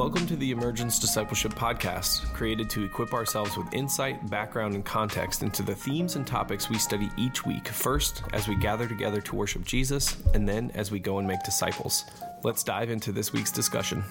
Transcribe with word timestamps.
Welcome 0.00 0.26
to 0.28 0.36
the 0.36 0.50
Emergence 0.50 0.98
Discipleship 0.98 1.52
Podcast, 1.52 2.32
created 2.32 2.70
to 2.70 2.84
equip 2.84 3.12
ourselves 3.12 3.58
with 3.58 3.74
insight, 3.74 4.30
background, 4.30 4.74
and 4.74 4.82
context 4.82 5.42
into 5.42 5.62
the 5.62 5.74
themes 5.74 6.16
and 6.16 6.26
topics 6.26 6.70
we 6.70 6.78
study 6.78 7.10
each 7.18 7.44
week, 7.44 7.68
first 7.68 8.22
as 8.32 8.48
we 8.48 8.56
gather 8.56 8.88
together 8.88 9.20
to 9.20 9.36
worship 9.36 9.62
Jesus, 9.62 10.16
and 10.32 10.48
then 10.48 10.70
as 10.70 10.90
we 10.90 11.00
go 11.00 11.18
and 11.18 11.28
make 11.28 11.42
disciples. 11.42 12.06
Let's 12.42 12.64
dive 12.64 12.88
into 12.88 13.12
this 13.12 13.34
week's 13.34 13.52
discussion. 13.52 14.02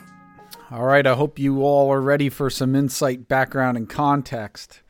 All 0.69 0.85
right, 0.85 1.07
I 1.07 1.15
hope 1.15 1.39
you 1.39 1.63
all 1.63 1.91
are 1.91 2.01
ready 2.01 2.29
for 2.29 2.51
some 2.51 2.75
insight, 2.75 3.27
background, 3.27 3.75
and 3.75 3.89
context, 3.89 4.81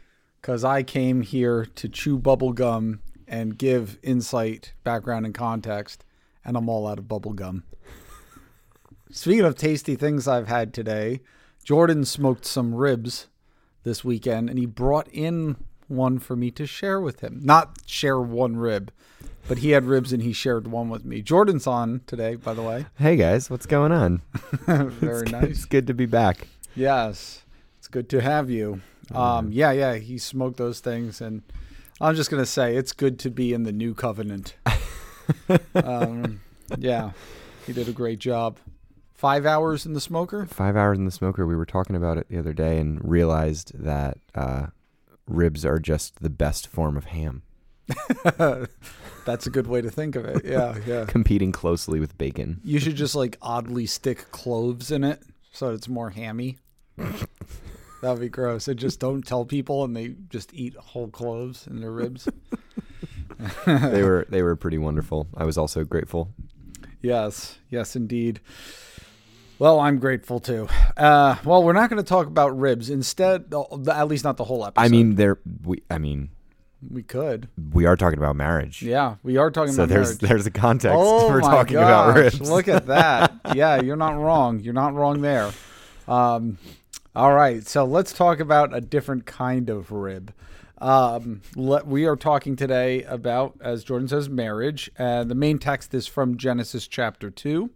because 0.41 0.65
I 0.65 0.83
came 0.83 1.21
here 1.21 1.63
to 1.63 1.87
chew 1.87 2.17
bubble 2.19 2.51
gum 2.51 2.99
and 3.25 3.57
give 3.57 3.99
insight, 4.03 4.73
background, 4.83 5.25
and 5.25 5.33
context, 5.33 6.03
and 6.43 6.57
I'm 6.57 6.67
all 6.67 6.85
out 6.85 6.99
of 6.99 7.07
bubble 7.07 7.31
gum. 7.31 7.63
Speaking 9.11 9.45
of 9.45 9.55
tasty 9.55 9.95
things 9.95 10.27
I've 10.27 10.47
had 10.47 10.71
today, 10.71 11.21
Jordan 11.63 12.05
smoked 12.05 12.45
some 12.45 12.75
ribs 12.75 13.27
this 13.83 14.03
weekend, 14.03 14.51
and 14.51 14.59
he 14.59 14.67
brought 14.67 15.07
in 15.07 15.55
one 15.87 16.19
for 16.19 16.35
me 16.35 16.51
to 16.51 16.67
share 16.67 17.01
with 17.01 17.21
him. 17.21 17.39
Not 17.43 17.79
share 17.87 18.19
one 18.19 18.57
rib, 18.57 18.91
but 19.47 19.59
he 19.59 19.71
had 19.71 19.85
ribs 19.85 20.13
and 20.13 20.21
he 20.21 20.31
shared 20.31 20.67
one 20.67 20.89
with 20.89 21.05
me. 21.05 21.23
Jordan's 21.23 21.65
on 21.65 22.01
today, 22.05 22.35
by 22.35 22.53
the 22.53 22.61
way. 22.61 22.85
Hey 22.99 23.15
guys, 23.15 23.49
what's 23.49 23.65
going 23.65 23.91
on? 23.91 24.21
Very 24.67 25.23
it's 25.23 25.31
nice. 25.31 25.41
Good, 25.41 25.49
it's 25.49 25.65
good 25.65 25.87
to 25.87 25.95
be 25.95 26.05
back. 26.05 26.47
Yes, 26.75 27.41
it's 27.79 27.87
good 27.87 28.09
to 28.09 28.21
have 28.21 28.51
you. 28.51 28.81
Um, 29.11 29.51
yeah, 29.51 29.71
yeah, 29.71 29.95
he 29.95 30.19
smoked 30.19 30.57
those 30.57 30.81
things, 30.81 31.19
and 31.19 31.41
I'm 31.99 32.13
just 32.13 32.29
gonna 32.29 32.45
say 32.45 32.75
it's 32.75 32.93
good 32.93 33.17
to 33.19 33.31
be 33.31 33.53
in 33.53 33.63
the 33.63 33.71
new 33.71 33.95
covenant. 33.95 34.55
um, 35.73 36.41
yeah, 36.77 37.13
he 37.65 37.73
did 37.73 37.89
a 37.89 37.91
great 37.91 38.19
job. 38.19 38.59
Five 39.19 39.45
hours 39.45 39.85
in 39.85 39.91
the 39.91 39.99
smoker. 39.99 40.45
Five 40.45 40.77
hours 40.77 40.97
in 40.97 41.03
the 41.03 41.11
smoker. 41.11 41.45
We 41.45 41.57
were 41.57 41.65
talking 41.65 41.97
about 41.97 42.17
it 42.17 42.29
the 42.29 42.39
other 42.39 42.53
day 42.53 42.77
and 42.77 43.03
realized 43.03 43.77
that 43.77 44.17
uh, 44.33 44.67
ribs 45.27 45.65
are 45.65 45.77
just 45.77 46.21
the 46.21 46.29
best 46.29 46.67
form 46.67 46.95
of 46.95 47.03
ham, 47.03 47.43
That's 49.25 49.45
a 49.45 49.49
good 49.49 49.67
way 49.67 49.81
to 49.81 49.91
think 49.91 50.15
of 50.15 50.23
it. 50.23 50.45
Yeah, 50.45 50.77
yeah. 50.87 51.03
competing 51.03 51.51
closely 51.51 51.99
with 51.99 52.17
bacon. 52.17 52.61
You 52.63 52.79
should 52.79 52.95
just 52.95 53.13
like 53.13 53.37
oddly 53.41 53.87
stick 53.87 54.31
cloves 54.31 54.89
in 54.89 55.03
it 55.03 55.21
so 55.51 55.73
it's 55.73 55.89
more 55.89 56.11
hammy. 56.11 56.57
That 58.01 58.11
would 58.11 58.21
be 58.21 58.29
gross. 58.29 58.69
And 58.69 58.79
just 58.79 59.01
don't 59.01 59.27
tell 59.27 59.43
people, 59.43 59.83
and 59.83 59.93
they 59.93 60.15
just 60.29 60.53
eat 60.53 60.73
whole 60.77 61.09
cloves 61.09 61.67
in 61.67 61.81
their 61.81 61.91
ribs. 61.91 62.29
they 63.65 64.03
were 64.03 64.25
they 64.29 64.41
were 64.41 64.55
pretty 64.55 64.77
wonderful. 64.77 65.27
I 65.35 65.43
was 65.43 65.57
also 65.57 65.83
grateful. 65.83 66.29
Yes, 67.01 67.57
yes, 67.69 67.97
indeed. 67.97 68.39
Well, 69.59 69.81
I'm 69.81 69.99
grateful 69.99 70.39
too. 70.39 70.69
Uh, 70.95 71.35
well, 71.43 71.61
we're 71.63 71.73
not 71.73 71.89
going 71.89 72.01
to 72.01 72.07
talk 72.07 72.27
about 72.27 72.57
ribs. 72.57 72.89
Instead, 72.89 73.53
at 73.91 74.07
least 74.07 74.23
not 74.23 74.37
the 74.37 74.45
whole 74.45 74.65
episode. 74.65 74.85
I 74.85 74.87
mean, 74.87 75.15
there. 75.15 75.37
We. 75.63 75.83
I 75.91 75.97
mean, 75.97 76.29
we 76.89 77.03
could. 77.03 77.49
we 77.73 77.85
are 77.85 77.97
talking 77.97 78.17
about 78.17 78.37
marriage. 78.37 78.81
Yeah, 78.81 79.15
we 79.21 79.35
are 79.35 79.51
talking 79.51 79.73
So 79.73 79.83
about 79.83 79.93
there's 79.93 80.21
marriage. 80.21 80.29
there's 80.29 80.45
a 80.45 80.51
context 80.51 80.95
oh 80.97 81.29
for 81.29 81.41
talking 81.41 81.73
gosh, 81.73 81.83
about 81.83 82.15
ribs. 82.15 82.41
Look 82.49 82.69
at 82.69 82.87
that. 82.87 83.33
yeah, 83.53 83.81
you're 83.81 83.97
not 83.97 84.15
wrong. 84.17 84.61
You're 84.61 84.73
not 84.73 84.93
wrong 84.93 85.21
there. 85.21 85.51
Um, 86.07 86.57
all 87.13 87.33
right, 87.33 87.67
so 87.67 87.83
let's 87.83 88.13
talk 88.13 88.39
about 88.39 88.73
a 88.73 88.79
different 88.79 89.25
kind 89.25 89.69
of 89.69 89.91
rib. 89.91 90.33
Um, 90.77 91.41
let, 91.55 91.85
we 91.85 92.05
are 92.05 92.15
talking 92.15 92.55
today 92.55 93.03
about, 93.03 93.57
as 93.59 93.83
Jordan 93.83 94.07
says, 94.07 94.29
marriage. 94.29 94.89
And 94.97 95.29
the 95.29 95.35
main 95.35 95.59
text 95.59 95.93
is 95.93 96.07
from 96.07 96.37
Genesis 96.37 96.87
chapter 96.87 97.29
2. 97.29 97.69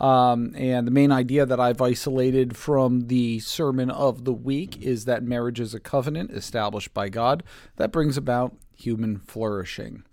Um, 0.00 0.52
and 0.56 0.86
the 0.86 0.90
main 0.90 1.12
idea 1.12 1.46
that 1.46 1.60
I've 1.60 1.80
isolated 1.80 2.56
from 2.56 3.08
the 3.08 3.38
sermon 3.40 3.90
of 3.90 4.24
the 4.24 4.32
week 4.32 4.80
is 4.82 5.04
that 5.04 5.22
marriage 5.22 5.60
is 5.60 5.74
a 5.74 5.80
covenant 5.80 6.30
established 6.32 6.92
by 6.92 7.08
God 7.08 7.42
that 7.76 7.92
brings 7.92 8.16
about 8.16 8.56
human 8.74 9.18
flourishing. 9.18 10.04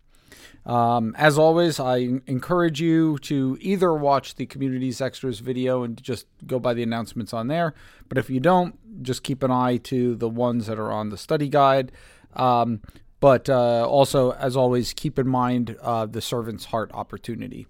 Um, 0.66 1.16
as 1.18 1.38
always, 1.38 1.80
I 1.80 1.98
encourage 2.28 2.80
you 2.80 3.18
to 3.20 3.58
either 3.60 3.94
watch 3.94 4.36
the 4.36 4.46
Communities 4.46 5.02
Extras 5.02 5.40
video 5.40 5.84
and 5.84 6.02
just 6.02 6.28
go 6.46 6.60
by 6.60 6.74
the 6.74 6.84
announcements 6.84 7.34
on 7.34 7.48
there. 7.48 7.74
But 8.08 8.18
if 8.18 8.30
you 8.30 8.40
don't, 8.40 8.78
just 9.02 9.24
keep 9.24 9.42
an 9.42 9.52
eye 9.52 9.78
to 9.78 10.16
the 10.16 10.30
ones 10.30 10.68
that 10.68 10.78
are 10.78 10.92
on 10.92 11.10
the 11.10 11.18
study 11.18 11.50
guide. 11.50 11.92
Um, 12.34 12.82
but 13.20 13.50
uh, 13.50 13.88
also, 13.88 14.32
as 14.34 14.56
always, 14.56 14.94
keep 14.94 15.18
in 15.18 15.28
mind 15.28 15.76
uh, 15.82 16.06
the 16.06 16.22
servant's 16.22 16.66
heart 16.66 16.92
opportunity, 16.94 17.68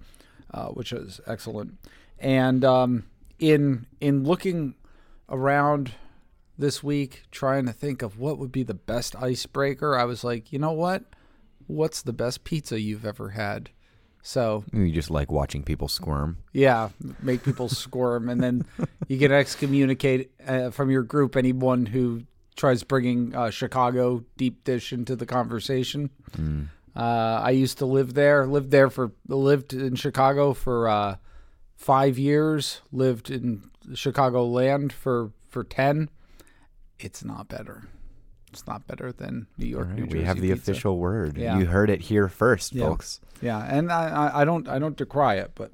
uh, 0.54 0.68
which 0.68 0.92
is 0.92 1.20
excellent. 1.28 1.78
And 2.20 2.64
um, 2.66 3.06
in 3.40 3.86
in 4.02 4.24
looking 4.24 4.76
around 5.30 5.94
this 6.58 6.84
week, 6.84 7.24
trying 7.32 7.66
to 7.66 7.72
think 7.74 8.02
of 8.02 8.20
what 8.20 8.38
would 8.38 8.52
be 8.52 8.64
the 8.64 8.74
best 8.74 9.16
icebreaker, 9.16 9.98
I 9.98 10.04
was 10.04 10.24
like, 10.24 10.52
you 10.52 10.60
know 10.60 10.72
what? 10.74 11.04
What's 11.68 12.02
the 12.02 12.14
best 12.14 12.44
pizza 12.44 12.80
you've 12.82 13.06
ever 13.06 13.30
had? 13.30 13.70
So 14.22 14.66
You 14.74 14.92
just 14.92 15.10
like 15.10 15.32
watching 15.32 15.64
people 15.64 15.88
squirm. 15.88 16.38
yeah, 16.52 16.90
make 17.22 17.44
people 17.44 17.70
squirm, 17.84 18.28
and 18.28 18.44
then 18.44 18.66
you 19.08 19.18
can 19.18 19.32
excommunicate 19.32 20.32
uh, 20.46 20.72
from 20.72 20.92
your 20.92 21.04
group 21.04 21.38
anyone 21.38 21.86
who 21.86 22.24
tries 22.58 22.84
bringing 22.84 23.34
uh, 23.34 23.50
Chicago 23.50 24.26
deep 24.36 24.66
dish 24.66 24.92
into 24.92 25.16
the 25.16 25.26
conversation. 25.26 26.10
Uh, 27.00 27.42
I 27.44 27.52
used 27.52 27.78
to 27.80 27.86
live 27.86 28.14
there. 28.14 28.46
Lived 28.46 28.72
there 28.72 28.90
for 28.90 29.12
lived 29.28 29.74
in 29.74 29.96
Chicago 29.96 30.54
for 30.54 30.88
uh, 30.90 31.16
five 31.76 32.18
years. 32.18 32.82
Lived 32.92 33.30
in 33.32 33.70
Chicago 33.94 34.46
land 34.46 34.92
for 34.92 35.32
for 35.48 35.64
ten. 35.64 36.10
It's 37.00 37.24
not 37.24 37.48
better. 37.48 37.84
It's 38.52 38.66
not 38.68 38.86
better 38.88 39.12
than 39.12 39.48
New 39.58 39.68
York. 39.68 39.88
right, 39.90 40.00
New 40.00 40.18
we 40.20 40.24
have 40.24 40.42
the 40.42 40.50
pizza. 40.52 40.72
official 40.72 40.98
word. 40.98 41.38
Yeah. 41.38 41.58
You 41.60 41.66
heard 41.68 41.90
it 41.90 42.02
here 42.02 42.28
first, 42.28 42.74
Yeah. 42.74 42.86
folks. 42.88 43.22
Yeah, 43.42 43.60
and 43.64 43.92
I, 43.92 44.42
I, 44.42 44.44
don't 44.44 44.68
I 44.68 44.80
don't 44.80 44.98
decry 44.98 45.36
it, 45.36 45.52
but 45.56 45.72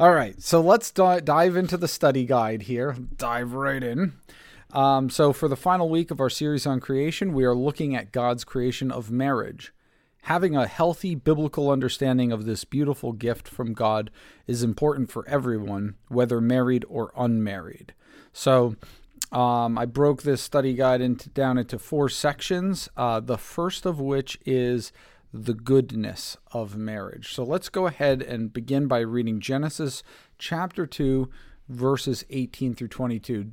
all 0.00 0.12
right. 0.12 0.40
So 0.42 0.60
let's 0.62 0.90
di- 0.90 1.20
dive 1.20 1.56
into 1.56 1.76
the 1.76 1.86
study 1.86 2.24
guide 2.24 2.62
here. 2.62 2.96
Dive 3.16 3.52
right 3.52 3.82
in. 3.82 4.14
Um, 4.72 5.08
so 5.10 5.32
for 5.32 5.46
the 5.46 5.56
final 5.56 5.88
week 5.88 6.10
of 6.10 6.18
our 6.20 6.30
series 6.30 6.66
on 6.66 6.80
creation, 6.80 7.32
we 7.34 7.44
are 7.44 7.54
looking 7.54 7.94
at 7.94 8.10
God's 8.12 8.44
creation 8.44 8.90
of 8.90 9.10
marriage. 9.10 9.72
Having 10.26 10.56
a 10.56 10.66
healthy 10.66 11.14
biblical 11.14 11.70
understanding 11.70 12.32
of 12.32 12.46
this 12.46 12.64
beautiful 12.64 13.12
gift 13.12 13.46
from 13.46 13.72
God 13.72 14.10
is 14.48 14.64
important 14.64 15.08
for 15.08 15.24
everyone, 15.28 15.94
whether 16.08 16.40
married 16.40 16.84
or 16.88 17.12
unmarried. 17.16 17.94
So 18.32 18.74
um, 19.30 19.78
I 19.78 19.84
broke 19.84 20.22
this 20.22 20.42
study 20.42 20.74
guide 20.74 21.00
into 21.00 21.28
down 21.28 21.58
into 21.58 21.78
four 21.78 22.08
sections. 22.08 22.88
Uh, 22.96 23.20
the 23.20 23.38
first 23.38 23.86
of 23.86 24.00
which 24.00 24.36
is 24.44 24.90
the 25.32 25.54
goodness 25.54 26.36
of 26.50 26.76
marriage. 26.76 27.32
So 27.32 27.44
let's 27.44 27.68
go 27.68 27.86
ahead 27.86 28.20
and 28.20 28.52
begin 28.52 28.88
by 28.88 29.02
reading 29.02 29.38
Genesis 29.38 30.02
chapter 30.38 30.86
two, 30.86 31.30
verses 31.68 32.24
eighteen 32.30 32.74
through 32.74 32.88
twenty-two. 32.88 33.52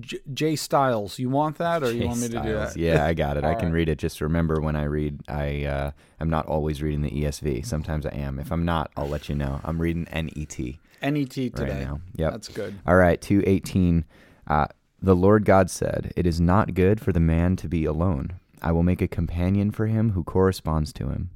J- 0.00 0.20
Jay 0.32 0.56
Styles, 0.56 1.18
you 1.18 1.30
want 1.30 1.58
that, 1.58 1.82
or 1.82 1.92
you 1.92 2.06
want 2.06 2.20
me 2.20 2.28
to 2.28 2.32
do 2.34 2.38
Styles. 2.38 2.74
that? 2.74 2.80
Yeah, 2.80 3.06
I 3.06 3.14
got 3.14 3.36
it. 3.36 3.44
I 3.44 3.54
can 3.54 3.66
right. 3.66 3.74
read 3.74 3.88
it. 3.88 3.98
Just 3.98 4.20
remember 4.20 4.60
when 4.60 4.76
I 4.76 4.84
read, 4.84 5.20
I 5.28 5.64
uh, 5.64 5.90
I'm 6.20 6.30
not 6.30 6.46
always 6.46 6.82
reading 6.82 7.02
the 7.02 7.10
ESV. 7.10 7.64
Sometimes 7.64 8.06
I 8.06 8.10
am. 8.10 8.38
If 8.38 8.52
I'm 8.52 8.64
not, 8.64 8.90
I'll 8.96 9.08
let 9.08 9.28
you 9.28 9.34
know. 9.34 9.60
I'm 9.64 9.80
reading 9.80 10.06
NET 10.12 10.58
NET 11.02 11.30
today. 11.30 11.62
right 11.62 11.80
now. 11.80 12.00
Yep. 12.16 12.32
That's 12.32 12.48
good. 12.48 12.74
All 12.86 12.96
right, 12.96 13.20
218. 13.20 14.04
Uh, 14.46 14.66
the 15.00 15.16
Lord 15.16 15.44
God 15.44 15.68
said, 15.70 16.12
It 16.16 16.26
is 16.26 16.40
not 16.40 16.74
good 16.74 17.00
for 17.00 17.12
the 17.12 17.20
man 17.20 17.56
to 17.56 17.68
be 17.68 17.84
alone. 17.84 18.34
I 18.60 18.70
will 18.70 18.84
make 18.84 19.02
a 19.02 19.08
companion 19.08 19.72
for 19.72 19.86
him 19.86 20.10
who 20.10 20.22
corresponds 20.22 20.92
to 20.94 21.08
him. 21.08 21.30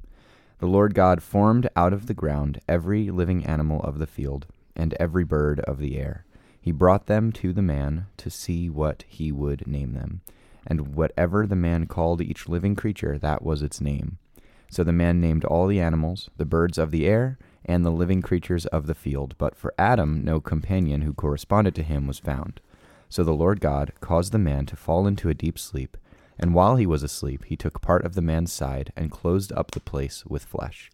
The 0.59 0.67
Lord 0.67 0.95
God 0.95 1.21
formed 1.21 1.69
out 1.75 1.91
of 1.91 2.07
the 2.07 2.13
ground 2.13 2.61
every 2.67 3.11
living 3.11 3.45
animal 3.45 3.81
of 3.81 3.99
the 3.99 4.07
field 4.07 4.45
and 4.75 4.93
every 4.99 5.25
bird 5.25 5.59
of 5.61 5.79
the 5.79 5.97
air. 5.97 6.23
He 6.67 6.73
brought 6.73 7.05
them 7.05 7.31
to 7.31 7.53
the 7.53 7.61
man 7.61 8.07
to 8.17 8.29
see 8.29 8.69
what 8.69 9.05
he 9.07 9.31
would 9.31 9.65
name 9.65 9.93
them. 9.93 10.19
And 10.65 10.95
whatever 10.95 11.47
the 11.47 11.55
man 11.55 11.87
called 11.87 12.21
each 12.21 12.49
living 12.49 12.75
creature, 12.75 13.17
that 13.17 13.41
was 13.41 13.61
its 13.61 13.79
name. 13.79 14.17
So 14.69 14.83
the 14.83 14.91
man 14.91 15.21
named 15.21 15.45
all 15.45 15.67
the 15.67 15.79
animals, 15.79 16.29
the 16.35 16.43
birds 16.43 16.77
of 16.77 16.91
the 16.91 17.07
air, 17.07 17.39
and 17.63 17.85
the 17.85 17.89
living 17.89 18.21
creatures 18.21 18.65
of 18.65 18.85
the 18.85 18.93
field. 18.93 19.35
But 19.37 19.55
for 19.55 19.73
Adam, 19.77 20.25
no 20.25 20.41
companion 20.41 21.03
who 21.03 21.13
corresponded 21.13 21.73
to 21.75 21.83
him 21.83 22.05
was 22.05 22.19
found. 22.19 22.59
So 23.07 23.23
the 23.23 23.31
Lord 23.31 23.61
God 23.61 23.93
caused 24.01 24.33
the 24.33 24.37
man 24.37 24.65
to 24.65 24.75
fall 24.75 25.07
into 25.07 25.29
a 25.29 25.33
deep 25.33 25.57
sleep. 25.57 25.95
And 26.37 26.53
while 26.53 26.75
he 26.75 26.85
was 26.85 27.01
asleep, 27.01 27.45
he 27.45 27.55
took 27.55 27.79
part 27.79 28.03
of 28.03 28.13
the 28.13 28.21
man's 28.21 28.51
side 28.51 28.91
and 28.97 29.09
closed 29.09 29.53
up 29.53 29.71
the 29.71 29.79
place 29.79 30.25
with 30.25 30.43
flesh. 30.43 30.91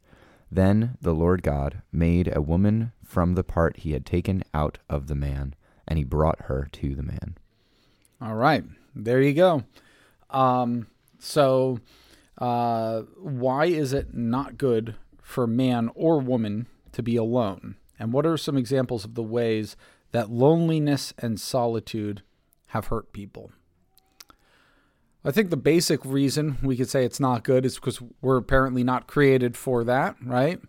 Then 0.52 1.00
the 1.02 1.16
Lord 1.16 1.42
God 1.42 1.82
made 1.92 2.32
a 2.32 2.44
woman 2.44 2.92
from 3.04 3.34
the 3.34 3.44
part 3.44 3.78
he 3.78 3.94
had 3.94 4.06
taken 4.06 4.44
out 4.54 4.78
of 4.88 5.08
the 5.08 5.16
man, 5.16 5.56
and 5.88 5.98
he 5.98 6.04
brought 6.04 6.44
her 6.44 6.68
to 6.72 6.96
the 6.96 7.04
man. 7.04 7.38
All 8.22 8.36
right, 8.36 8.64
there 8.96 9.22
you 9.22 9.34
go. 9.34 9.64
Um, 10.30 10.88
so, 11.20 11.80
uh, 12.38 13.02
why 13.18 13.66
is 13.66 13.94
it 13.94 14.14
not 14.14 14.58
good 14.58 14.96
for 15.22 15.46
man 15.46 15.90
or 15.96 16.20
woman 16.20 16.68
to 16.94 17.04
be 17.04 17.16
alone? 17.16 17.76
And 18.00 18.12
what 18.12 18.26
are 18.26 18.38
some 18.38 18.58
examples 18.58 19.06
of 19.06 19.16
the 19.16 19.24
ways 19.24 19.76
that 20.14 20.30
loneliness 20.30 21.14
and 21.18 21.40
solitude 21.40 22.22
have 22.68 22.88
hurt 22.88 23.12
people. 23.12 23.52
I 25.26 25.32
think 25.32 25.50
the 25.50 25.58
basic 25.58 26.04
reason 26.06 26.58
we 26.64 26.78
could 26.78 26.90
say 26.90 27.04
it's 27.04 27.20
not 27.20 27.44
good 27.44 27.66
is 27.66 27.76
because 27.76 28.02
we're 28.22 28.38
apparently 28.38 28.84
not 28.84 29.08
created 29.08 29.58
for 29.58 29.84
that, 29.84 30.16
right? 30.24 30.60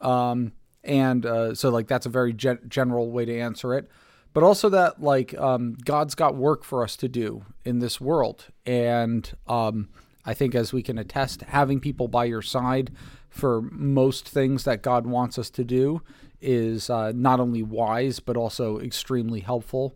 Um, 0.00 0.52
and 0.82 1.26
uh, 1.26 1.54
so, 1.54 1.70
like, 1.70 1.88
that's 1.88 2.06
a 2.06 2.10
very 2.10 2.32
gen- 2.32 2.60
general 2.68 3.10
way 3.10 3.24
to 3.24 3.38
answer 3.38 3.74
it. 3.74 3.90
But 4.32 4.42
also 4.42 4.68
that, 4.68 5.02
like, 5.02 5.36
um, 5.38 5.76
God's 5.84 6.14
got 6.14 6.36
work 6.36 6.62
for 6.62 6.84
us 6.84 6.96
to 6.96 7.08
do 7.08 7.44
in 7.64 7.80
this 7.80 8.00
world. 8.00 8.46
And 8.64 9.30
um, 9.48 9.88
I 10.24 10.34
think, 10.34 10.54
as 10.54 10.72
we 10.72 10.82
can 10.82 10.98
attest, 10.98 11.42
having 11.42 11.80
people 11.80 12.06
by 12.06 12.26
your 12.26 12.42
side 12.42 12.92
for 13.28 13.62
most 13.62 14.28
things 14.28 14.64
that 14.64 14.82
God 14.82 15.06
wants 15.06 15.38
us 15.38 15.50
to 15.50 15.64
do 15.64 16.02
is 16.40 16.90
uh, 16.90 17.12
not 17.14 17.40
only 17.40 17.62
wise, 17.62 18.20
but 18.20 18.36
also 18.36 18.78
extremely 18.78 19.40
helpful. 19.40 19.94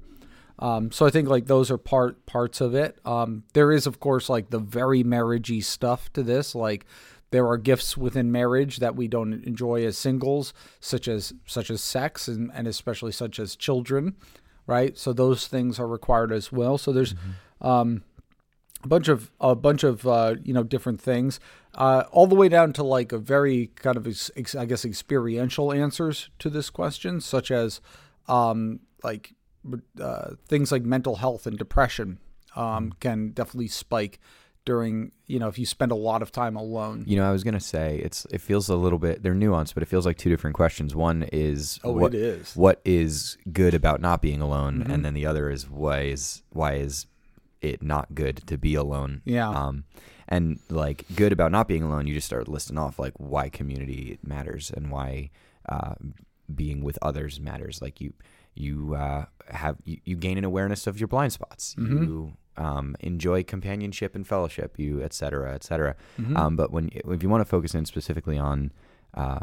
Um, 0.58 0.92
so 0.92 1.04
I 1.04 1.10
think 1.10 1.28
like 1.28 1.46
those 1.46 1.70
are 1.70 1.78
part 1.78 2.24
parts 2.26 2.60
of 2.60 2.74
it. 2.74 2.98
Um, 3.04 3.42
there 3.54 3.72
is 3.72 3.86
of 3.86 3.98
course 3.98 4.28
like 4.28 4.50
the 4.50 4.60
very 4.60 5.02
marriagey 5.02 5.64
stuff 5.64 6.12
to 6.12 6.22
this. 6.22 6.54
Like 6.54 6.86
there 7.34 7.48
are 7.48 7.58
gifts 7.58 7.96
within 7.96 8.30
marriage 8.30 8.76
that 8.76 8.94
we 8.94 9.08
don't 9.08 9.42
enjoy 9.44 9.84
as 9.84 9.98
singles, 9.98 10.54
such 10.78 11.08
as 11.08 11.32
such 11.46 11.68
as 11.68 11.82
sex 11.82 12.28
and, 12.28 12.48
and 12.54 12.68
especially 12.68 13.10
such 13.10 13.40
as 13.40 13.56
children, 13.56 14.14
right? 14.68 14.96
So 14.96 15.12
those 15.12 15.48
things 15.48 15.80
are 15.80 15.88
required 15.88 16.30
as 16.30 16.52
well. 16.52 16.78
So 16.78 16.92
there's 16.92 17.16
um, 17.60 18.04
a 18.84 18.86
bunch 18.86 19.08
of 19.08 19.32
a 19.40 19.56
bunch 19.56 19.82
of 19.82 20.06
uh, 20.06 20.36
you 20.44 20.54
know 20.54 20.62
different 20.62 21.00
things, 21.00 21.40
uh, 21.74 22.04
all 22.12 22.28
the 22.28 22.36
way 22.36 22.48
down 22.48 22.72
to 22.74 22.84
like 22.84 23.10
a 23.10 23.18
very 23.18 23.72
kind 23.74 23.96
of 23.96 24.06
ex- 24.06 24.30
ex- 24.36 24.54
I 24.54 24.64
guess 24.64 24.84
experiential 24.84 25.72
answers 25.72 26.30
to 26.38 26.48
this 26.48 26.70
question, 26.70 27.20
such 27.20 27.50
as 27.50 27.80
um, 28.28 28.78
like 29.02 29.34
uh, 30.00 30.36
things 30.46 30.70
like 30.70 30.84
mental 30.84 31.16
health 31.16 31.48
and 31.48 31.58
depression 31.58 32.20
um, 32.54 32.92
can 33.00 33.30
definitely 33.30 33.66
spike 33.66 34.20
during 34.64 35.12
you 35.26 35.38
know 35.38 35.48
if 35.48 35.58
you 35.58 35.66
spend 35.66 35.92
a 35.92 35.94
lot 35.94 36.22
of 36.22 36.32
time 36.32 36.56
alone. 36.56 37.04
You 37.06 37.16
know, 37.16 37.28
I 37.28 37.32
was 37.32 37.44
gonna 37.44 37.60
say 37.60 38.00
it's 38.02 38.26
it 38.30 38.40
feels 38.40 38.68
a 38.68 38.76
little 38.76 38.98
bit 38.98 39.22
they're 39.22 39.34
nuanced, 39.34 39.74
but 39.74 39.82
it 39.82 39.86
feels 39.86 40.06
like 40.06 40.16
two 40.18 40.30
different 40.30 40.54
questions. 40.56 40.94
One 40.94 41.24
is 41.32 41.78
Oh, 41.84 41.92
what, 41.92 42.14
it 42.14 42.20
is. 42.20 42.54
what 42.56 42.80
is 42.84 43.36
good 43.52 43.74
about 43.74 44.00
not 44.00 44.22
being 44.22 44.40
alone, 44.40 44.80
Mm-hmm. 44.80 44.90
and 44.90 45.04
then 45.04 45.14
the 45.14 45.26
other 45.26 45.50
is 45.50 45.68
why 45.68 46.02
is 46.02 46.42
why 46.50 46.74
is 46.74 47.06
it 47.60 47.82
not 47.82 48.14
good 48.14 48.46
to 48.46 48.58
be 48.58 48.74
alone? 48.74 49.22
Yeah. 49.24 49.48
Um, 49.48 49.84
and 50.28 50.58
like 50.70 51.04
good 51.14 51.32
about 51.32 51.52
not 51.52 51.68
being 51.68 51.82
alone, 51.82 52.06
you 52.06 52.14
just 52.14 52.26
start 52.26 52.48
listing 52.48 52.78
off 52.78 52.98
like 52.98 53.12
why 53.18 53.48
community 53.50 54.18
matters 54.24 54.70
and 54.74 54.90
why 54.90 55.30
uh, 55.68 55.94
being 56.54 56.82
with 56.82 56.98
others 57.02 57.38
matters. 57.40 57.80
Like 57.82 58.00
you 58.00 58.14
you 58.54 58.94
uh, 58.94 59.26
have 59.48 59.76
you, 59.84 59.98
you 60.04 60.16
gain 60.16 60.38
an 60.38 60.44
awareness 60.44 60.86
of 60.86 60.98
your 60.98 61.08
blind 61.08 61.32
spots. 61.34 61.74
Mm-hmm. 61.78 62.02
You 62.04 62.32
um, 62.56 62.94
enjoy 63.00 63.42
companionship 63.42 64.14
and 64.14 64.26
fellowship. 64.26 64.78
You 64.78 65.02
et 65.02 65.12
cetera, 65.12 65.54
et 65.54 65.64
cetera. 65.64 65.96
Mm-hmm. 66.20 66.36
Um, 66.36 66.56
but 66.56 66.70
when 66.70 66.90
if 66.92 67.22
you 67.22 67.28
want 67.28 67.40
to 67.40 67.44
focus 67.48 67.74
in 67.74 67.84
specifically 67.86 68.38
on 68.38 68.72
uh, 69.14 69.40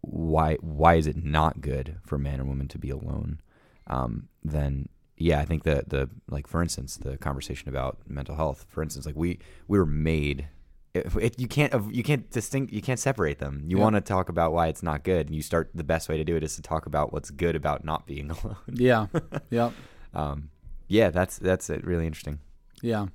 why 0.00 0.54
why 0.60 0.94
is 0.94 1.06
it 1.06 1.22
not 1.24 1.60
good 1.60 1.96
for 2.04 2.18
man 2.18 2.40
and 2.40 2.48
woman 2.48 2.68
to 2.68 2.78
be 2.78 2.90
alone, 2.90 3.40
um, 3.86 4.28
then 4.44 4.88
yeah, 5.16 5.40
I 5.40 5.44
think 5.44 5.64
that 5.64 5.88
the 5.90 6.08
like 6.30 6.46
for 6.46 6.62
instance 6.62 6.96
the 6.96 7.16
conversation 7.18 7.68
about 7.68 7.98
mental 8.06 8.36
health. 8.36 8.66
For 8.68 8.82
instance, 8.82 9.06
like 9.06 9.16
we 9.16 9.38
we 9.66 9.78
were 9.78 9.86
made. 9.86 10.48
It, 10.94 11.14
it, 11.16 11.38
you 11.40 11.46
can't 11.48 11.72
you 11.94 12.02
can't 12.02 12.28
distinct 12.30 12.72
you 12.72 12.80
can't 12.80 12.98
separate 12.98 13.38
them. 13.40 13.62
You 13.66 13.76
Yeah. 13.76 13.82
want 13.84 13.96
to 13.96 14.00
talk 14.00 14.28
about 14.28 14.52
why 14.52 14.68
it's 14.68 14.82
not 14.82 15.04
good, 15.04 15.26
and 15.26 15.34
you 15.36 15.42
start 15.42 15.70
the 15.74 15.84
best 15.84 16.08
way 16.08 16.16
to 16.16 16.24
do 16.24 16.34
it 16.34 16.42
is 16.42 16.56
to 16.56 16.62
talk 16.62 16.86
about 16.86 17.12
what's 17.12 17.30
good 17.30 17.54
about 17.54 17.84
not 17.84 18.06
being 18.06 18.30
alone. 18.36 18.56
Yeah, 18.72 19.06
yeah, 19.50 19.70
Um, 20.14 20.48
yeah, 20.88 21.10
that's 21.10 21.36
that's 21.38 21.68
it. 21.68 21.84
Really 21.84 22.06
interesting. 22.06 22.38
Yeah, 22.82 23.06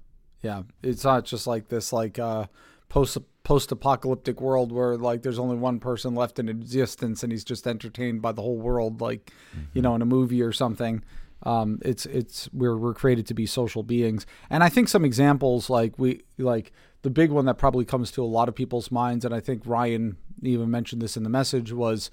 yeah. 0.42 0.64
It's 0.82 1.04
not 1.04 1.26
just 1.26 1.48
like 1.48 1.70
this 1.70 1.94
like 1.94 2.20
uh, 2.20 2.48
post 2.90 3.18
post 3.44 3.72
apocalyptic 3.72 4.40
world 4.40 4.72
where 4.72 4.96
like 4.96 5.22
there's 5.22 5.40
only 5.40 5.58
one 5.58 5.80
person 5.80 6.16
left 6.16 6.40
in 6.40 6.48
existence 6.48 7.24
and 7.24 7.32
he's 7.32 7.44
just 7.44 7.68
entertained 7.68 8.22
by 8.22 8.32
the 8.32 8.42
whole 8.42 8.58
world, 8.58 9.02
like 9.02 9.32
you 9.74 9.82
know 9.82 9.96
in 9.96 10.02
a 10.02 10.06
movie 10.06 10.42
or 10.42 10.52
something. 10.52 11.04
Um, 11.44 11.80
it's 11.84 12.06
it's 12.06 12.50
we're 12.54 12.78
we're 12.78 12.94
created 12.94 13.28
to 13.28 13.34
be 13.34 13.46
social 13.46 13.84
beings, 13.84 14.26
and 14.50 14.64
I 14.64 14.70
think 14.70 14.88
some 14.88 15.04
examples 15.04 15.70
like 15.70 16.00
we 16.00 16.22
like 16.38 16.72
the 17.02 17.10
big 17.10 17.32
one 17.32 17.46
that 17.46 17.58
probably 17.58 17.84
comes 17.84 18.12
to 18.12 18.24
a 18.24 18.26
lot 18.26 18.48
of 18.48 18.56
people's 18.56 18.92
minds, 18.92 19.26
and 19.26 19.34
I 19.34 19.42
think 19.42 19.64
Ryan 19.66 20.18
even 20.42 20.72
mentioned 20.72 21.02
this 21.02 21.18
in 21.18 21.24
the 21.24 21.30
message 21.30 21.72
was 21.74 22.10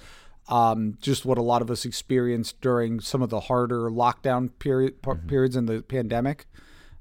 um, 0.48 0.98
just 1.00 1.24
what 1.24 1.38
a 1.38 1.42
lot 1.42 1.62
of 1.62 1.70
us 1.70 1.84
experienced 1.84 2.60
during 2.60 3.00
some 3.00 3.22
of 3.22 3.30
the 3.30 3.40
harder 3.40 3.88
lockdown 3.88 4.50
period 4.58 5.00
per- 5.00 5.14
periods 5.14 5.54
in 5.54 5.66
the 5.66 5.82
pandemic. 5.82 6.46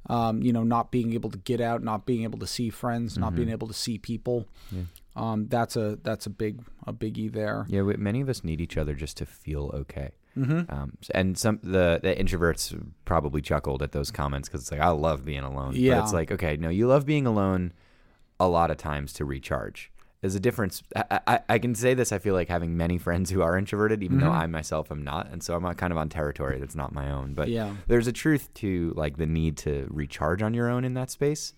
Um, 0.09 0.41
you 0.41 0.51
know, 0.51 0.63
not 0.63 0.91
being 0.91 1.13
able 1.13 1.29
to 1.29 1.38
get 1.38 1.61
out, 1.61 1.83
not 1.83 2.06
being 2.07 2.23
able 2.23 2.39
to 2.39 2.47
see 2.47 2.71
friends, 2.71 3.17
not 3.17 3.35
being 3.35 3.50
able 3.50 3.67
to 3.67 3.75
see 3.75 4.00
people. 4.00 4.47
Um, 5.15 5.47
that's 5.50 5.75
a 5.75 6.00
that's 6.01 6.25
a 6.25 6.29
big 6.29 6.61
a 6.88 6.94
biggie 6.94 7.31
there. 7.31 7.65
Yeah, 7.69 7.81
we, 7.83 7.95
many 7.97 8.21
of 8.21 8.29
us 8.29 8.44
need 8.44 8.61
each 8.61 8.77
other 8.77 8.94
just 8.94 9.17
to 9.17 9.25
feel 9.25 9.69
okay. 9.73 10.11
Mm-hmm. 10.38 10.73
Um, 10.73 10.97
and 11.13 11.38
some 11.38 11.59
the 11.61 12.00
the 12.01 12.15
introverts 12.15 12.79
probably 13.06 13.41
chuckled 13.41 13.81
at 13.81 13.91
those 13.91 14.11
comments 14.11 14.47
because 14.47 14.61
it's 14.61 14.71
like 14.71 14.79
I 14.79 14.89
love 14.89 15.25
being 15.25 15.44
alone. 15.44 15.73
Yeah. 15.75 15.95
but 15.95 16.03
it's 16.03 16.13
like 16.13 16.31
okay, 16.31 16.57
no, 16.57 16.69
you 16.69 16.88
love 16.88 17.06
being 17.06 17.25
alone 17.25 17.73
a 18.39 18.47
lot 18.47 18.71
of 18.71 18.77
times 18.77 19.13
to 19.13 19.25
recharge. 19.25 19.91
There's 20.21 20.36
a 20.36 20.39
difference. 20.39 20.83
I, 20.95 21.19
I, 21.27 21.39
I 21.48 21.60
can 21.60 21.74
say 21.75 21.94
this. 21.94 22.12
I 22.12 22.19
feel 22.19 22.33
like 22.33 22.50
having 22.50 22.75
many 22.75 22.98
friends 22.98 23.30
who 23.30 23.42
are 23.42 23.57
introverted, 23.57 24.04
even 24.04 24.18
Mm-hmm. 24.18 24.27
though 24.27 24.33
I 24.33 24.48
myself 24.48 24.92
am 24.92 25.04
not, 25.04 25.30
and 25.31 25.42
so 25.42 25.56
I'm 25.56 25.74
kind 25.75 25.92
of 25.94 25.98
on 25.98 26.10
territory 26.10 26.60
that's 26.60 26.75
not 26.75 26.94
my 26.94 27.10
own. 27.12 27.33
But 27.33 27.48
Yeah. 27.48 27.75
there's 27.88 28.07
a 28.07 28.12
truth 28.12 28.54
to 28.56 28.94
like 28.98 29.18
the 29.18 29.25
need 29.25 29.56
to 29.60 29.88
recharge 29.89 30.42
on 30.42 30.54
your 30.54 30.69
own 30.69 30.83
in 30.83 30.94
that 30.95 31.10
space. 31.10 31.54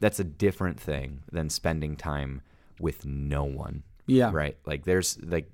That's 0.00 0.20
a 0.20 0.24
different 0.24 0.78
thing 0.78 1.22
than 1.32 1.50
spending 1.50 1.96
time 1.96 2.42
with 2.80 3.04
no 3.06 3.44
one 3.44 3.82
Yeah. 4.06 4.30
right 4.32 4.56
like 4.66 4.84
there's 4.84 5.16
like 5.24 5.46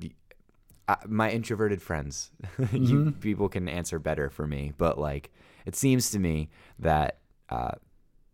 uh, 0.89 0.97
my 1.07 1.31
introverted 1.31 1.81
friends 1.83 2.31
Mm-hmm. 2.59 2.77
you 2.85 3.11
people 3.21 3.49
can 3.51 3.69
answer 3.69 3.99
better 3.99 4.31
for 4.31 4.47
me 4.47 4.73
but 4.79 4.99
like 4.99 5.31
it 5.67 5.77
seems 5.77 6.11
to 6.12 6.19
me 6.19 6.49
that 6.79 7.19
uh, 7.51 7.73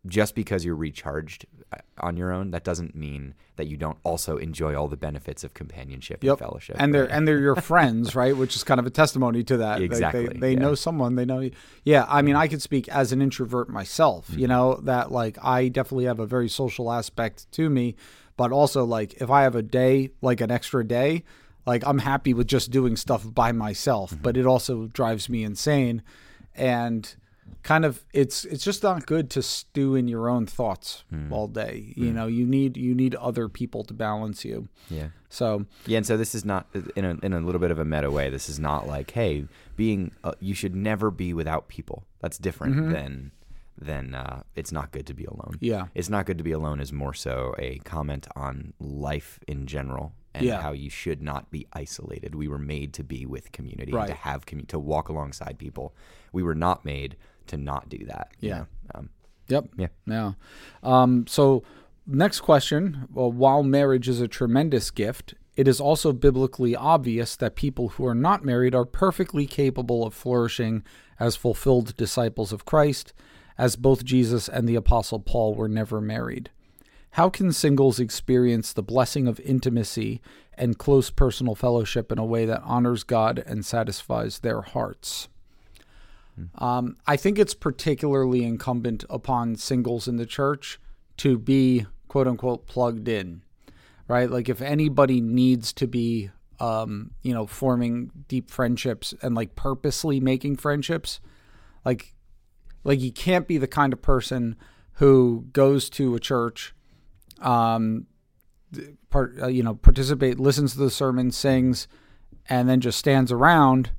just 0.07 0.35
because 0.35 0.65
you're 0.65 0.77
recharged 0.77 1.47
uh, 1.73 1.77
on 2.01 2.17
your 2.17 2.33
own 2.33 2.51
that 2.53 2.63
doesn't 2.65 2.95
mean 2.95 3.35
that 3.57 3.67
you 3.67 3.77
don't 3.77 3.99
also 4.05 4.37
enjoy 4.37 4.75
all 4.75 4.87
the 4.89 4.97
benefits 4.97 5.43
of 5.45 5.53
companionship 5.55 6.23
Yep. 6.23 6.33
and 6.33 6.39
fellowship 6.39 6.77
And 6.79 6.95
they're 6.95 7.07
and 7.11 7.27
they're 7.27 7.39
your 7.41 7.57
friends, 7.73 8.15
right? 8.15 8.37
Which 8.37 8.55
is 8.55 8.63
kind 8.65 8.79
of 8.79 8.87
a 8.87 8.91
testimony 8.91 9.43
to 9.45 9.57
that. 9.59 9.79
They- 9.79 9.85
Exactly, 9.85 10.27
They, 10.29 10.39
they, 10.39 10.53
yeah. 10.53 10.59
know 10.61 10.75
someone. 10.75 11.15
They 11.17 11.25
know. 11.25 11.41
you. 11.41 11.53
Yeah. 11.85 12.05
I 12.09 12.23
mean, 12.23 12.37
I 12.37 12.49
could 12.49 12.63
speak 12.63 12.89
as 12.89 13.13
an 13.13 13.21
introvert 13.23 13.69
myself. 13.69 14.29
Mm-hmm. 14.29 14.41
You 14.41 14.49
know 14.49 14.75
that 14.85 15.11
like 15.11 15.39
I 15.43 15.69
definitely 15.69 16.05
have 16.05 16.21
a 16.21 16.27
very 16.27 16.49
social 16.49 16.93
aspect 16.93 17.51
to 17.53 17.69
me, 17.71 17.97
but 18.37 18.53
also 18.53 18.85
like 18.85 19.15
if 19.21 19.31
I 19.31 19.43
have 19.43 19.55
a 19.55 19.63
day 19.63 20.11
like 20.21 20.41
an 20.41 20.51
extra 20.51 20.87
day, 20.87 21.25
like 21.67 21.83
I'm 21.87 21.99
happy 22.01 22.33
with 22.35 22.47
just 22.47 22.71
doing 22.71 22.95
stuff 22.97 23.27
by 23.35 23.51
myself. 23.53 24.13
Mm-hmm. 24.13 24.23
But 24.23 24.37
it 24.37 24.47
also 24.47 24.87
drives 24.87 25.29
me 25.29 25.43
insane, 25.43 26.03
and 26.55 27.15
kind 27.63 27.85
of 27.85 28.05
it's 28.13 28.45
it's 28.45 28.65
just 28.65 28.83
not 28.83 29.07
good 29.07 29.29
to 29.31 29.43
stew 29.43 29.95
in 29.95 30.09
your 30.09 30.29
own 30.29 30.47
thoughts 30.47 31.05
Mm. 31.13 31.31
all 31.33 31.49
day. 31.49 31.93
You 31.97 32.13
know, 32.13 32.27
you 32.27 32.47
need 32.47 32.77
you 32.77 32.95
need 32.95 33.15
other 33.17 33.49
people 33.49 33.85
to 33.85 33.95
balance 33.95 34.45
you. 34.45 34.69
yeah 34.91 35.09
So 35.29 35.67
Yeah, 35.87 35.99
and 35.99 36.07
so 36.07 36.17
this 36.17 36.35
is 36.35 36.45
not 36.45 36.67
in 36.97 37.05
a 37.05 37.19
in 37.23 37.33
a 37.33 37.41
little 37.41 37.61
bit 37.61 37.71
of 37.71 37.79
a 37.79 37.85
meta 37.85 38.11
way. 38.11 38.31
This 38.31 38.49
is 38.49 38.59
not 38.59 38.87
like, 38.87 39.11
hey, 39.13 39.45
being 39.77 40.13
uh, 40.25 40.33
you 40.41 40.55
should 40.55 40.75
never 40.77 41.11
be 41.11 41.33
without 41.35 41.69
people. 41.69 42.05
That's 42.21 42.39
different 42.39 42.91
than 42.93 43.33
than 43.79 44.15
uh, 44.15 44.43
it's 44.55 44.73
not 44.73 44.91
good 44.91 45.07
to 45.07 45.15
be 45.15 45.25
alone. 45.25 45.57
Yeah. 45.61 45.87
it's 45.95 46.09
not 46.09 46.25
good 46.27 46.39
to 46.39 46.45
be 46.45 46.53
alone 46.53 46.81
is 46.81 46.93
more 46.93 47.13
so 47.15 47.55
a 47.59 47.79
comment 47.85 48.27
on 48.35 48.73
life 48.81 49.39
in 49.47 49.67
general 49.67 50.13
and 50.35 50.45
Yeah. 50.47 50.63
how 50.63 50.73
you 50.73 50.89
should 50.89 51.21
not 51.23 51.51
be 51.51 51.67
isolated. 51.75 52.35
We 52.35 52.49
were 52.49 52.59
made 52.59 52.95
to 52.95 53.05
be 53.05 53.27
with 53.27 53.53
community, 53.53 53.93
Right. 53.93 54.09
to 54.09 54.15
have 54.15 54.47
commu- 54.47 54.67
to 54.69 54.79
walk 54.79 55.09
alongside 55.11 55.59
people. 55.59 55.95
We 56.33 56.43
were 56.43 56.55
not 56.55 56.85
made 56.87 57.17
to 57.49 57.57
not 57.57 57.89
do 57.89 58.05
that. 58.07 58.29
you 58.41 58.49
Yeah. 58.51 58.59
know? 58.59 58.67
Um, 58.95 59.11
Yep. 59.49 59.69
Yeah. 59.79 59.87
Yeah. 60.07 60.33
Um, 60.83 61.25
so, 61.29 61.63
next 62.07 62.41
question. 62.41 63.07
Well, 63.13 63.31
while 63.31 63.63
marriage 63.63 64.09
is 64.09 64.21
a 64.21 64.27
tremendous 64.29 64.91
gift, 64.91 65.35
it 65.55 65.69
is 65.69 65.81
also 65.81 66.13
biblically 66.13 66.75
obvious 66.75 67.37
that 67.37 67.55
people 67.57 67.91
who 67.91 68.05
are 68.07 68.15
not 68.15 68.45
married 68.45 68.75
are 68.75 68.85
perfectly 68.85 69.47
capable 69.47 70.05
of 70.05 70.15
flourishing 70.15 70.83
as 71.21 71.37
fulfilled 71.37 71.97
disciples 71.97 72.53
of 72.53 72.65
Christ, 72.65 73.13
as 73.57 73.77
both 73.77 74.05
Jesus 74.05 74.49
and 74.49 74.69
the 74.69 74.75
Apostle 74.75 75.21
Paul 75.21 75.55
were 75.55 75.69
never 75.69 76.01
married. 76.01 76.51
How 77.13 77.31
can 77.31 77.53
singles 77.53 77.99
experience 77.99 78.73
the 78.73 78.83
blessing 78.83 79.27
of 79.27 79.41
intimacy 79.41 80.21
and 80.55 80.77
close 80.77 81.09
personal 81.11 81.55
fellowship 81.55 82.13
in 82.13 82.19
a 82.19 82.25
way 82.27 82.45
that 82.45 82.63
honors 82.65 83.05
God 83.05 83.43
and 83.47 83.65
satisfies 83.65 84.41
their 84.41 84.61
hearts? 84.61 85.29
Um, 86.57 86.97
I 87.07 87.17
think 87.17 87.39
it's 87.39 87.55
particularly 87.55 88.45
incumbent 88.45 89.05
upon 89.09 89.57
singles 89.57 90.07
in 90.07 90.17
the 90.17 90.27
church 90.27 90.79
to 91.19 91.39
be 91.39 91.87
quote 92.09 92.29
unquote 92.29 92.67
plugged 92.67 93.09
in, 93.09 93.43
right? 94.07 94.31
Like 94.31 94.49
if 94.49 94.61
anybody 94.61 95.21
needs 95.21 95.73
to 95.75 95.87
be 95.87 96.31
um, 96.61 97.11
you 97.23 97.35
know, 97.35 97.47
forming 97.47 98.11
deep 98.29 98.51
friendships 98.51 99.15
and 99.23 99.35
like 99.35 99.55
purposely 99.57 100.21
making 100.21 100.57
friendships. 100.57 101.21
Like, 101.85 102.15
like 102.85 103.01
you 103.01 103.13
can't 103.13 103.47
be 103.47 103.59
the 103.59 103.67
kind 103.67 103.93
of 103.93 104.03
person 104.03 104.57
who 104.95 105.47
goes 105.53 105.91
to 105.91 106.15
a 106.15 106.21
church, 106.21 106.75
um, 107.41 108.07
part, 109.11 109.37
uh, 109.41 109.49
you 109.49 109.63
know, 109.63 109.75
participate, 109.75 110.41
listens 110.41 110.73
to 110.73 110.79
the 110.79 110.91
sermon, 110.91 111.31
sings, 111.31 111.87
and 112.49 112.69
then 112.69 112.81
just 112.81 112.99
stands 112.99 113.31
around, 113.31 113.91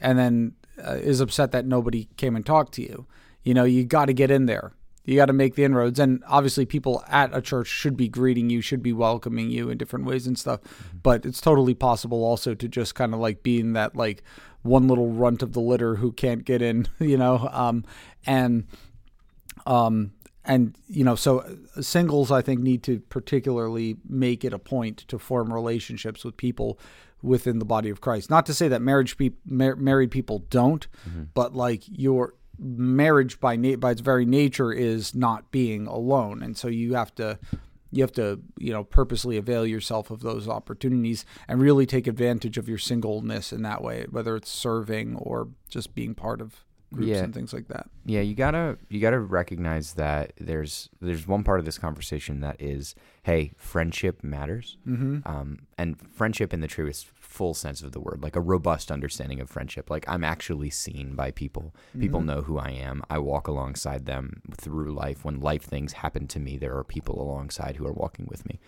and 0.00 0.18
then 0.18 0.52
uh, 0.78 0.94
is 0.94 1.20
upset 1.20 1.52
that 1.52 1.66
nobody 1.66 2.08
came 2.16 2.36
and 2.36 2.44
talked 2.44 2.74
to 2.74 2.82
you. 2.82 3.06
You 3.42 3.54
know, 3.54 3.64
you 3.64 3.84
got 3.84 4.06
to 4.06 4.12
get 4.12 4.30
in 4.30 4.46
there. 4.46 4.72
You 5.04 5.16
got 5.16 5.26
to 5.26 5.32
make 5.32 5.56
the 5.56 5.64
inroads, 5.64 5.98
and 5.98 6.22
obviously, 6.28 6.64
people 6.64 7.02
at 7.08 7.34
a 7.36 7.42
church 7.42 7.66
should 7.66 7.96
be 7.96 8.08
greeting 8.08 8.50
you, 8.50 8.60
should 8.60 8.84
be 8.84 8.92
welcoming 8.92 9.50
you 9.50 9.68
in 9.68 9.76
different 9.76 10.04
ways 10.04 10.28
and 10.28 10.38
stuff. 10.38 10.60
Mm-hmm. 10.62 10.98
But 11.02 11.26
it's 11.26 11.40
totally 11.40 11.74
possible 11.74 12.22
also 12.22 12.54
to 12.54 12.68
just 12.68 12.94
kind 12.94 13.12
of 13.12 13.18
like 13.18 13.42
being 13.42 13.72
that 13.72 13.96
like 13.96 14.22
one 14.62 14.86
little 14.86 15.10
runt 15.10 15.42
of 15.42 15.54
the 15.54 15.60
litter 15.60 15.96
who 15.96 16.12
can't 16.12 16.44
get 16.44 16.62
in, 16.62 16.86
you 17.00 17.16
know, 17.18 17.48
um, 17.50 17.84
and 18.26 18.68
um, 19.66 20.12
and 20.44 20.76
you 20.88 21.04
know, 21.04 21.14
so 21.14 21.40
uh, 21.40 21.82
singles 21.82 22.30
I 22.30 22.42
think 22.42 22.60
need 22.60 22.82
to 22.84 23.00
particularly 23.00 23.96
make 24.08 24.44
it 24.44 24.52
a 24.52 24.58
point 24.58 24.98
to 25.08 25.18
form 25.18 25.52
relationships 25.52 26.24
with 26.24 26.36
people 26.36 26.78
within 27.22 27.58
the 27.58 27.64
body 27.64 27.90
of 27.90 28.00
Christ. 28.00 28.30
Not 28.30 28.46
to 28.46 28.54
say 28.54 28.68
that 28.68 28.82
marriage 28.82 29.16
pe- 29.16 29.30
mar- 29.46 29.76
married 29.76 30.10
people 30.10 30.40
don't, 30.50 30.86
mm-hmm. 31.08 31.24
but 31.34 31.54
like 31.54 31.82
your 31.86 32.34
marriage 32.58 33.40
by 33.40 33.56
na- 33.56 33.76
by 33.76 33.92
its 33.92 34.00
very 34.00 34.24
nature 34.24 34.72
is 34.72 35.14
not 35.14 35.50
being 35.50 35.86
alone, 35.86 36.42
and 36.42 36.56
so 36.56 36.68
you 36.68 36.94
have 36.94 37.14
to 37.16 37.38
you 37.90 38.02
have 38.02 38.12
to 38.12 38.40
you 38.58 38.72
know 38.72 38.84
purposely 38.84 39.36
avail 39.36 39.66
yourself 39.66 40.10
of 40.10 40.20
those 40.20 40.48
opportunities 40.48 41.24
and 41.46 41.60
really 41.60 41.86
take 41.86 42.06
advantage 42.06 42.58
of 42.58 42.68
your 42.68 42.78
singleness 42.78 43.52
in 43.52 43.62
that 43.62 43.82
way, 43.82 44.06
whether 44.10 44.36
it's 44.36 44.50
serving 44.50 45.16
or 45.16 45.48
just 45.68 45.94
being 45.94 46.14
part 46.14 46.40
of 46.40 46.64
groups 46.92 47.08
yeah. 47.08 47.24
and 47.24 47.34
things 47.34 47.52
like 47.52 47.68
that. 47.68 47.88
Yeah, 48.04 48.20
you 48.20 48.34
gotta 48.34 48.78
you 48.88 49.00
gotta 49.00 49.18
recognize 49.18 49.94
that 49.94 50.32
there's 50.38 50.90
there's 51.00 51.26
one 51.26 51.44
part 51.44 51.58
of 51.58 51.64
this 51.64 51.78
conversation 51.78 52.40
that 52.40 52.60
is, 52.60 52.94
hey, 53.22 53.52
friendship 53.56 54.22
matters, 54.22 54.76
mm-hmm. 54.86 55.26
um, 55.26 55.66
and 55.78 55.96
friendship 56.12 56.52
in 56.52 56.60
the 56.60 56.68
truest 56.68 57.08
full 57.14 57.54
sense 57.54 57.82
of 57.82 57.92
the 57.92 58.00
word, 58.00 58.22
like 58.22 58.36
a 58.36 58.40
robust 58.40 58.92
understanding 58.92 59.40
of 59.40 59.48
friendship. 59.48 59.90
Like 59.90 60.04
I'm 60.06 60.22
actually 60.22 60.70
seen 60.70 61.14
by 61.14 61.30
people. 61.30 61.74
People 61.98 62.20
mm-hmm. 62.20 62.28
know 62.28 62.42
who 62.42 62.58
I 62.58 62.70
am. 62.70 63.02
I 63.08 63.18
walk 63.18 63.48
alongside 63.48 64.06
them 64.06 64.42
through 64.54 64.92
life. 64.92 65.24
When 65.24 65.40
life 65.40 65.62
things 65.62 65.94
happen 65.94 66.26
to 66.28 66.38
me, 66.38 66.58
there 66.58 66.76
are 66.76 66.84
people 66.84 67.20
alongside 67.20 67.76
who 67.76 67.86
are 67.86 67.92
walking 67.92 68.26
with 68.28 68.46
me. 68.46 68.60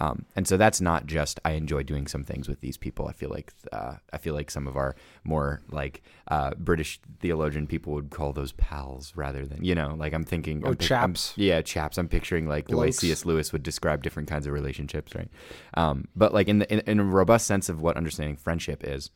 Um, 0.00 0.26
and 0.34 0.46
so 0.46 0.56
that's 0.56 0.80
not 0.80 1.06
just 1.06 1.40
I 1.44 1.52
enjoy 1.52 1.82
doing 1.82 2.06
some 2.06 2.24
things 2.24 2.48
with 2.48 2.60
these 2.60 2.76
people. 2.76 3.06
I 3.06 3.12
feel 3.12 3.30
like 3.30 3.52
uh, 3.72 3.94
I 4.12 4.18
feel 4.18 4.34
like 4.34 4.50
some 4.50 4.66
of 4.66 4.76
our 4.76 4.96
more 5.22 5.62
like 5.70 6.02
uh, 6.28 6.50
British 6.56 7.00
theologian 7.20 7.66
people 7.66 7.92
would 7.94 8.10
call 8.10 8.32
those 8.32 8.52
pals 8.52 9.12
rather 9.14 9.46
than 9.46 9.64
you 9.64 9.74
know 9.74 9.94
like 9.96 10.12
I'm 10.12 10.24
thinking 10.24 10.62
oh 10.64 10.70
I'm 10.70 10.76
chaps 10.76 11.34
I'm, 11.36 11.42
yeah 11.42 11.62
chaps. 11.62 11.98
I'm 11.98 12.08
picturing 12.08 12.48
like 12.48 12.68
the 12.68 12.76
way 12.76 12.90
C.S. 12.90 13.24
Lewis 13.24 13.52
would 13.52 13.62
describe 13.62 14.02
different 14.02 14.28
kinds 14.28 14.46
of 14.46 14.52
relationships, 14.52 15.14
right? 15.14 15.30
Um, 15.74 16.08
but 16.16 16.34
like 16.34 16.48
in 16.48 16.58
the 16.58 16.72
in, 16.72 16.80
in 16.80 17.00
a 17.00 17.04
robust 17.04 17.46
sense 17.46 17.68
of 17.68 17.80
what 17.80 17.96
understanding 17.96 18.36
friendship 18.36 18.82
is 18.84 19.10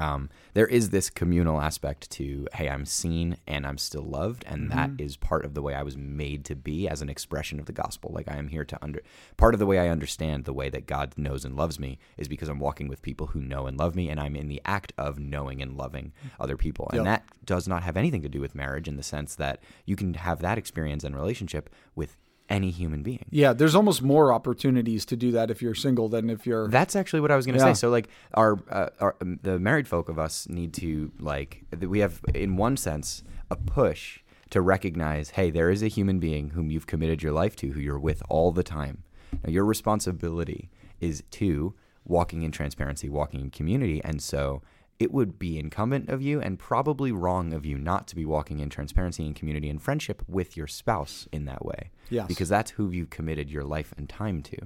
um, 0.00 0.30
there 0.54 0.66
is 0.66 0.90
this 0.90 1.10
communal 1.10 1.60
aspect 1.60 2.10
to 2.10 2.48
hey 2.54 2.68
i'm 2.68 2.86
seen 2.86 3.36
and 3.46 3.66
i'm 3.66 3.78
still 3.78 4.02
loved 4.02 4.44
and 4.46 4.70
mm-hmm. 4.70 4.78
that 4.78 5.02
is 5.02 5.16
part 5.16 5.44
of 5.44 5.54
the 5.54 5.62
way 5.62 5.74
i 5.74 5.82
was 5.82 5.96
made 5.96 6.44
to 6.44 6.56
be 6.56 6.88
as 6.88 7.02
an 7.02 7.10
expression 7.10 7.60
of 7.60 7.66
the 7.66 7.72
gospel 7.72 8.10
like 8.12 8.28
i 8.28 8.36
am 8.36 8.48
here 8.48 8.64
to 8.64 8.78
under 8.82 9.00
part 9.36 9.54
of 9.54 9.60
the 9.60 9.66
way 9.66 9.78
i 9.78 9.88
understand 9.88 10.44
the 10.44 10.52
way 10.52 10.68
that 10.70 10.86
god 10.86 11.12
knows 11.16 11.44
and 11.44 11.54
loves 11.54 11.78
me 11.78 11.98
is 12.16 12.28
because 12.28 12.48
i'm 12.48 12.58
walking 12.58 12.88
with 12.88 13.02
people 13.02 13.28
who 13.28 13.40
know 13.40 13.66
and 13.66 13.78
love 13.78 13.94
me 13.94 14.08
and 14.08 14.18
i'm 14.18 14.34
in 14.34 14.48
the 14.48 14.62
act 14.64 14.92
of 14.96 15.18
knowing 15.18 15.60
and 15.60 15.76
loving 15.76 16.12
other 16.40 16.56
people 16.56 16.88
and 16.90 17.04
yep. 17.04 17.06
that 17.06 17.24
does 17.44 17.68
not 17.68 17.82
have 17.82 17.96
anything 17.96 18.22
to 18.22 18.28
do 18.28 18.40
with 18.40 18.54
marriage 18.54 18.88
in 18.88 18.96
the 18.96 19.02
sense 19.02 19.34
that 19.34 19.62
you 19.84 19.96
can 19.96 20.14
have 20.14 20.40
that 20.40 20.58
experience 20.58 21.04
and 21.04 21.14
relationship 21.14 21.68
with 21.94 22.16
any 22.50 22.70
human 22.70 23.02
being. 23.02 23.24
Yeah, 23.30 23.52
there's 23.52 23.74
almost 23.74 24.02
more 24.02 24.32
opportunities 24.32 25.06
to 25.06 25.16
do 25.16 25.30
that 25.32 25.50
if 25.50 25.62
you're 25.62 25.74
single 25.74 26.08
than 26.08 26.28
if 26.28 26.46
you're. 26.46 26.68
That's 26.68 26.96
actually 26.96 27.20
what 27.20 27.30
I 27.30 27.36
was 27.36 27.46
going 27.46 27.58
to 27.58 27.64
yeah. 27.64 27.72
say. 27.72 27.78
So 27.78 27.88
like 27.88 28.08
our, 28.34 28.58
uh, 28.68 28.88
our 29.00 29.16
um, 29.22 29.38
the 29.42 29.58
married 29.58 29.88
folk 29.88 30.08
of 30.08 30.18
us 30.18 30.48
need 30.48 30.74
to 30.74 31.12
like 31.18 31.62
we 31.80 32.00
have 32.00 32.20
in 32.34 32.56
one 32.56 32.76
sense 32.76 33.22
a 33.50 33.56
push 33.56 34.20
to 34.50 34.60
recognize, 34.60 35.30
hey, 35.30 35.50
there 35.50 35.70
is 35.70 35.82
a 35.82 35.88
human 35.88 36.18
being 36.18 36.50
whom 36.50 36.70
you've 36.70 36.86
committed 36.86 37.22
your 37.22 37.32
life 37.32 37.54
to, 37.56 37.70
who 37.70 37.80
you're 37.80 37.98
with 37.98 38.22
all 38.28 38.50
the 38.50 38.64
time. 38.64 39.04
Now 39.44 39.50
your 39.50 39.64
responsibility 39.64 40.70
is 41.00 41.22
to 41.30 41.74
walking 42.04 42.42
in 42.42 42.50
transparency, 42.50 43.08
walking 43.08 43.40
in 43.40 43.50
community, 43.50 44.02
and 44.02 44.20
so 44.20 44.62
it 45.00 45.12
would 45.12 45.38
be 45.38 45.58
incumbent 45.58 46.10
of 46.10 46.20
you 46.20 46.40
and 46.42 46.58
probably 46.58 47.10
wrong 47.10 47.54
of 47.54 47.64
you 47.64 47.78
not 47.78 48.06
to 48.06 48.14
be 48.14 48.26
walking 48.26 48.60
in 48.60 48.68
transparency 48.68 49.24
and 49.24 49.34
community 49.34 49.70
and 49.70 49.82
friendship 49.82 50.22
with 50.28 50.58
your 50.58 50.66
spouse 50.66 51.26
in 51.32 51.46
that 51.46 51.64
way. 51.64 51.90
Yes. 52.10 52.28
Because 52.28 52.50
that's 52.50 52.72
who 52.72 52.90
you've 52.90 53.08
committed 53.08 53.50
your 53.50 53.64
life 53.64 53.94
and 53.96 54.08
time 54.08 54.42
to, 54.42 54.58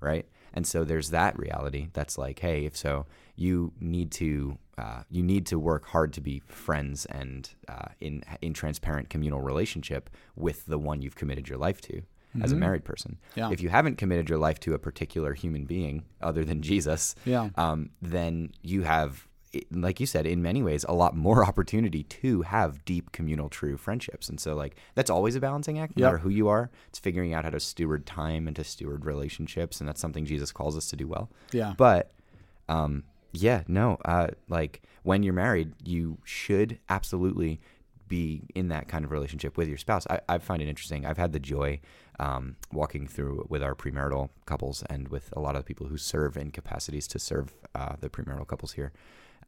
right? 0.00 0.28
And 0.52 0.66
so 0.66 0.84
there's 0.84 1.10
that 1.10 1.38
reality 1.38 1.88
that's 1.94 2.18
like, 2.18 2.38
hey, 2.40 2.66
if 2.66 2.76
so, 2.76 3.06
you 3.34 3.72
need 3.80 4.12
to 4.12 4.58
uh, 4.76 5.02
you 5.10 5.22
need 5.22 5.44
to 5.46 5.58
work 5.58 5.86
hard 5.86 6.12
to 6.12 6.20
be 6.20 6.40
friends 6.46 7.06
and 7.06 7.50
uh, 7.66 7.88
in 8.00 8.22
in 8.42 8.52
transparent 8.52 9.08
communal 9.08 9.40
relationship 9.40 10.10
with 10.36 10.66
the 10.66 10.78
one 10.78 11.02
you've 11.02 11.16
committed 11.16 11.48
your 11.48 11.58
life 11.58 11.80
to 11.80 12.02
as 12.42 12.52
a 12.52 12.54
mm-hmm. 12.54 12.60
married 12.60 12.84
person. 12.84 13.18
Yeah. 13.34 13.50
If 13.50 13.60
you 13.60 13.68
haven't 13.70 13.96
committed 13.96 14.28
your 14.28 14.38
life 14.38 14.60
to 14.60 14.74
a 14.74 14.78
particular 14.78 15.32
human 15.32 15.64
being 15.64 16.04
other 16.20 16.44
than 16.44 16.62
Jesus, 16.62 17.14
yeah. 17.24 17.50
um, 17.56 17.90
then 18.02 18.52
you 18.62 18.82
have 18.82 19.27
like 19.70 20.00
you 20.00 20.06
said, 20.06 20.26
in 20.26 20.42
many 20.42 20.62
ways, 20.62 20.84
a 20.88 20.94
lot 20.94 21.16
more 21.16 21.44
opportunity 21.48 22.04
to 22.04 22.42
have 22.42 22.84
deep 22.84 23.12
communal, 23.12 23.48
true 23.48 23.76
friendships. 23.76 24.28
And 24.28 24.40
so, 24.40 24.54
like, 24.54 24.76
that's 24.94 25.10
always 25.10 25.36
a 25.36 25.40
balancing 25.40 25.78
act, 25.78 25.96
no 25.96 26.02
yep. 26.02 26.12
matter 26.12 26.18
who 26.18 26.30
you 26.30 26.48
are. 26.48 26.70
It's 26.88 26.98
figuring 26.98 27.34
out 27.34 27.44
how 27.44 27.50
to 27.50 27.60
steward 27.60 28.06
time 28.06 28.46
and 28.46 28.56
to 28.56 28.64
steward 28.64 29.04
relationships. 29.04 29.80
And 29.80 29.88
that's 29.88 30.00
something 30.00 30.24
Jesus 30.24 30.52
calls 30.52 30.76
us 30.76 30.88
to 30.90 30.96
do 30.96 31.06
well. 31.06 31.30
Yeah. 31.52 31.74
But, 31.76 32.12
um, 32.68 33.04
yeah, 33.32 33.62
no, 33.68 33.98
uh, 34.04 34.28
like, 34.48 34.82
when 35.02 35.22
you're 35.22 35.34
married, 35.34 35.72
you 35.84 36.18
should 36.24 36.78
absolutely 36.88 37.60
be 38.08 38.42
in 38.54 38.68
that 38.68 38.88
kind 38.88 39.04
of 39.04 39.12
relationship 39.12 39.56
with 39.56 39.68
your 39.68 39.76
spouse. 39.76 40.06
I, 40.08 40.20
I 40.28 40.38
find 40.38 40.62
it 40.62 40.68
interesting. 40.68 41.04
I've 41.06 41.18
had 41.18 41.32
the 41.32 41.38
joy 41.38 41.80
um, 42.18 42.56
walking 42.72 43.06
through 43.06 43.46
with 43.48 43.62
our 43.62 43.74
premarital 43.74 44.30
couples 44.46 44.82
and 44.88 45.08
with 45.08 45.32
a 45.36 45.40
lot 45.40 45.54
of 45.54 45.62
the 45.62 45.66
people 45.66 45.86
who 45.86 45.98
serve 45.98 46.36
in 46.36 46.50
capacities 46.50 47.06
to 47.08 47.18
serve 47.18 47.54
uh, 47.74 47.94
the 48.00 48.08
premarital 48.08 48.46
couples 48.46 48.72
here 48.72 48.92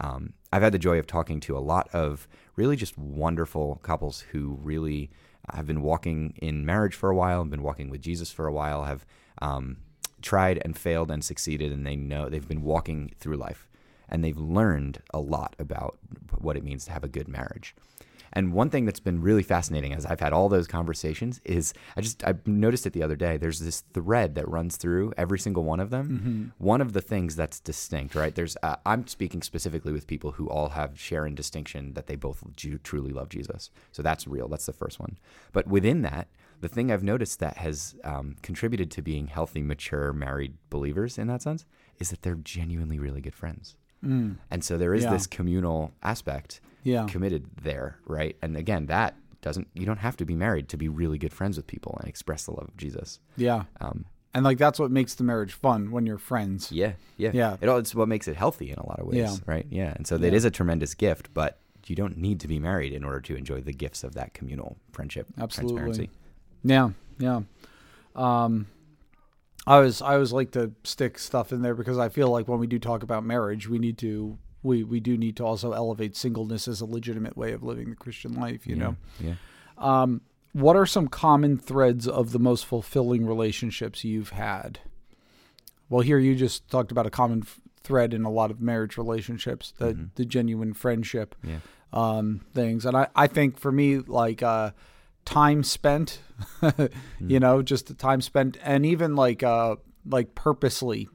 um, 0.00 0.32
I've 0.52 0.62
had 0.62 0.72
the 0.72 0.78
joy 0.78 0.98
of 0.98 1.06
talking 1.06 1.40
to 1.40 1.56
a 1.56 1.60
lot 1.60 1.88
of 1.92 2.26
really 2.56 2.76
just 2.76 2.96
wonderful 2.98 3.80
couples 3.82 4.20
who 4.32 4.58
really 4.62 5.10
have 5.52 5.66
been 5.66 5.82
walking 5.82 6.34
in 6.40 6.64
marriage 6.64 6.94
for 6.94 7.10
a 7.10 7.14
while, 7.14 7.42
have 7.42 7.50
been 7.50 7.62
walking 7.62 7.90
with 7.90 8.00
Jesus 8.00 8.32
for 8.32 8.46
a 8.46 8.52
while, 8.52 8.84
have 8.84 9.04
um, 9.40 9.78
tried 10.22 10.60
and 10.64 10.76
failed 10.76 11.10
and 11.10 11.24
succeeded, 11.24 11.72
and 11.72 11.86
they 11.86 11.96
know 11.96 12.28
they've 12.28 12.48
been 12.48 12.62
walking 12.62 13.12
through 13.18 13.36
life 13.36 13.68
and 14.10 14.24
they've 14.24 14.36
learned 14.36 15.00
a 15.14 15.20
lot 15.20 15.54
about 15.58 15.98
what 16.38 16.56
it 16.56 16.64
means 16.64 16.84
to 16.84 16.92
have 16.92 17.04
a 17.04 17.08
good 17.08 17.28
marriage. 17.28 17.74
And 18.32 18.52
one 18.52 18.70
thing 18.70 18.84
that's 18.84 19.00
been 19.00 19.20
really 19.20 19.42
fascinating 19.42 19.92
as 19.92 20.06
I've 20.06 20.20
had 20.20 20.32
all 20.32 20.48
those 20.48 20.66
conversations 20.66 21.40
is 21.44 21.74
I 21.96 22.00
just 22.00 22.24
I 22.24 22.34
noticed 22.46 22.86
it 22.86 22.92
the 22.92 23.02
other 23.02 23.16
day. 23.16 23.36
There's 23.36 23.58
this 23.58 23.82
thread 23.92 24.34
that 24.36 24.48
runs 24.48 24.76
through 24.76 25.12
every 25.16 25.38
single 25.38 25.64
one 25.64 25.80
of 25.80 25.90
them. 25.90 26.08
Mm-hmm. 26.08 26.64
One 26.64 26.80
of 26.80 26.92
the 26.92 27.00
things 27.00 27.36
that's 27.36 27.60
distinct, 27.60 28.14
right? 28.14 28.34
There's 28.34 28.56
uh, 28.62 28.76
I'm 28.86 29.06
speaking 29.06 29.42
specifically 29.42 29.92
with 29.92 30.06
people 30.06 30.32
who 30.32 30.48
all 30.48 30.70
have 30.70 30.98
share 30.98 31.26
in 31.26 31.34
distinction 31.34 31.94
that 31.94 32.06
they 32.06 32.16
both 32.16 32.42
do, 32.56 32.78
truly 32.78 33.12
love 33.12 33.28
Jesus. 33.28 33.70
So 33.92 34.02
that's 34.02 34.26
real. 34.26 34.48
That's 34.48 34.66
the 34.66 34.72
first 34.72 35.00
one. 35.00 35.18
But 35.52 35.66
within 35.66 36.02
that, 36.02 36.28
the 36.60 36.68
thing 36.68 36.92
I've 36.92 37.02
noticed 37.02 37.40
that 37.40 37.56
has 37.56 37.94
um, 38.04 38.36
contributed 38.42 38.90
to 38.92 39.02
being 39.02 39.26
healthy, 39.28 39.62
mature, 39.62 40.12
married 40.12 40.54
believers 40.68 41.18
in 41.18 41.26
that 41.28 41.42
sense 41.42 41.64
is 41.98 42.10
that 42.10 42.22
they're 42.22 42.34
genuinely 42.34 42.98
really 42.98 43.20
good 43.20 43.34
friends. 43.34 43.76
Mm. 44.04 44.36
And 44.50 44.64
so 44.64 44.78
there 44.78 44.94
is 44.94 45.04
yeah. 45.04 45.10
this 45.10 45.26
communal 45.26 45.92
aspect 46.02 46.60
yeah. 46.82 47.06
committed 47.06 47.46
there, 47.62 47.98
right? 48.06 48.36
And 48.42 48.56
again, 48.56 48.86
that 48.86 49.14
doesn't 49.42 49.68
you 49.74 49.86
don't 49.86 49.98
have 49.98 50.16
to 50.18 50.24
be 50.24 50.34
married 50.34 50.68
to 50.68 50.76
be 50.76 50.88
really 50.88 51.18
good 51.18 51.32
friends 51.32 51.56
with 51.56 51.66
people 51.66 51.96
and 52.00 52.08
express 52.08 52.44
the 52.44 52.52
love 52.52 52.68
of 52.68 52.76
Jesus. 52.76 53.20
Yeah. 53.36 53.64
Um, 53.80 54.04
and 54.34 54.44
like 54.44 54.58
that's 54.58 54.78
what 54.78 54.90
makes 54.90 55.14
the 55.14 55.24
marriage 55.24 55.52
fun 55.52 55.90
when 55.90 56.06
you're 56.06 56.18
friends. 56.18 56.70
Yeah, 56.70 56.92
yeah, 57.16 57.30
yeah. 57.34 57.56
It 57.60 57.68
all, 57.68 57.78
it's 57.78 57.94
what 57.94 58.08
makes 58.08 58.28
it 58.28 58.36
healthy 58.36 58.70
in 58.70 58.78
a 58.78 58.86
lot 58.86 59.00
of 59.00 59.06
ways, 59.06 59.16
yeah. 59.16 59.36
right? 59.44 59.66
Yeah, 59.70 59.92
and 59.96 60.06
so 60.06 60.16
yeah. 60.16 60.28
it 60.28 60.34
is 60.34 60.44
a 60.44 60.50
tremendous 60.50 60.94
gift, 60.94 61.34
but 61.34 61.58
you 61.86 61.96
don't 61.96 62.16
need 62.16 62.38
to 62.40 62.48
be 62.48 62.60
married 62.60 62.92
in 62.92 63.02
order 63.02 63.20
to 63.20 63.34
enjoy 63.34 63.60
the 63.60 63.72
gifts 63.72 64.04
of 64.04 64.14
that 64.14 64.32
communal 64.32 64.76
friendship, 64.92 65.26
Absolutely. 65.38 65.76
transparency. 65.76 66.10
Yeah, 66.62 66.90
yeah. 67.18 67.40
Um, 68.14 68.68
I 69.66 69.80
was 69.80 70.00
I 70.00 70.14
always 70.14 70.32
like 70.32 70.52
to 70.52 70.72
stick 70.84 71.18
stuff 71.18 71.52
in 71.52 71.62
there 71.62 71.74
because 71.74 71.98
I 71.98 72.08
feel 72.08 72.30
like 72.30 72.46
when 72.46 72.60
we 72.60 72.66
do 72.66 72.78
talk 72.78 73.02
about 73.02 73.24
marriage, 73.24 73.68
we 73.68 73.78
need 73.78 73.98
to 73.98 74.38
we 74.62 74.84
we 74.84 75.00
do 75.00 75.16
need 75.16 75.36
to 75.36 75.44
also 75.44 75.72
elevate 75.72 76.16
singleness 76.16 76.68
as 76.68 76.80
a 76.80 76.86
legitimate 76.86 77.36
way 77.36 77.52
of 77.52 77.62
living 77.62 77.90
the 77.90 77.96
Christian 77.96 78.34
life. 78.34 78.66
You 78.66 78.76
yeah, 78.76 78.82
know. 78.82 78.96
Yeah. 79.20 79.34
Um, 79.78 80.20
what 80.52 80.76
are 80.76 80.86
some 80.86 81.06
common 81.08 81.56
threads 81.58 82.08
of 82.08 82.32
the 82.32 82.38
most 82.40 82.66
fulfilling 82.66 83.24
relationships 83.26 84.04
you've 84.04 84.30
had? 84.30 84.80
Well, 85.88 86.00
here 86.02 86.18
you 86.18 86.34
just 86.34 86.68
talked 86.68 86.90
about 86.92 87.06
a 87.06 87.10
common 87.10 87.42
f- 87.44 87.60
thread 87.82 88.12
in 88.14 88.24
a 88.24 88.30
lot 88.30 88.50
of 88.50 88.60
marriage 88.60 88.96
relationships, 88.96 89.72
the 89.78 89.86
Mm-hmm. 89.94 90.04
the 90.16 90.24
genuine 90.24 90.74
friendship 90.74 91.34
Yeah. 91.44 91.60
um, 91.92 92.40
things. 92.52 92.84
And 92.84 92.96
I, 92.96 93.08
I 93.16 93.26
think 93.26 93.58
for 93.58 93.72
me, 93.72 93.98
like 93.98 94.42
uh, 94.42 94.72
time 95.24 95.62
spent, 95.64 96.20
you 97.20 97.40
know, 97.40 97.62
just 97.62 97.86
the 97.86 97.94
time 97.94 98.20
spent, 98.20 98.56
and 98.62 98.84
even 98.84 99.16
like 99.16 99.42
uh, 99.42 99.76
like 100.04 100.34
purposely 100.34 101.08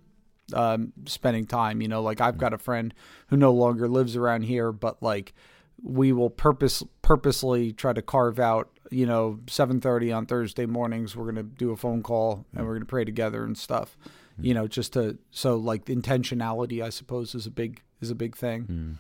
um, 0.54 0.94
spending 1.06 1.46
time. 1.46 1.82
You 1.82 1.88
know, 1.88 2.02
like 2.02 2.22
I've 2.22 2.38
got 2.38 2.54
a 2.54 2.58
friend 2.58 2.94
who 3.28 3.38
no 3.38 3.52
longer 3.52 3.88
lives 3.88 4.16
around 4.16 4.44
here, 4.44 4.72
but 4.72 5.02
like 5.02 5.34
we 5.82 6.12
will 6.12 6.30
purpose 6.30 6.84
purposely 7.02 7.74
try 7.74 7.94
to 7.94 8.02
carve 8.02 8.40
out. 8.40 8.70
You 8.92 9.06
know, 9.06 9.40
seven 9.48 9.82
thirty 9.82 10.12
on 10.12 10.25
Thursday 10.25 10.66
mornings, 10.66 11.16
we're 11.16 11.25
gonna 11.25 11.44
do 11.44 11.72
a 11.72 11.78
phone 11.78 12.04
call 12.04 12.46
and 12.56 12.66
we're 12.66 12.74
gonna 12.74 12.86
pray 12.86 13.06
together 13.06 13.44
and 13.44 13.58
stuff. 13.58 13.98
You 14.38 14.54
know, 14.54 14.68
just 14.68 14.94
to 14.94 15.18
so 15.32 15.56
like 15.56 15.86
intentionality, 15.86 16.84
I 16.84 16.90
suppose, 16.90 17.34
is 17.36 17.48
a 17.48 17.52
big 17.52 17.82
is 18.02 18.12
a 18.12 18.16
big 18.16 18.36
thing. 18.36 18.98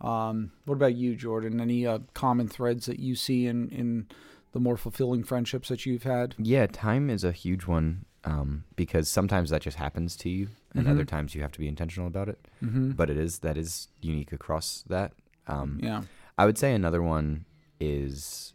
Um, 0.00 0.52
what 0.66 0.74
about 0.74 0.94
you, 0.94 1.16
Jordan? 1.16 1.60
Any 1.60 1.86
uh, 1.86 2.00
common 2.12 2.48
threads 2.48 2.84
that 2.86 2.98
you 2.98 3.14
see 3.14 3.46
in, 3.46 3.70
in 3.70 4.06
the 4.52 4.60
more 4.60 4.76
fulfilling 4.76 5.24
friendships 5.24 5.68
that 5.70 5.86
you've 5.86 6.02
had? 6.02 6.34
Yeah, 6.38 6.66
time 6.66 7.08
is 7.08 7.24
a 7.24 7.32
huge 7.32 7.66
one 7.66 8.04
um, 8.24 8.64
because 8.76 9.08
sometimes 9.08 9.50
that 9.50 9.62
just 9.62 9.76
happens 9.76 10.16
to 10.16 10.28
you, 10.30 10.48
and 10.74 10.86
Mhm. 10.86 10.90
other 10.90 11.04
times 11.04 11.34
you 11.34 11.42
have 11.42 11.52
to 11.52 11.58
be 11.58 11.68
intentional 11.68 12.06
about 12.08 12.28
it. 12.28 12.38
Mm-hmm. 12.62 12.92
But 12.92 13.10
it 13.10 13.16
is 13.16 13.40
that 13.40 13.56
is 13.56 13.88
unique 14.00 14.32
across 14.32 14.82
that. 14.88 15.12
Um, 15.46 15.78
yeah. 15.82 16.02
I 16.38 16.46
would 16.46 16.56
say 16.58 16.74
another 16.74 17.02
one 17.02 17.44
is 17.80 18.54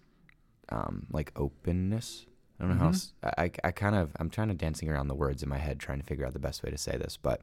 um, 0.70 1.06
like 1.12 1.32
openness. 1.36 2.26
I 2.60 2.64
don't 2.64 2.72
know 2.74 2.80
how 2.84 2.90
Mhm. 2.90 2.94
else. 2.94 3.14
I, 3.24 3.34
I, 3.46 3.52
I 3.66 3.72
kind 3.72 3.96
of 3.96 4.12
I'm 4.20 4.30
trying 4.30 4.50
to 4.50 4.54
dancing 4.54 4.90
around 4.90 5.08
the 5.08 5.16
words 5.16 5.42
in 5.44 5.50
my 5.50 5.58
head, 5.58 5.80
trying 5.80 6.00
to 6.00 6.06
figure 6.06 6.26
out 6.26 6.34
the 6.34 6.40
best 6.40 6.62
way 6.64 6.70
to 6.72 6.78
say 6.78 6.98
this, 6.98 7.16
but 7.18 7.42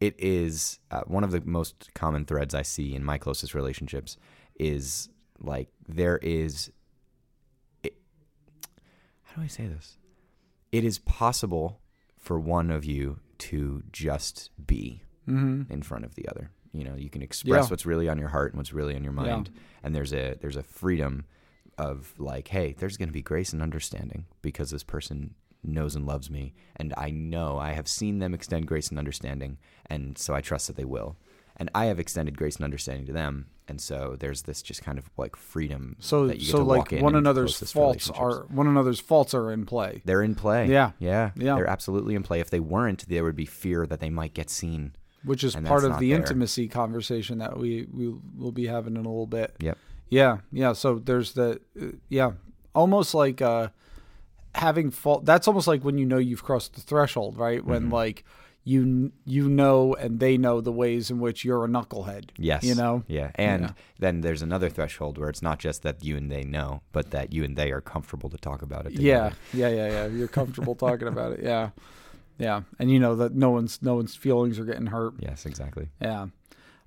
it 0.00 0.14
is 0.18 0.78
uh, 0.90 1.02
one 1.06 1.24
of 1.24 1.30
the 1.30 1.42
most 1.42 1.90
common 1.94 2.24
threads 2.24 2.54
I 2.54 2.62
see 2.62 2.94
in 2.94 3.04
my 3.04 3.18
closest 3.18 3.54
relationships 3.54 4.16
is 4.58 5.08
like 5.38 5.68
there 5.88 6.18
is. 6.18 6.70
It, 7.82 7.94
how 9.24 9.36
do 9.36 9.42
I 9.42 9.46
say 9.46 9.66
this? 9.66 9.96
It 10.72 10.84
is 10.84 10.98
possible 10.98 11.80
for 12.18 12.38
one 12.38 12.70
of 12.70 12.84
you 12.84 13.18
to 13.38 13.82
just 13.92 14.50
be 14.66 15.02
Mm-hmm. 15.28 15.72
in 15.72 15.82
front 15.82 16.04
of 16.04 16.14
the 16.16 16.26
other. 16.28 16.50
You 16.72 16.82
know, 16.82 16.96
you 16.96 17.08
can 17.08 17.22
express 17.22 17.66
Yeah. 17.66 17.70
what's 17.70 17.86
really 17.86 18.08
on 18.08 18.18
your 18.18 18.30
heart 18.30 18.52
and 18.52 18.58
what's 18.58 18.72
really 18.72 18.96
on 18.96 19.04
your 19.04 19.12
Yeah. 19.12 19.22
mind. 19.36 19.50
And 19.82 19.94
there's 19.94 20.12
a 20.12 20.34
there's 20.40 20.56
a 20.56 20.62
freedom 20.62 21.24
of 21.78 22.14
like, 22.18 22.48
hey, 22.48 22.74
there's 22.78 22.96
going 22.96 23.08
to 23.08 23.12
be 23.12 23.22
grace 23.22 23.52
and 23.52 23.62
understanding 23.62 24.26
because 24.42 24.70
this 24.70 24.82
person 24.82 25.34
knows 25.62 25.94
and 25.94 26.06
loves 26.06 26.30
me 26.30 26.54
and 26.76 26.92
I 26.96 27.10
know 27.10 27.58
I 27.58 27.72
have 27.72 27.86
seen 27.86 28.18
them 28.18 28.32
extend 28.34 28.66
grace 28.66 28.88
and 28.88 28.98
understanding 28.98 29.58
and 29.86 30.16
so 30.18 30.34
I 30.34 30.40
trust 30.40 30.66
that 30.68 30.76
they 30.76 30.84
will. 30.86 31.16
And 31.60 31.70
I 31.74 31.84
have 31.86 32.00
extended 32.00 32.36
grace 32.36 32.56
and 32.56 32.64
understanding 32.64 33.06
to 33.06 33.12
them 33.12 33.46
and 33.70 33.80
so 33.80 34.16
there's 34.18 34.42
this 34.42 34.62
just 34.62 34.82
kind 34.82 34.98
of 34.98 35.08
like 35.16 35.36
freedom 35.36 35.94
So 36.00 36.26
that 36.26 36.40
you 36.40 36.46
get 36.46 36.50
so 36.50 36.64
like 36.64 36.90
one 36.90 37.14
another's 37.14 37.56
faults 37.70 38.10
are 38.10 38.46
one 38.48 38.66
another's 38.66 38.98
faults 38.98 39.32
are 39.32 39.52
in 39.52 39.64
play. 39.64 40.02
they're 40.04 40.22
in 40.22 40.34
play. 40.34 40.66
Yeah. 40.66 40.90
Yeah. 40.98 41.30
Yeah. 41.36 41.54
They're 41.54 41.68
absolutely 41.68 42.16
in 42.16 42.24
play. 42.24 42.40
If 42.40 42.50
they 42.50 42.58
weren't, 42.58 43.08
there 43.08 43.22
would 43.22 43.36
be 43.36 43.46
fear 43.46 43.86
that 43.86 44.00
they 44.00 44.10
might 44.10 44.34
get 44.34 44.50
seen. 44.50 44.96
Which 45.22 45.44
is 45.44 45.54
part 45.54 45.84
of 45.84 46.00
the 46.00 46.08
there. 46.10 46.18
intimacy 46.18 46.66
conversation 46.66 47.38
that 47.38 47.56
we, 47.58 47.86
we 47.92 48.12
will 48.36 48.50
be 48.52 48.66
having 48.66 48.96
in 48.96 49.04
a 49.04 49.08
little 49.08 49.26
bit. 49.26 49.54
Yep. 49.60 49.78
Yeah, 50.08 50.38
yeah. 50.50 50.72
So 50.72 50.98
there's 50.98 51.34
the, 51.34 51.60
uh, 51.80 51.84
yeah, 52.08 52.32
almost 52.74 53.14
like 53.14 53.40
uh, 53.40 53.68
having 54.56 54.90
fault. 54.90 55.24
That's 55.24 55.46
almost 55.46 55.68
like 55.68 55.84
when 55.84 55.96
you 55.98 56.06
know 56.06 56.18
you've 56.18 56.42
crossed 56.42 56.74
the 56.74 56.80
threshold, 56.80 57.36
right? 57.38 57.64
When 57.64 57.82
Mm-hmm. 57.84 57.94
like 57.94 58.24
you 58.64 59.10
you 59.24 59.48
know 59.48 59.94
and 59.94 60.20
they 60.20 60.36
know 60.36 60.60
the 60.60 60.70
ways 60.72 61.10
in 61.10 61.18
which 61.18 61.44
you're 61.44 61.64
a 61.64 61.68
knucklehead. 61.68 62.30
Yes. 62.36 62.62
You 62.62 62.74
know. 62.74 63.04
Yeah. 63.08 63.30
And 63.36 63.62
Yeah. 63.62 63.72
then 63.98 64.20
there's 64.20 64.42
another 64.42 64.68
threshold 64.68 65.16
where 65.18 65.28
it's 65.30 65.42
not 65.42 65.58
just 65.58 65.82
that 65.82 66.04
you 66.04 66.16
and 66.16 66.30
they 66.30 66.44
know, 66.44 66.82
but 66.92 67.10
that 67.10 67.32
you 67.32 67.42
and 67.44 67.56
they 67.56 67.70
are 67.72 67.80
comfortable 67.80 68.28
to 68.30 68.36
talk 68.36 68.62
about 68.62 68.86
it. 68.86 68.92
Yeah, 68.92 69.30
together. 69.30 69.36
yeah, 69.54 69.68
yeah, 69.68 69.88
yeah. 69.92 70.06
You're 70.06 70.28
comfortable 70.28 70.74
talking 70.74 71.08
about 71.08 71.32
it. 71.32 71.40
Yeah, 71.42 71.70
yeah. 72.38 72.62
And 72.78 72.90
you 72.90 72.98
know 73.00 73.16
that 73.16 73.34
no 73.34 73.50
one's 73.50 73.80
no 73.82 73.94
one's 73.94 74.14
feelings 74.14 74.58
are 74.58 74.64
getting 74.66 74.86
hurt. 74.86 75.14
Yes, 75.18 75.46
exactly. 75.46 75.88
Yeah. 76.00 76.26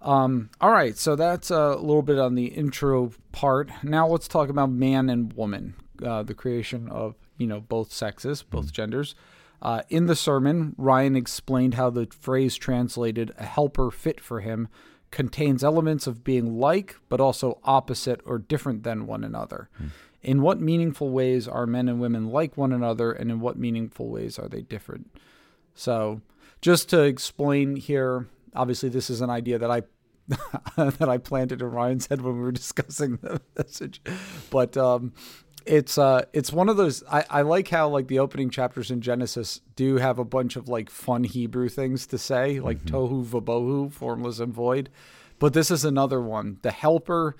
Um, 0.01 0.49
all 0.59 0.71
right, 0.71 0.97
so 0.97 1.15
that's 1.15 1.49
a 1.49 1.75
little 1.75 2.01
bit 2.01 2.19
on 2.19 2.35
the 2.35 2.47
intro 2.47 3.11
part. 3.31 3.71
Now 3.83 4.05
let's 4.07 4.27
talk 4.27 4.49
about 4.49 4.69
man 4.69 5.09
and 5.09 5.31
woman, 5.33 5.75
uh, 6.05 6.23
the 6.23 6.33
creation 6.33 6.89
of 6.89 7.15
you 7.37 7.47
know 7.47 7.61
both 7.61 7.91
sexes, 7.91 8.43
both 8.43 8.71
genders. 8.73 9.15
Uh, 9.63 9.81
in 9.89 10.07
the 10.07 10.15
sermon, 10.15 10.75
Ryan 10.77 11.15
explained 11.15 11.75
how 11.75 11.89
the 11.89 12.07
phrase 12.19 12.57
translated 12.57 13.31
"a 13.39 13.45
helper 13.45 13.89
fit 13.89 14.19
for 14.19 14.41
him" 14.41 14.67
contains 15.09 15.63
elements 15.63 16.05
of 16.05 16.23
being 16.23 16.59
like, 16.59 16.97
but 17.07 17.21
also 17.21 17.59
opposite 17.63 18.19
or 18.25 18.37
different 18.37 18.83
than 18.83 19.07
one 19.07 19.23
another. 19.23 19.69
In 20.21 20.41
what 20.41 20.59
meaningful 20.59 21.09
ways 21.11 21.47
are 21.47 21.65
men 21.65 21.87
and 21.87 22.01
women 22.01 22.29
like 22.29 22.57
one 22.57 22.73
another, 22.73 23.13
and 23.13 23.31
in 23.31 23.39
what 23.39 23.57
meaningful 23.57 24.09
ways 24.09 24.37
are 24.37 24.49
they 24.49 24.63
different? 24.63 25.15
So, 25.75 26.21
just 26.61 26.89
to 26.89 27.03
explain 27.03 27.77
here, 27.77 28.27
obviously 28.53 28.89
this 28.89 29.09
is 29.09 29.21
an 29.21 29.29
idea 29.29 29.57
that 29.59 29.71
I 29.71 29.83
that 30.75 31.07
I 31.09 31.17
planted 31.17 31.61
in 31.61 31.71
Ryan's 31.71 32.07
head 32.07 32.21
when 32.21 32.35
we 32.35 32.41
were 32.41 32.51
discussing 32.51 33.17
the 33.17 33.41
message, 33.57 34.01
but 34.49 34.75
um, 34.75 35.13
it's 35.65 35.97
uh, 35.97 36.23
it's 36.33 36.51
one 36.51 36.69
of 36.69 36.77
those. 36.77 37.03
I, 37.11 37.25
I 37.29 37.41
like 37.41 37.67
how 37.69 37.87
like 37.89 38.07
the 38.07 38.19
opening 38.19 38.49
chapters 38.49 38.91
in 38.91 39.01
Genesis 39.01 39.61
do 39.75 39.97
have 39.97 40.19
a 40.19 40.25
bunch 40.25 40.55
of 40.55 40.67
like 40.67 40.89
fun 40.89 41.23
Hebrew 41.23 41.69
things 41.69 42.05
to 42.07 42.17
say, 42.17 42.59
like 42.59 42.83
tohu 42.85 43.25
vabohu, 43.25 43.91
formless 43.91 44.39
and 44.39 44.53
void. 44.53 44.89
But 45.39 45.53
this 45.53 45.69
is 45.71 45.83
another 45.83 46.21
one. 46.21 46.57
The 46.61 46.71
helper 46.71 47.35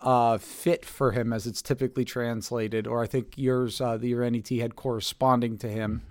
uh, 0.00 0.38
fit 0.38 0.84
for 0.84 1.12
him, 1.12 1.32
as 1.32 1.46
it's 1.46 1.62
typically 1.62 2.04
translated, 2.04 2.86
or 2.86 3.02
I 3.02 3.06
think 3.06 3.34
yours, 3.36 3.80
uh, 3.80 3.96
the 3.96 4.08
your 4.08 4.28
NET 4.30 4.48
had 4.48 4.76
corresponding 4.76 5.56
to 5.58 5.68
him. 5.68 6.02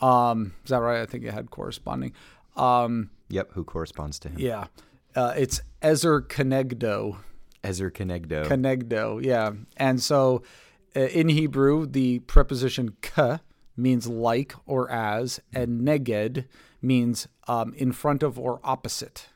Um, 0.00 0.54
is 0.64 0.70
that 0.70 0.78
right? 0.78 1.00
I 1.02 1.06
think 1.06 1.24
it 1.24 1.32
had 1.34 1.50
corresponding. 1.50 2.12
Um, 2.56 3.10
Yep. 3.28 3.52
Who 3.52 3.62
corresponds 3.64 4.18
to 4.20 4.28
him? 4.28 4.38
yeah, 4.40 4.64
uh, 5.14 5.34
it's 5.36 5.60
Ezer 5.82 6.20
Kenegdo. 6.20 7.18
Ezer 7.62 7.90
Kenegdo. 7.90 8.46
Kenegdo, 8.46 9.24
yeah. 9.24 9.52
And 9.76 10.02
so 10.02 10.42
in 10.94 11.28
Hebrew, 11.28 11.86
the 11.86 12.18
preposition 12.20 12.96
k 13.02 13.38
means 13.76 14.06
like 14.08 14.54
or 14.66 14.90
as, 14.90 15.40
and 15.54 15.80
neged 15.82 16.46
means 16.82 17.28
um, 17.48 17.72
in 17.76 17.92
front 17.92 18.22
of 18.22 18.38
or 18.38 18.60
opposite. 18.64 19.26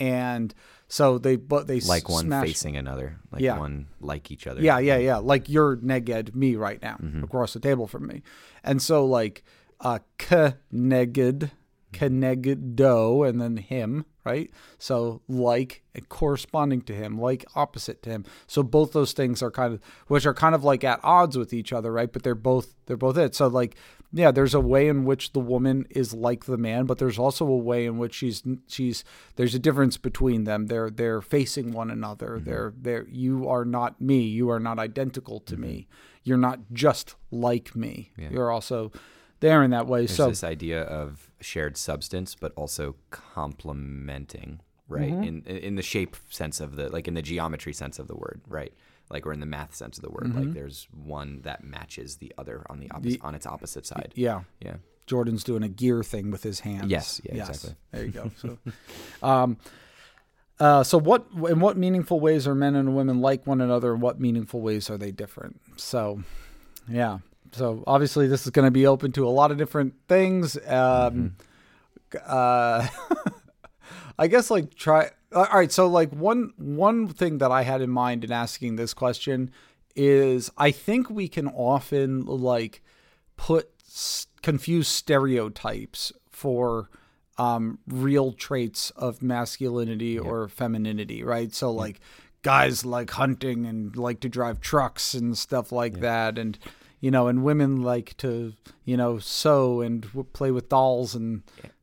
And 0.00 0.54
so 0.86 1.18
they 1.18 1.34
but 1.34 1.66
they 1.66 1.80
Hmm. 1.80 1.88
like 1.88 2.08
one 2.08 2.26
smash- 2.26 2.46
facing 2.46 2.76
another. 2.76 3.18
Like 3.32 3.42
Yeah. 3.42 3.58
one 3.58 3.88
like 4.00 4.30
each 4.30 4.46
other. 4.46 4.60
Yeah, 4.62 4.78
yeah, 4.78 4.96
yeah. 4.96 5.16
Like 5.16 5.48
you're 5.48 5.76
neged 5.78 6.36
me 6.36 6.54
right 6.54 6.80
now 6.80 6.98
across 7.24 7.52
the 7.52 7.58
table 7.58 7.88
from 7.88 8.06
me. 8.06 8.22
And 8.62 8.80
so 8.80 9.04
like 9.04 9.42
uh 9.80 9.98
keneged, 10.18 11.50
kenegdo, 11.92 13.28
and 13.28 13.40
then 13.40 13.56
him, 13.56 14.04
right? 14.24 14.50
So 14.78 15.22
like 15.28 15.82
and 15.94 16.08
corresponding 16.08 16.82
to 16.82 16.94
him, 16.94 17.18
like 17.18 17.44
opposite 17.54 18.02
to 18.04 18.10
him. 18.10 18.24
So 18.46 18.62
both 18.62 18.92
those 18.92 19.12
things 19.12 19.42
are 19.42 19.50
kind 19.50 19.74
of 19.74 19.80
which 20.06 20.26
are 20.26 20.34
kind 20.34 20.54
of 20.54 20.64
like 20.64 20.84
at 20.84 21.00
odds 21.02 21.36
with 21.36 21.52
each 21.52 21.72
other, 21.72 21.92
right? 21.92 22.12
But 22.12 22.22
they're 22.22 22.34
both 22.34 22.74
they're 22.86 22.96
both 22.96 23.16
it. 23.16 23.34
So 23.34 23.46
like 23.46 23.76
yeah, 24.10 24.30
there's 24.30 24.54
a 24.54 24.60
way 24.60 24.88
in 24.88 25.04
which 25.04 25.32
the 25.32 25.40
woman 25.40 25.86
is 25.90 26.14
like 26.14 26.46
the 26.46 26.56
man, 26.56 26.86
but 26.86 26.96
there's 26.98 27.18
also 27.18 27.46
a 27.46 27.56
way 27.56 27.84
in 27.84 27.98
which 27.98 28.14
she's 28.14 28.42
she's 28.66 29.04
there's 29.36 29.54
a 29.54 29.58
difference 29.58 29.96
between 29.96 30.44
them. 30.44 30.66
They're 30.66 30.90
they're 30.90 31.20
facing 31.20 31.72
one 31.72 31.90
another. 31.90 32.36
Mm-hmm. 32.36 32.44
They're 32.44 32.74
they're 32.76 33.06
you 33.08 33.48
are 33.48 33.64
not 33.64 34.00
me. 34.00 34.20
You 34.20 34.50
are 34.50 34.60
not 34.60 34.78
identical 34.78 35.40
to 35.40 35.54
mm-hmm. 35.54 35.62
me. 35.62 35.88
You're 36.22 36.38
not 36.38 36.60
just 36.72 37.14
like 37.30 37.74
me. 37.74 38.12
You're 38.16 38.50
also 38.50 38.92
there 39.40 39.62
in 39.62 39.70
that 39.70 39.86
way. 39.86 40.00
There's 40.00 40.16
so 40.16 40.28
this 40.28 40.44
idea 40.44 40.82
of 40.82 41.30
shared 41.40 41.76
substance, 41.76 42.34
but 42.34 42.52
also 42.56 42.96
complementing, 43.10 44.60
right? 44.88 45.10
Mm-hmm. 45.12 45.22
In 45.22 45.42
in 45.44 45.74
the 45.76 45.82
shape 45.82 46.16
sense 46.30 46.60
of 46.60 46.76
the 46.76 46.88
like 46.88 47.08
in 47.08 47.14
the 47.14 47.22
geometry 47.22 47.72
sense 47.72 47.98
of 47.98 48.08
the 48.08 48.16
word, 48.16 48.40
right? 48.48 48.72
Like 49.10 49.26
or 49.26 49.32
in 49.32 49.40
the 49.40 49.46
math 49.46 49.74
sense 49.74 49.98
of 49.98 50.02
the 50.02 50.10
word. 50.10 50.24
Mm-hmm. 50.24 50.38
Like 50.38 50.52
there's 50.54 50.88
one 50.92 51.42
that 51.42 51.64
matches 51.64 52.16
the 52.16 52.32
other 52.36 52.64
on 52.68 52.80
the 52.80 52.90
opposite 52.90 53.22
on 53.22 53.34
its 53.34 53.46
opposite 53.46 53.86
side. 53.86 54.12
yeah, 54.14 54.42
Yeah. 54.60 54.76
Jordan's 55.06 55.42
doing 55.42 55.62
a 55.62 55.68
gear 55.68 56.02
thing 56.02 56.30
with 56.30 56.42
his 56.42 56.60
hands. 56.60 56.90
Yes, 56.90 57.20
yeah, 57.24 57.36
exactly. 57.36 57.74
There 57.92 58.04
you 58.04 58.10
go. 58.10 58.30
So, 58.36 58.58
um, 59.26 59.56
uh, 60.60 60.82
so 60.82 60.98
what 60.98 61.26
in 61.48 61.60
what 61.60 61.76
meaningful 61.76 62.20
ways 62.20 62.46
are 62.46 62.54
men 62.54 62.76
and 62.76 62.94
women 62.94 63.20
like 63.20 63.46
one 63.46 63.60
another? 63.60 63.92
and 63.94 64.02
what 64.02 64.20
meaningful 64.20 64.60
ways 64.60 64.90
are 64.90 64.98
they 64.98 65.10
different? 65.10 65.60
So, 65.76 66.22
yeah. 66.88 67.18
So 67.52 67.82
obviously 67.86 68.26
this 68.26 68.44
is 68.44 68.50
going 68.50 68.66
to 68.66 68.70
be 68.70 68.86
open 68.86 69.12
to 69.12 69.26
a 69.26 69.30
lot 69.30 69.50
of 69.50 69.56
different 69.58 69.94
things. 70.08 70.56
Um, 70.66 71.36
uh, 72.26 72.86
I 74.18 74.26
guess 74.26 74.50
like 74.50 74.74
try. 74.74 75.10
All 75.34 75.46
right. 75.52 75.70
So 75.70 75.86
like 75.86 76.10
one 76.12 76.52
one 76.56 77.08
thing 77.08 77.38
that 77.38 77.50
I 77.50 77.62
had 77.62 77.80
in 77.82 77.90
mind 77.90 78.24
in 78.24 78.32
asking 78.32 78.76
this 78.76 78.94
question 78.94 79.50
is 79.94 80.50
I 80.56 80.70
think 80.70 81.10
we 81.10 81.28
can 81.28 81.48
often 81.48 82.24
like 82.24 82.82
put 83.36 83.70
s- 83.86 84.26
confuse 84.42 84.88
stereotypes 84.88 86.12
for 86.30 86.88
um, 87.36 87.78
real 87.86 88.32
traits 88.32 88.90
of 88.90 89.22
masculinity 89.22 90.18
or 90.18 90.48
femininity, 90.48 91.22
right? 91.22 91.52
So 91.54 91.70
like 91.70 92.00
guys 92.42 92.84
like 92.84 93.10
hunting 93.10 93.66
and 93.66 93.94
like 93.96 94.20
to 94.20 94.28
drive 94.28 94.60
trucks 94.60 95.14
and 95.14 95.36
stuff 95.36 95.70
like 95.72 96.00
that, 96.00 96.38
and 96.38 96.58
you 97.00 97.10
know, 97.10 97.28
and 97.28 97.42
women 97.44 97.82
like 97.82 98.16
to 98.18 98.52
you 98.84 98.96
know 98.96 99.18
sew 99.18 99.80
and 99.80 100.02
w- 100.02 100.26
play 100.32 100.50
with 100.50 100.68
dolls 100.68 101.14
and 101.14 101.42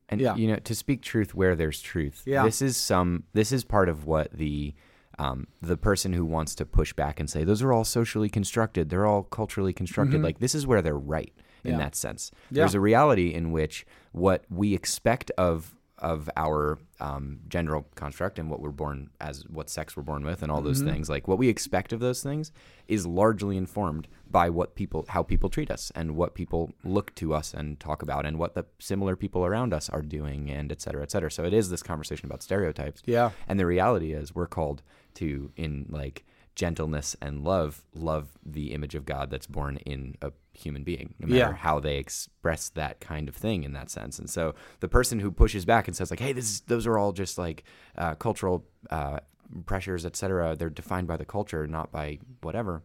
And 0.10 0.22
Yeah. 0.22 0.36
you 0.36 0.48
know, 0.48 0.58
to 0.58 0.76
speak 0.76 1.02
truth 1.02 1.34
where 1.34 1.56
there's 1.56 1.82
truth. 1.82 2.22
Yeah. 2.26 2.44
This 2.46 2.62
is 2.62 2.78
some 2.78 3.24
this 3.34 3.52
is 3.52 3.64
part 3.64 3.90
of 3.90 4.06
what 4.06 4.32
the 4.32 4.74
um, 5.18 5.48
the 5.62 5.78
person 5.78 6.12
who 6.14 6.26
wants 6.26 6.54
to 6.56 6.66
push 6.66 6.92
back 6.94 7.20
and 7.22 7.30
say 7.30 7.44
those 7.46 7.62
are 7.64 7.72
all 7.74 7.86
socially 7.86 8.30
constructed, 8.30 8.90
they're 8.90 9.06
all 9.08 9.24
culturally 9.24 9.74
constructed. 9.74 10.22
Like 10.22 10.40
this 10.40 10.54
is 10.54 10.68
where 10.68 10.82
they're 10.82 10.98
right 10.98 11.34
in 11.64 11.72
Mm-hmm. 11.72 11.80
Yeah. 11.80 11.86
that 11.86 11.96
sense. 11.96 12.32
Yeah. 12.52 12.62
There's 12.62 12.76
a 12.76 12.80
reality 12.80 13.34
in 13.34 13.52
which 13.52 13.86
what 14.12 14.44
we 14.50 14.74
expect 14.76 15.32
of 15.38 15.72
of 15.98 16.30
our 16.36 16.78
um, 17.00 17.40
gender 17.48 17.82
construct 17.96 18.38
and 18.38 18.50
what 18.52 18.60
we're 18.60 18.70
born 18.70 19.10
as, 19.22 19.44
what 19.48 19.70
sex 19.70 19.96
we're 19.96 20.04
born 20.04 20.24
with, 20.26 20.44
and 20.44 20.52
all 20.52 20.62
those 20.62 20.82
Mm-hmm. 20.82 20.92
things. 20.92 21.10
Like 21.10 21.28
what 21.28 21.38
we 21.40 21.48
expect 21.48 21.94
of 21.94 22.00
those 22.02 22.22
things 22.22 22.52
is 22.88 23.08
largely 23.08 23.56
informed 23.58 24.08
by 24.40 24.50
what 24.50 24.70
people, 24.76 25.06
how 25.16 25.24
people 25.24 25.50
treat 25.50 25.72
us, 25.72 25.84
and 25.96 26.08
what 26.20 26.34
people 26.42 26.62
look 26.84 27.16
to 27.16 27.28
us 27.40 27.54
and 27.54 27.80
talk 27.80 28.00
about, 28.08 28.26
and 28.26 28.36
what 28.38 28.54
the 28.54 28.66
similar 28.80 29.16
people 29.16 29.46
around 29.46 29.74
us 29.74 29.86
are 29.96 30.02
doing, 30.02 30.52
and 30.58 30.72
et 30.76 30.82
cetera, 30.82 31.02
et 31.04 31.12
cetera. 31.12 31.32
So 31.32 31.46
it 31.46 31.54
is 31.54 31.70
this 31.70 31.84
conversation 31.92 32.26
about 32.26 32.44
stereotypes. 32.44 33.02
Yeah. 33.06 33.30
And 33.48 33.58
the 33.62 33.66
reality 33.66 34.12
is, 34.12 34.36
we're 34.36 34.54
called 34.60 34.82
to, 35.20 35.52
in 35.56 35.86
like 36.02 36.26
gentleness 36.56 37.16
and 37.22 37.44
love, 37.46 37.72
love 37.94 38.26
the 38.46 38.74
image 38.74 38.96
of 39.00 39.04
God 39.06 39.30
that's 39.30 39.48
born 39.48 39.78
in 39.86 40.16
a 40.22 40.32
human 40.54 40.84
being, 40.84 41.14
no 41.20 41.28
matter 41.28 41.52
Yeah. 41.52 41.54
how 41.68 41.80
they 41.80 41.98
express 41.98 42.70
that 42.82 43.00
kind 43.00 43.30
of 43.30 43.36
thing 43.36 43.64
in 43.64 43.72
that 43.74 43.90
sense. 43.90 44.20
And 44.20 44.30
so 44.30 44.54
the 44.82 44.90
person 44.90 45.20
who 45.22 45.32
pushes 45.32 45.64
back 45.66 45.88
and 45.88 45.96
says 45.96 46.10
like, 46.12 46.24
"Hey, 46.28 46.34
this 46.34 46.50
is, 46.52 46.62
those 46.62 46.86
are 46.90 46.98
all 46.98 47.14
just 47.14 47.38
like 47.38 47.64
uh, 47.98 48.16
cultural 48.16 48.58
uh, 48.90 49.20
pressures, 49.66 50.06
et 50.06 50.16
cetera. 50.18 50.56
They're 50.58 50.70
defined 50.82 51.08
by 51.08 51.18
the 51.18 51.26
culture, 51.38 51.64
not 51.68 51.88
by 52.00 52.20
whatever." 52.42 52.84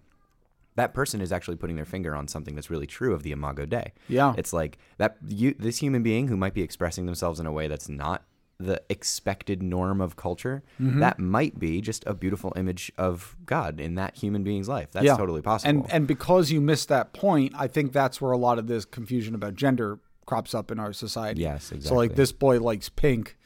That 0.76 0.94
person 0.94 1.20
is 1.20 1.32
actually 1.32 1.56
putting 1.56 1.76
their 1.76 1.84
finger 1.84 2.14
on 2.14 2.28
something 2.28 2.54
that's 2.54 2.70
really 2.70 2.86
true 2.86 3.12
of 3.12 3.22
the 3.22 3.32
Imago 3.32 3.66
Dei. 3.66 3.92
Yeah. 4.08 4.34
it's 4.38 4.52
like 4.52 4.78
that. 4.98 5.16
You, 5.26 5.54
this 5.58 5.78
human 5.78 6.02
being 6.02 6.28
who 6.28 6.36
might 6.36 6.54
be 6.54 6.62
expressing 6.62 7.06
themselves 7.06 7.40
in 7.40 7.46
a 7.46 7.52
way 7.52 7.66
that's 7.68 7.88
not 7.88 8.24
the 8.58 8.80
expected 8.90 9.62
norm 9.62 10.00
of 10.02 10.16
culture. 10.16 10.62
Mm-hmm. 10.80 11.00
That 11.00 11.18
might 11.18 11.58
be 11.58 11.80
just 11.80 12.04
a 12.06 12.12
beautiful 12.14 12.52
image 12.56 12.92
of 12.98 13.34
God 13.46 13.80
in 13.80 13.94
that 13.94 14.16
human 14.16 14.44
being's 14.44 14.68
life. 14.68 14.90
That's 14.92 15.06
Yeah. 15.06 15.16
totally 15.16 15.40
possible. 15.42 15.70
And 15.82 15.92
and 15.92 16.06
because 16.06 16.50
you 16.50 16.60
missed 16.60 16.88
that 16.90 17.12
point, 17.14 17.54
I 17.58 17.66
think 17.68 17.92
that's 17.92 18.20
where 18.20 18.32
a 18.32 18.38
lot 18.38 18.58
of 18.58 18.66
this 18.66 18.84
confusion 18.84 19.34
about 19.34 19.54
gender 19.54 19.98
crops 20.26 20.54
up 20.54 20.70
in 20.70 20.78
our 20.78 20.92
society. 20.92 21.40
Yes, 21.40 21.72
exactly. 21.72 21.88
So 21.88 21.94
like 21.96 22.14
this 22.16 22.32
boy 22.32 22.60
likes 22.60 22.88
pink. 22.88 23.36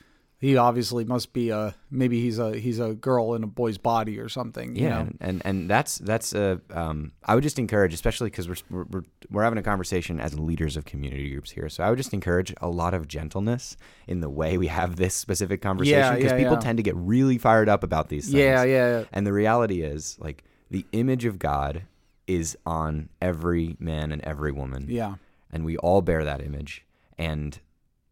He 0.44 0.58
obviously 0.58 1.04
must 1.06 1.32
be 1.32 1.48
a 1.48 1.74
maybe 1.90 2.20
he's 2.20 2.38
a 2.38 2.54
he's 2.58 2.78
a 2.78 2.92
girl 2.92 3.32
in 3.32 3.42
a 3.42 3.46
boy's 3.46 3.78
body 3.78 4.18
or 4.18 4.28
something. 4.28 4.76
Yeah, 4.76 4.82
You 4.82 5.04
know? 5.04 5.12
and, 5.20 5.42
and 5.42 5.70
that's 5.70 5.96
that's 5.96 6.34
a 6.34 6.60
um, 6.70 7.12
I 7.24 7.34
would 7.34 7.42
just 7.42 7.58
encourage, 7.58 7.94
especially 7.94 8.28
because 8.28 8.46
we're, 8.68 8.84
we're 8.90 9.04
we're 9.30 9.42
having 9.42 9.58
a 9.58 9.62
conversation 9.62 10.20
as 10.20 10.38
leaders 10.38 10.76
of 10.76 10.84
community 10.84 11.30
groups 11.30 11.50
here. 11.50 11.70
So 11.70 11.82
I 11.82 11.88
would 11.88 11.96
just 11.96 12.12
encourage 12.12 12.52
a 12.60 12.68
lot 12.68 12.92
of 12.92 13.08
gentleness 13.08 13.78
in 14.06 14.20
the 14.20 14.28
way 14.28 14.58
we 14.58 14.66
have 14.66 14.96
this 14.96 15.14
specific 15.14 15.62
conversation 15.62 15.98
Yeah, 15.98 16.14
because 16.14 16.32
yeah, 16.32 16.36
people 16.38 16.52
yeah. 16.54 16.60
tend 16.60 16.76
to 16.76 16.82
get 16.82 16.94
really 16.96 17.38
fired 17.38 17.70
up 17.70 17.82
about 17.82 18.10
these 18.10 18.24
things. 18.26 18.34
Yeah, 18.34 18.64
yeah, 18.64 18.98
yeah. 18.98 19.04
And 19.14 19.26
the 19.26 19.32
reality 19.32 19.80
is, 19.80 20.18
like, 20.20 20.44
the 20.70 20.84
image 20.92 21.24
of 21.24 21.38
God 21.38 21.84
is 22.26 22.54
on 22.66 23.08
every 23.22 23.76
man 23.78 24.12
and 24.12 24.20
every 24.22 24.52
woman. 24.52 24.88
Yeah. 24.90 25.14
And 25.50 25.64
we 25.64 25.78
all 25.78 26.02
bear 26.02 26.22
that 26.24 26.42
image. 26.42 26.84
And 27.16 27.58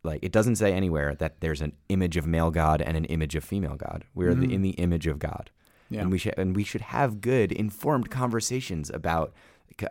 like 0.05 0.21
it 0.23 0.33
doesn't 0.33 0.57
say 0.57 0.73
anywhere 0.73 1.15
that 1.15 1.41
there's 1.41 1.61
an 1.61 1.73
image 1.89 2.17
of 2.17 2.27
male 2.27 2.51
God 2.51 2.83
and 2.83 2.97
an 2.97 3.05
image 3.07 3.37
of 3.37 3.45
female 3.45 3.77
God. 3.77 4.05
We're 4.15 4.35
the, 4.35 4.53
in 4.53 4.63
the 4.63 4.71
image 4.71 5.07
of 5.07 5.19
God. 5.19 5.51
Yeah. 5.91 6.01
And 6.01 6.11
we 6.11 6.19
should 6.19 6.35
and 6.39 6.57
we 6.57 6.65
should 6.65 6.81
have 6.81 7.21
good 7.21 7.53
informed 7.53 8.11
conversations 8.11 8.91
about 8.91 9.33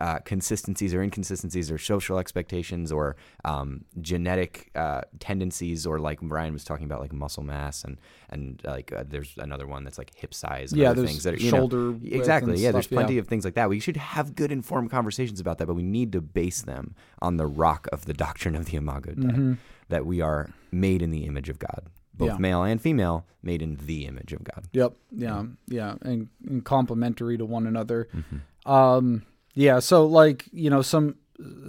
uh, 0.00 0.18
consistencies 0.20 0.94
or 0.94 1.02
inconsistencies 1.02 1.70
or 1.70 1.78
social 1.78 2.18
expectations 2.18 2.92
or 2.92 3.16
um, 3.44 3.84
genetic 4.00 4.70
uh, 4.74 5.02
tendencies 5.18 5.86
or 5.86 5.98
like 5.98 6.20
Brian 6.20 6.52
was 6.52 6.64
talking 6.64 6.84
about 6.84 7.00
like 7.00 7.12
muscle 7.12 7.42
mass 7.42 7.84
and 7.84 7.98
and 8.30 8.60
like 8.64 8.92
uh, 8.92 9.04
there's 9.06 9.34
another 9.38 9.66
one 9.66 9.84
that's 9.84 9.98
like 9.98 10.12
hip 10.14 10.34
size 10.34 10.72
and 10.72 10.80
Yeah, 10.80 10.90
other 10.90 11.02
there's 11.02 11.10
things 11.10 11.22
that 11.24 11.34
are 11.34 11.38
you 11.38 11.50
shoulder 11.50 11.92
width 11.92 12.12
exactly 12.12 12.58
yeah 12.58 12.70
there's 12.70 12.86
stuff, 12.86 12.92
yeah. 12.92 13.02
plenty 13.04 13.18
of 13.18 13.28
things 13.28 13.44
like 13.44 13.54
that 13.54 13.68
we 13.68 13.80
should 13.80 13.96
have 13.96 14.34
good 14.34 14.52
informed 14.52 14.90
conversations 14.90 15.40
about 15.40 15.58
that 15.58 15.66
but 15.66 15.74
we 15.74 15.82
need 15.82 16.12
to 16.12 16.20
base 16.20 16.62
them 16.62 16.94
on 17.20 17.36
the 17.36 17.46
rock 17.46 17.88
of 17.92 18.04
the 18.06 18.14
doctrine 18.14 18.54
of 18.54 18.66
the 18.66 18.76
imago 18.76 19.12
Dei 19.14 19.22
Mm-hmm. 19.22 19.52
That 19.88 20.06
we 20.06 20.20
are 20.20 20.50
made 20.70 21.02
in 21.02 21.10
the 21.10 21.24
image 21.24 21.48
of 21.48 21.58
God 21.58 21.88
both 22.14 22.28
Yeah. 22.28 22.38
male 22.38 22.62
and 22.62 22.80
female 22.80 23.26
made 23.42 23.62
in 23.62 23.76
the 23.86 24.04
image 24.06 24.32
of 24.32 24.44
God 24.44 24.68
Yep. 24.72 24.94
Yeah. 25.12 25.44
Yeah. 25.66 25.94
And, 26.02 26.28
and 26.46 26.64
complementary 26.64 27.38
to 27.38 27.44
one 27.44 27.66
another. 27.66 28.08
Mm-hmm. 28.14 28.70
Um, 28.70 29.22
yeah. 29.54 29.78
So 29.80 30.06
like, 30.06 30.48
you 30.52 30.70
know, 30.70 30.82
some, 30.82 31.16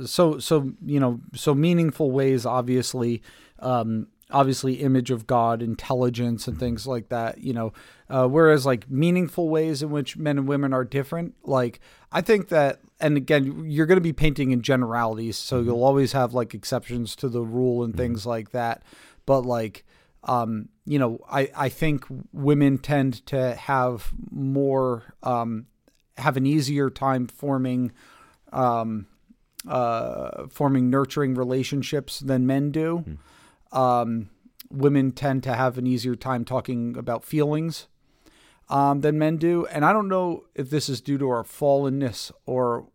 so, 0.06 0.39
so, 0.39 0.71
you 0.86 0.99
know, 0.99 1.21
so 1.34 1.56
meaningful 1.56 2.12
ways, 2.12 2.45
obviously, 2.45 3.23
um, 3.60 4.08
obviously 4.32 4.76
image 4.76 5.12
of 5.12 5.26
God, 5.28 5.62
intelligence 5.62 6.47
and 6.47 6.60
things 6.60 6.86
like 6.86 7.10
that, 7.10 7.39
you 7.39 7.54
know, 7.54 7.71
uh, 8.10 8.28
whereas 8.28 8.65
like 8.65 8.89
meaningful 8.89 9.49
ways 9.49 9.82
in 9.82 9.89
which 9.91 10.17
men 10.17 10.38
and 10.38 10.47
women 10.47 10.73
are 10.73 10.84
different, 10.84 11.36
like 11.43 11.80
I 12.12 12.21
think 12.21 12.49
that, 12.49 12.82
and 13.00 13.18
again, 13.18 13.66
you're 13.68 13.86
going 13.86 13.98
to 13.98 14.02
be 14.02 14.14
painting 14.14 14.52
in 14.52 14.62
generalities. 14.62 15.38
So 15.38 15.62
you'll 15.62 15.84
always 15.84 16.12
have 16.14 16.34
like 16.34 16.54
exceptions 16.54 17.16
to 17.18 17.30
the 17.30 17.42
rule 17.42 17.84
and 17.84 17.96
things 17.96 18.26
like 18.26 18.52
that. 18.52 18.84
But 19.26 19.42
like, 19.42 19.86
um, 20.24 20.70
you 20.86 21.00
know, 21.00 21.20
I, 21.30 21.50
I 21.56 21.70
think 21.70 22.06
women 22.32 22.78
tend 22.78 23.26
to 23.28 23.56
have 23.56 24.12
more, 24.32 25.16
um, 25.22 25.68
have 26.18 26.38
an 26.38 26.46
easier 26.46 26.90
time 26.90 27.28
forming, 27.28 27.92
um, 28.52 29.08
uh, 29.68 30.48
forming 30.48 30.90
nurturing 30.90 31.36
relationships 31.36 32.20
than 32.20 32.46
men 32.46 32.72
do. 32.72 33.18
Um, 33.72 34.30
women 34.70 35.12
tend 35.12 35.44
to 35.44 35.54
have 35.54 35.78
an 35.78 35.88
easier 35.88 36.16
time 36.16 36.46
talking 36.46 36.96
about 36.98 37.24
feelings 37.24 37.88
um, 38.69 39.02
than 39.02 39.19
men 39.19 39.38
do. 39.38 39.65
And 39.67 39.86
I 39.86 39.93
don't 39.93 40.08
know 40.08 40.45
if 40.56 40.69
this 40.69 40.89
is 40.89 41.02
due 41.02 41.17
to 41.17 41.30
our 41.30 41.43
fallenness 41.43 42.32
or 42.45 42.88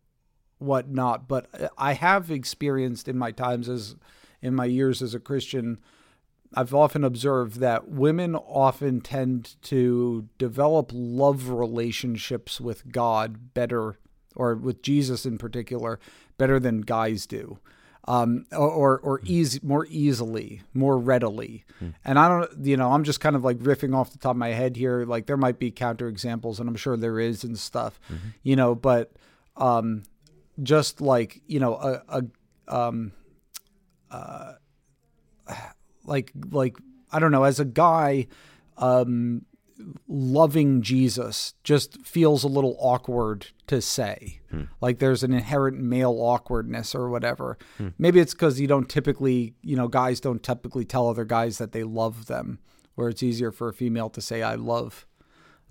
whatnot, 0.59 1.29
but 1.29 1.73
I 1.77 1.93
have 1.93 2.31
experienced 2.31 3.09
in 3.09 3.17
my 3.17 3.31
times 3.31 3.69
as 3.69 3.97
in 4.41 4.55
my 4.55 4.65
years 4.65 5.03
as 5.03 5.15
a 5.15 5.21
Christian, 5.21 5.79
I've 6.55 6.75
often 6.75 7.05
observed 7.05 7.61
that 7.61 7.89
women 7.89 8.35
often 8.35 9.01
tend 9.01 9.61
to 9.63 10.29
develop 10.39 10.91
love 10.93 11.49
relationships 11.49 12.61
with 12.61 12.91
God 12.91 13.53
better, 13.55 13.99
or 14.35 14.55
with 14.55 14.83
Jesus 14.83 15.27
in 15.27 15.39
particular, 15.39 15.99
better 16.39 16.59
than 16.59 16.81
guys 16.81 17.27
do. 17.27 17.59
Um, 18.11 18.47
or, 18.53 18.71
or, 18.71 18.99
or 19.01 19.21
easy, 19.25 19.61
more 19.63 19.87
easily, 19.91 20.63
more 20.73 20.97
readily. 20.97 21.65
And 22.07 22.19
I 22.19 22.27
don't, 22.29 22.65
you 22.65 22.77
know, 22.79 22.91
I'm 22.91 23.05
just 23.05 23.21
kind 23.21 23.37
of 23.37 23.45
like 23.45 23.59
riffing 23.59 23.95
off 23.95 24.13
the 24.13 24.19
top 24.19 24.31
of 24.31 24.39
my 24.39 24.49
head 24.49 24.77
here. 24.77 25.05
Like 25.05 25.27
there 25.27 25.37
might 25.37 25.59
be 25.59 25.71
counter 25.71 26.09
examples, 26.09 26.59
and 26.59 26.71
I'm 26.71 26.77
sure 26.77 26.97
there 26.97 27.21
is 27.21 27.45
and 27.45 27.59
stuff, 27.59 28.01
you 28.43 28.57
know, 28.57 28.75
but 28.75 29.13
um, 29.59 30.05
just 30.63 31.03
like, 31.03 31.43
you 31.47 31.61
know, 31.61 31.75
a, 31.75 32.03
a 32.09 32.75
um, 32.75 33.13
uh, 34.11 34.55
like 36.05 36.33
like 36.51 36.79
I 37.13 37.19
don't 37.19 37.31
know, 37.31 37.45
as 37.45 37.61
a 37.61 37.67
guy, 37.67 38.27
um, 38.79 39.45
loving 40.07 40.83
Jesus 40.83 41.55
just 41.65 42.05
feels 42.05 42.45
a 42.45 42.49
little 42.49 42.77
awkward 42.81 43.49
to 43.67 43.81
say. 43.81 44.41
Hmm. 44.51 44.65
Like 44.81 44.99
there's 44.99 45.23
an 45.23 45.33
inherent 45.33 45.79
male 45.79 46.17
awkwardness 46.21 46.95
or 46.95 47.09
whatever. 47.09 47.59
Hmm. 47.77 47.89
Maybe 47.99 48.21
it's 48.21 48.35
because 48.35 48.61
you 48.61 48.67
don't 48.67 48.89
typically, 48.89 49.55
you 49.63 49.77
know, 49.77 49.89
guys 49.89 50.21
don't 50.21 50.43
typically 50.43 50.85
tell 50.85 51.09
other 51.09 51.25
guys 51.25 51.59
that 51.59 51.73
they 51.73 51.85
love 51.85 52.27
them, 52.27 52.59
where 52.95 53.09
it's 53.09 53.23
easier 53.23 53.53
for 53.53 53.69
a 53.69 53.73
female 53.73 54.11
to 54.11 54.21
say 54.21 54.43
"I 54.43 54.55
love." 54.57 55.07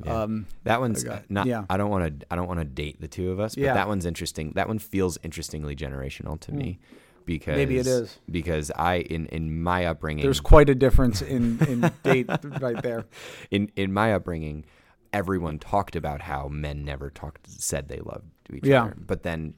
Um, 0.05 0.45
That 0.63 0.79
one's 0.79 1.03
not. 1.27 1.47
Yeah. 1.47 1.65
I 1.69 1.77
don't 1.77 1.89
want 1.89 2.19
to. 2.19 2.27
I 2.29 2.35
don't 2.35 2.47
want 2.47 2.59
to 2.59 2.65
date 2.65 3.01
the 3.01 3.07
two 3.07 3.31
of 3.31 3.39
us. 3.39 3.55
But 3.55 3.63
Yeah. 3.63 3.73
that 3.73 3.87
one's 3.87 4.05
interesting. 4.05 4.51
That 4.55 4.67
one 4.67 4.79
feels 4.79 5.17
interestingly 5.23 5.75
generational 5.75 6.39
to 6.41 6.51
me, 6.53 6.79
hmm. 6.89 6.97
Because. 7.27 7.55
Maybe 7.57 7.77
it 7.77 7.85
is. 7.85 8.17
because 8.31 8.71
I 8.71 8.95
in 9.01 9.27
in 9.27 9.61
my 9.61 9.85
upbringing 9.85 10.23
there's 10.23 10.39
quite 10.39 10.69
a 10.69 10.75
difference 10.75 11.21
in 11.21 11.59
in 11.67 11.91
date 12.03 12.27
right 12.59 12.81
there. 12.81 13.05
in 13.51 13.71
in 13.75 13.93
my 13.93 14.13
upbringing, 14.13 14.65
everyone 15.13 15.59
talked 15.59 15.95
about 15.95 16.21
how 16.21 16.47
men 16.47 16.83
never 16.83 17.11
talked 17.11 17.47
said 17.47 17.87
they 17.89 17.99
loved 17.99 18.25
each 18.51 18.63
Yeah. 18.65 18.85
other. 18.85 18.95
But 18.99 19.21
then, 19.21 19.53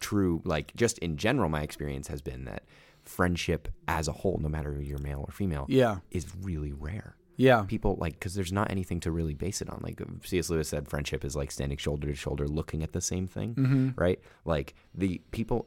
true, 0.00 0.42
like 0.44 0.74
just 0.76 0.98
in 0.98 1.16
general, 1.16 1.48
my 1.48 1.62
experience 1.62 2.08
has 2.08 2.20
been 2.20 2.44
that 2.44 2.64
friendship 3.04 3.68
as 3.88 4.08
a 4.08 4.12
whole, 4.12 4.38
no 4.42 4.48
matter 4.48 4.74
if 4.74 4.84
you're 4.86 4.98
male 4.98 5.24
or 5.26 5.32
female, 5.32 5.64
Yeah. 5.68 5.98
is 6.10 6.26
really 6.42 6.72
rare. 6.72 7.16
Yeah. 7.36 7.64
people 7.66 7.96
like 8.00 8.14
because 8.14 8.34
there's 8.34 8.52
not 8.52 8.70
anything 8.70 9.00
to 9.00 9.10
really 9.10 9.34
base 9.34 9.60
it 9.62 9.68
on. 9.70 9.80
Like 9.82 10.00
C.S. 10.24 10.50
Lewis 10.50 10.68
said, 10.68 10.88
friendship 10.88 11.24
is 11.24 11.36
like 11.36 11.50
standing 11.50 11.78
shoulder 11.78 12.06
to 12.08 12.14
shoulder, 12.14 12.46
looking 12.48 12.82
at 12.82 12.92
the 12.92 13.00
same 13.00 13.26
thing, 13.26 13.54
Mm-hmm. 13.54 13.88
right? 13.96 14.20
Like 14.44 14.74
the 14.94 15.20
people 15.30 15.66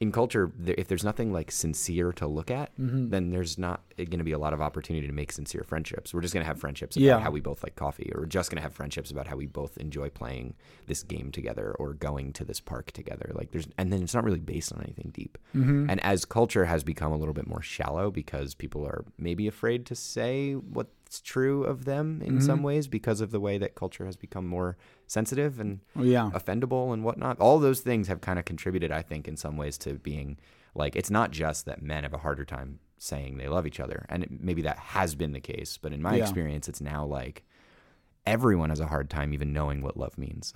in 0.00 0.10
culture, 0.12 0.50
if 0.66 0.88
there's 0.88 1.04
nothing 1.04 1.32
like 1.32 1.50
sincere 1.50 2.12
to 2.14 2.26
look 2.26 2.50
at, 2.50 2.74
Mm-hmm. 2.78 3.10
then 3.10 3.30
there's 3.30 3.58
not 3.58 3.82
going 3.96 4.18
to 4.18 4.24
be 4.24 4.32
a 4.32 4.38
lot 4.38 4.52
of 4.52 4.60
opportunity 4.62 5.06
to 5.06 5.12
make 5.12 5.32
sincere 5.32 5.62
friendships. 5.64 6.12
We're 6.14 6.22
just 6.22 6.32
going 6.34 6.42
to 6.44 6.48
have 6.48 6.58
friendships 6.58 6.96
about 6.96 7.04
Yeah. 7.04 7.20
how 7.20 7.30
we 7.30 7.40
both 7.40 7.62
like 7.62 7.76
coffee, 7.76 8.10
or 8.14 8.20
we're 8.22 8.26
just 8.26 8.50
going 8.50 8.56
to 8.56 8.62
have 8.62 8.74
friendships 8.74 9.10
about 9.10 9.26
how 9.28 9.36
we 9.36 9.46
both 9.46 9.76
enjoy 9.78 10.08
playing 10.10 10.54
this 10.86 11.02
game 11.02 11.30
together 11.30 11.72
or 11.78 11.92
going 11.94 12.32
to 12.34 12.44
this 12.44 12.60
park 12.60 12.90
together. 12.92 13.30
Like 13.34 13.50
there's, 13.52 13.68
and 13.78 13.92
then 13.92 14.02
it's 14.02 14.14
not 14.14 14.24
really 14.24 14.40
based 14.40 14.72
on 14.72 14.82
anything 14.82 15.10
deep. 15.14 15.36
Mm-hmm. 15.54 15.90
And 15.90 16.02
as 16.02 16.24
culture 16.24 16.64
has 16.64 16.82
become 16.82 17.12
a 17.12 17.16
little 17.16 17.34
bit 17.34 17.46
more 17.46 17.62
shallow 17.62 18.10
because 18.10 18.54
people 18.54 18.84
are 18.86 19.04
maybe 19.18 19.46
afraid 19.46 19.84
to 19.86 19.94
say 19.94 20.54
what's 21.12 21.20
true 21.20 21.62
of 21.64 21.84
them 21.84 22.22
in 22.22 22.36
Mm-hmm. 22.36 22.46
some 22.46 22.62
ways 22.62 22.88
because 22.88 23.20
of 23.20 23.30
the 23.32 23.38
way 23.40 23.58
that 23.58 23.74
culture 23.74 24.06
has 24.06 24.16
become 24.16 24.46
more 24.46 24.78
sensitive 25.06 25.60
and 25.60 25.80
Yeah. 25.94 26.30
offendable 26.32 26.94
and 26.94 27.04
whatnot. 27.04 27.38
All 27.38 27.58
those 27.58 27.80
things 27.80 28.08
have 28.08 28.22
kind 28.22 28.38
of 28.38 28.46
contributed, 28.46 28.90
I 28.90 29.02
think, 29.02 29.28
in 29.28 29.36
some 29.36 29.58
ways 29.58 29.76
to 29.78 29.92
being 29.98 30.38
like 30.74 30.96
it's 30.96 31.10
not 31.10 31.30
just 31.30 31.66
that 31.66 31.82
men 31.82 32.04
have 32.04 32.14
a 32.14 32.18
harder 32.18 32.46
time 32.46 32.78
saying 32.96 33.36
they 33.36 33.46
love 33.48 33.66
each 33.66 33.78
other, 33.78 34.06
and 34.08 34.22
it, 34.22 34.30
maybe 34.40 34.62
that 34.62 34.78
has 34.78 35.14
been 35.14 35.32
the 35.32 35.40
case, 35.40 35.76
but 35.76 35.92
in 35.92 36.00
my 36.00 36.16
Yeah. 36.16 36.22
experience, 36.22 36.66
it's 36.66 36.80
now 36.80 37.04
like 37.04 37.44
everyone 38.24 38.70
has 38.70 38.80
a 38.80 38.86
hard 38.86 39.10
time 39.10 39.34
even 39.34 39.52
knowing 39.52 39.82
what 39.82 39.98
love 39.98 40.16
means. 40.16 40.54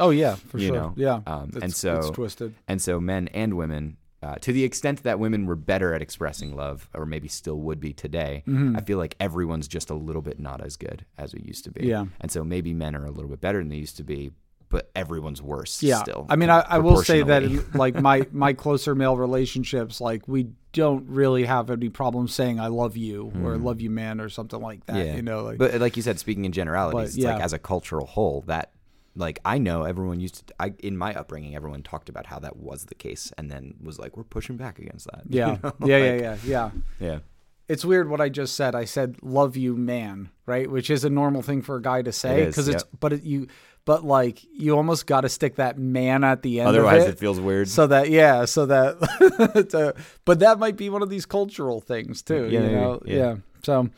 Oh 0.00 0.10
yeah, 0.10 0.34
for 0.50 0.58
You 0.58 0.66
sure. 0.68 0.76
know, 0.76 0.92
yeah. 0.96 1.20
um, 1.28 1.52
and 1.62 1.72
so- 1.72 1.98
it's 1.98 2.10
twisted. 2.10 2.54
And 2.66 2.82
so 2.82 2.98
men 3.00 3.28
and 3.28 3.54
women, 3.54 3.98
uh, 4.24 4.36
to 4.36 4.52
the 4.52 4.64
extent 4.64 5.02
that 5.02 5.18
women 5.18 5.44
were 5.46 5.56
better 5.56 5.92
at 5.94 6.00
expressing 6.02 6.56
love, 6.56 6.88
or 6.94 7.04
maybe 7.06 7.28
still 7.28 7.58
would 7.60 7.80
be 7.80 7.92
today, 7.92 8.42
Mm-hmm. 8.48 8.76
I 8.76 8.80
feel 8.80 8.98
like 8.98 9.14
everyone's 9.20 9.68
just 9.68 9.90
a 9.90 9.94
little 9.94 10.22
bit 10.22 10.38
not 10.40 10.60
as 10.64 10.76
good 10.76 11.04
as 11.18 11.34
we 11.34 11.40
used 11.42 11.64
to 11.64 11.70
be. 11.70 11.86
Yeah. 11.86 12.06
And 12.20 12.30
so 12.30 12.42
maybe 12.44 12.72
men 12.72 12.94
are 12.96 13.04
a 13.04 13.10
little 13.10 13.28
bit 13.30 13.40
better 13.40 13.58
than 13.58 13.68
they 13.68 13.76
used 13.76 13.96
to 13.98 14.04
be, 14.04 14.30
but 14.68 14.90
everyone's 14.96 15.42
worse 15.42 15.82
Yeah. 15.82 16.02
still. 16.02 16.26
I 16.28 16.36
mean, 16.36 16.50
I, 16.50 16.60
I 16.60 16.78
will 16.78 17.02
say 17.02 17.22
that 17.22 17.42
proportionally. 17.42 17.70
like 17.78 17.94
my 18.00 18.26
my 18.32 18.52
closer 18.54 18.94
male 18.94 19.16
relationships, 19.16 20.00
like 20.00 20.26
we 20.26 20.48
don't 20.72 21.06
really 21.08 21.44
have 21.44 21.70
any 21.70 21.88
problem 21.88 22.26
saying 22.28 22.58
"I 22.58 22.66
love 22.68 22.96
you" 22.96 23.30
or 23.44 23.56
"Love 23.58 23.80
you, 23.80 23.90
man" 23.90 24.20
or 24.20 24.28
something 24.28 24.60
like 24.60 24.84
that. 24.86 24.96
Mm. 24.96 25.06
yeah. 25.06 25.16
You 25.16 25.22
know, 25.22 25.42
like 25.44 25.58
but 25.58 25.74
like 25.80 25.96
you 25.96 26.02
said, 26.02 26.18
speaking 26.18 26.44
in 26.44 26.52
generalities, 26.52 26.94
But, 26.98 27.04
it's 27.06 27.16
yeah. 27.16 27.34
like 27.34 27.42
as 27.42 27.52
a 27.52 27.58
cultural 27.58 28.06
whole, 28.06 28.42
that 28.46 28.72
like 29.16 29.40
I 29.44 29.58
know 29.58 29.84
everyone 29.84 30.20
used 30.20 30.46
to. 30.46 30.54
I 30.58 30.74
in 30.80 30.96
my 30.96 31.14
upbringing, 31.14 31.54
everyone 31.54 31.82
talked 31.82 32.08
about 32.08 32.26
how 32.26 32.38
that 32.40 32.56
was 32.56 32.86
the 32.86 32.94
case, 32.94 33.32
and 33.38 33.50
then 33.50 33.74
was 33.82 33.98
like, 33.98 34.16
we're 34.16 34.24
pushing 34.24 34.56
back 34.56 34.78
against 34.78 35.06
that. 35.06 35.22
you 35.28 35.38
yeah, 35.38 35.46
know? 35.46 35.56
yeah, 35.62 35.70
Like, 35.70 35.80
yeah, 35.80 36.14
yeah, 36.14 36.36
yeah. 36.44 36.70
yeah. 37.00 37.18
It's 37.66 37.84
weird 37.84 38.10
what 38.10 38.20
I 38.20 38.28
just 38.28 38.56
said. 38.56 38.74
I 38.74 38.84
said 38.84 39.16
"love 39.22 39.56
you, 39.56 39.74
man," 39.74 40.30
right? 40.44 40.70
Which 40.70 40.90
is 40.90 41.04
a 41.04 41.10
normal 41.10 41.40
thing 41.40 41.62
for 41.62 41.76
a 41.76 41.82
guy 41.82 42.02
to 42.02 42.12
say 42.12 42.44
because 42.44 42.68
it's 42.68 42.84
yep. 42.84 43.00
but 43.00 43.14
it, 43.14 43.22
you 43.22 43.46
but 43.84 44.04
like 44.04 44.44
you 44.52 44.76
almost 44.76 45.06
got 45.06 45.22
to 45.22 45.28
stick 45.28 45.56
that 45.56 45.78
man 45.78 46.24
at 46.24 46.42
the 46.42 46.60
end. 46.60 46.68
Otherwise, 46.68 47.04
of 47.04 47.10
it 47.10 47.18
feels 47.18 47.40
weird. 47.40 47.68
so 47.68 47.86
that 47.86 48.10
yeah 48.10 48.44
so 48.44 48.66
that 48.66 49.66
to, 49.70 49.94
but 50.24 50.40
that 50.40 50.58
might 50.58 50.76
be 50.76 50.90
one 50.90 51.02
of 51.02 51.10
these 51.10 51.26
cultural 51.26 51.80
things 51.80 52.22
too 52.22 52.48
Yeah, 52.50 52.60
you 52.60 52.70
know 52.70 53.02
yeah. 53.04 53.16
yeah. 53.16 53.36
so 53.62 53.88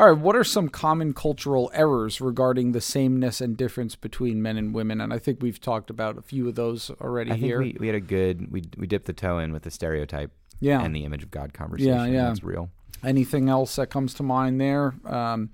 all 0.00 0.10
right 0.12 0.18
what 0.20 0.34
are 0.34 0.44
some 0.44 0.68
common 0.68 1.12
cultural 1.12 1.70
errors 1.74 2.20
regarding 2.20 2.72
the 2.72 2.80
sameness 2.80 3.40
and 3.40 3.56
difference 3.56 3.94
between 3.96 4.40
men 4.40 4.56
and 4.56 4.74
women 4.74 5.00
and 5.00 5.12
i 5.12 5.18
think 5.18 5.42
we've 5.42 5.60
talked 5.60 5.90
about 5.90 6.16
a 6.16 6.22
few 6.22 6.48
of 6.48 6.54
those 6.54 6.90
already 7.00 7.30
I 7.30 7.34
think 7.34 7.44
here 7.44 7.58
we, 7.60 7.76
we 7.78 7.86
had 7.86 7.96
a 7.96 8.00
good 8.00 8.50
we 8.50 8.62
we 8.76 8.86
dipped 8.86 9.06
the 9.06 9.12
toe 9.12 9.38
in 9.38 9.52
with 9.52 9.62
the 9.62 9.70
stereotype 9.70 10.30
yeah 10.60 10.82
and 10.82 10.94
the 10.96 11.04
image 11.04 11.22
of 11.22 11.30
God 11.30 11.52
conversation. 11.54 11.92
yeah. 11.94 12.04
yeah. 12.06 12.24
That's 12.28 12.42
real. 12.42 12.70
anything 13.04 13.48
else 13.48 13.76
that 13.76 13.88
comes 13.88 14.14
to 14.14 14.22
mind 14.22 14.60
there 14.60 14.94
um 15.04 15.50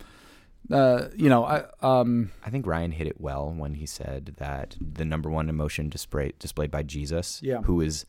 uh 0.70 1.08
you 1.14 1.28
know 1.28 1.44
i 1.44 1.62
um 1.80 2.30
I 2.44 2.50
think 2.50 2.66
Ryan 2.66 2.90
hit 2.92 3.06
it 3.06 3.20
well 3.20 3.52
when 3.56 3.74
he 3.74 3.86
said 3.86 4.34
that 4.38 4.76
the 4.80 5.04
number 5.04 5.30
one 5.30 5.48
emotion 5.48 5.88
displayed 5.88 6.38
displayed 6.38 6.70
by 6.70 6.82
Jesus, 6.82 7.40
Yeah. 7.42 7.62
who 7.62 7.80
is 7.80 8.04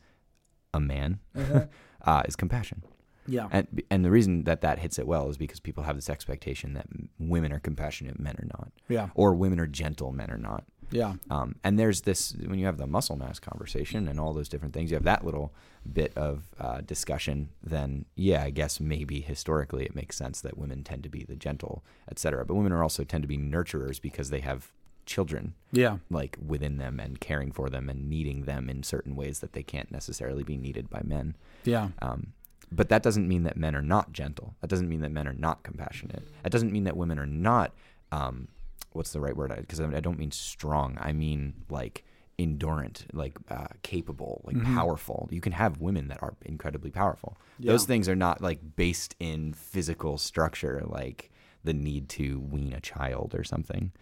a 0.74 0.80
man, 0.80 1.20
uh, 2.04 2.22
is 2.26 2.36
compassion. 2.36 2.82
Yeah 3.28 3.48
And 3.52 3.82
and 3.90 4.04
the 4.04 4.10
reason 4.10 4.44
that 4.44 4.60
that 4.62 4.78
hits 4.78 4.98
it 4.98 5.06
well 5.06 5.28
is 5.28 5.36
because 5.36 5.60
people 5.60 5.82
have 5.84 5.96
this 5.96 6.10
expectation 6.10 6.74
that 6.74 6.86
women 7.18 7.52
are 7.52 7.60
compassionate, 7.60 8.18
men 8.18 8.36
are 8.38 8.46
not, 8.58 8.68
yeah 8.88 9.08
or 9.14 9.34
women 9.34 9.60
are 9.60 9.66
gentle, 9.66 10.10
men 10.12 10.30
are 10.30 10.38
not. 10.50 10.64
yeah 10.90 11.14
Um, 11.30 11.56
and 11.64 11.78
there's 11.78 12.00
this 12.02 12.34
when 12.50 12.58
you 12.58 12.66
have 12.66 12.78
the 12.78 12.86
muscle 12.86 13.16
mass 13.16 13.38
conversation 13.38 14.08
and 14.08 14.18
all 14.18 14.32
those 14.32 14.48
different 14.48 14.74
things, 14.74 14.90
you 14.90 14.96
have 14.96 15.04
that 15.04 15.24
little 15.24 15.52
bit 16.00 16.12
of 16.16 16.34
uh, 16.58 16.80
discussion. 16.80 17.50
Then 17.62 18.04
yeah, 18.16 18.42
I 18.44 18.50
guess 18.50 18.80
maybe 18.80 19.20
historically 19.20 19.84
it 19.84 19.94
makes 19.94 20.16
sense 20.16 20.40
that 20.42 20.56
women 20.58 20.82
tend 20.84 21.02
to 21.04 21.08
be 21.10 21.22
the 21.24 21.36
gentle, 21.36 21.84
etc. 22.10 22.44
But 22.46 22.54
women 22.54 22.72
are 22.72 22.82
also 22.82 23.04
tend 23.04 23.22
to 23.22 23.28
be 23.28 23.38
nurturers 23.38 24.00
because 24.00 24.30
they 24.30 24.40
have 24.40 24.72
children 25.06 25.54
yeah 25.72 25.96
like 26.10 26.36
within 26.46 26.76
them 26.76 27.00
and 27.00 27.18
caring 27.18 27.50
for 27.50 27.70
them 27.70 27.88
and 27.88 28.10
needing 28.10 28.44
them 28.44 28.68
in 28.68 28.82
certain 28.82 29.16
ways 29.16 29.40
that 29.40 29.52
they 29.54 29.62
can't 29.62 29.90
necessarily 29.90 30.42
be 30.42 30.56
needed 30.58 30.90
by 30.90 31.00
men. 31.02 31.34
yeah 31.64 31.88
Um, 32.02 32.34
but 32.70 32.88
that 32.88 33.02
doesn't 33.02 33.26
mean 33.26 33.44
that 33.44 33.56
men 33.56 33.74
are 33.74 33.82
not 33.82 34.12
gentle. 34.12 34.54
That 34.60 34.68
doesn't 34.68 34.88
mean 34.88 35.00
that 35.00 35.10
men 35.10 35.26
are 35.26 35.34
not 35.34 35.62
compassionate. 35.62 36.22
That 36.42 36.50
doesn't 36.50 36.72
mean 36.72 36.84
that 36.84 36.96
women 36.96 37.18
are 37.18 37.26
not. 37.26 37.72
Um, 38.12 38.48
what's 38.92 39.12
the 39.12 39.20
right 39.20 39.36
word? 39.36 39.54
Because 39.56 39.80
I, 39.80 39.84
I 39.96 40.00
don't 40.00 40.18
mean 40.18 40.30
strong. 40.30 40.98
I 41.00 41.12
mean 41.12 41.54
like 41.68 42.04
endurant, 42.38 43.04
like 43.12 43.36
uh, 43.50 43.66
capable, 43.82 44.42
like 44.44 44.62
powerful. 44.62 45.28
You 45.30 45.40
can 45.40 45.52
have 45.52 45.80
women 45.80 46.08
that 46.08 46.22
are 46.22 46.34
incredibly 46.44 46.90
powerful. 46.90 47.36
Those 47.58 47.84
things 47.84 48.08
are 48.08 48.16
not 48.16 48.40
like 48.40 48.60
based 48.76 49.16
in 49.18 49.54
physical 49.54 50.18
structure, 50.18 50.82
like 50.86 51.30
the 51.64 51.72
need 51.72 52.08
to 52.10 52.38
wean 52.38 52.72
a 52.72 52.80
child 52.80 53.34
or 53.36 53.42
something. 53.44 53.92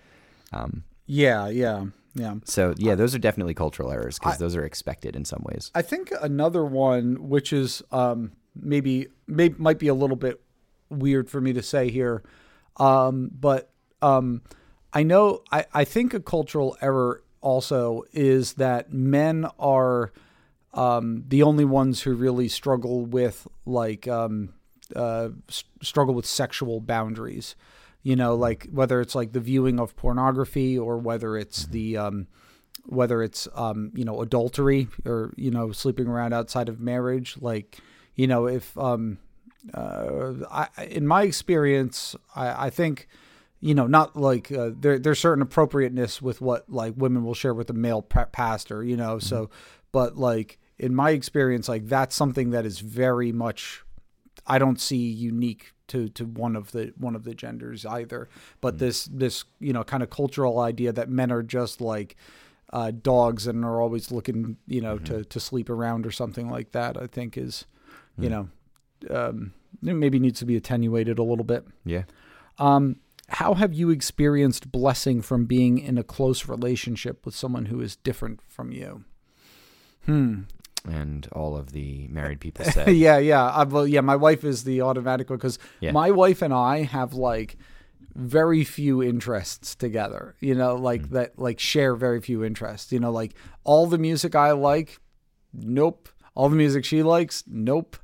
Um, 0.52 0.84
yeah 1.06 1.48
yeah 1.48 1.86
yeah 2.14 2.34
so 2.44 2.74
yeah, 2.76 2.94
those 2.94 3.14
are 3.14 3.18
definitely 3.18 3.54
cultural 3.54 3.90
errors 3.92 4.18
because 4.18 4.38
those 4.38 4.56
are 4.56 4.64
expected 4.64 5.14
in 5.16 5.24
some 5.24 5.42
ways. 5.44 5.70
I 5.74 5.82
think 5.82 6.12
another 6.20 6.64
one, 6.64 7.28
which 7.28 7.52
is 7.52 7.82
um, 7.92 8.32
maybe 8.60 9.08
may, 9.26 9.50
might 9.50 9.78
be 9.78 9.88
a 9.88 9.94
little 9.94 10.16
bit 10.16 10.40
weird 10.90 11.28
for 11.28 11.40
me 11.40 11.52
to 11.52 11.62
say 11.62 11.90
here, 11.90 12.22
um, 12.78 13.30
but 13.38 13.70
um, 14.02 14.42
I 14.92 15.02
know 15.02 15.42
I, 15.50 15.66
I 15.72 15.84
think 15.84 16.14
a 16.14 16.20
cultural 16.20 16.76
error 16.80 17.22
also 17.40 18.02
is 18.12 18.54
that 18.54 18.92
men 18.92 19.46
are 19.58 20.12
um, 20.74 21.24
the 21.28 21.42
only 21.42 21.64
ones 21.64 22.02
who 22.02 22.14
really 22.14 22.48
struggle 22.48 23.06
with 23.06 23.46
like 23.64 24.06
um, 24.08 24.54
uh, 24.94 25.30
s- 25.48 25.64
struggle 25.82 26.14
with 26.14 26.26
sexual 26.26 26.80
boundaries. 26.80 27.56
You 28.02 28.14
know, 28.14 28.36
like 28.36 28.68
whether 28.70 29.00
it's 29.00 29.16
like 29.16 29.32
the 29.32 29.40
viewing 29.40 29.80
of 29.80 29.96
pornography 29.96 30.78
or 30.78 30.96
whether 30.98 31.36
it's 31.36 31.66
the 31.66 31.96
um, 31.96 32.28
whether 32.84 33.22
it's 33.22 33.48
um, 33.54 33.90
you 33.94 34.04
know 34.04 34.20
adultery 34.20 34.88
or 35.04 35.32
you 35.36 35.50
know 35.50 35.72
sleeping 35.72 36.06
around 36.06 36.32
outside 36.32 36.68
of 36.68 36.80
marriage 36.80 37.36
like 37.40 37.78
you 38.16 38.26
know 38.26 38.46
if 38.46 38.76
um, 38.76 39.18
uh, 39.72 40.32
I, 40.50 40.68
in 40.84 41.06
my 41.06 41.22
experience 41.22 42.16
I, 42.34 42.66
I 42.66 42.70
think 42.70 43.08
you 43.60 43.74
know 43.74 43.86
not 43.86 44.16
like 44.16 44.50
uh, 44.50 44.70
there 44.78 44.98
there's 44.98 45.20
certain 45.20 45.42
appropriateness 45.42 46.20
with 46.20 46.40
what 46.40 46.68
like 46.68 46.94
women 46.96 47.24
will 47.24 47.34
share 47.34 47.54
with 47.54 47.70
a 47.70 47.74
male 47.74 48.02
pa- 48.02 48.26
pastor 48.26 48.82
you 48.82 48.96
know 48.96 49.18
so 49.18 49.50
but 49.92 50.16
like 50.16 50.58
in 50.78 50.94
my 50.94 51.10
experience 51.10 51.68
like 51.68 51.86
that's 51.86 52.16
something 52.16 52.50
that 52.50 52.66
is 52.66 52.80
very 52.80 53.32
much 53.32 53.82
I 54.46 54.58
don't 54.58 54.80
see 54.80 54.96
unique 54.96 55.72
to 55.88 56.08
to 56.10 56.24
one 56.24 56.56
of 56.56 56.72
the 56.72 56.92
one 56.96 57.14
of 57.14 57.24
the 57.24 57.34
genders 57.34 57.84
either. 57.86 58.28
But 58.60 58.78
this 58.78 59.04
this 59.06 59.44
you 59.60 59.72
know 59.72 59.84
kind 59.84 60.02
of 60.02 60.10
cultural 60.10 60.58
idea 60.60 60.92
that 60.92 61.08
men 61.08 61.32
are 61.32 61.42
just 61.42 61.80
like 61.80 62.16
uh, 62.72 62.90
dogs 62.90 63.46
and 63.46 63.64
are 63.64 63.80
always 63.80 64.10
looking 64.10 64.56
you 64.66 64.80
know 64.80 64.98
to 64.98 65.24
to 65.24 65.40
sleep 65.40 65.70
around 65.70 66.06
or 66.06 66.10
something 66.10 66.48
like 66.48 66.72
that. 66.72 67.00
I 67.00 67.06
think 67.06 67.36
is 67.36 67.66
you 68.18 68.28
know 68.28 68.48
um, 69.10 69.52
it 69.86 69.94
maybe 69.94 70.18
needs 70.18 70.38
to 70.40 70.46
be 70.46 70.56
attenuated 70.56 71.18
a 71.18 71.22
little 71.22 71.44
bit. 71.44 71.66
Yeah. 71.84 72.04
Um, 72.58 72.96
how 73.28 73.54
have 73.54 73.74
you 73.74 73.90
experienced 73.90 74.70
blessing 74.72 75.20
from 75.20 75.46
being 75.46 75.78
in 75.78 75.98
a 75.98 76.02
close 76.04 76.46
relationship 76.48 77.26
with 77.26 77.34
someone 77.34 77.66
who 77.66 77.80
is 77.80 77.96
different 77.96 78.40
from 78.48 78.70
you? 78.72 79.04
Hmm. 80.04 80.42
And 80.88 81.28
all 81.32 81.56
of 81.56 81.72
the 81.72 82.06
married 82.08 82.40
people 82.40 82.64
said, 82.72 82.88
yeah, 82.96 83.18
yeah. 83.18 83.44
I, 83.44 83.64
well, 83.64 83.86
yeah, 83.86 84.00
my 84.02 84.14
wife 84.16 84.44
is 84.44 84.62
the 84.64 84.80
automatic 84.82 85.28
one 85.28 85.38
because 85.38 85.58
Yeah. 85.80 85.90
my 85.92 86.10
wife 86.12 86.42
and 86.42 86.54
I 86.54 86.82
have 86.82 87.14
like 87.14 87.56
very 88.14 88.62
few 88.64 89.02
interests 89.02 89.74
together. 89.74 90.36
You 90.40 90.54
know, 90.54 90.76
like 90.76 91.02
Mm. 91.02 91.10
that, 91.10 91.38
like 91.38 91.58
share 91.58 91.96
very 91.96 92.20
few 92.20 92.44
interests. 92.44 92.92
You 92.92 93.00
know, 93.00 93.10
like 93.10 93.34
all 93.64 93.86
the 93.86 93.98
music 93.98 94.34
I 94.36 94.52
like, 94.52 95.00
nope. 95.52 96.08
All 96.36 96.48
the 96.48 96.56
music 96.56 96.84
she 96.84 97.02
likes, 97.02 97.42
nope. 97.48 97.96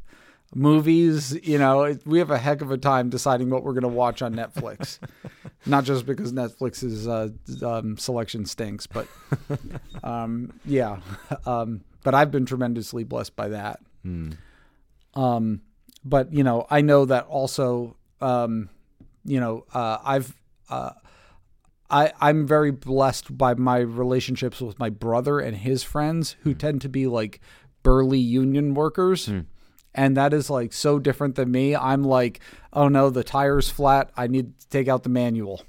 Movies, 0.54 1.38
you 1.42 1.58
know, 1.58 1.96
we 2.04 2.18
have 2.18 2.30
a 2.30 2.36
heck 2.36 2.60
of 2.60 2.70
a 2.70 2.76
time 2.76 3.08
deciding 3.08 3.48
what 3.48 3.64
we're 3.64 3.72
going 3.72 3.82
to 3.82 3.88
watch 3.88 4.20
on 4.20 4.34
Netflix. 4.34 4.98
Not 5.66 5.84
just 5.84 6.04
because 6.04 6.32
Netflix's 6.32 7.08
uh, 7.08 7.30
um, 7.66 7.96
selection 7.96 8.44
stinks, 8.44 8.86
but 8.86 9.08
um, 10.04 10.52
yeah. 10.64 11.00
Um, 11.46 11.82
but 12.04 12.14
I've 12.14 12.30
been 12.30 12.46
tremendously 12.46 13.04
blessed 13.04 13.34
by 13.36 13.48
that. 13.48 13.80
Hmm. 14.02 14.32
Um, 15.14 15.62
but 16.04 16.32
you 16.32 16.44
know, 16.44 16.66
I 16.68 16.80
know 16.80 17.04
that 17.04 17.26
also, 17.26 17.96
um, 18.20 18.68
you 19.24 19.40
know, 19.40 19.64
uh, 19.72 19.98
I've 20.04 20.36
uh, 20.68 20.90
I 21.90 22.12
I'm 22.20 22.46
very 22.46 22.70
blessed 22.70 23.36
by 23.36 23.54
my 23.54 23.78
relationships 23.78 24.60
with 24.60 24.78
my 24.78 24.90
brother 24.90 25.38
and 25.38 25.56
his 25.56 25.82
friends 25.82 26.36
who 26.40 26.54
tend 26.54 26.80
to 26.82 26.88
be 26.88 27.06
like 27.06 27.40
burly 27.82 28.18
union 28.18 28.74
workers. 28.74 29.30
And 29.94 30.16
that 30.16 30.32
is 30.32 30.48
like 30.48 30.72
so 30.72 30.98
different 30.98 31.34
than 31.34 31.50
me. 31.50 31.76
I'm 31.76 32.02
like, 32.02 32.40
oh 32.72 32.88
no, 32.88 33.10
the 33.10 33.24
tire's 33.24 33.68
flat. 33.68 34.10
I 34.16 34.26
need 34.26 34.58
to 34.60 34.68
take 34.68 34.88
out 34.88 35.02
the 35.02 35.08
manual. 35.10 35.62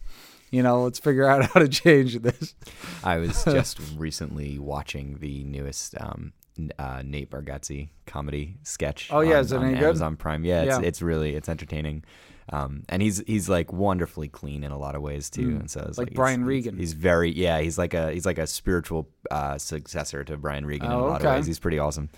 You 0.49 0.61
know, 0.63 0.83
let's 0.83 0.99
figure 0.99 1.27
out 1.27 1.43
how 1.51 1.59
to 1.59 1.67
change 1.67 2.19
this. 2.21 2.55
I 3.03 3.17
was 3.17 3.43
just 3.45 3.79
recently 3.97 4.59
watching 4.59 5.17
the 5.19 5.43
newest 5.43 5.99
um, 5.99 6.31
uh, 6.79 7.01
Nate 7.03 7.29
Bargatze 7.31 7.89
comedy 8.05 8.55
sketch. 8.63 9.09
Oh, 9.11 9.21
yeah, 9.21 9.35
on, 9.35 9.41
is 9.41 9.51
it 9.51 9.57
on 9.57 9.65
any 9.65 9.73
good? 9.79 9.85
Amazon 9.85 10.15
Prime. 10.15 10.45
Yeah, 10.45 10.61
it's, 10.61 10.79
Yeah. 10.79 10.87
it's 10.87 11.01
really 11.01 11.35
it's 11.35 11.49
entertaining. 11.49 12.03
Um, 12.49 12.83
and 12.89 13.01
he's 13.01 13.23
he's 13.25 13.47
like 13.49 13.71
wonderfully 13.71 14.27
clean 14.27 14.63
in 14.65 14.71
a 14.71 14.77
lot 14.77 14.95
of 14.95 15.01
ways 15.01 15.29
too, 15.29 15.49
and 15.59 15.71
so 15.71 15.79
it's 15.87 15.95
Mm. 15.95 15.97
Like 15.97 16.07
like, 16.09 16.15
Brian 16.15 16.41
it's- 16.41 16.47
Regan. 16.47 16.77
He's 16.77 16.91
very 16.93 17.31
yeah. 17.31 17.59
He's 17.61 17.77
like 17.77 17.93
a 17.93 18.11
he's 18.11 18.25
like 18.25 18.37
a 18.37 18.45
spiritual 18.47 19.07
uh, 19.31 19.57
successor 19.57 20.23
to 20.25 20.35
Brian 20.37 20.65
Regan 20.65 20.87
in 20.87 20.91
Oh, 20.91 20.99
a 20.99 21.07
lot 21.07 21.21
okay. 21.21 21.29
of 21.29 21.35
ways. 21.37 21.45
He's 21.47 21.59
pretty 21.59 21.79
awesome. 21.79 22.09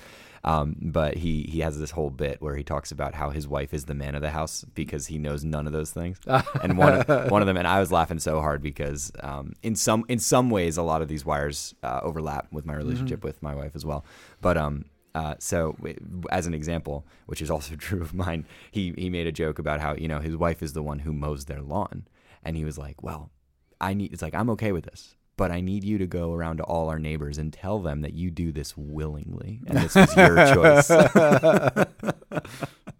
Um, 0.45 0.75
but 0.79 1.17
he 1.17 1.49
he 1.49 1.61
has 1.61 1.79
this 1.79 1.89
whole 1.89 2.11
bit 2.11 2.39
where 2.39 2.55
he 2.55 2.63
talks 2.63 2.91
about 2.91 3.15
how 3.15 3.31
his 3.31 3.47
wife 3.47 3.73
is 3.73 3.85
the 3.85 3.95
man 3.95 4.13
of 4.13 4.21
the 4.21 4.29
house 4.29 4.63
because 4.75 5.07
he 5.07 5.17
knows 5.17 5.43
none 5.43 5.65
of 5.65 5.73
those 5.73 5.89
things. 5.89 6.19
and 6.61 6.77
one 6.77 7.01
of, 7.01 7.31
one 7.31 7.41
of 7.41 7.47
them, 7.47 7.57
and 7.57 7.67
I 7.67 7.79
was 7.79 7.91
laughing 7.91 8.19
so 8.19 8.39
hard 8.39 8.61
because 8.61 9.11
um, 9.21 9.53
in 9.63 9.75
some 9.75 10.05
in 10.07 10.19
some 10.19 10.51
ways 10.51 10.77
a 10.77 10.83
lot 10.83 11.01
of 11.01 11.07
these 11.07 11.25
wires 11.25 11.73
uh, 11.81 11.99
overlap 12.03 12.47
with 12.51 12.63
my 12.63 12.75
relationship 12.75 13.23
with 13.23 13.41
my 13.41 13.55
wife 13.55 13.71
as 13.73 13.85
well. 13.85 14.05
But 14.39 14.55
um, 14.55 14.85
uh, 15.15 15.33
so 15.39 15.75
as 16.29 16.45
an 16.45 16.53
example, 16.53 17.07
which 17.25 17.41
is 17.41 17.49
also 17.49 17.75
true 17.77 18.03
of 18.03 18.13
mine, 18.13 18.45
he 18.69 18.93
he 18.95 19.09
made 19.09 19.25
a 19.25 19.31
joke 19.31 19.57
about 19.57 19.81
how 19.81 19.95
you 19.95 20.07
know 20.07 20.19
his 20.19 20.37
wife 20.37 20.61
is 20.61 20.73
the 20.73 20.83
one 20.83 20.99
who 20.99 21.11
mows 21.11 21.45
their 21.45 21.61
lawn, 21.61 22.05
and 22.43 22.55
he 22.55 22.63
was 22.63 22.77
like, 22.77 23.01
well, 23.01 23.31
I 23.81 23.95
need. 23.95 24.13
It's 24.13 24.21
like 24.21 24.35
I'm 24.35 24.51
okay 24.51 24.71
with 24.71 24.85
this. 24.85 25.15
But 25.37 25.51
I 25.51 25.59
need 25.59 25.83
you 25.83 25.97
to 25.97 26.07
go 26.07 26.33
around 26.33 26.57
to 26.57 26.63
all 26.63 26.87
our 26.89 26.97
neighbors 26.97 27.37
and 27.37 27.51
tell 27.51 27.79
them 27.79 28.01
that 28.01 28.13
you 28.13 28.31
do 28.31 28.53
this 28.53 28.77
willingly, 28.77 29.59
and 29.67 29.77
this 29.79 29.93
was 29.95 30.15
your 30.15 30.35
choice. 30.53 30.87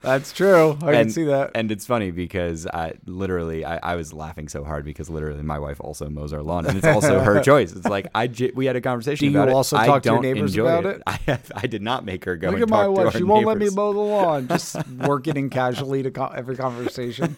That's 0.01 0.33
true. 0.33 0.73
I 0.81 0.91
can 0.91 0.95
And- 0.95 1.11
see 1.13 1.23
that. 1.23 1.51
And 1.55 1.71
it's 1.71 1.87
funny 1.87 2.11
because 2.11 2.67
I 2.67 2.93
literally 3.07 3.65
I, 3.65 3.79
I 3.81 3.95
was 3.95 4.13
laughing 4.13 4.47
so 4.49 4.63
hard 4.63 4.85
because 4.85 5.09
literally 5.09 5.41
my 5.41 5.57
wife 5.57 5.79
also 5.81 6.09
mows 6.09 6.31
our 6.31 6.43
lawn 6.43 6.67
and 6.67 6.77
it's 6.77 6.85
also 6.85 7.19
her 7.21 7.41
choice. 7.43 7.71
It's 7.71 7.87
like 7.87 8.07
I 8.13 8.27
j- 8.27 8.51
we 8.53 8.67
had 8.67 8.75
a 8.75 8.81
conversation 8.81 9.27
Do 9.27 9.31
you 9.31 9.39
about 9.39 9.49
it. 9.49 9.55
also 9.55 9.77
I 9.77 9.87
talk 9.87 10.03
to 10.03 10.09
your 10.11 10.21
neighbors 10.21 10.51
enjoy 10.51 10.67
about 10.67 10.85
it. 10.85 10.95
it? 10.97 11.03
I 11.07 11.19
have, 11.25 11.51
I 11.55 11.65
did 11.65 11.81
not 11.81 12.05
make 12.05 12.25
her 12.25 12.35
go. 12.35 12.47
Look 12.49 12.55
and 12.55 12.63
at 12.63 12.69
my 12.69 12.87
wife. 12.87 13.15
She 13.15 13.23
won't 13.23 13.47
let 13.47 13.57
me 13.57 13.69
mow 13.69 13.93
the 13.93 13.99
lawn. 13.99 14.47
Just 14.47 14.75
working 14.89 15.37
in 15.37 15.49
casually 15.49 16.03
to 16.03 16.11
co- 16.11 16.27
every 16.27 16.55
conversation. 16.55 17.35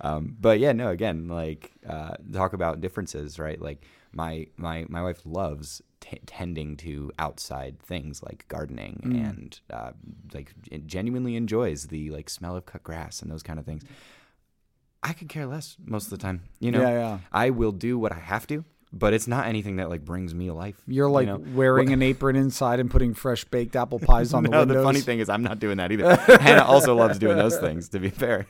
Um, 0.00 0.34
but 0.40 0.58
yeah, 0.58 0.72
no. 0.72 0.88
Again, 0.88 1.28
like 1.28 1.70
uh, 1.86 2.14
talk 2.32 2.54
about 2.54 2.80
differences, 2.80 3.38
right? 3.38 3.60
Like 3.60 3.84
my 4.12 4.46
my 4.56 4.86
my 4.88 5.02
wife 5.02 5.20
loves 5.24 5.80
t- 6.00 6.20
tending 6.26 6.76
to 6.78 7.12
outside 7.18 7.78
things 7.80 8.22
like 8.22 8.46
gardening 8.48 9.00
Mm. 9.04 9.30
and 9.30 9.60
uh, 9.72 9.92
like 10.34 10.52
genuinely 10.86 11.36
enjoys 11.36 11.86
the 11.88 12.10
like 12.10 12.28
smell 12.30 12.56
of 12.56 12.66
cut 12.66 12.82
grass 12.82 13.22
and 13.22 13.30
those 13.30 13.42
kind 13.42 13.58
of 13.58 13.64
things. 13.64 13.82
I 15.02 15.12
could 15.14 15.28
care 15.28 15.46
less 15.46 15.76
most 15.84 16.04
of 16.04 16.10
the 16.10 16.18
time. 16.18 16.42
You 16.58 16.70
know, 16.72 16.82
Yeah, 16.82 16.90
yeah. 16.90 17.18
I 17.32 17.50
will 17.50 17.72
do 17.72 17.98
what 17.98 18.12
I 18.12 18.18
have 18.18 18.46
to, 18.48 18.64
but 18.92 19.14
it's 19.14 19.26
not 19.26 19.46
anything 19.46 19.76
that 19.76 19.88
like 19.88 20.04
brings 20.04 20.34
me 20.34 20.50
life. 20.50 20.76
You're 20.86 21.08
like 21.08 21.26
you 21.26 21.32
know? 21.38 21.44
wearing 21.54 21.90
an 21.92 22.02
apron 22.02 22.36
inside 22.36 22.80
and 22.80 22.90
putting 22.90 23.14
fresh 23.14 23.44
baked 23.44 23.76
apple 23.76 23.98
pies 23.98 24.34
on 24.34 24.42
the 24.44 24.50
no, 24.50 24.58
windows. 24.60 24.76
the 24.76 24.82
funny 24.82 25.00
thing 25.00 25.20
is, 25.20 25.30
I'm 25.30 25.42
not 25.42 25.58
doing 25.58 25.78
that 25.78 25.90
either. 25.90 26.16
Hannah 26.40 26.64
also 26.64 26.94
loves 26.94 27.18
doing 27.18 27.38
those 27.38 27.56
things. 27.58 27.88
To 27.90 27.98
be 27.98 28.10
fair, 28.10 28.46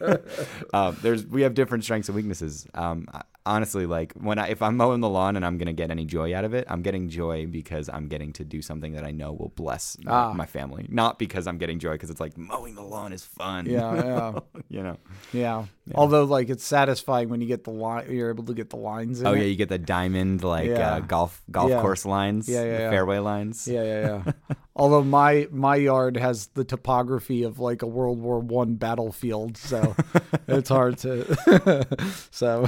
um, 0.75 0.96
there's 1.03 1.25
we 1.27 1.42
have 1.42 1.55
different 1.55 1.85
strengths 1.85 2.09
and 2.09 2.16
weaknesses. 2.16 2.66
Um, 2.75 3.07
I- 3.12 3.23
honestly, 3.46 3.87
like 3.87 4.12
when 4.14 4.38
I 4.38 4.48
if 4.48 4.62
I'm 4.62 4.76
mowing 4.76 5.00
the 5.00 5.09
lawn 5.09 5.37
and 5.37 5.44
I'm 5.44 5.59
gonna 5.59 5.72
get 5.72 5.90
any 5.90 6.05
joy 6.05 6.35
out 6.35 6.44
of 6.44 6.55
it, 6.55 6.66
I'm 6.68 6.83
getting 6.83 7.09
joy 7.09 7.46
because 7.46 7.88
I'm 7.88 8.07
getting 8.09 8.33
to 8.35 8.44
do 8.44 8.62
something 8.62 8.92
that 8.92 9.05
I 9.05 9.11
know 9.11 9.33
will 9.33 9.53
bless 9.57 9.96
my, 10.03 10.11
Ah. 10.12 10.33
my 10.33 10.46
family, 10.46 10.87
not 10.88 11.18
because 11.18 11.46
I'm 11.46 11.59
getting 11.59 11.79
joy 11.79 11.92
because 11.92 12.11
it's 12.11 12.20
like 12.20 12.37
mowing 12.38 12.74
the 12.74 12.83
lawn 12.83 13.12
is 13.12 13.24
fun. 13.24 13.66
Yeah, 13.66 13.94
yeah. 14.05 14.38
you 14.68 14.83
know. 14.83 14.96
Yeah. 15.33 15.64
Although 15.94 16.24
like 16.24 16.50
it's 16.50 16.64
satisfying 16.64 17.29
when 17.31 17.40
you 17.40 17.46
get 17.48 17.64
the 17.64 17.70
line 17.72 18.11
you're 18.11 18.31
able 18.31 18.44
to 18.44 18.55
get 18.55 18.70
the 18.70 18.76
lines 18.76 19.20
in 19.20 19.26
Oh 19.26 19.33
it. 19.33 19.38
yeah, 19.38 19.44
you 19.44 19.57
get 19.57 19.68
the 19.68 19.79
diamond 19.79 20.44
like 20.44 20.68
Yeah. 20.68 20.94
uh, 20.96 21.00
golf 21.00 21.42
golf 21.50 21.70
Yeah. 21.70 21.81
course 21.81 22.05
lines, 22.07 22.48
Yeah, 22.48 22.62
yeah, 22.64 22.79
yeah. 22.79 22.90
fairway 22.90 23.18
lines. 23.18 23.66
Yeah, 23.66 23.83
yeah, 23.83 24.22
yeah. 24.26 24.33
Although 24.76 25.03
my 25.03 25.46
my 25.50 25.76
yard 25.76 26.16
has 26.16 26.46
the 26.55 26.64
topography 26.64 27.42
of 27.42 27.59
like 27.59 27.83
a 27.83 27.87
World 27.87 28.18
War 28.20 28.38
One 28.38 28.76
battlefield, 28.76 29.57
so 29.59 29.94
it's 30.48 30.68
hard 30.70 30.96
to. 30.98 31.87
so, 32.31 32.66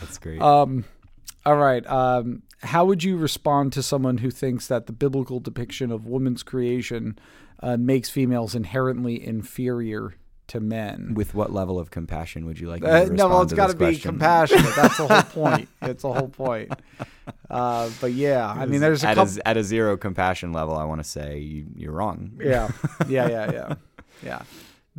That's 0.00 0.18
great. 0.18 0.40
um, 0.40 0.84
all 1.46 1.56
right. 1.56 1.86
Um, 1.86 2.42
how 2.62 2.84
would 2.84 3.04
you 3.04 3.16
respond 3.16 3.72
to 3.74 3.82
someone 3.82 4.18
who 4.18 4.30
thinks 4.30 4.66
that 4.66 4.86
the 4.86 4.92
biblical 4.92 5.40
depiction 5.40 5.90
of 5.92 6.06
woman's 6.06 6.42
creation 6.42 7.18
uh, 7.62 7.76
makes 7.76 8.10
females 8.10 8.54
inherently 8.54 9.24
inferior 9.24 10.14
to 10.48 10.60
men? 10.60 11.12
With 11.14 11.34
what 11.34 11.52
level 11.52 11.78
of 11.78 11.90
compassion 11.90 12.46
would 12.46 12.58
you 12.58 12.68
like? 12.68 12.84
Uh, 12.84 13.04
no, 13.12 13.28
well, 13.28 13.42
it's 13.42 13.52
got 13.52 13.68
to 13.70 13.76
be 13.76 13.86
question? 13.86 14.10
compassionate. 14.10 14.74
That's 14.74 14.96
the 14.96 15.06
whole 15.06 15.22
point. 15.44 15.68
It's 15.82 16.02
the 16.02 16.12
whole 16.12 16.28
point. 16.28 16.72
Uh, 17.48 17.90
but 18.00 18.12
yeah, 18.12 18.46
I 18.50 18.66
mean, 18.66 18.80
there's 18.80 19.04
a 19.04 19.08
at 19.08 19.14
couple. 19.16 19.34
a, 19.44 19.48
at 19.48 19.56
a 19.56 19.62
zero 19.64 19.96
compassion 19.96 20.52
level, 20.52 20.76
I 20.76 20.84
want 20.84 21.00
to 21.02 21.08
say 21.08 21.38
you, 21.38 21.66
you're 21.76 21.92
wrong. 21.92 22.32
yeah 22.42 22.70
yeah 23.08 23.28
yeah 23.28 23.52
yeah 23.52 23.74
yeah 24.22 24.42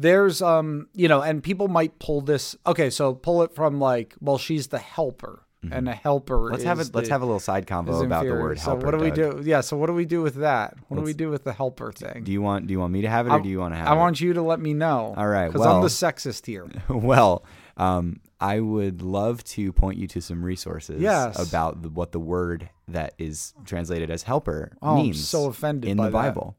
there's 0.02 0.42
um 0.42 0.88
you 0.94 1.08
know 1.08 1.22
and 1.22 1.44
people 1.44 1.68
might 1.68 2.00
pull 2.00 2.22
this 2.22 2.56
okay 2.66 2.90
so 2.90 3.14
pull 3.14 3.44
it 3.44 3.54
from 3.54 3.80
like 3.80 4.16
well 4.22 4.38
she's 4.38 4.68
the 4.68 4.80
helper 4.80 5.44
and 5.72 5.90
a 5.90 5.94
helper 5.94 6.38
Mm-hmm. 6.38 6.52
Let's 6.54 6.62
is 6.64 6.68
have 6.68 6.80
a 6.80 6.86
let's 6.94 7.10
have 7.10 7.22
a 7.22 7.26
little 7.26 7.40
side 7.42 7.68
convo 7.68 8.04
about 8.06 8.24
the 8.26 8.32
word 8.32 8.60
so 8.62 8.76
what 8.76 8.92
do 8.92 8.98
we 8.98 9.12
Doug. 9.12 9.44
do 9.44 9.50
yeah 9.50 9.60
so 9.60 9.76
what 9.76 9.88
do 9.88 9.94
we 9.94 10.06
do 10.06 10.22
with 10.22 10.36
that 10.36 10.76
what 10.88 10.96
do 10.96 11.02
we 11.02 11.08
Let's- 11.08 11.18
do 11.18 11.30
with 11.30 11.44
the 11.44 11.52
helper 11.52 11.92
thing 11.92 12.24
Do 12.24 12.32
you 12.32 12.42
want 12.42 12.68
do 12.68 12.72
you 12.72 12.80
want 12.80 12.94
me 12.94 13.02
to 13.02 13.10
have 13.10 13.28
it 13.28 13.32
or 13.32 13.40
I- 13.40 13.42
do 13.42 13.50
you 13.50 13.60
want 13.60 13.74
to 13.74 13.78
have 13.78 13.90
i 13.90 13.94
it? 13.94 13.98
want 13.98 14.22
you 14.22 14.32
to 14.34 14.42
let 14.42 14.62
me 14.62 14.74
know 14.74 15.14
All 15.18 15.28
right, 15.28 15.48
because 15.48 15.66
i'm 15.66 15.74
well- 15.74 15.82
the 15.82 15.90
sexist 15.90 16.46
here 16.46 16.66
well, 16.90 17.44
um, 17.76 18.22
I 18.42 18.62
would 18.62 19.02
love 19.02 19.44
to 19.56 19.74
point 19.74 19.98
you 19.98 20.08
to 20.08 20.22
some 20.22 20.44
resources 20.46 21.02
Yes. 21.02 21.38
about 21.38 21.82
the, 21.82 21.90
what 21.90 22.14
the 22.14 22.20
word 22.22 22.70
that 22.88 23.14
is 23.18 23.54
translated 23.66 24.10
as 24.10 24.24
helper 24.24 24.72
Oh, 24.82 24.92
I'm 24.96 25.04
means 25.04 25.28
so 25.28 25.48
offended 25.48 25.90
in 25.92 25.98
the 25.98 26.04
that. 26.04 26.12
Bible. 26.14 26.56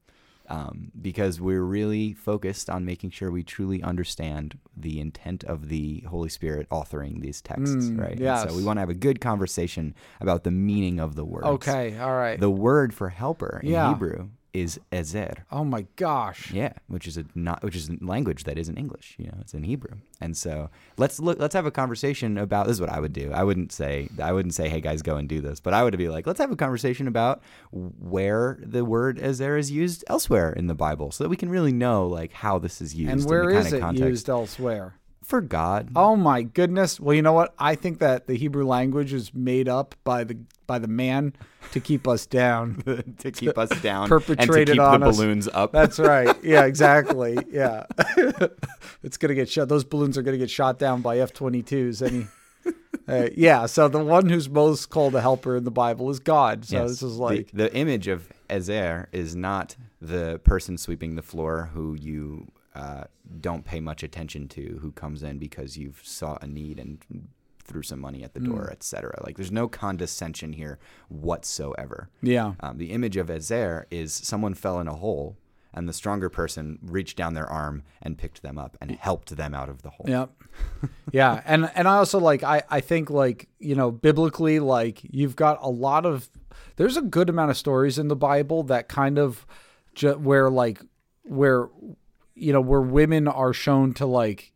Um, 0.50 0.90
because 1.00 1.40
we're 1.40 1.62
really 1.62 2.12
focused 2.12 2.68
on 2.68 2.84
making 2.84 3.10
sure 3.10 3.30
we 3.30 3.44
truly 3.44 3.80
understand 3.84 4.58
the 4.76 4.98
intent 4.98 5.44
of 5.44 5.68
the 5.68 6.00
Holy 6.08 6.28
Spirit 6.28 6.68
authoring 6.70 7.20
these 7.20 7.40
texts, 7.40 7.86
Mm, 7.86 8.00
right? 8.00 8.18
Yes. 8.18 8.48
So 8.50 8.56
we 8.56 8.64
want 8.64 8.78
to 8.78 8.80
have 8.80 8.90
a 8.90 8.94
good 8.94 9.20
conversation 9.20 9.94
about 10.20 10.42
the 10.42 10.50
meaning 10.50 10.98
of 10.98 11.14
the 11.14 11.24
words. 11.24 11.46
okay 11.46 11.96
all 11.98 12.14
right 12.16 12.40
The 12.40 12.50
word 12.50 12.92
for 12.92 13.10
helper 13.10 13.60
in 13.62 13.70
Yeah. 13.70 13.90
Hebrew 13.90 14.30
is 14.52 14.80
ezer. 14.92 15.44
oh 15.50 15.64
my 15.64 15.86
gosh 15.96 16.52
Yeah, 16.52 16.72
which 16.88 17.06
is 17.06 17.16
a 17.16 17.24
not 17.34 17.62
which 17.62 17.76
is 17.76 17.88
a 17.88 17.96
language 18.00 18.44
that 18.44 18.58
isn't 18.58 18.76
English. 18.76 19.16
You 19.18 19.26
know, 19.26 19.38
it's 19.40 19.54
in 19.54 19.62
Hebrew. 19.64 19.96
And 20.20 20.36
so 20.36 20.70
let's 20.98 21.18
look. 21.18 21.38
Let's 21.38 21.54
have 21.54 21.66
a 21.66 21.70
conversation 21.70 22.36
about. 22.36 22.66
This 22.66 22.74
is 22.74 22.80
what 22.80 22.90
I 22.90 23.00
would 23.00 23.12
do. 23.12 23.32
I 23.32 23.42
wouldn't 23.42 23.72
say. 23.72 24.08
I 24.22 24.32
wouldn't 24.32 24.54
say, 24.54 24.68
"Hey 24.68 24.80
guys, 24.80 25.02
go 25.02 25.16
and 25.16 25.28
do 25.28 25.40
this." 25.40 25.60
But 25.60 25.74
I 25.74 25.82
would 25.82 25.96
be 25.96 26.08
like, 26.08 26.26
let's 26.26 26.40
have 26.40 26.50
a 26.50 26.56
conversation 26.56 27.06
about 27.08 27.42
where 27.70 28.58
the 28.62 28.84
word 28.84 29.18
ezer 29.18 29.56
is 29.56 29.70
used 29.70 30.04
elsewhere 30.08 30.52
in 30.52 30.66
the 30.66 30.74
Bible, 30.74 31.10
so 31.10 31.24
that 31.24 31.30
we 31.30 31.36
can 31.36 31.48
really 31.48 31.72
know 31.72 32.06
like 32.06 32.32
how 32.32 32.58
this 32.58 32.80
is 32.80 32.94
used 32.94 33.10
and 33.10 33.20
in 33.22 33.26
where 33.26 33.50
is 33.50 33.72
it 33.72 33.82
used 33.96 34.28
elsewhere 34.28 34.94
for 35.30 35.40
God. 35.40 35.90
Oh 35.94 36.16
my 36.16 36.42
goodness. 36.42 36.98
Well, 36.98 37.14
you 37.14 37.22
know 37.22 37.32
what? 37.32 37.54
I 37.58 37.76
think 37.76 38.00
that 38.00 38.26
the 38.26 38.34
Hebrew 38.34 38.66
language 38.66 39.12
is 39.12 39.32
made 39.32 39.68
up 39.68 39.94
by 40.02 40.24
the 40.24 40.38
by 40.70 40.78
the 40.78 40.86
man 40.86 41.32
to 41.72 41.80
keep 41.80 42.06
us 42.06 42.26
down. 42.26 42.76
to 43.18 43.32
keep 43.32 43.58
us 43.58 43.70
down 43.80 44.04
and 44.04 44.20
to 44.20 44.20
perpetrated 44.20 44.74
keep 44.74 44.80
on 44.80 45.00
the 45.00 45.08
us. 45.08 45.16
balloons 45.16 45.48
up. 45.52 45.72
That's 45.72 45.98
right. 45.98 46.36
Yeah, 46.44 46.64
exactly. 46.64 47.36
Yeah. 47.50 47.86
it's 49.02 49.16
going 49.16 49.30
to 49.30 49.34
get 49.34 49.48
shot. 49.48 49.66
Those 49.68 49.82
balloons 49.82 50.16
are 50.16 50.22
going 50.22 50.34
to 50.34 50.38
get 50.38 50.48
shot 50.50 50.78
down 50.78 51.00
by 51.02 51.18
F-22s 51.18 52.06
any 52.06 52.26
uh, 53.08 53.28
yeah, 53.36 53.66
so 53.66 53.88
the 53.88 53.98
one 53.98 54.28
who's 54.28 54.48
most 54.48 54.86
called 54.90 55.14
a 55.16 55.20
helper 55.20 55.56
in 55.56 55.64
the 55.64 55.70
Bible 55.72 56.08
is 56.10 56.20
God. 56.20 56.64
So 56.64 56.76
Yes. 56.76 56.90
this 56.90 57.02
is 57.02 57.16
The- 57.16 57.22
like 57.22 57.50
the, 57.52 57.74
image 57.74 58.06
of 58.06 58.28
Ezer 58.48 59.08
is 59.10 59.34
not 59.34 59.74
the 60.00 60.40
person 60.44 60.78
sweeping 60.78 61.16
the 61.16 61.22
floor 61.22 61.70
who 61.74 61.96
you 61.98 62.52
uh, 62.76 63.04
don't 63.40 63.64
pay 63.64 63.80
much 63.80 64.04
attention 64.04 64.46
to, 64.48 64.78
who 64.80 64.92
comes 64.92 65.24
in 65.24 65.38
because 65.38 65.76
you've 65.76 66.00
saw 66.04 66.38
a 66.40 66.46
need 66.46 66.78
and 66.78 66.98
threw 67.70 67.82
some 67.82 68.00
money 68.00 68.22
at 68.24 68.32
the 68.34 68.40
door, 68.50 68.64
Mm. 68.68 68.72
etc. 68.72 69.20
Like 69.26 69.36
there's 69.38 69.52
no 69.62 69.66
condescension 69.68 70.52
here 70.54 70.78
whatsoever. 71.24 72.08
yeah. 72.22 72.54
Um, 72.60 72.78
the 72.78 72.90
image 72.92 73.16
of 73.16 73.30
Ezer 73.30 73.86
is 73.90 74.12
someone 74.12 74.54
fell 74.54 74.80
in 74.80 74.88
a 74.88 74.94
hole. 74.94 75.36
And 75.72 75.88
the 75.88 75.92
stronger 75.92 76.28
person 76.28 76.80
reached 76.82 77.16
down 77.16 77.34
their 77.34 77.46
arm 77.46 77.84
and 78.02 78.18
picked 78.18 78.42
them 78.42 78.58
up 78.58 78.76
and 78.80 78.90
helped 78.90 79.36
them 79.36 79.54
out 79.54 79.68
of 79.68 79.82
the 79.82 79.90
hole. 79.90 80.04
Yep. 80.08 80.30
yeah, 81.12 81.42
and 81.46 81.70
and 81.76 81.86
I 81.86 81.98
also 81.98 82.18
like 82.18 82.42
I 82.42 82.64
I 82.68 82.80
think 82.80 83.08
like 83.08 83.48
you 83.60 83.76
know 83.76 83.92
biblically 83.92 84.58
like 84.58 84.98
you've 85.04 85.36
got 85.36 85.58
a 85.62 85.70
lot 85.70 86.04
of 86.06 86.28
there's 86.74 86.96
a 86.96 87.02
good 87.02 87.28
amount 87.30 87.52
of 87.52 87.56
stories 87.56 88.00
in 88.00 88.08
the 88.08 88.16
Bible 88.16 88.64
that 88.64 88.88
kind 88.88 89.16
of 89.16 89.46
ju- 89.94 90.18
where 90.18 90.50
like 90.50 90.82
where 91.22 91.68
you 92.34 92.52
know 92.52 92.60
where 92.60 92.80
women 92.82 93.28
are 93.28 93.52
shown 93.52 93.94
to 93.94 94.06
like 94.06 94.52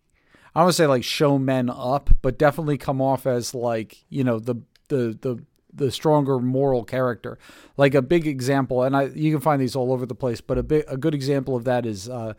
I 0.55 0.61
don't 0.61 0.67
want 0.67 0.75
to 0.75 0.83
say 0.83 0.87
like 0.87 1.05
show 1.05 1.39
men 1.39 1.69
up, 1.69 2.11
but 2.23 2.39
definitely 2.39 2.79
come 2.79 3.01
off 3.01 3.27
as 3.27 3.55
like 3.55 4.05
you 4.09 4.25
know 4.25 4.39
the 4.39 4.57
the 4.89 5.19
the 5.21 5.45
the 5.73 5.91
stronger 5.91 6.39
moral 6.39 6.85
character. 6.85 7.39
Like 7.77 7.95
a 7.95 8.03
big 8.03 8.27
example, 8.27 8.83
and 8.83 8.97
I 8.97 9.07
you 9.07 9.33
can 9.33 9.41
find 9.41 9.61
these 9.61 9.75
all 9.75 9.93
over 9.93 10.07
the 10.07 10.15
place, 10.15 10.41
but 10.41 10.59
a 10.59 10.63
big 10.63 10.85
a 10.89 10.97
good 10.97 11.15
example 11.15 11.57
of 11.57 11.65
that 11.65 11.87
is 11.87 12.09
uh, 12.09 12.35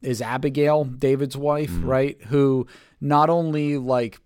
is 0.00 0.22
Abigail, 0.22 0.84
David's 0.84 1.36
wife, 1.36 1.70
mm-hmm. 1.70 1.88
right? 1.88 2.22
Who 2.24 2.66
not 3.00 3.30
only 3.30 3.78
like 3.78 4.20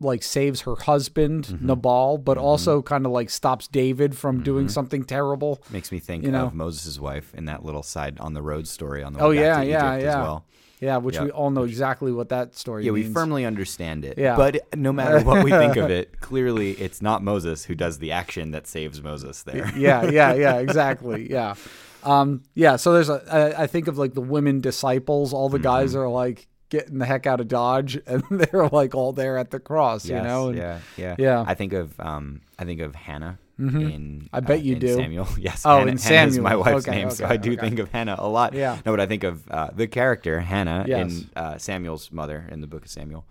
like 0.00 0.22
saves 0.22 0.62
her 0.62 0.76
husband 0.76 1.46
mm-hmm. 1.46 1.66
Nabal, 1.66 2.18
but 2.18 2.36
mm-hmm. 2.36 2.46
also 2.46 2.82
kind 2.82 3.06
of 3.06 3.12
like 3.12 3.30
stops 3.30 3.68
David 3.68 4.16
from 4.16 4.42
doing 4.42 4.68
something 4.68 5.04
terrible. 5.04 5.62
Makes 5.70 5.90
me 5.92 5.98
think 5.98 6.24
You 6.24 6.32
know? 6.32 6.46
of 6.46 6.54
Moses' 6.54 6.98
wife 6.98 7.34
in 7.34 7.46
that 7.46 7.64
little 7.64 7.82
side 7.82 8.18
on 8.20 8.34
the 8.34 8.42
road 8.42 8.68
story 8.68 9.02
on 9.02 9.12
the 9.14 9.20
Oh 9.20 9.30
way 9.30 9.36
back 9.36 9.42
yeah, 9.44 9.60
to 9.60 9.66
yeah, 9.66 9.96
yeah, 9.96 10.08
as 10.08 10.14
well. 10.16 10.44
Yeah. 10.84 10.96
Which 10.98 11.14
Yeah. 11.16 11.24
we 11.24 11.30
all 11.30 11.50
know 11.50 11.64
exactly 11.64 12.12
what 12.12 12.28
that 12.28 12.54
story 12.54 12.82
is. 12.82 12.86
Yeah, 12.86 12.92
we 12.92 13.02
firmly 13.04 13.44
understand 13.44 14.04
it. 14.04 14.18
Yeah. 14.18 14.36
But 14.36 14.76
no 14.76 14.92
matter 14.92 15.20
what 15.20 15.42
we 15.44 15.50
think 15.50 15.76
of 15.76 15.90
it, 16.00 16.20
clearly 16.20 16.72
it's 16.72 17.00
not 17.02 17.22
Moses 17.22 17.64
who 17.64 17.74
does 17.74 17.98
the 17.98 18.12
action 18.12 18.50
that 18.52 18.66
saves 18.66 19.02
Moses 19.02 19.42
there. 19.42 19.72
yeah, 19.76 20.04
yeah, 20.10 20.34
yeah, 20.34 20.56
exactly. 20.66 21.30
Yeah. 21.30 21.54
Um, 22.02 22.42
yeah, 22.54 22.76
so 22.76 22.92
there's 22.92 23.08
a 23.08 23.22
I, 23.56 23.62
I 23.62 23.66
think 23.66 23.88
of 23.88 23.96
like 23.96 24.12
the 24.14 24.20
women 24.20 24.60
disciples, 24.60 25.32
all 25.32 25.48
the 25.48 25.58
guys 25.58 25.92
Mm-hmm. 25.92 26.00
are 26.00 26.08
like 26.08 26.46
getting 26.70 26.98
the 26.98 27.06
heck 27.06 27.26
out 27.26 27.40
of 27.40 27.48
Dodge 27.48 27.98
and 28.06 28.22
they're 28.30 28.68
like 28.68 28.94
all 28.94 29.12
there 29.12 29.38
at 29.38 29.50
the 29.50 29.60
cross, 29.60 30.06
you 30.06 30.20
know? 30.20 30.48
And- 30.48 30.58
yeah, 30.58 30.78
yeah, 30.96 31.16
Yeah. 31.18 31.44
I 31.46 31.54
think 31.54 31.72
of 31.72 31.98
um, 32.00 32.40
I 32.58 32.64
think 32.64 32.80
of 32.80 32.94
Hannah 32.94 33.38
in. 33.58 34.28
I 34.32 34.40
bet 34.40 34.58
uh, 34.58 34.62
you 34.62 34.74
do. 34.76 34.96
Samuel. 34.96 35.28
Yes. 35.38 35.62
Oh, 35.64 35.78
Hannah, 35.78 35.90
in 35.92 35.98
Hannah 35.98 36.28
is 36.30 36.38
my 36.38 36.56
wife's 36.56 36.86
Okay, 36.88 36.98
name, 36.98 37.10
so 37.10 37.26
I 37.26 37.36
do 37.36 37.52
okay. 37.52 37.60
think 37.60 37.78
of 37.78 37.90
Hannah 37.90 38.16
a 38.18 38.28
lot. 38.28 38.52
Yeah. 38.54 38.78
No, 38.84 38.92
but 38.92 39.00
I 39.00 39.06
think 39.06 39.24
of 39.24 39.48
uh, 39.50 39.70
the 39.74 39.86
character 39.86 40.40
Hannah 40.40 40.84
Yes. 40.88 41.10
in 41.12 41.30
uh, 41.36 41.58
Samuel's 41.58 42.10
mother 42.12 42.46
in 42.50 42.60
the 42.60 42.66
book 42.66 42.84
of 42.84 42.90
Samuel, 42.90 43.24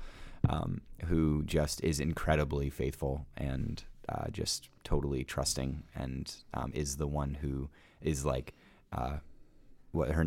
um, 0.49 0.81
who 1.05 1.43
just 1.43 1.83
is 1.83 1.99
incredibly 1.99 2.69
faithful 2.69 3.25
and 3.37 3.83
uh, 4.09 4.27
just 4.31 4.69
totally 4.83 5.23
trusting, 5.23 5.83
and 5.95 6.33
um, 6.53 6.71
is 6.73 6.97
the 6.97 7.07
one 7.07 7.35
who 7.41 7.69
is 8.01 8.25
like. 8.25 8.53
Uh, 8.91 9.17
what 9.91 10.09
her 10.09 10.25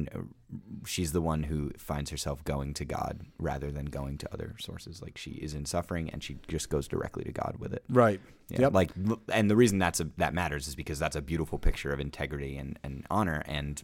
she's 0.84 1.12
the 1.12 1.20
one 1.20 1.42
who 1.44 1.70
finds 1.76 2.10
herself 2.10 2.44
going 2.44 2.72
to 2.74 2.84
God 2.84 3.20
rather 3.38 3.70
than 3.72 3.86
going 3.86 4.18
to 4.18 4.32
other 4.32 4.54
sources. 4.60 5.02
Like 5.02 5.18
she 5.18 5.32
is 5.32 5.54
in 5.54 5.64
suffering 5.66 6.08
and 6.10 6.22
she 6.22 6.38
just 6.48 6.70
goes 6.70 6.86
directly 6.86 7.24
to 7.24 7.32
God 7.32 7.56
with 7.58 7.72
it. 7.72 7.82
Right. 7.88 8.20
Yeah, 8.48 8.60
Yep. 8.62 8.74
Like, 8.74 8.90
and 9.32 9.50
the 9.50 9.56
reason 9.56 9.78
that's 9.78 9.98
a, 10.00 10.08
that 10.18 10.34
matters 10.34 10.68
is 10.68 10.76
because 10.76 10.98
that's 11.00 11.16
a 11.16 11.22
beautiful 11.22 11.58
picture 11.58 11.90
of 11.90 11.98
integrity 11.98 12.56
and, 12.56 12.78
and 12.84 13.04
honor. 13.10 13.42
And 13.46 13.82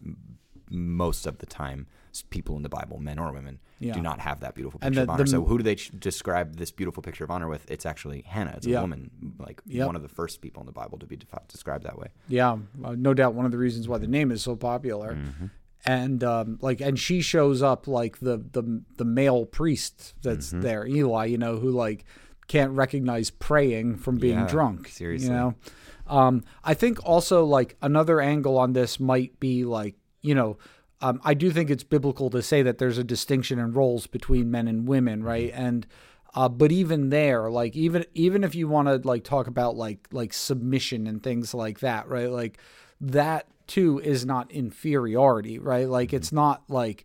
most 0.71 1.27
of 1.27 1.39
the 1.39 1.47
time, 1.47 1.87
people 2.31 2.57
in 2.57 2.63
the 2.63 2.69
Bible, 2.69 2.99
men 2.99 3.19
or 3.19 3.33
women, 3.33 3.59
Yeah. 3.81 3.93
do 3.95 4.01
not 4.01 4.21
have 4.21 4.41
that 4.41 4.55
beautiful 4.55 4.79
picture 4.79 4.95
the- 4.95 5.03
of 5.03 5.11
honor. 5.11 5.25
the- 5.25 5.31
so, 5.31 5.45
who 5.45 5.59
do 5.59 5.65
they 5.65 5.75
ch- 5.75 5.91
describe 5.99 6.57
this 6.57 6.71
beautiful 6.71 7.03
picture 7.03 7.25
of 7.25 7.31
honor 7.31 7.49
with? 7.49 7.69
It's 7.71 7.85
actually 7.85 8.23
Hannah. 8.23 8.55
It's 8.57 8.67
Yeah. 8.67 8.79
a 8.79 8.81
woman, 8.83 9.11
like 9.39 9.61
Yep. 9.67 9.87
one 9.87 9.97
of 9.97 10.03
the 10.03 10.09
first 10.09 10.41
people 10.41 10.61
in 10.63 10.67
the 10.67 10.73
Bible 10.73 10.99
to 10.99 11.07
be 11.07 11.17
defi- 11.17 11.39
described 11.49 11.85
that 11.85 11.99
way. 11.99 12.09
Yeah, 12.29 12.59
uh, 12.85 12.95
no 12.97 13.13
doubt 13.15 13.35
one 13.35 13.45
of 13.47 13.51
the 13.53 13.59
reasons 13.59 13.89
why 13.89 13.99
the 13.99 14.07
name 14.07 14.31
is 14.31 14.43
so 14.43 14.55
popular. 14.57 15.19
And 15.85 16.22
um, 16.22 16.59
like, 16.62 16.80
and 16.80 16.99
she 16.99 17.20
shows 17.20 17.62
up 17.62 17.89
like 17.89 18.20
the 18.20 18.37
the 18.53 18.83
the 18.97 19.05
male 19.05 19.47
priest 19.47 20.14
that's 20.22 20.51
there, 20.51 20.87
Eli, 20.87 21.24
you 21.26 21.39
know, 21.39 21.57
who 21.57 21.70
like 21.70 22.05
can't 22.47 22.72
recognize 22.72 23.30
praying 23.30 23.97
from 23.97 24.16
being 24.18 24.39
Yeah, 24.41 24.47
drunk. 24.47 24.89
seriously. 24.89 25.28
you 25.28 25.35
know. 25.35 25.55
Um, 26.07 26.45
I 26.62 26.74
think 26.74 26.99
also 27.05 27.45
like 27.45 27.76
another 27.83 28.20
angle 28.20 28.59
on 28.59 28.74
this 28.74 29.01
might 29.01 29.39
be 29.41 29.64
like 29.64 29.97
you 30.20 30.35
know. 30.35 30.59
Um, 31.01 31.20
I 31.24 31.35
do 31.35 31.51
think 31.51 31.68
it's 31.68 31.83
biblical 31.83 32.30
to 32.30 32.43
say 32.43 32.62
that 32.62 32.78
there's 32.78 32.97
a 32.99 33.03
distinction 33.03 33.59
in 33.59 33.72
roles 33.72 34.07
between 34.07 34.53
men 34.53 34.68
and 34.68 34.87
women, 34.87 35.24
right? 35.24 35.51
And 35.53 35.85
uh, 36.33 36.49
but 36.49 36.70
even 36.70 37.11
there, 37.11 37.51
like 37.51 37.74
even 37.74 38.05
even 38.14 38.45
if 38.45 38.55
you 38.55 38.68
want 38.68 38.87
to 38.87 39.09
like 39.09 39.24
talk 39.24 39.49
about 39.49 39.74
like 39.76 40.07
like 40.12 40.33
submission 40.33 41.09
and 41.09 41.20
things 41.20 41.55
like 41.55 41.80
that, 41.80 42.07
right? 42.09 42.30
Like 42.30 42.59
that 43.03 43.46
too 43.66 43.98
is 44.00 44.24
not 44.24 44.50
inferiority, 44.50 45.59
right? 45.59 45.88
Like 45.88 46.12
it's 46.12 46.28
mm-hmm. 46.28 46.36
not 46.36 46.62
like 46.68 47.05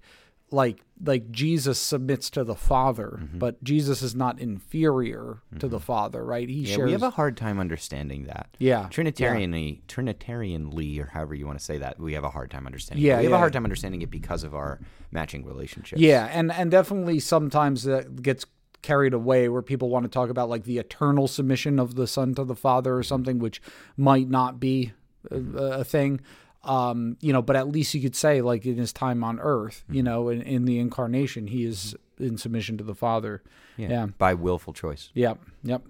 like 0.50 0.82
like 1.04 1.30
Jesus 1.32 1.78
submits 1.78 2.30
to 2.32 2.44
the 2.44 2.56
Father, 2.56 3.20
mm-hmm. 3.22 3.38
but 3.38 3.62
Jesus 3.64 4.02
is 4.02 4.16
not 4.16 4.40
inferior 4.40 5.42
to 5.60 5.68
the 5.68 5.78
mm-hmm. 5.78 5.86
Father, 5.86 6.24
right? 6.24 6.48
He 6.48 6.62
Yeah, 6.62 6.76
shares. 6.76 6.86
we 6.86 6.92
have 6.94 7.04
a 7.04 7.10
hard 7.10 7.38
time 7.38 7.60
understanding 7.60 8.26
that. 8.26 8.56
Yeah, 8.58 8.88
Trinitarianly, 8.90 9.82
Trinitarianly, 9.88 11.00
or 11.00 11.08
however 11.08 11.36
you 11.36 11.46
want 11.46 11.60
to 11.60 11.66
say 11.66 11.78
that, 11.80 12.00
we 12.00 12.14
have 12.14 12.24
a 12.24 12.30
hard 12.30 12.50
time 12.50 12.66
understanding. 12.66 13.06
Yeah, 13.06 13.16
it. 13.16 13.20
we 13.20 13.24
have 13.26 13.34
a 13.34 13.38
hard 13.38 13.54
time 13.54 13.66
understanding 13.66 14.02
it 14.02 14.10
because 14.10 14.44
of 14.44 14.56
our 14.56 14.80
matching 15.12 15.46
relationships. 15.46 16.02
Yeah, 16.02 16.26
and 16.32 16.52
and 16.52 16.72
definitely 16.72 17.20
sometimes 17.20 17.84
that 17.84 18.22
gets 18.22 18.46
carried 18.82 19.14
away 19.14 19.50
where 19.50 19.62
people 19.62 19.90
want 19.90 20.04
to 20.04 20.10
talk 20.10 20.30
about 20.30 20.50
like 20.50 20.64
the 20.64 20.78
eternal 20.78 21.28
submission 21.28 21.80
of 21.80 21.96
the 21.96 22.08
son 22.08 22.34
to 22.36 22.44
the 22.44 22.56
father 22.56 22.96
or 22.96 23.04
something 23.04 23.40
which 23.40 23.62
might 23.98 24.30
not 24.30 24.60
be 24.60 24.94
a, 25.32 25.36
a 25.80 25.84
thing 25.84 26.20
um 26.64 27.18
you 27.22 27.32
know 27.32 27.42
but 27.42 27.56
at 27.56 27.68
least 27.68 27.94
you 27.94 28.02
could 28.02 28.16
say 28.16 28.42
like 28.42 28.66
in 28.66 28.78
his 28.78 28.92
time 28.92 29.24
on 29.24 29.40
earth 29.40 29.86
you 29.90 30.02
know 30.02 30.30
in, 30.30 30.42
in 30.42 30.66
the 30.66 30.80
incarnation 30.80 31.48
he 31.48 31.64
is 31.64 31.96
in 32.20 32.38
submission 32.38 32.78
to 32.78 32.84
the 32.84 32.96
father 32.96 33.44
yeah 33.78 34.08
by 34.18 34.34
willful 34.34 34.74
choice. 34.74 35.12
Yep. 35.14 35.40
Yep. 35.64 35.84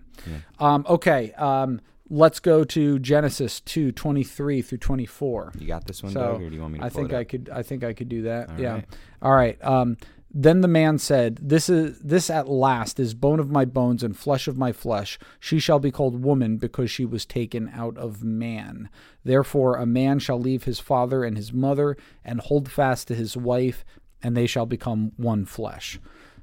Um, 0.60 0.86
okay. 0.90 1.32
Um, 1.34 1.82
let's 2.10 2.40
go 2.40 2.64
to 2.64 3.00
Genesis 3.00 3.60
two 3.62 3.92
twenty 3.92 4.24
three 4.24 4.62
through 4.62 4.80
24. 4.80 5.54
You 5.58 5.68
got 5.68 5.86
this 5.86 6.04
one, 6.04 6.12
So 6.12 6.20
Doug, 6.20 6.42
or 6.42 6.50
do 6.50 6.56
you 6.56 6.62
want 6.62 6.74
me 6.74 6.80
to 6.80 6.86
I 6.86 6.90
pull 6.90 7.02
think 7.02 7.14
I 7.14 7.24
could. 7.24 7.50
I 7.52 7.64
think 7.64 7.84
I 7.84 7.94
could 7.94 8.10
do 8.10 8.24
that. 8.24 8.50
All 8.50 8.60
yeah. 8.60 8.74
right. 8.74 8.86
All 9.22 9.34
right. 9.34 9.64
Um, 9.64 9.98
then 10.30 10.62
the 10.62 10.68
man 10.68 10.98
said, 10.98 11.40
"This 11.42 11.70
is 11.70 12.00
this 12.00 12.30
at 12.30 12.50
last 12.50 13.00
is 13.00 13.14
bone 13.14 13.40
of 13.40 13.50
my 13.50 13.66
bones 13.66 14.04
and 14.04 14.16
flesh 14.16 14.48
of 14.48 14.58
my 14.58 14.72
flesh. 14.72 15.18
She 15.40 15.60
shall 15.60 15.80
be 15.80 15.92
called 15.92 16.24
woman 16.24 16.58
because 16.58 16.92
she 16.92 17.06
was 17.06 17.26
taken 17.26 17.70
out 17.74 17.98
of 17.98 18.24
man. 18.24 18.90
Therefore, 19.24 19.76
a 19.76 19.86
man 19.86 20.20
shall 20.20 20.40
leave 20.40 20.66
his 20.66 20.80
father 20.80 21.24
and 21.24 21.38
his 21.38 21.54
mother 21.54 21.98
and 22.24 22.42
hold 22.42 22.70
fast 22.70 23.08
to 23.08 23.16
his 23.16 23.38
wife, 23.38 23.86
and 24.22 24.36
they 24.36 24.48
shall 24.48 24.66
become 24.66 25.14
one 25.18 25.46
flesh." 25.46 26.00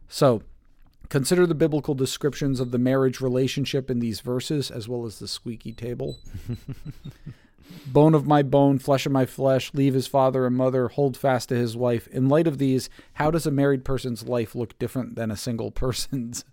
So, 0.09 0.43
Consider 1.11 1.47
the 1.47 1.55
biblical 1.55 1.95
descriptions 1.95 2.61
of 2.61 2.71
the 2.71 2.79
marriage 2.79 3.21
relationship 3.21 3.91
in 3.91 4.01
these 4.01 4.21
verses, 4.21 4.71
as 4.71 4.89
well 4.89 5.05
as 5.05 5.19
the 5.19 5.29
squeaky 5.29 5.73
table. 5.73 6.19
bone 7.87 8.15
of 8.15 8.27
my 8.27 8.43
bone, 8.43 8.79
flesh 8.79 9.07
of 9.07 9.13
my 9.13 9.27
flesh, 9.27 9.73
leave 9.75 9.95
his 9.95 10.07
father 10.07 10.47
and 10.47 10.57
mother, 10.57 10.89
hold 10.89 11.17
fast 11.17 11.49
to 11.51 11.57
his 11.57 11.77
wife. 11.77 12.07
In 12.09 12.29
light 12.29 12.47
of 12.47 12.59
these, 12.59 12.89
how 13.15 13.31
does 13.31 13.47
a 13.47 13.51
married 13.51 13.85
person's 13.85 14.29
life 14.29 14.55
look 14.55 14.79
different 14.79 15.17
than 15.17 15.31
a 15.31 15.37
single 15.37 15.71
person's? 15.85 16.45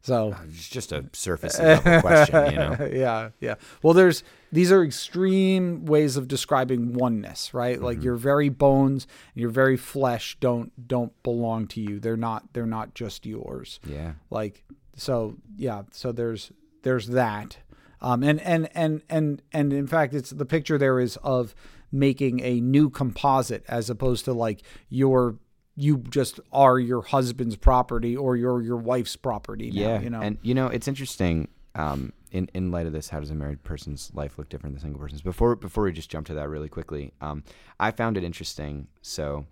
So, 0.00 0.32
uh, 0.32 0.38
It's 0.48 0.68
just 0.68 0.92
a 0.92 1.06
surface 1.12 1.58
level 1.58 2.00
question, 2.00 2.52
you 2.52 2.56
know. 2.56 2.88
yeah, 2.92 3.30
yeah. 3.40 3.54
Well, 3.82 3.94
there's 3.94 4.22
these 4.52 4.70
are 4.70 4.84
extreme 4.84 5.84
ways 5.86 6.16
of 6.16 6.28
describing 6.28 6.94
oneness, 6.94 7.52
right? 7.52 7.80
Like 7.80 7.98
mm-hmm. 7.98 8.04
your 8.04 8.14
very 8.16 8.48
bones 8.48 9.06
and 9.34 9.40
your 9.40 9.50
very 9.50 9.76
flesh 9.76 10.36
don't 10.40 10.72
don't 10.86 11.20
belong 11.22 11.66
to 11.68 11.80
you. 11.80 11.98
They're 11.98 12.16
not 12.16 12.52
they're 12.52 12.66
not 12.66 12.94
just 12.94 13.26
yours. 13.26 13.80
Yeah. 13.84 14.12
Like 14.30 14.64
so, 14.94 15.36
yeah. 15.56 15.82
So 15.90 16.12
there's 16.12 16.52
there's 16.82 17.08
that, 17.08 17.58
um, 18.00 18.22
and 18.22 18.40
and 18.40 18.68
and 18.74 19.02
and 19.08 19.42
and 19.52 19.72
in 19.72 19.86
fact, 19.86 20.14
it's 20.14 20.30
the 20.30 20.46
picture 20.46 20.78
there 20.78 21.00
is 21.00 21.16
of 21.18 21.54
making 21.90 22.40
a 22.40 22.60
new 22.60 22.90
composite 22.90 23.64
as 23.68 23.88
opposed 23.90 24.24
to 24.26 24.32
like 24.32 24.62
your 24.88 25.36
you 25.74 25.98
just 25.98 26.40
are 26.52 26.78
your 26.78 27.02
husband's 27.02 27.56
property 27.56 28.16
or 28.16 28.36
your 28.36 28.60
your 28.62 28.76
wife's 28.76 29.16
property. 29.16 29.70
Now, 29.70 29.80
Yeah. 29.80 30.00
you 30.00 30.10
know. 30.10 30.20
And 30.20 30.38
you 30.42 30.54
know, 30.54 30.66
it's 30.66 30.88
interesting. 30.88 31.48
Um, 31.74 32.12
in 32.32 32.50
in 32.52 32.70
light 32.72 32.86
of 32.86 32.92
this, 32.92 33.08
how 33.08 33.20
does 33.20 33.30
a 33.30 33.34
married 33.34 33.62
person's 33.62 34.10
life 34.12 34.36
look 34.38 34.48
different 34.48 34.74
than 34.74 34.78
a 34.80 34.82
single 34.82 35.00
person's? 35.00 35.22
Before 35.22 35.54
before 35.56 35.84
we 35.84 35.92
just 35.92 36.10
jump 36.10 36.26
to 36.26 36.34
that 36.34 36.48
really 36.48 36.68
quickly, 36.68 37.12
um, 37.20 37.42
I 37.78 37.90
found 37.92 38.16
it 38.16 38.24
interesting. 38.24 38.88
So, 39.00 39.46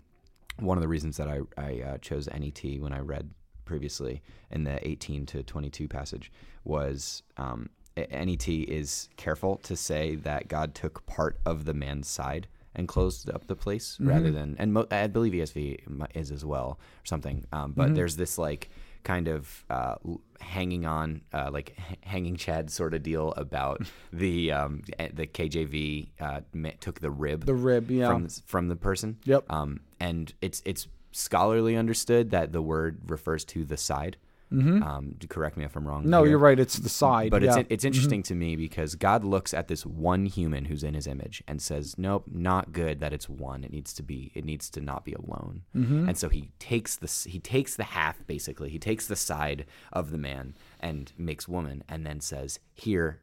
one 0.59 0.77
of 0.77 0.83
the 0.83 0.89
reasons 0.89 1.17
that 1.19 1.29
I 1.29 1.41
I 1.57 1.81
uh, 1.83 1.99
chose 1.99 2.29
NET 2.29 2.81
when 2.81 2.93
I 2.93 2.99
read 2.99 3.31
previously 3.65 4.23
in 4.51 4.65
the 4.65 4.87
18 4.87 5.27
to 5.27 5.43
22 5.43 5.89
passage 5.89 6.31
was 6.65 7.23
um, 7.37 7.69
NET 7.97 8.49
is 8.49 9.09
careful 9.17 9.57
to 9.59 9.77
say 9.77 10.17
that 10.17 10.49
God 10.49 10.75
took 10.75 11.07
part 11.07 11.39
of 11.45 11.65
the 11.65 11.75
man's 11.75 12.09
side 12.09 12.47
and 12.75 12.87
closed 12.87 13.31
up 13.31 13.47
the 13.47 13.57
place 13.57 13.97
rather 13.99 14.31
than 14.31 14.55
and 14.59 14.75
mo- 14.75 14.87
I 14.91 15.07
believe 15.07 15.33
ESV 15.33 16.09
is 16.15 16.31
as 16.31 16.45
well 16.45 16.79
or 16.79 17.07
something. 17.07 17.47
Um, 17.53 17.73
but 17.75 17.95
there's 17.95 18.17
this 18.17 18.37
like 18.37 18.69
kind 19.07 19.29
of 19.29 19.65
uh, 19.71 19.95
hanging 20.41 20.85
on, 20.85 21.23
uh, 21.33 21.49
like 21.53 21.77
h- 21.91 21.99
hanging 22.03 22.35
Chad 22.35 22.71
sort 22.71 22.93
of 22.93 23.05
deal 23.05 23.33
about 23.37 23.81
the 24.13 24.51
um, 24.51 24.83
eh, 24.99 25.09
the 25.13 25.27
KJV 25.29 26.09
uh, 26.21 26.41
took 26.81 27.01
the 27.01 27.11
rib 27.11 27.47
the 27.47 27.55
rib, 27.55 27.89
yeah. 27.89 28.09
from 28.09 28.25
the, 28.25 28.41
from 28.47 28.69
the 28.69 28.75
person. 28.75 29.19
Yep. 29.25 29.45
Um, 29.51 29.81
and 30.01 30.35
it's 30.43 30.61
it's 30.65 30.89
scholarly 31.13 31.77
understood 31.77 32.31
that 32.33 32.53
the 32.53 32.61
word 32.61 32.99
refers 33.07 33.45
to 33.47 33.65
the 33.65 33.77
side. 33.77 34.17
Um, 34.53 35.17
to 35.19 35.27
correct 35.27 35.57
me 35.57 35.65
if 35.65 35.75
I'm 35.75 35.87
wrong. 35.87 36.03
Mm-hmm. 36.03 36.11
No, 36.11 36.23
here. 36.23 36.31
you're 36.31 36.39
right. 36.39 36.59
It's 36.59 36.77
the 36.77 36.89
side. 36.89 37.31
But 37.31 37.43
yeah. 37.43 37.51
Mm-hmm. 37.51 37.61
it's 37.61 37.69
it's 37.71 37.85
interesting 37.85 38.23
to 38.25 38.35
me 38.35 38.55
because 38.55 38.95
God 38.95 39.25
looks 39.25 39.53
at 39.53 39.69
this 39.69 39.85
one 39.85 40.27
human 40.27 40.67
who's 40.67 40.85
in 40.85 40.95
His 40.95 41.07
image 41.07 41.43
and 41.49 41.61
says, 41.61 41.97
"Nope, 41.99 42.25
not 42.31 42.73
good 42.73 43.01
that 43.01 43.13
it's 43.13 43.29
one. 43.29 43.65
It 43.65 43.73
needs 43.73 43.93
to 43.95 44.03
be. 44.03 44.31
It 44.35 44.45
needs 44.45 44.71
to 44.71 44.81
not 44.81 45.05
be 45.05 45.15
alone." 45.15 45.63
Mm-hmm. 45.75 46.09
And 46.09 46.17
so 46.17 46.29
He 46.29 46.51
takes 46.59 46.97
the 46.97 47.29
He 47.29 47.41
takes 47.41 47.75
the 47.75 47.85
half 47.85 48.25
basically. 48.27 48.71
He 48.71 48.79
takes 48.79 49.07
the 49.07 49.17
side 49.17 49.67
of 49.93 50.11
the 50.11 50.19
man 50.19 50.55
and 50.79 51.13
makes 51.19 51.49
woman, 51.49 51.83
and 51.89 52.07
then 52.07 52.21
says, 52.21 52.61
"Here, 52.73 53.21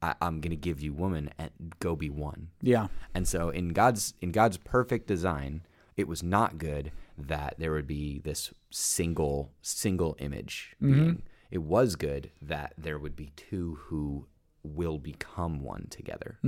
I, 0.00 0.14
I'm 0.22 0.40
going 0.40 0.50
to 0.50 0.56
give 0.56 0.80
you 0.80 0.94
woman, 0.94 1.30
and 1.38 1.50
go 1.80 1.96
be 1.96 2.08
one." 2.08 2.48
yeah. 2.62 2.88
And 3.14 3.28
so 3.28 3.50
in 3.50 3.74
God's 3.74 4.14
in 4.22 4.32
God's 4.32 4.56
perfect 4.56 5.06
design, 5.06 5.62
it 5.98 6.08
was 6.08 6.22
not 6.22 6.56
good 6.56 6.92
that 7.18 7.54
there 7.58 7.72
would 7.72 7.86
be 7.86 8.20
this 8.20 8.52
single 8.70 9.52
single 9.62 10.16
image 10.18 10.74
Mm-hmm. 10.82 10.92
being. 10.94 11.22
It 11.50 11.62
was 11.62 11.96
good 11.96 12.30
that 12.40 12.72
there 12.78 12.98
would 12.98 13.14
be 13.14 13.32
two 13.36 13.78
who 13.82 14.26
will 14.62 14.98
become 14.98 15.60
one 15.60 15.86
together. 15.90 16.38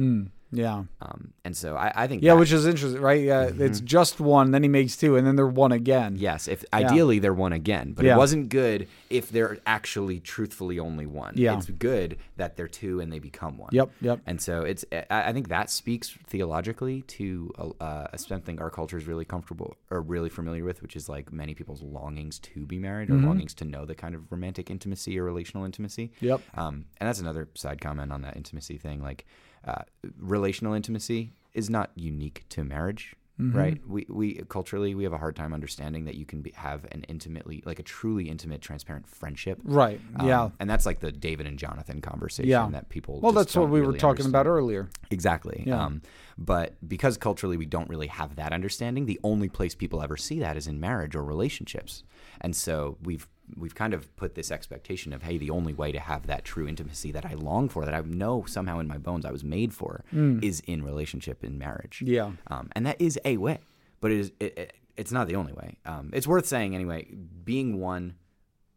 Yeah. 0.56 0.84
Um, 1.02 1.32
and 1.44 1.56
so 1.56 1.76
I, 1.76 1.92
I 1.94 2.06
think 2.06 2.22
Yeah, 2.22 2.34
that- 2.34 2.40
which 2.40 2.52
is 2.52 2.66
interesting, 2.66 3.00
right? 3.00 3.22
Yeah, 3.22 3.46
Mm-hmm. 3.46 3.62
it's 3.62 3.80
just 3.80 4.20
one, 4.20 4.50
then 4.52 4.62
he 4.62 4.68
makes 4.68 4.96
two, 4.96 5.16
and 5.16 5.26
then 5.26 5.36
they're 5.36 5.46
one 5.46 5.72
again. 5.72 6.16
Yes, 6.18 6.48
if 6.48 6.64
ideally 6.72 7.18
they're 7.18 7.34
one 7.34 7.52
again, 7.52 7.92
but 7.92 8.04
Yeah. 8.04 8.14
it 8.14 8.18
wasn't 8.18 8.48
good 8.48 8.88
if 9.10 9.30
they're 9.30 9.58
actually 9.66 10.20
truthfully 10.20 10.78
only 10.78 11.06
one. 11.06 11.34
Yeah. 11.36 11.56
It's 11.56 11.68
good 11.70 12.16
that 12.36 12.56
they're 12.56 12.68
two 12.68 13.00
and 13.00 13.12
they 13.12 13.18
become 13.18 13.58
one. 13.58 13.70
Yep, 13.72 13.90
yep. 14.00 14.20
And 14.26 14.40
so 14.40 14.62
it's 14.62 14.84
I 14.92 15.04
I 15.10 15.32
think 15.32 15.48
that 15.48 15.70
speaks 15.70 16.10
theologically 16.26 17.02
to 17.02 17.52
uh, 17.80 18.06
something 18.16 18.60
our 18.60 18.70
culture 18.70 18.96
is 18.98 19.06
really 19.06 19.24
comfortable 19.24 19.76
or 19.90 20.00
really 20.00 20.28
familiar 20.28 20.64
with, 20.64 20.82
which 20.82 20.96
is 20.96 21.08
like 21.08 21.32
many 21.32 21.54
people's 21.54 21.82
longings 21.82 22.38
to 22.40 22.66
be 22.66 22.78
married 22.78 23.10
or 23.10 23.14
longings 23.14 23.54
to 23.54 23.64
know 23.64 23.84
the 23.84 23.94
kind 23.94 24.14
of 24.14 24.30
romantic 24.30 24.70
intimacy 24.70 25.18
or 25.18 25.24
relational 25.24 25.64
intimacy. 25.64 26.12
Yep. 26.20 26.40
Um, 26.54 26.86
and 26.98 27.08
that's 27.08 27.20
another 27.20 27.48
side 27.54 27.80
comment 27.80 28.12
on 28.12 28.22
that 28.22 28.36
intimacy 28.36 28.78
thing. 28.78 29.02
Like, 29.02 29.24
uh, 29.66 29.82
relational 30.18 30.74
intimacy 30.74 31.32
is 31.54 31.70
not 31.70 31.90
unique 31.94 32.44
to 32.50 32.64
marriage, 32.64 33.14
Mm-hmm. 33.40 33.58
right? 33.58 33.80
We 33.88 34.06
we 34.08 34.34
culturally 34.48 34.94
we 34.94 35.02
have 35.02 35.12
a 35.12 35.18
hard 35.18 35.34
time 35.34 35.52
understanding 35.52 36.04
that 36.04 36.14
you 36.14 36.24
can 36.24 36.40
be, 36.40 36.52
have 36.54 36.84
an 36.92 37.02
intimately, 37.08 37.64
like 37.66 37.80
a 37.80 37.82
truly 37.82 38.28
intimate, 38.28 38.60
transparent 38.60 39.08
friendship. 39.08 39.58
Right. 39.64 40.00
Um, 40.14 40.28
yeah. 40.28 40.50
and 40.60 40.70
that's 40.70 40.86
like 40.86 41.00
the 41.00 41.10
David 41.10 41.48
and 41.48 41.58
Jonathan 41.58 42.00
conversation 42.00 42.48
Yeah. 42.48 42.68
that 42.70 42.90
people. 42.90 43.18
Well, 43.20 43.32
that's 43.32 43.56
what 43.56 43.70
we 43.70 43.80
were 43.80 43.88
really 43.88 43.98
talking 43.98 44.26
about 44.26 44.46
earlier. 44.46 44.88
Exactly. 45.10 45.64
Yeah. 45.66 45.82
Um, 45.84 46.02
but 46.38 46.74
because 46.86 47.16
culturally 47.16 47.56
we 47.56 47.66
don't 47.66 47.88
really 47.90 48.06
have 48.06 48.36
that 48.36 48.52
understanding, 48.52 49.06
the 49.06 49.18
only 49.24 49.48
place 49.48 49.74
people 49.74 50.00
ever 50.00 50.16
see 50.16 50.38
that 50.38 50.56
is 50.56 50.68
in 50.68 50.78
marriage 50.78 51.16
or 51.16 51.24
relationships. 51.24 52.04
And 52.40 52.54
so 52.54 52.98
we've 53.02 53.26
we've 53.56 53.74
kind 53.74 53.92
of 53.94 54.14
put 54.16 54.34
this 54.34 54.50
expectation 54.50 55.12
of 55.12 55.22
hey, 55.22 55.38
the 55.38 55.50
only 55.50 55.72
way 55.74 55.92
to 55.92 56.00
have 56.00 56.26
that 56.26 56.44
true 56.44 56.66
intimacy 56.66 57.12
that 57.12 57.26
I 57.26 57.34
long 57.34 57.68
for, 57.68 57.84
that 57.84 57.94
I 57.94 58.00
know 58.00 58.44
somehow 58.46 58.78
in 58.78 58.88
my 58.88 58.98
bones 58.98 59.24
I 59.24 59.30
was 59.32 59.44
made 59.44 59.72
for, 59.74 60.04
is 60.12 60.60
in 60.66 60.82
relationship 60.84 61.44
in 61.44 61.58
marriage. 61.58 62.02
Mm. 62.04 62.08
Yeah. 62.08 62.30
Um, 62.48 62.70
and 62.72 62.86
that 62.86 63.00
is 63.00 63.18
a 63.24 63.36
way, 63.36 63.58
but 64.00 64.10
it 64.10 64.18
is 64.18 64.32
it, 64.40 64.58
it, 64.58 64.72
it's 64.96 65.12
not 65.12 65.26
the 65.28 65.36
only 65.36 65.52
way. 65.52 65.78
Um, 65.84 66.10
it's 66.12 66.26
worth 66.26 66.46
saying 66.46 66.74
anyway. 66.74 67.06
Being 67.44 67.78
one 67.80 68.14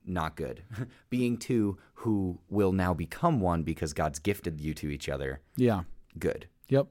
not 0.06 0.36
good. 0.36 0.64
Being 1.10 1.38
two 1.38 1.78
who 1.96 2.40
will 2.50 2.72
now 2.72 2.94
become 2.94 3.40
one 3.42 3.64
because 3.64 3.94
God's 3.94 4.20
gifted 4.20 4.62
you 4.62 4.74
to 4.76 4.90
each 4.90 5.10
other, 5.10 5.42
Yeah. 5.58 5.84
good. 6.18 6.48
Yep. 6.70 6.88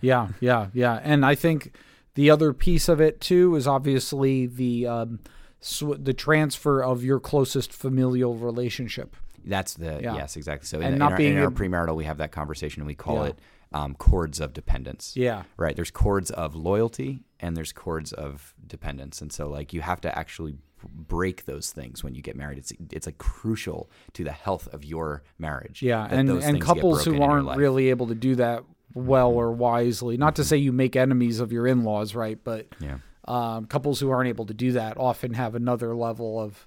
Yeah, 0.00 0.28
yeah, 0.40 0.68
yeah. 0.74 1.00
And 1.02 1.24
I 1.24 1.34
think 1.34 1.74
the 2.14 2.30
other 2.30 2.52
piece 2.52 2.88
of 2.88 3.00
it 3.00 3.20
too 3.20 3.54
is 3.56 3.66
obviously 3.66 4.46
the 4.46 4.86
um, 4.86 5.20
sw- 5.60 5.98
the 5.98 6.14
transfer 6.14 6.82
of 6.82 7.02
your 7.04 7.20
closest 7.20 7.72
familial 7.72 8.34
relationship. 8.36 9.16
That's 9.44 9.74
the 9.74 10.00
Yeah. 10.02 10.16
yes, 10.16 10.36
exactly. 10.36 10.66
So 10.66 10.78
And 10.78 10.86
in, 10.88 10.92
in 10.94 10.98
not 10.98 11.12
our, 11.12 11.18
being 11.18 11.36
in 11.36 11.42
our 11.42 11.50
premarital, 11.50 11.94
we 11.94 12.04
have 12.04 12.18
that 12.18 12.32
conversation, 12.32 12.80
and 12.82 12.86
we 12.86 12.94
call 12.94 13.22
Yeah. 13.24 13.30
it 13.30 13.38
um, 13.72 13.94
cords 13.94 14.40
of 14.40 14.52
dependence. 14.52 15.16
Yeah. 15.16 15.42
Right. 15.56 15.74
There's 15.76 15.90
cords 15.90 16.30
of 16.30 16.54
loyalty, 16.54 17.24
and 17.40 17.56
there's 17.56 17.72
cords 17.72 18.12
of 18.12 18.54
dependence, 18.66 19.20
and 19.20 19.32
so 19.32 19.48
like 19.48 19.72
you 19.72 19.80
have 19.82 20.00
to 20.02 20.18
actually 20.18 20.56
break 20.88 21.46
those 21.46 21.72
things 21.72 22.04
when 22.04 22.14
you 22.14 22.22
get 22.22 22.36
married. 22.36 22.58
It's 22.58 22.72
it's 22.92 23.06
like 23.06 23.18
crucial 23.18 23.90
to 24.12 24.22
the 24.24 24.32
health 24.32 24.68
of 24.72 24.84
your 24.84 25.22
marriage. 25.38 25.82
Yeah, 25.82 26.06
and 26.08 26.28
and 26.30 26.60
couples 26.60 27.04
who 27.04 27.20
aren't 27.22 27.56
really 27.56 27.90
able 27.90 28.06
to 28.08 28.14
do 28.14 28.36
that 28.36 28.62
well 28.94 29.30
or 29.32 29.52
wisely. 29.52 30.16
Not 30.16 30.36
to 30.36 30.44
say 30.44 30.56
you 30.56 30.72
make 30.72 30.94
enemies 30.96 31.40
of 31.40 31.52
your 31.52 31.66
in-laws, 31.66 32.14
right? 32.14 32.38
But 32.42 32.66
Yeah. 32.80 32.98
Um, 33.26 33.66
couples 33.66 34.00
who 34.00 34.10
aren't 34.10 34.28
able 34.28 34.46
to 34.46 34.54
do 34.54 34.72
that 34.72 34.96
often 34.98 35.34
have 35.34 35.54
another 35.54 35.94
level 35.94 36.40
of 36.40 36.66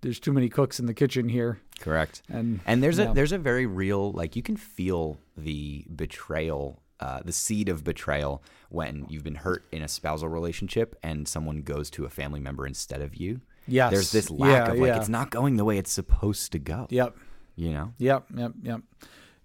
there's 0.00 0.18
too 0.18 0.32
many 0.32 0.48
cooks 0.48 0.80
in 0.80 0.86
the 0.86 0.94
kitchen 0.94 1.28
here, 1.28 1.60
Correct. 1.78 2.22
and 2.28 2.60
And 2.66 2.82
there's 2.82 2.98
a 2.98 3.12
there's 3.14 3.32
a 3.32 3.38
very 3.38 3.66
real 3.66 4.10
like 4.12 4.34
you 4.34 4.42
can 4.42 4.56
feel 4.56 5.18
the 5.36 5.84
betrayal, 5.94 6.82
uh, 6.98 7.20
the 7.24 7.32
seed 7.32 7.68
of 7.68 7.84
betrayal 7.84 8.42
when 8.68 9.06
you've 9.08 9.22
been 9.22 9.36
hurt 9.36 9.64
in 9.70 9.82
a 9.82 9.88
spousal 9.88 10.28
relationship 10.28 10.96
and 11.04 11.28
someone 11.28 11.62
goes 11.62 11.88
to 11.90 12.04
a 12.04 12.08
family 12.10 12.40
member 12.40 12.66
instead 12.66 13.00
of 13.00 13.14
you. 13.14 13.40
Yes. 13.68 13.92
There's 13.92 14.10
this 14.12 14.28
lack 14.30 14.66
Yeah, 14.66 14.72
of 14.72 14.78
like 14.80 14.88
yeah. 14.88 14.96
it's 14.98 15.08
not 15.08 15.30
going 15.30 15.56
the 15.56 15.64
way 15.64 15.78
it's 15.78 15.92
supposed 15.92 16.50
to 16.52 16.58
go. 16.58 16.88
Yep. 16.90 17.16
You 17.54 17.72
know. 17.72 17.92
Yep, 17.98 18.24
yep, 18.36 18.52
yep. 18.62 18.80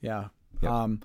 Yeah. 0.02 0.28
Yep. 0.62 0.72
Um, 0.72 1.02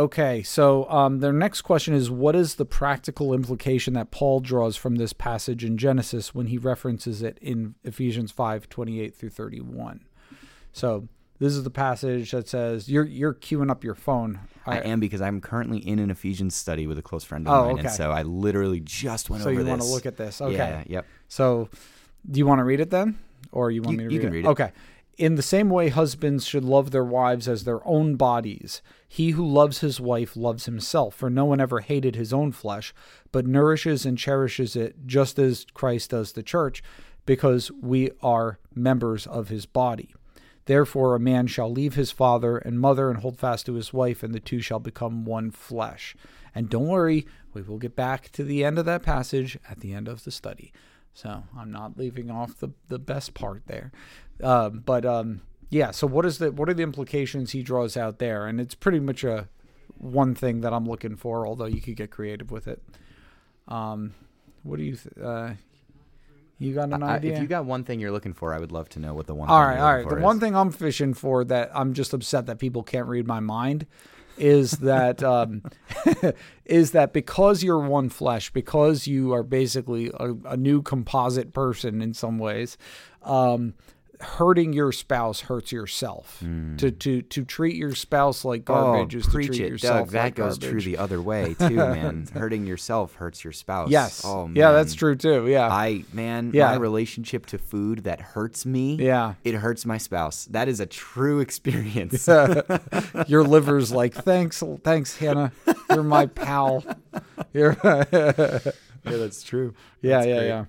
okay, 0.00 0.42
so 0.42 0.88
um, 0.90 1.20
their 1.20 1.32
next 1.32 1.62
question 1.62 1.94
is 1.94 2.10
What 2.10 2.34
is 2.34 2.56
the 2.56 2.64
practical 2.64 3.32
implication 3.34 3.94
that 3.94 4.10
Paul 4.10 4.40
draws 4.40 4.76
from 4.76 4.96
this 4.96 5.12
passage 5.12 5.64
in 5.64 5.76
Genesis 5.78 6.34
when 6.34 6.46
he 6.46 6.58
references 6.58 7.22
it 7.22 7.38
in 7.40 7.74
Ephesians 7.84 8.32
5 8.32 8.68
28 8.68 9.14
through 9.14 9.30
31? 9.30 10.04
So 10.72 11.08
this 11.38 11.54
is 11.54 11.64
the 11.64 11.70
passage 11.70 12.30
that 12.32 12.48
says, 12.48 12.88
You're, 12.88 13.06
you're 13.06 13.34
queuing 13.34 13.70
up 13.70 13.82
your 13.84 13.94
phone. 13.94 14.40
I 14.66 14.78
am 14.80 15.00
because 15.00 15.20
I'm 15.22 15.40
currently 15.40 15.78
in 15.78 15.98
an 15.98 16.10
Ephesians 16.10 16.54
study 16.54 16.86
with 16.86 16.98
a 16.98 17.02
close 17.02 17.24
friend 17.24 17.48
of 17.48 17.52
Oh, 17.54 17.64
mine, 17.66 17.72
okay. 17.78 17.80
and 17.88 17.90
so 17.90 18.10
I 18.10 18.22
literally 18.22 18.80
just 18.80 19.30
went 19.30 19.42
So 19.42 19.50
over 19.50 19.62
this. 19.62 19.64
So 19.64 19.66
you 19.66 19.70
want 19.70 19.82
to 19.82 19.88
look 19.88 20.06
at 20.06 20.16
this? 20.16 20.40
Okay. 20.40 20.54
Yeah. 20.54 20.84
Yep. 20.86 21.06
So, 21.28 21.68
do 22.30 22.38
you 22.38 22.46
want 22.46 22.58
to 22.58 22.64
read 22.64 22.80
it 22.80 22.90
then, 22.90 23.18
or 23.52 23.70
you 23.70 23.82
want 23.82 23.92
You- 23.92 23.98
me 23.98 24.04
to 24.08 24.14
you 24.14 24.18
read 24.20 24.24
can 24.26 24.32
it? 24.34 24.36
read 24.36 24.44
it. 24.44 24.48
Okay. 24.48 24.72
In 25.20 25.34
the 25.34 25.42
same 25.42 25.68
way, 25.68 25.90
husbands 25.90 26.46
should 26.46 26.64
love 26.64 26.92
their 26.92 27.04
wives 27.04 27.46
as 27.46 27.64
their 27.64 27.86
own 27.86 28.16
bodies. 28.16 28.80
He 29.06 29.32
who 29.32 29.46
loves 29.46 29.80
his 29.80 30.00
wife 30.00 30.34
loves 30.34 30.64
himself, 30.64 31.14
for 31.14 31.28
no 31.28 31.44
one 31.44 31.60
ever 31.60 31.80
hated 31.80 32.16
his 32.16 32.32
own 32.32 32.52
flesh, 32.52 32.94
but 33.30 33.46
nourishes 33.46 34.06
and 34.06 34.16
cherishes 34.16 34.74
it, 34.76 35.06
just 35.06 35.38
as 35.38 35.66
Christ 35.74 36.12
does 36.12 36.32
the 36.32 36.42
church, 36.42 36.82
because 37.26 37.70
we 37.82 38.12
are 38.22 38.60
members 38.74 39.26
of 39.26 39.50
his 39.50 39.66
body. 39.66 40.14
Therefore, 40.64 41.14
a 41.14 41.20
man 41.20 41.48
shall 41.48 41.70
leave 41.70 41.96
his 41.96 42.10
father 42.10 42.56
and 42.56 42.80
mother 42.80 43.10
and 43.10 43.20
hold 43.20 43.38
fast 43.38 43.66
to 43.66 43.74
his 43.74 43.92
wife, 43.92 44.22
and 44.22 44.34
the 44.34 44.40
two 44.40 44.62
shall 44.62 44.80
become 44.80 45.26
one 45.26 45.50
flesh. 45.50 46.16
And 46.54 46.70
don't 46.70 46.88
worry, 46.88 47.26
we 47.52 47.60
will 47.60 47.76
get 47.76 47.94
back 47.94 48.32
to 48.32 48.42
the 48.42 48.64
end 48.64 48.78
of 48.78 48.86
that 48.86 49.02
passage 49.02 49.58
at 49.68 49.80
the 49.80 49.92
end 49.92 50.08
of 50.08 50.24
the 50.24 50.30
study. 50.30 50.72
So 51.14 51.42
I'm 51.56 51.70
not 51.70 51.98
leaving 51.98 52.30
off 52.30 52.58
the, 52.58 52.70
the 52.88 52.98
best 52.98 53.34
part 53.34 53.62
there. 53.66 53.92
Um, 54.42 54.82
but 54.86 55.04
um, 55.04 55.42
yeah, 55.68 55.90
so 55.90 56.06
what 56.06 56.24
is 56.24 56.38
the 56.38 56.50
what 56.52 56.68
are 56.68 56.74
the 56.74 56.82
implications 56.82 57.50
he 57.52 57.62
draws 57.62 57.96
out 57.96 58.18
there? 58.18 58.46
And 58.46 58.60
it's 58.60 58.74
pretty 58.74 59.00
much 59.00 59.24
a 59.24 59.48
one 59.98 60.34
thing 60.34 60.60
that 60.62 60.72
I'm 60.72 60.86
looking 60.86 61.16
for, 61.16 61.46
although 61.46 61.66
you 61.66 61.80
could 61.80 61.96
get 61.96 62.10
creative 62.10 62.50
with 62.50 62.66
it. 62.68 62.82
Um, 63.68 64.14
what 64.62 64.76
do 64.78 64.82
you 64.84 64.96
th- 64.96 65.14
uh, 65.22 65.50
you 66.58 66.74
got 66.74 66.92
an 66.92 67.02
I- 67.02 67.16
idea? 67.16 67.34
if 67.34 67.40
you 67.40 67.46
got 67.46 67.64
one 67.66 67.84
thing 67.84 68.00
you're 68.00 68.10
looking 68.12 68.32
for, 68.32 68.54
I 68.54 68.58
would 68.58 68.72
love 68.72 68.88
to 68.90 68.98
know 69.00 69.12
what 69.14 69.26
the 69.26 69.34
one. 69.34 69.48
All 69.48 69.60
right, 69.60 69.78
all 69.78 70.02
for 70.04 70.10
The 70.10 70.16
is. 70.16 70.22
one 70.22 70.40
thing 70.40 70.56
I'm 70.56 70.70
fishing 70.70 71.12
for 71.14 71.44
that 71.44 71.70
I'm 71.74 71.92
just 71.92 72.12
upset 72.14 72.46
that 72.46 72.58
people 72.58 72.82
can't 72.82 73.06
read 73.08 73.26
my 73.26 73.40
mind 73.40 73.86
is 74.40 74.72
that 74.72 75.22
um, 75.22 75.62
is 76.64 76.92
that 76.92 77.12
because 77.12 77.62
you're 77.62 77.78
one 77.80 78.08
flesh, 78.08 78.50
because 78.50 79.06
you 79.06 79.32
are 79.32 79.42
basically 79.42 80.10
a, 80.14 80.34
a 80.44 80.56
new 80.56 80.82
composite 80.82 81.52
person 81.52 82.00
in 82.00 82.14
some 82.14 82.38
ways, 82.38 82.78
um, 83.22 83.74
hurting 84.20 84.72
your 84.72 84.92
spouse 84.92 85.40
hurts 85.40 85.72
yourself. 85.72 86.38
To 86.40 86.46
hmm. 86.46 86.76
to 86.76 87.22
to 87.22 87.44
treat 87.44 87.76
your 87.76 87.94
spouse 87.94 88.44
like 88.44 88.64
garbage 88.64 89.14
oh, 89.14 89.18
is 89.18 89.26
to 89.26 89.32
treat 89.32 89.50
it, 89.50 89.68
yourself 89.68 90.06
Doug. 90.06 90.10
That 90.10 90.24
like 90.24 90.34
goes 90.34 90.58
garbage. 90.58 90.70
true 90.70 90.92
the 90.92 90.98
other 90.98 91.20
way 91.22 91.54
too, 91.58 91.76
man. 91.76 92.26
Hurting 92.32 92.66
yourself 92.66 93.14
hurts 93.14 93.42
your 93.44 93.52
spouse. 93.52 93.90
Yes. 93.90 94.22
Oh, 94.24 94.46
man. 94.46 94.56
yeah, 94.56 94.72
that's 94.72 94.94
true 94.94 95.16
too. 95.16 95.48
Yeah. 95.48 95.68
I 95.68 96.04
man, 96.12 96.50
Yeah. 96.54 96.70
my 96.70 96.76
relationship 96.76 97.46
to 97.46 97.58
food 97.58 98.04
that 98.04 98.20
hurts 98.20 98.66
me. 98.66 98.96
Yeah. 98.96 99.34
It 99.44 99.54
hurts 99.54 99.86
my 99.86 99.98
spouse. 99.98 100.44
That 100.46 100.68
is 100.68 100.80
a 100.80 100.86
true 100.86 101.40
experience. 101.46 102.28
your 103.26 103.44
liver's 103.44 103.92
like, 103.92 104.14
thanks, 104.14 104.62
thanks, 104.84 105.16
Hannah. 105.16 105.52
You're 105.90 106.02
my 106.02 106.26
pal. 106.26 106.84
You're 107.52 107.76
yeah, 109.04 109.16
that's 109.16 109.42
true. 109.42 109.74
yeah, 110.02 110.16
That's 110.16 110.26
yeah, 110.26 110.36
great. 110.36 110.46
yeah. 110.48 110.64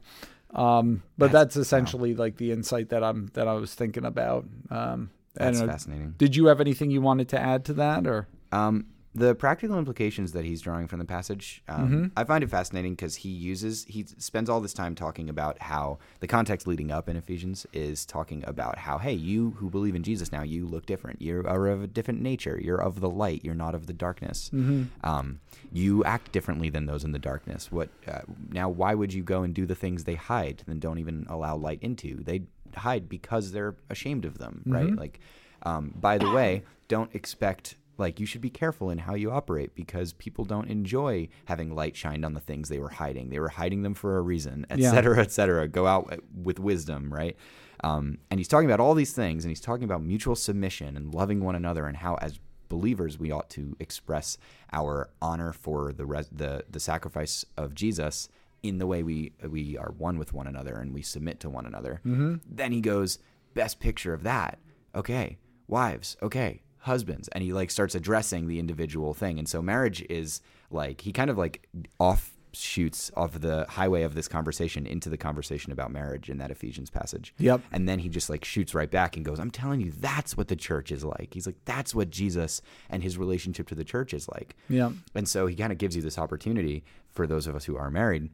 Um, 0.54 1.04
but 1.18 1.32
that's, 1.32 1.56
essentially 1.56 2.14
like 2.16 2.38
the 2.38 2.52
insight 2.52 2.90
that 2.90 3.04
I'm 3.04 3.30
that 3.34 3.48
I 3.48 3.54
was 3.54 3.74
thinking 3.74 4.06
about. 4.06 4.46
Um, 4.70 5.12
That's 5.34 5.60
know, 5.60 5.68
fascinating. 5.68 6.16
Did 6.18 6.36
you 6.36 6.48
have 6.48 6.60
anything 6.60 6.92
you 6.92 7.02
wanted 7.02 7.30
to 7.30 7.40
add 7.40 7.64
to 7.66 7.74
that, 7.76 8.06
or 8.06 8.28
Um, 8.52 8.88
the 9.14 9.36
practical 9.36 9.78
implications 9.78 10.32
that 10.32 10.46
he's 10.46 10.62
drawing 10.62 10.88
from 10.88 11.00
the 11.00 11.06
passage, 11.06 11.64
um, 11.68 11.82
Mm-hmm. 11.92 12.06
I 12.16 12.24
find 12.24 12.44
it 12.44 12.50
fascinating 12.50 12.94
because 12.94 13.16
he 13.16 13.30
uses 13.30 13.86
he 13.86 14.06
spends 14.18 14.50
all 14.50 14.62
this 14.62 14.74
time 14.74 14.96
talking 14.96 15.30
about 15.30 15.62
how 15.62 16.00
the 16.22 16.28
context 16.28 16.68
leading 16.68 16.92
up 16.92 17.10
in 17.10 17.18
Ephesians 17.18 17.66
is 17.74 18.06
talking 18.06 18.44
about 18.48 18.78
how 18.78 18.98
hey, 18.98 19.14
you 19.14 19.52
who 19.58 19.70
believe 19.70 19.96
in 19.96 20.04
Jesus 20.04 20.32
now, 20.32 20.44
you 20.44 20.66
look 20.66 20.86
different. 20.86 21.22
You 21.22 21.44
are 21.46 21.68
of 21.68 21.84
a 21.84 21.88
different 21.88 22.22
nature. 22.22 22.60
You're 22.62 22.82
of 22.82 23.02
the 23.02 23.10
light. 23.10 23.44
You're 23.44 23.56
not 23.56 23.76
of 23.76 23.88
the 23.88 23.94
darkness. 23.94 24.50
Mm-hmm. 24.54 24.84
Um, 25.04 25.42
you 25.74 26.04
act 26.06 26.32
differently 26.32 26.70
than 26.70 26.86
those 26.86 27.04
in 27.04 27.12
the 27.12 27.20
darkness. 27.20 27.72
What 27.72 27.90
uh, 28.08 28.22
now? 28.50 28.70
Why 28.70 28.94
would 28.94 29.14
you 29.14 29.24
go 29.24 29.44
and 29.44 29.54
do 29.54 29.66
the 29.66 29.76
things 29.76 30.06
they 30.06 30.16
hide 30.16 30.64
and 30.68 30.80
don't 30.80 31.00
even 31.00 31.26
allow 31.30 31.58
light 31.58 31.80
into? 31.82 32.24
They 32.24 32.44
hide 32.76 33.10
because 33.10 33.52
they're 33.52 33.76
ashamed 33.90 34.24
of 34.24 34.38
them, 34.38 34.64
right? 34.66 34.96
Like, 34.96 35.20
um, 35.64 35.94
by 36.00 36.18
the 36.18 36.32
way, 36.32 36.64
don't 36.88 37.14
expect 37.14 37.76
like 38.02 38.20
you 38.20 38.26
should 38.26 38.42
be 38.42 38.50
careful 38.50 38.90
in 38.90 38.98
how 38.98 39.14
you 39.16 39.32
operate 39.32 39.74
because 39.76 40.12
people 40.14 40.44
don't 40.44 40.68
enjoy 40.70 41.30
having 41.46 41.74
light 41.74 41.96
shined 41.96 42.26
on 42.26 42.34
the 42.34 42.40
things 42.42 42.68
they 42.68 42.80
were 42.80 42.90
hiding. 42.90 43.30
They 43.30 43.40
were 43.40 43.48
hiding 43.50 43.84
them 43.84 43.94
for 43.94 44.18
a 44.18 44.22
reason, 44.22 44.66
et 44.70 44.80
Yeah. 44.80 44.92
cetera, 44.92 45.20
et 45.20 45.32
cetera. 45.32 45.68
Go 45.70 45.88
out 45.88 46.20
with 46.36 46.60
wisdom, 46.60 47.14
right? 47.14 47.38
Um, 47.84 48.18
and 48.30 48.40
he's 48.40 48.48
talking 48.50 48.70
about 48.70 48.80
all 48.82 48.94
these 48.94 49.14
things, 49.14 49.46
and 49.46 49.50
he's 49.50 49.62
talking 49.62 49.86
about 49.86 50.04
mutual 50.04 50.36
submission 50.36 50.98
and 50.98 51.14
loving 51.16 51.40
one 51.42 51.56
another, 51.56 51.86
and 51.88 51.98
how 51.98 52.16
as 52.16 52.40
believers 52.70 53.18
we 53.20 53.32
ought 53.32 53.50
to 53.52 53.76
express 53.80 54.38
our 54.72 55.10
honor 55.22 55.52
for 55.54 55.92
the 55.92 56.06
res- 56.06 56.30
the 56.32 56.64
the 56.70 56.80
sacrifice 56.80 57.44
of 57.58 57.76
Jesus 57.76 58.30
in 58.64 58.78
the 58.78 58.88
way 58.88 59.04
we 59.04 59.34
we 59.50 59.78
are 59.78 59.92
one 59.98 60.18
with 60.18 60.32
one 60.34 60.48
another 60.48 60.76
and 60.76 60.94
we 60.94 61.02
submit 61.02 61.40
to 61.42 61.50
one 61.50 61.66
another. 61.66 62.00
Then 62.06 62.72
he 62.72 62.80
goes, 62.80 63.20
best 63.56 63.80
picture 63.80 64.14
of 64.14 64.24
that. 64.24 64.60
Okay, 64.96 65.38
wives. 65.68 66.16
Okay, 66.22 66.62
husbands, 66.82 67.28
and 67.30 67.44
he 67.44 67.54
like 67.54 67.72
starts 67.72 67.96
addressing 67.96 68.48
the 68.48 68.60
individual 68.60 69.14
thing. 69.14 69.40
And 69.40 69.48
so 69.48 69.62
marriage 69.62 70.02
is 70.10 70.42
like 70.70 71.02
he 71.02 71.12
kind 71.12 71.30
of 71.30 71.38
like 71.38 71.68
offshoots 72.00 73.12
off 73.16 73.40
the 73.40 73.66
highway 73.70 74.04
of 74.04 74.16
this 74.16 74.28
conversation 74.28 74.86
into 74.86 75.10
the 75.10 75.18
conversation 75.18 75.72
about 75.72 75.92
marriage 75.92 76.30
in 76.30 76.38
that 76.40 76.52
Ephesians 76.52 76.90
passage. 76.90 77.34
Yep. 77.38 77.62
And 77.72 77.88
then 77.88 78.00
he 78.00 78.10
just 78.10 78.30
like 78.30 78.44
shoots 78.44 78.74
right 78.74 78.90
back 78.90 79.16
and 79.16 79.24
goes, 79.24 79.40
I'm 79.40 79.52
telling 79.52 79.82
you, 79.82 79.92
that's 79.92 80.36
what 80.36 80.48
the 80.48 80.56
church 80.56 80.92
is 80.92 81.04
like. 81.04 81.34
He's 81.34 81.46
like, 81.46 81.58
that's 81.66 81.94
what 81.94 82.10
Jesus 82.10 82.62
and 82.90 83.04
his 83.04 83.18
relationship 83.18 83.68
to 83.68 83.76
the 83.76 83.86
church 83.86 84.14
is 84.14 84.28
like. 84.30 84.56
Yeah. 84.68 84.92
And 85.14 85.28
so 85.28 85.48
he 85.48 85.56
kind 85.56 85.72
of 85.72 85.78
gives 85.78 85.96
you 85.96 86.02
this 86.02 86.18
opportunity 86.18 86.84
for 87.12 87.28
those 87.28 87.48
of 87.48 87.56
us 87.56 87.66
who 87.66 87.78
are 87.78 87.92
married 87.92 88.30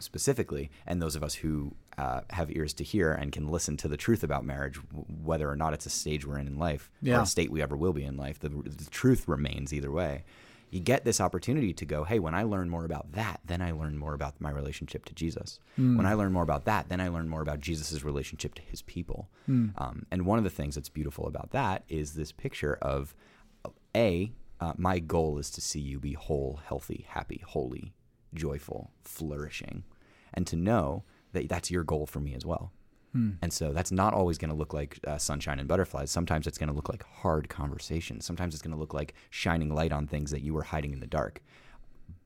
specifically, 0.00 0.70
and 0.86 1.00
those 1.00 1.16
of 1.16 1.22
us 1.22 1.34
who 1.34 1.74
uh, 1.98 2.20
have 2.30 2.50
ears 2.56 2.72
to 2.74 2.84
hear 2.84 3.12
and 3.12 3.30
can 3.32 3.48
listen 3.48 3.76
to 3.78 3.88
the 3.88 3.96
truth 3.96 4.22
about 4.24 4.44
marriage, 4.44 4.74
w- 4.90 5.04
whether 5.22 5.48
or 5.48 5.56
not 5.56 5.72
it's 5.72 5.86
a 5.86 5.90
stage 5.90 6.26
we're 6.26 6.38
in 6.38 6.46
in 6.46 6.58
life 6.58 6.90
or 7.18 7.22
a 7.22 7.26
state 7.26 7.50
we 7.50 7.62
ever 7.62 7.76
will 7.76 7.92
be 7.92 8.04
in 8.04 8.16
life. 8.16 8.38
The, 8.40 8.48
the 8.48 8.90
truth 8.90 9.28
remains 9.28 9.72
either 9.72 9.90
way. 9.90 10.24
You 10.70 10.80
get 10.80 11.04
this 11.04 11.20
opportunity 11.20 11.72
to 11.72 11.84
go, 11.84 12.02
hey, 12.02 12.18
when 12.18 12.34
I 12.34 12.42
learn 12.42 12.68
more 12.68 12.84
about 12.84 13.12
that, 13.12 13.38
then 13.46 13.62
I 13.62 13.70
learn 13.70 13.96
more 13.96 14.12
about 14.14 14.40
my 14.40 14.50
relationship 14.50 15.04
to 15.04 15.14
Jesus. 15.14 15.60
When 15.76 16.04
I 16.04 16.14
learn 16.14 16.32
more 16.32 16.42
about 16.42 16.64
that, 16.64 16.88
then 16.88 17.00
I 17.00 17.06
learn 17.08 17.28
more 17.28 17.42
about 17.42 17.60
Jesus' 17.60 18.02
relationship 18.02 18.54
to 18.54 18.62
his 18.62 18.82
people. 18.82 19.28
Um, 19.78 20.06
and 20.10 20.26
one 20.26 20.38
of 20.38 20.44
the 20.44 20.50
things 20.50 20.74
that's 20.74 20.88
beautiful 20.88 21.28
about 21.28 21.50
that 21.52 21.84
is 21.88 22.14
this 22.14 22.32
picture 22.32 22.76
of 22.82 23.14
a 23.94 24.32
uh, 24.60 24.72
my 24.76 24.98
goal 24.98 25.38
is 25.38 25.50
to 25.50 25.60
see 25.60 25.80
you 25.80 26.00
be 26.00 26.14
whole 26.14 26.60
healthy 26.66 27.04
happy 27.08 27.42
holy 27.46 27.92
joyful 28.34 28.90
flourishing 29.02 29.84
and 30.32 30.46
to 30.46 30.56
know 30.56 31.04
that 31.32 31.48
that's 31.48 31.70
your 31.70 31.84
goal 31.84 32.06
for 32.06 32.20
me 32.20 32.34
as 32.34 32.44
well 32.44 32.72
and 33.42 33.52
so 33.52 33.72
that's 33.72 33.92
not 33.92 34.12
always 34.12 34.38
going 34.38 34.50
to 34.50 34.56
look 34.56 34.74
like 34.74 34.98
uh, 35.06 35.16
sunshine 35.18 35.60
and 35.60 35.68
butterflies 35.68 36.10
sometimes 36.10 36.48
it's 36.48 36.58
going 36.58 36.68
to 36.68 36.74
look 36.74 36.88
like 36.88 37.04
hard 37.22 37.48
conversations 37.48 38.24
sometimes 38.24 38.54
it's 38.54 38.62
going 38.62 38.74
to 38.74 38.80
look 38.80 38.92
like 38.92 39.14
shining 39.30 39.72
light 39.72 39.92
on 39.92 40.08
things 40.08 40.32
that 40.32 40.42
you 40.42 40.52
were 40.52 40.64
hiding 40.64 40.92
in 40.92 40.98
the 40.98 41.06
dark 41.06 41.40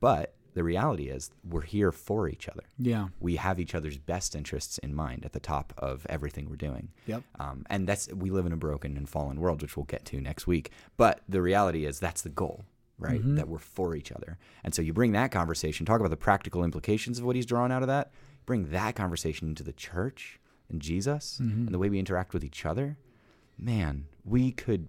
but 0.00 0.34
the 0.54 0.64
reality 0.64 1.08
is 1.08 1.30
we're 1.48 1.60
here 1.60 1.92
for 1.92 2.26
each 2.28 2.48
other 2.48 2.64
Yeah. 2.78 3.08
we 3.20 3.36
have 3.36 3.60
each 3.60 3.74
other's 3.74 3.98
best 3.98 4.34
interests 4.34 4.78
in 4.78 4.94
mind 4.94 5.24
at 5.26 5.32
the 5.32 5.40
top 5.40 5.72
of 5.76 6.06
everything 6.08 6.48
we're 6.48 6.56
doing. 6.56 6.88
Yep. 7.06 7.22
Um, 7.38 7.66
and 7.68 7.86
that's 7.86 8.08
we 8.12 8.30
live 8.30 8.46
in 8.46 8.52
a 8.52 8.56
broken 8.56 8.96
and 8.96 9.08
fallen 9.08 9.38
world, 9.40 9.60
which 9.62 9.76
we'll 9.76 9.84
get 9.84 10.04
to 10.06 10.20
next 10.20 10.46
week. 10.46 10.70
But 10.96 11.20
the 11.28 11.42
reality 11.42 11.84
is 11.84 12.00
that's 12.00 12.22
the 12.22 12.28
goal, 12.30 12.64
right? 12.98 13.20
Mm-hmm. 13.20 13.36
That 13.36 13.48
we're 13.48 13.58
for 13.58 13.94
each 13.94 14.12
other. 14.12 14.38
And 14.64 14.74
so 14.74 14.82
you 14.82 14.92
bring 14.92 15.12
that 15.12 15.30
conversation, 15.30 15.86
talk 15.86 16.00
about 16.00 16.10
the 16.10 16.16
practical 16.16 16.64
implications 16.64 17.18
of 17.18 17.24
what 17.24 17.36
he's 17.36 17.46
drawn 17.46 17.70
out 17.72 17.82
of 17.82 17.88
that. 17.88 18.10
Bring 18.46 18.70
that 18.70 18.96
conversation 18.96 19.48
into 19.48 19.62
the 19.62 19.72
church 19.72 20.40
and 20.70 20.80
Jesus 20.82 21.38
Mm-hmm. 21.40 21.66
and 21.66 21.68
the 21.74 21.78
way 21.78 21.88
we 21.88 21.98
interact 21.98 22.32
with 22.34 22.44
each 22.44 22.66
other. 22.66 22.96
Man, 23.58 24.06
we 24.24 24.52
could 24.52 24.88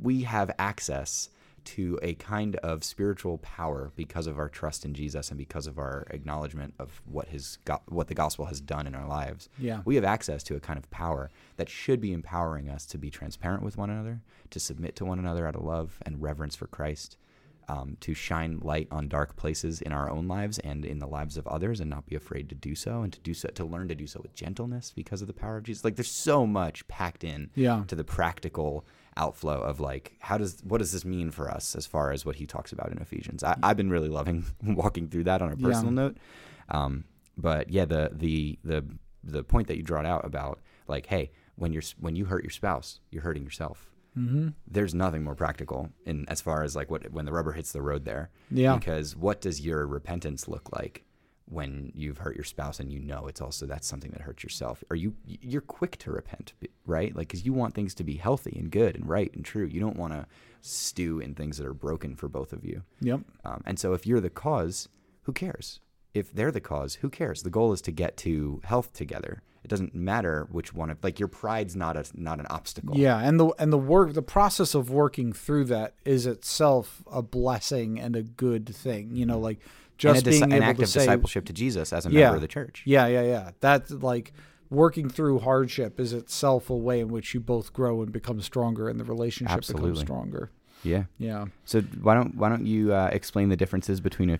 we 0.00 0.22
have 0.22 0.50
access 0.58 1.28
to 1.64 1.96
a 2.02 2.14
kind 2.14 2.56
of 2.56 2.82
spiritual 2.82 3.38
power 3.38 3.92
because 3.94 4.26
of 4.26 4.36
our 4.36 4.48
trust 4.48 4.84
in 4.84 4.94
Jesus 4.94 5.30
and 5.30 5.38
because 5.38 5.68
of 5.68 5.78
our 5.78 6.06
acknowledgement 6.10 6.74
of 6.80 7.00
what 7.04 7.28
his 7.28 7.58
what 7.86 8.08
the 8.08 8.14
gospel 8.14 8.46
has 8.46 8.60
done 8.60 8.86
in 8.86 8.94
our 8.96 9.06
lives. 9.06 9.48
Yeah. 9.58 9.80
We 9.84 9.94
have 9.94 10.04
access 10.04 10.42
to 10.44 10.56
a 10.56 10.60
kind 10.60 10.76
of 10.78 10.90
power 10.90 11.30
that 11.56 11.68
should 11.68 12.00
be 12.00 12.12
empowering 12.12 12.68
us 12.68 12.84
to 12.86 12.98
be 12.98 13.10
transparent 13.10 13.62
with 13.62 13.76
one 13.76 13.90
another, 13.90 14.20
to 14.50 14.58
submit 14.58 14.96
to 14.96 15.04
one 15.04 15.20
another 15.20 15.46
out 15.46 15.54
of 15.54 15.62
love 15.62 15.98
and 16.02 16.20
reverence 16.20 16.56
for 16.56 16.66
Christ, 16.66 17.16
um, 17.74 17.96
to 18.00 18.12
shine 18.14 18.58
light 18.62 18.86
on 18.90 19.08
dark 19.08 19.30
places 19.42 19.80
in 19.86 19.92
our 19.92 20.08
own 20.14 20.28
lives 20.28 20.58
and 20.70 20.84
in 20.84 20.98
the 20.98 21.06
lives 21.06 21.36
of 21.36 21.46
others, 21.46 21.80
and 21.80 21.88
not 21.88 22.04
be 22.06 22.16
afraid 22.22 22.48
to 22.50 22.54
do 22.54 22.74
so, 22.74 22.94
and 23.02 23.12
to 23.12 23.20
do 23.20 23.34
so 23.34 23.48
to 23.48 23.64
learn 23.64 23.88
to 23.88 23.94
do 23.94 24.06
so 24.06 24.20
with 24.22 24.34
gentleness 24.34 24.92
because 24.94 25.20
of 25.22 25.26
the 25.26 25.32
power 25.42 25.56
of 25.56 25.64
Jesus. 25.64 25.84
Like 25.84 25.96
there's 25.96 26.10
so 26.30 26.46
much 26.46 26.86
packed 26.88 27.24
in 27.24 27.50
Yeah. 27.54 27.84
to 27.88 27.94
the 27.96 28.04
practical 28.04 28.84
outflow 29.16 29.60
of 29.60 29.78
like 29.80 30.06
how 30.20 30.36
does 30.38 30.60
what 30.64 30.78
does 30.78 30.92
this 30.92 31.04
mean 31.04 31.30
for 31.30 31.50
us 31.50 31.76
as 31.76 31.86
far 31.86 32.12
as 32.12 32.24
what 32.26 32.36
he 32.36 32.46
talks 32.46 32.72
about 32.72 32.90
in 32.92 32.98
Ephesians. 32.98 33.42
I, 33.44 33.56
I've 33.62 33.76
been 33.76 33.90
really 33.90 34.08
loving 34.08 34.44
walking 34.64 35.08
through 35.08 35.24
that 35.24 35.40
on 35.42 35.52
a 35.52 35.56
Yeah. 35.56 35.66
personal 35.68 35.92
note. 35.92 36.16
Um, 36.68 37.04
but 37.36 37.70
yeah, 37.70 37.84
the 37.86 38.10
the 38.12 38.58
the 38.64 38.84
the 39.24 39.42
point 39.44 39.68
that 39.68 39.76
you 39.78 39.84
brought 39.84 40.06
out 40.06 40.24
about 40.24 40.60
like, 40.88 41.06
hey, 41.06 41.30
when 41.56 41.72
you're 41.72 41.82
when 42.00 42.16
you 42.16 42.24
hurt 42.26 42.42
your 42.42 42.50
spouse, 42.50 43.00
you're 43.10 43.22
hurting 43.22 43.44
yourself. 43.44 43.91
Mm-hmm. 44.16 44.48
There's 44.68 44.94
nothing 44.94 45.24
more 45.24 45.34
practical 45.34 45.90
in 46.04 46.26
as 46.28 46.40
far 46.40 46.62
as 46.62 46.76
like 46.76 46.90
what 46.90 47.10
when 47.12 47.24
the 47.24 47.32
rubber 47.32 47.52
hits 47.52 47.72
the 47.72 47.82
road 47.82 48.04
there. 48.04 48.30
Yeah. 48.50 48.76
Because 48.76 49.16
what 49.16 49.40
does 49.40 49.60
your 49.60 49.86
repentance 49.86 50.48
look 50.48 50.72
like 50.76 51.04
when 51.46 51.92
you've 51.94 52.18
hurt 52.18 52.36
your 52.36 52.44
spouse 52.44 52.80
and 52.80 52.92
you 52.92 52.98
know 52.98 53.26
it's 53.26 53.40
also 53.40 53.66
that's 53.66 53.86
something 53.86 54.10
that 54.10 54.20
hurts 54.20 54.42
yourself? 54.42 54.84
Are 54.90 54.96
you 54.96 55.14
you're 55.24 55.62
quick 55.62 55.96
to 55.98 56.10
repent, 56.10 56.52
right? 56.86 57.14
Like 57.16 57.28
because 57.28 57.46
you 57.46 57.52
want 57.52 57.74
things 57.74 57.94
to 57.94 58.04
be 58.04 58.16
healthy 58.16 58.56
and 58.58 58.70
good 58.70 58.96
and 58.96 59.08
right 59.08 59.32
and 59.34 59.44
true. 59.44 59.64
You 59.64 59.80
don't 59.80 59.96
want 59.96 60.12
to 60.12 60.26
stew 60.60 61.18
in 61.20 61.34
things 61.34 61.56
that 61.58 61.66
are 61.66 61.74
broken 61.74 62.14
for 62.14 62.28
both 62.28 62.52
of 62.52 62.64
you. 62.64 62.82
Yep. 63.00 63.20
Um, 63.44 63.62
and 63.66 63.78
so 63.78 63.94
if 63.94 64.06
you're 64.06 64.20
the 64.20 64.30
cause, 64.30 64.88
who 65.22 65.32
cares? 65.32 65.80
If 66.14 66.32
they're 66.32 66.52
the 66.52 66.60
cause, 66.60 66.96
who 66.96 67.08
cares? 67.08 67.42
The 67.42 67.50
goal 67.50 67.72
is 67.72 67.80
to 67.82 67.90
get 67.90 68.16
to 68.18 68.60
health 68.64 68.92
together. 68.92 69.42
It 69.64 69.68
doesn't 69.68 69.94
matter 69.94 70.48
which 70.50 70.74
one 70.74 70.90
of 70.90 70.98
like 71.02 71.20
your 71.20 71.28
pride's 71.28 71.76
not 71.76 71.96
a 71.96 72.04
not 72.14 72.40
an 72.40 72.46
obstacle. 72.50 72.96
Yeah, 72.96 73.18
and 73.18 73.38
the 73.38 73.48
and 73.58 73.72
the 73.72 73.78
work 73.78 74.12
the 74.12 74.22
process 74.22 74.74
of 74.74 74.90
working 74.90 75.32
through 75.32 75.66
that 75.66 75.94
is 76.04 76.26
itself 76.26 77.02
a 77.10 77.22
blessing 77.22 78.00
and 78.00 78.16
a 78.16 78.22
good 78.22 78.68
thing. 78.68 79.14
You 79.14 79.26
know, 79.26 79.34
mm-hmm. 79.34 79.44
like 79.44 79.60
And 79.60 80.10
a 80.10 80.12
just 80.14 80.24
dis- 80.24 80.40
being 80.40 80.52
an 80.52 80.52
able 80.54 80.64
act 80.64 80.82
of 80.82 80.88
say, 80.88 81.00
discipleship 81.00 81.44
to 81.46 81.52
Jesus 81.52 81.92
as 81.92 82.06
a 82.06 82.10
Yeah. 82.10 82.22
member 82.22 82.36
of 82.36 82.42
the 82.42 82.48
church. 82.48 82.82
Yeah, 82.86 83.06
yeah, 83.06 83.22
yeah. 83.22 83.50
That's 83.60 83.90
like 83.92 84.32
working 84.68 85.08
through 85.08 85.38
hardship 85.40 86.00
is 86.00 86.12
itself 86.12 86.70
a 86.70 86.76
way 86.76 86.98
in 87.00 87.08
which 87.08 87.34
you 87.34 87.40
both 87.40 87.72
grow 87.72 88.02
and 88.02 88.10
become 88.10 88.40
stronger, 88.40 88.88
and 88.88 88.98
the 88.98 89.04
relationship 89.04 89.56
Absolutely. 89.56 89.90
becomes 89.90 90.00
stronger. 90.00 90.50
Yeah. 90.82 91.04
Yeah. 91.18 91.46
So 91.64 91.80
why 92.00 92.14
don't 92.14 92.34
why 92.36 92.48
don't 92.48 92.66
you 92.66 92.92
uh, 92.92 93.08
explain 93.12 93.48
the 93.48 93.56
differences 93.56 94.00
between 94.00 94.30
a, 94.30 94.38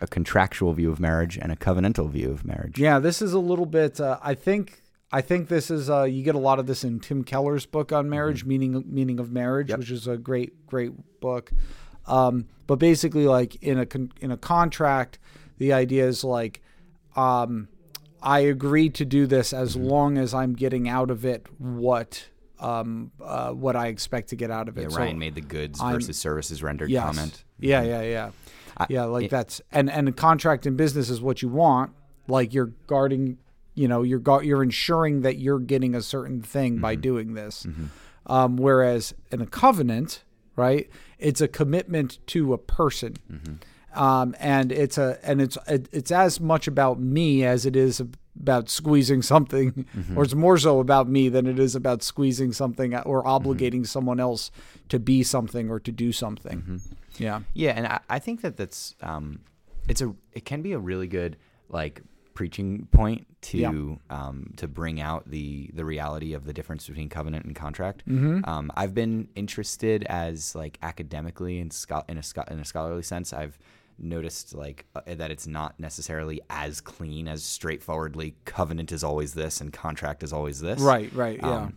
a 0.00 0.06
contractual 0.06 0.72
view 0.72 0.90
of 0.90 0.98
marriage 1.00 1.38
and 1.38 1.52
a 1.52 1.56
covenantal 1.56 2.10
view 2.10 2.30
of 2.30 2.44
marriage? 2.44 2.78
Yeah, 2.78 2.98
this 2.98 3.20
is 3.20 3.32
a 3.32 3.38
little 3.38 3.66
bit. 3.66 4.00
Uh, 4.00 4.18
I 4.22 4.34
think. 4.34 4.80
I 5.12 5.20
think 5.20 5.48
this 5.48 5.70
is. 5.70 5.88
Uh, 5.88 6.02
you 6.04 6.24
get 6.24 6.34
a 6.34 6.38
lot 6.38 6.58
of 6.58 6.66
this 6.66 6.82
in 6.82 6.98
Tim 6.98 7.22
Keller's 7.22 7.66
book 7.66 7.92
on 7.92 8.08
marriage, 8.10 8.44
meaning 8.44 8.82
meaning 8.86 9.20
of 9.20 9.30
marriage, 9.30 9.68
Yep. 9.68 9.78
which 9.78 9.90
is 9.92 10.08
a 10.08 10.16
great 10.16 10.66
great 10.66 11.20
book. 11.20 11.52
Um, 12.06 12.46
but 12.66 12.76
basically, 12.80 13.26
like 13.26 13.54
in 13.62 13.78
a 13.78 13.86
con- 13.86 14.10
in 14.20 14.32
a 14.32 14.36
contract, 14.36 15.18
the 15.58 15.72
idea 15.72 16.06
is 16.08 16.24
like, 16.24 16.62
um, 17.14 17.68
I 18.22 18.40
agree 18.40 18.88
to 18.90 19.04
do 19.04 19.26
this 19.26 19.52
as 19.52 19.76
long 19.76 20.18
as 20.18 20.34
I'm 20.34 20.54
getting 20.54 20.88
out 20.88 21.10
of 21.12 21.24
it 21.24 21.46
what 21.58 22.26
um, 22.64 23.10
uh, 23.22 23.50
what 23.50 23.76
I 23.76 23.88
expect 23.88 24.28
to 24.30 24.36
get 24.36 24.50
out 24.50 24.68
of 24.68 24.78
it. 24.78 24.82
Yeah, 24.82 24.88
So- 24.88 24.96
Ryan 24.98 25.18
made 25.18 25.34
the 25.34 25.40
goods 25.40 25.80
I'm- 25.80 25.94
versus 25.94 26.16
services 26.18 26.62
rendered 26.62 26.90
Yes. 26.90 27.04
comment. 27.04 27.44
Yeah, 27.58 27.82
yeah, 27.82 28.02
yeah. 28.02 28.30
I- 28.76 28.86
yeah, 28.88 29.04
like 29.04 29.26
it- 29.26 29.30
that's 29.30 29.60
and 29.70 29.90
and 29.90 30.08
a 30.08 30.12
contract 30.12 30.66
in 30.66 30.76
business 30.76 31.10
is 31.10 31.20
what 31.20 31.42
you 31.42 31.48
want. 31.48 31.92
Like 32.26 32.54
you're 32.54 32.72
guarding, 32.86 33.38
you 33.74 33.86
know, 33.88 34.02
you're 34.02 34.18
gu- 34.18 34.42
you're 34.42 34.62
ensuring 34.62 35.20
that 35.22 35.36
you're 35.38 35.58
getting 35.60 35.94
a 35.94 36.00
certain 36.02 36.40
thing 36.42 36.74
Mm-hmm. 36.74 36.82
by 36.82 36.94
doing 36.96 37.34
this. 37.34 37.66
Um, 38.26 38.56
whereas 38.56 39.12
in 39.30 39.40
a 39.42 39.46
covenant, 39.46 40.24
right, 40.56 40.88
it's 41.18 41.40
a 41.42 41.48
commitment 41.48 42.18
to 42.28 42.52
a 42.54 42.58
person. 42.58 43.14
Mm-hmm. 43.30 44.00
Um, 44.02 44.34
and 44.40 44.72
it's 44.72 44.98
a 44.98 45.18
and 45.22 45.40
it's 45.40 45.56
it, 45.68 45.88
it's 45.92 46.10
as 46.10 46.40
much 46.40 46.66
about 46.66 46.98
me 46.98 47.44
as 47.44 47.64
it 47.66 47.76
is 47.76 48.00
about 48.40 48.68
squeezing 48.68 49.22
something, 49.22 49.72
Mm-hmm. 49.96 50.18
or 50.18 50.24
it's 50.24 50.34
more 50.34 50.58
so 50.58 50.80
about 50.80 51.08
me 51.08 51.28
than 51.28 51.46
it 51.46 51.58
is 51.58 51.74
about 51.74 52.02
squeezing 52.02 52.52
something 52.52 52.94
or 52.96 53.22
Mm-hmm. 53.22 53.28
obligating 53.48 53.86
someone 53.86 54.20
else 54.20 54.50
to 54.88 54.98
be 54.98 55.22
something 55.22 55.70
or 55.70 55.78
to 55.80 55.92
do 55.92 56.12
something. 56.12 56.58
Mm-hmm. 56.60 56.76
Yeah. 57.18 57.40
Yeah, 57.54 57.70
and 57.76 57.86
I, 57.86 58.00
I 58.08 58.18
think 58.18 58.40
that 58.42 58.56
that's 58.56 58.94
um, 59.00 59.40
it's 59.88 60.00
a 60.02 60.14
it 60.32 60.44
can 60.44 60.62
be 60.62 60.72
a 60.72 60.78
really 60.78 61.06
good 61.06 61.36
like 61.68 62.02
preaching 62.34 62.88
point 62.90 63.26
to 63.40 63.58
Yeah. 63.58 63.68
um, 64.10 64.52
to 64.56 64.66
bring 64.66 65.00
out 65.00 65.30
the 65.30 65.70
the 65.72 65.84
reality 65.84 66.34
of 66.34 66.44
the 66.44 66.52
difference 66.52 66.88
between 66.88 67.08
covenant 67.08 67.44
and 67.44 67.54
contract. 67.54 68.02
Mm-hmm. 68.08 68.44
Um, 68.50 68.72
I've 68.76 68.94
been 68.94 69.28
interested 69.36 70.02
as 70.04 70.56
like 70.56 70.76
academically 70.82 71.60
and 71.60 71.72
scho- 71.72 72.02
in 72.08 72.18
a 72.18 72.22
scho- 72.24 72.44
in 72.50 72.58
a 72.58 72.64
scholarly 72.64 73.02
sense. 73.04 73.32
I've 73.32 73.56
noticed 73.98 74.54
like 74.54 74.86
uh, 74.94 75.00
that 75.06 75.30
it's 75.30 75.46
not 75.46 75.78
necessarily 75.78 76.40
as 76.50 76.80
clean 76.80 77.28
as 77.28 77.42
straightforwardly 77.42 78.34
covenant 78.44 78.92
is 78.92 79.04
always 79.04 79.34
this 79.34 79.60
and 79.60 79.72
contract 79.72 80.22
is 80.22 80.32
always 80.32 80.60
this. 80.60 80.80
Right. 80.80 81.12
Right. 81.12 81.38
Yeah. 81.42 81.50
Um, 81.50 81.76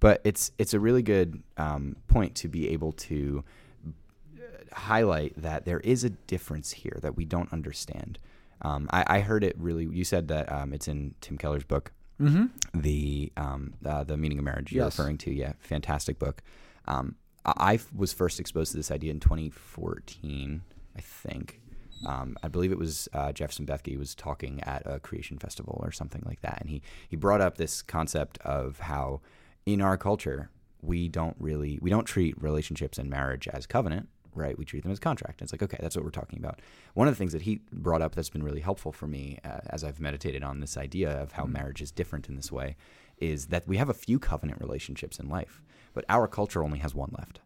but 0.00 0.20
it's 0.24 0.52
it's 0.58 0.74
a 0.74 0.80
really 0.80 1.02
good 1.02 1.42
um, 1.56 1.96
point 2.08 2.34
to 2.36 2.48
be 2.48 2.68
able 2.70 2.92
to 2.92 3.42
uh, 3.86 4.74
highlight 4.74 5.34
that 5.40 5.64
there 5.64 5.80
is 5.80 6.04
a 6.04 6.10
difference 6.10 6.72
here 6.72 6.98
that 7.02 7.16
we 7.16 7.24
don't 7.24 7.52
understand. 7.52 8.18
Um, 8.62 8.88
I, 8.92 9.04
I 9.06 9.20
heard 9.20 9.44
it 9.44 9.56
really. 9.58 9.84
You 9.86 10.04
said 10.04 10.28
that 10.28 10.50
um, 10.50 10.72
it's 10.72 10.88
in 10.88 11.14
Tim 11.20 11.36
Keller's 11.38 11.64
book, 11.64 11.92
mm-hmm. 12.20 12.46
the 12.78 13.32
um, 13.36 13.74
uh, 13.84 14.04
the 14.04 14.16
meaning 14.16 14.38
of 14.38 14.44
marriage. 14.44 14.72
You're 14.72 14.84
Yes. 14.84 14.98
referring 14.98 15.18
to, 15.18 15.32
yeah, 15.32 15.52
fantastic 15.58 16.18
book. 16.18 16.42
Um, 16.86 17.16
I, 17.44 17.52
I 17.74 17.78
was 17.94 18.12
first 18.12 18.40
exposed 18.40 18.72
to 18.72 18.76
this 18.76 18.90
idea 18.90 19.10
in 19.10 19.20
2014, 19.20 20.62
I 20.96 21.00
think. 21.00 21.60
Um, 22.06 22.36
I 22.42 22.48
believe 22.48 22.70
it 22.70 22.78
was 22.78 23.08
uh, 23.14 23.32
Jefferson 23.32 23.64
Bethke 23.64 23.96
was 23.98 24.14
talking 24.14 24.62
at 24.64 24.82
a 24.84 25.00
creation 25.00 25.38
festival 25.38 25.80
or 25.82 25.90
something 25.90 26.22
like 26.26 26.42
that, 26.42 26.58
and 26.60 26.68
he 26.68 26.82
he 27.08 27.16
brought 27.16 27.40
up 27.40 27.56
this 27.56 27.82
concept 27.82 28.38
of 28.38 28.80
how 28.80 29.20
in 29.64 29.80
our 29.80 29.96
culture 29.96 30.50
we 30.82 31.08
don't 31.08 31.36
really 31.38 31.78
we 31.80 31.90
don't 31.90 32.04
treat 32.04 32.40
relationships 32.42 32.98
and 32.98 33.08
marriage 33.08 33.48
as 33.48 33.66
covenant 33.66 34.08
right? 34.36 34.58
We 34.58 34.64
treat 34.64 34.82
them 34.82 34.90
as 34.90 34.98
contract. 34.98 35.42
It's 35.42 35.52
like 35.52 35.62
okay 35.62 35.78
that's 35.80 35.96
what 35.96 36.04
we're 36.04 36.10
talking 36.10 36.38
about. 36.38 36.60
One 36.94 37.08
of 37.08 37.14
the 37.14 37.18
things 37.18 37.32
that 37.32 37.42
he 37.42 37.60
brought 37.72 38.02
up 38.02 38.14
that's 38.14 38.30
been 38.30 38.42
really 38.42 38.60
helpful 38.60 38.92
for 38.92 39.06
me 39.06 39.38
uh, 39.44 39.60
as 39.66 39.84
i've 39.84 40.00
meditated 40.00 40.42
on 40.42 40.60
this 40.60 40.76
idea 40.76 41.10
of 41.10 41.32
how 41.32 41.44
marriage 41.44 41.80
is 41.80 41.90
different 41.90 42.28
in 42.28 42.36
this 42.36 42.50
way 42.50 42.76
is 43.18 43.46
that 43.46 43.66
we 43.66 43.76
have 43.76 43.88
a 43.88 43.94
few 43.94 44.18
covenant 44.18 44.60
relationships 44.60 45.18
in 45.18 45.28
life 45.28 45.62
but 45.92 46.04
our 46.08 46.26
culture 46.26 46.62
only 46.64 46.78
has 46.78 46.94
one 46.94 47.14
left 47.16 47.40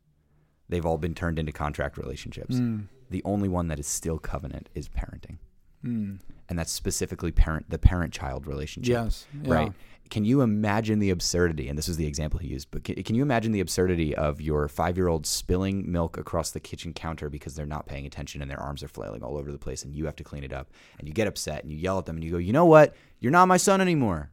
they've 0.69 0.87
all 0.87 0.99
been 0.99 1.15
turned 1.15 1.39
into 1.39 1.53
contract 1.53 1.97
relationships 1.99 2.57
Mm. 2.57 2.87
the 3.11 3.23
only 3.25 3.49
one 3.49 3.69
that 3.69 3.79
is 3.79 3.87
still 3.87 4.19
covenant 4.19 4.69
is 4.75 4.89
parenting 4.89 5.39
Mm. 5.85 6.19
and 6.49 6.59
that's 6.59 6.73
specifically 6.73 7.31
parent 7.31 7.71
the 7.71 7.79
parent 7.79 8.13
child 8.13 8.47
relationship 8.47 8.91
Yes. 8.93 9.27
Yeah. 9.43 9.55
right? 9.55 9.73
Can 10.11 10.25
you 10.25 10.41
imagine 10.41 11.01
the 11.01 11.11
absurdity? 11.11 11.69
And 11.69 11.77
this 11.77 11.87
is 11.87 11.99
the 11.99 12.07
example 12.07 12.39
he 12.41 12.49
used, 12.49 12.71
but 12.71 12.83
can, 12.83 12.95
can 13.03 13.15
you 13.15 13.21
imagine 13.23 13.53
the 13.53 13.61
absurdity 13.61 14.15
of 14.15 14.41
your 14.41 14.67
five 14.67 14.97
year 14.97 15.07
old 15.07 15.27
spilling 15.27 15.93
milk 15.93 16.17
across 16.17 16.51
the 16.51 16.61
kitchen 16.61 16.95
counter 16.95 17.29
because 17.29 17.55
they're 17.55 17.67
not 17.67 17.87
paying 17.87 18.07
attention 18.07 18.41
and 18.41 18.51
their 18.51 18.59
arms 18.59 18.83
are 18.83 18.89
flailing 18.89 19.23
all 19.23 19.37
over 19.37 19.53
the 19.53 19.59
place 19.59 19.85
and 19.85 19.95
you 19.95 20.07
have 20.07 20.17
to 20.17 20.25
clean 20.25 20.43
it 20.45 20.53
up 20.53 20.71
and 20.99 21.07
you 21.07 21.13
get 21.13 21.29
upset 21.29 21.63
and 21.63 21.71
you 21.71 21.77
yell 21.79 21.99
at 21.99 22.07
them 22.07 22.17
and 22.17 22.25
you 22.25 22.31
go, 22.31 22.39
you 22.39 22.55
know 22.55 22.65
what? 22.65 22.95
You're 23.21 23.33
not 23.33 23.49
my 23.49 23.59
son 23.59 23.81
anymore. 23.83 24.31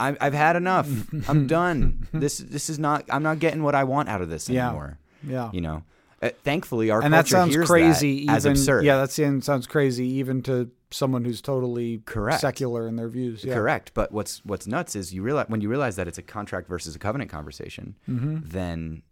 I've, 0.00 0.16
I've 0.20 0.34
had 0.34 0.56
enough. 0.56 0.88
I'm 1.28 1.46
done. 1.60 2.06
This 2.12 2.38
this 2.38 2.68
is 2.70 2.78
not. 2.78 3.04
I'm 3.10 3.22
not 3.22 3.38
getting 3.38 3.62
what 3.62 3.74
I 3.74 3.84
want 3.84 4.08
out 4.08 4.20
of 4.22 4.28
this 4.30 4.48
Yeah. 4.48 4.66
anymore. 4.68 4.98
Yeah. 5.26 5.50
You 5.52 5.60
know. 5.60 5.82
Uh, 6.22 6.30
thankfully, 6.42 6.90
our 6.90 7.02
and 7.02 7.12
that 7.12 7.24
culture 7.26 7.36
sounds 7.36 7.54
hears 7.54 7.68
crazy. 7.68 8.26
that 8.26 8.36
as 8.36 8.46
even, 8.46 8.52
absurd. 8.56 8.84
Yeah, 8.84 8.96
that 8.98 9.10
sounds 9.10 9.44
sounds 9.44 9.66
crazy 9.66 10.06
even 10.06 10.40
to 10.42 10.70
someone 10.90 11.24
who's 11.24 11.42
totally 11.42 11.98
Correct. 12.06 12.40
secular 12.40 12.86
in 12.88 12.96
their 12.96 13.08
views. 13.08 13.44
Yeah. 13.44 13.54
Correct. 13.54 13.92
But 13.94 14.10
what's 14.12 14.42
what's 14.44 14.66
nuts 14.66 14.96
is 14.96 15.12
you 15.12 15.22
realize 15.22 15.46
when 15.48 15.60
you 15.60 15.68
realize 15.68 15.96
that 15.96 16.08
it's 16.08 16.16
a 16.18 16.22
contract 16.22 16.68
versus 16.68 16.94
a 16.96 16.98
covenant 16.98 17.30
conversation, 17.30 17.96
Mm-hmm. 18.08 18.38
then 18.44 19.02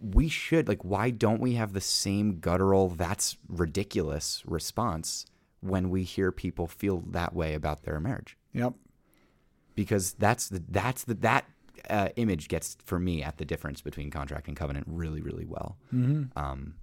we 0.00 0.28
should 0.28 0.66
like 0.68 0.82
why 0.84 1.10
don't 1.10 1.40
we 1.40 1.54
have 1.54 1.72
the 1.74 1.80
same 1.80 2.38
guttural 2.40 2.88
that's 2.88 3.36
ridiculous 3.48 4.42
response 4.46 5.26
when 5.60 5.90
we 5.90 6.04
hear 6.04 6.32
people 6.32 6.66
feel 6.66 6.98
that 7.10 7.34
way 7.34 7.54
about 7.54 7.82
their 7.82 8.00
marriage? 8.00 8.36
Yep. 8.52 8.74
Because 9.74 10.12
that's 10.14 10.48
the 10.48 10.62
that's 10.68 11.04
the 11.04 11.14
that 11.14 11.44
uh, 11.88 12.08
image 12.16 12.48
gets 12.48 12.76
for 12.84 12.98
me 12.98 13.22
at 13.22 13.38
the 13.38 13.44
difference 13.44 13.80
between 13.80 14.10
contract 14.10 14.48
and 14.48 14.56
covenant 14.56 14.86
really 14.88 15.22
really 15.22 15.46
well. 15.46 15.76
Mm-hmm. 15.94 16.38
Um, 16.38 16.74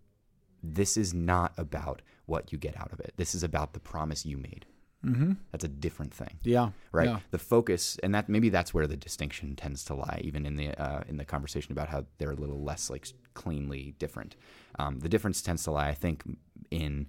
this 0.64 0.98
is 0.98 1.14
not 1.14 1.54
about 1.58 2.02
what 2.26 2.52
you 2.52 2.58
get 2.58 2.76
out 2.80 2.92
of 2.92 3.00
it. 3.00 3.14
This 3.18 3.36
is 3.36 3.44
about 3.44 3.74
the 3.74 3.80
promise 3.80 4.26
you 4.26 4.38
made. 4.38 4.66
Mm-hmm. 5.06 5.34
That's 5.52 5.64
a 5.64 5.68
different 5.68 6.12
thing 6.12 6.40
Yeah. 6.44 6.72
right 6.92 7.08
Yeah. 7.08 7.20
the 7.30 7.38
focus 7.38 7.98
and 8.02 8.16
that 8.16 8.28
maybe 8.28 8.50
that's 8.50 8.74
where 8.74 8.88
the 8.88 8.98
distinction 8.98 9.56
tends 9.56 9.86
to 9.86 9.94
lie 9.94 10.20
even 10.24 10.44
in 10.46 10.56
the 10.56 10.70
uh, 10.82 11.04
in 11.08 11.18
the 11.18 11.24
conversation 11.24 11.72
about 11.72 11.88
how 11.90 12.06
they're 12.18 12.32
a 12.32 12.36
little 12.36 12.64
less 12.64 12.90
like 12.90 13.08
cleanly 13.36 13.94
different 14.00 14.36
um, 14.80 15.00
the 15.00 15.08
difference 15.08 15.44
tends 15.44 15.64
to 15.66 15.72
lie 15.72 15.88
i 15.88 15.94
think 15.94 16.24
in 16.72 17.06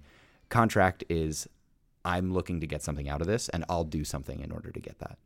contract 0.49 1.03
is 1.09 1.47
i'm 2.05 2.31
looking 2.31 2.61
to 2.61 2.67
get 2.67 2.83
something 2.83 3.09
out 3.09 3.21
of 3.21 3.27
this 3.27 3.49
and 3.49 3.65
i'll 3.69 3.83
do 3.83 4.03
something 4.03 4.39
in 4.39 4.51
order 4.51 4.71
to 4.71 4.79
get 4.79 4.99
that 4.99 5.17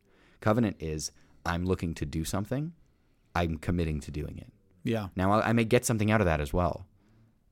covenant 0.48 0.76
is 0.92 1.10
i'm 1.52 1.64
looking 1.70 1.92
to 2.00 2.04
do 2.18 2.22
something 2.34 2.64
i'm 3.40 3.56
committing 3.66 3.98
to 4.06 4.10
doing 4.20 4.36
it 4.46 4.50
Yeah. 4.92 5.06
now 5.20 5.28
I 5.34 5.48
I 5.50 5.52
may 5.58 5.64
get 5.74 5.84
something 5.88 6.10
out 6.12 6.20
of 6.22 6.26
that 6.30 6.40
as 6.46 6.52
well. 6.60 6.76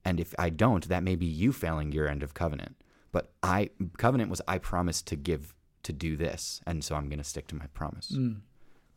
And 0.09 0.19
if 0.25 0.31
I 0.47 0.49
don't, 0.65 0.85
that 0.93 1.03
may 1.09 1.17
be 1.25 1.27
you 1.43 1.51
failing 1.53 1.93
your 1.93 2.07
end 2.13 2.23
of 2.25 2.31
covenant. 2.43 2.75
But 3.15 3.25
I 3.57 3.59
covenant 4.05 4.29
was 4.31 4.41
I 4.55 4.59
promised 4.59 5.03
to 5.11 5.17
give 5.31 5.43
to 5.89 5.93
do 6.07 6.11
this, 6.25 6.61
and 6.69 6.77
so 6.87 6.91
I'm 6.97 7.09
going 7.13 7.23
to 7.25 7.31
stick 7.33 7.47
to 7.49 7.55
my 7.63 7.69
promise. 7.81 8.09
Mm. 8.11 8.41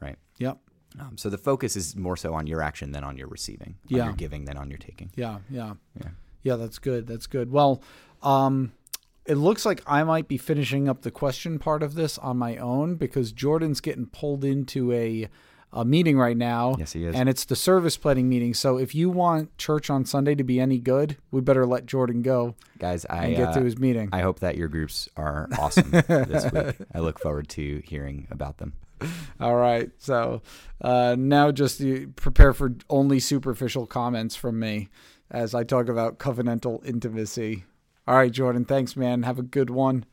Right. 0.06 0.18
Yep. 0.46 0.58
Um, 1.02 1.14
so 1.22 1.30
the 1.30 1.38
focus 1.50 1.76
is 1.82 1.96
more 1.96 2.18
so 2.18 2.30
on 2.40 2.48
your 2.48 2.62
action 2.70 2.88
than 2.96 3.04
on 3.10 3.18
your 3.20 3.30
receiving. 3.38 3.74
On 3.92 3.98
Yeah. 3.98 4.06
your 4.08 4.14
giving 4.24 4.46
than 4.46 4.58
on 4.58 4.68
your 4.72 4.80
taking. 4.88 5.10
Yeah. 5.16 5.38
Yeah. 5.60 5.74
Yeah. 6.02 6.12
Yeah. 6.48 6.56
That's 6.62 6.80
good. 6.80 7.02
That's 7.12 7.28
good. 7.28 7.48
Well, 7.52 7.74
um, 8.24 8.72
it 9.26 9.36
looks 9.36 9.66
like 9.66 9.82
I 9.88 10.04
might 10.04 10.28
be 10.28 10.38
finishing 10.38 10.88
up 10.88 11.02
the 11.02 11.12
question 11.12 11.60
part 11.60 11.84
of 11.84 11.96
this 11.96 12.18
on 12.18 12.38
my 12.38 12.58
own 12.58 12.96
because 12.96 13.32
Jordan's 13.32 13.82
getting 13.82 14.06
pulled 14.06 14.44
into 14.44 14.92
a 14.92 15.30
a 15.74 15.84
meeting 15.84 16.18
right 16.18 16.38
now. 16.38 16.76
Yes, 16.80 16.94
he 16.94 17.06
is. 17.06 17.14
And 17.14 17.28
it's 17.28 17.44
the 17.44 17.56
service 17.56 17.98
planning 17.98 18.30
meeting. 18.30 18.54
So 18.54 18.78
if 18.78 18.96
you 18.96 19.10
want 19.10 19.58
church 19.58 19.90
on 19.90 20.06
Sunday 20.06 20.34
to 20.36 20.44
be 20.44 20.60
any 20.60 20.80
good, 20.80 21.18
we 21.32 21.42
better 21.42 21.66
let 21.66 21.86
Jordan 21.86 22.22
go 22.22 22.56
Guys, 22.80 23.06
I 23.10 23.26
and 23.26 23.36
get 23.36 23.50
uh, 23.50 23.54
to 23.56 23.64
his 23.64 23.78
meeting. 23.78 24.10
I 24.14 24.22
hope 24.22 24.40
that 24.40 24.56
your 24.56 24.70
groups 24.70 25.10
are 25.18 25.50
awesome 25.60 25.92
this 25.92 26.50
week. 26.52 26.76
I 26.94 27.00
look 27.00 27.20
forward 27.20 27.50
to 27.50 27.82
hearing 27.86 28.28
about 28.32 28.58
them. 28.58 28.74
All 29.42 29.56
right. 29.56 29.92
So 29.98 30.42
uh, 30.80 31.18
now 31.20 31.52
just 31.52 31.82
prepare 32.16 32.54
for 32.54 32.74
only 32.90 33.20
superficial 33.20 33.86
comments 33.86 34.36
from 34.36 34.60
me 34.60 34.88
as 35.30 35.54
I 35.54 35.66
talk 35.66 35.90
about 35.90 36.20
covenantal 36.20 36.86
intimacy. 36.86 37.66
All 38.08 38.16
right, 38.16 38.32
Jordan. 38.32 38.66
Thanks, 38.66 38.96
man. 38.96 39.24
Have 39.24 39.40
a 39.40 39.44
good 39.44 39.70
one. 39.70 40.06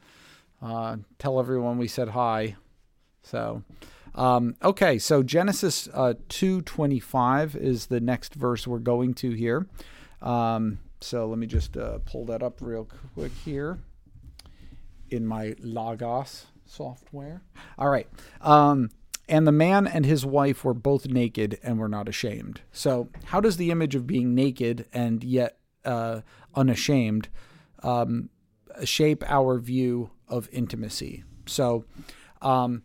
Uh, 0.62 0.97
tell 1.18 1.38
everyone 1.38 1.78
we 1.78 1.88
said 1.88 2.11
hi. 2.11 2.57
So, 3.22 3.62
um, 4.14 4.57
okay. 4.62 4.99
So 4.99 5.22
Genesis 5.22 5.88
uh, 5.93 6.14
two 6.28 6.62
twenty 6.62 7.01
five 7.01 7.55
is 7.55 7.86
the 7.86 8.01
next 8.01 8.34
verse 8.34 8.66
we're 8.66 8.78
going 8.78 9.14
to 9.14 9.32
here. 9.32 9.66
Um, 10.20 10.78
so 11.01 11.26
let 11.26 11.38
me 11.38 11.47
just 11.47 11.76
uh, 11.76 11.99
pull 12.05 12.24
that 12.26 12.43
up 12.43 12.61
real 12.61 12.88
quick 13.14 13.32
here 13.45 13.78
in 15.11 15.26
my 15.26 15.55
Logos 15.61 16.47
software. 16.64 17.43
All 17.78 17.88
right. 17.88 18.09
Um, 18.40 18.90
and 19.28 19.47
the 19.47 19.53
man 19.53 19.86
and 19.86 20.05
his 20.05 20.26
wife 20.26 20.64
were 20.64 20.74
both 20.74 21.07
naked 21.07 21.59
and 21.62 21.78
were 21.78 21.88
not 21.88 22.09
ashamed. 22.09 22.61
So, 22.72 23.09
how 23.26 23.40
does 23.40 23.57
the 23.57 23.70
image 23.70 23.95
of 23.95 24.07
being 24.07 24.34
naked 24.34 24.86
and 24.93 25.22
yet 25.22 25.59
uh, 25.84 26.20
unashamed 26.55 27.28
um, 27.82 28.28
shape 28.84 29.22
our 29.28 29.58
view 29.58 30.10
of 30.28 30.48
intimacy? 30.52 31.24
So, 31.46 31.84
um, 32.40 32.82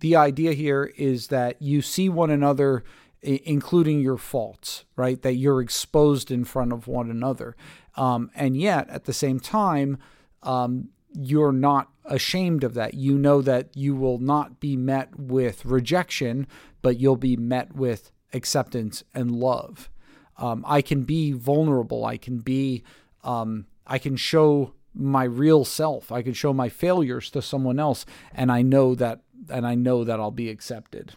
the 0.00 0.16
idea 0.16 0.52
here 0.52 0.92
is 0.96 1.28
that 1.28 1.60
you 1.60 1.82
see 1.82 2.08
one 2.08 2.30
another, 2.30 2.82
i- 3.24 3.40
including 3.44 4.00
your 4.00 4.16
faults, 4.16 4.84
right? 4.96 5.20
That 5.20 5.34
you're 5.34 5.60
exposed 5.60 6.30
in 6.30 6.44
front 6.44 6.72
of 6.72 6.86
one 6.86 7.10
another. 7.10 7.54
Um, 7.96 8.30
and 8.34 8.56
yet, 8.56 8.88
at 8.88 9.04
the 9.04 9.12
same 9.12 9.40
time, 9.40 9.98
um, 10.42 10.88
you're 11.12 11.52
not 11.52 11.90
ashamed 12.04 12.64
of 12.64 12.74
that. 12.74 12.94
You 12.94 13.18
know 13.18 13.42
that 13.42 13.76
you 13.76 13.94
will 13.94 14.18
not 14.18 14.60
be 14.60 14.76
met 14.76 15.18
with 15.18 15.64
rejection, 15.64 16.46
but 16.82 16.98
you'll 16.98 17.16
be 17.16 17.36
met 17.36 17.74
with 17.74 18.10
acceptance 18.32 19.02
and 19.14 19.30
love. 19.32 19.90
Um, 20.38 20.64
I 20.66 20.80
can 20.82 21.02
be 21.02 21.32
vulnerable. 21.32 22.04
I 22.04 22.16
can 22.16 22.38
be, 22.38 22.82
um, 23.22 23.66
I 23.90 23.98
can 23.98 24.16
show 24.16 24.72
my 24.94 25.24
real 25.24 25.64
self. 25.64 26.12
I 26.12 26.22
can 26.22 26.32
show 26.32 26.52
my 26.52 26.68
failures 26.68 27.28
to 27.32 27.42
someone 27.42 27.80
else, 27.80 28.06
and 28.32 28.50
I 28.50 28.62
know 28.62 28.94
that, 28.94 29.20
and 29.50 29.66
I 29.66 29.74
know 29.74 30.04
that 30.04 30.20
I'll 30.20 30.30
be 30.30 30.48
accepted. 30.48 31.14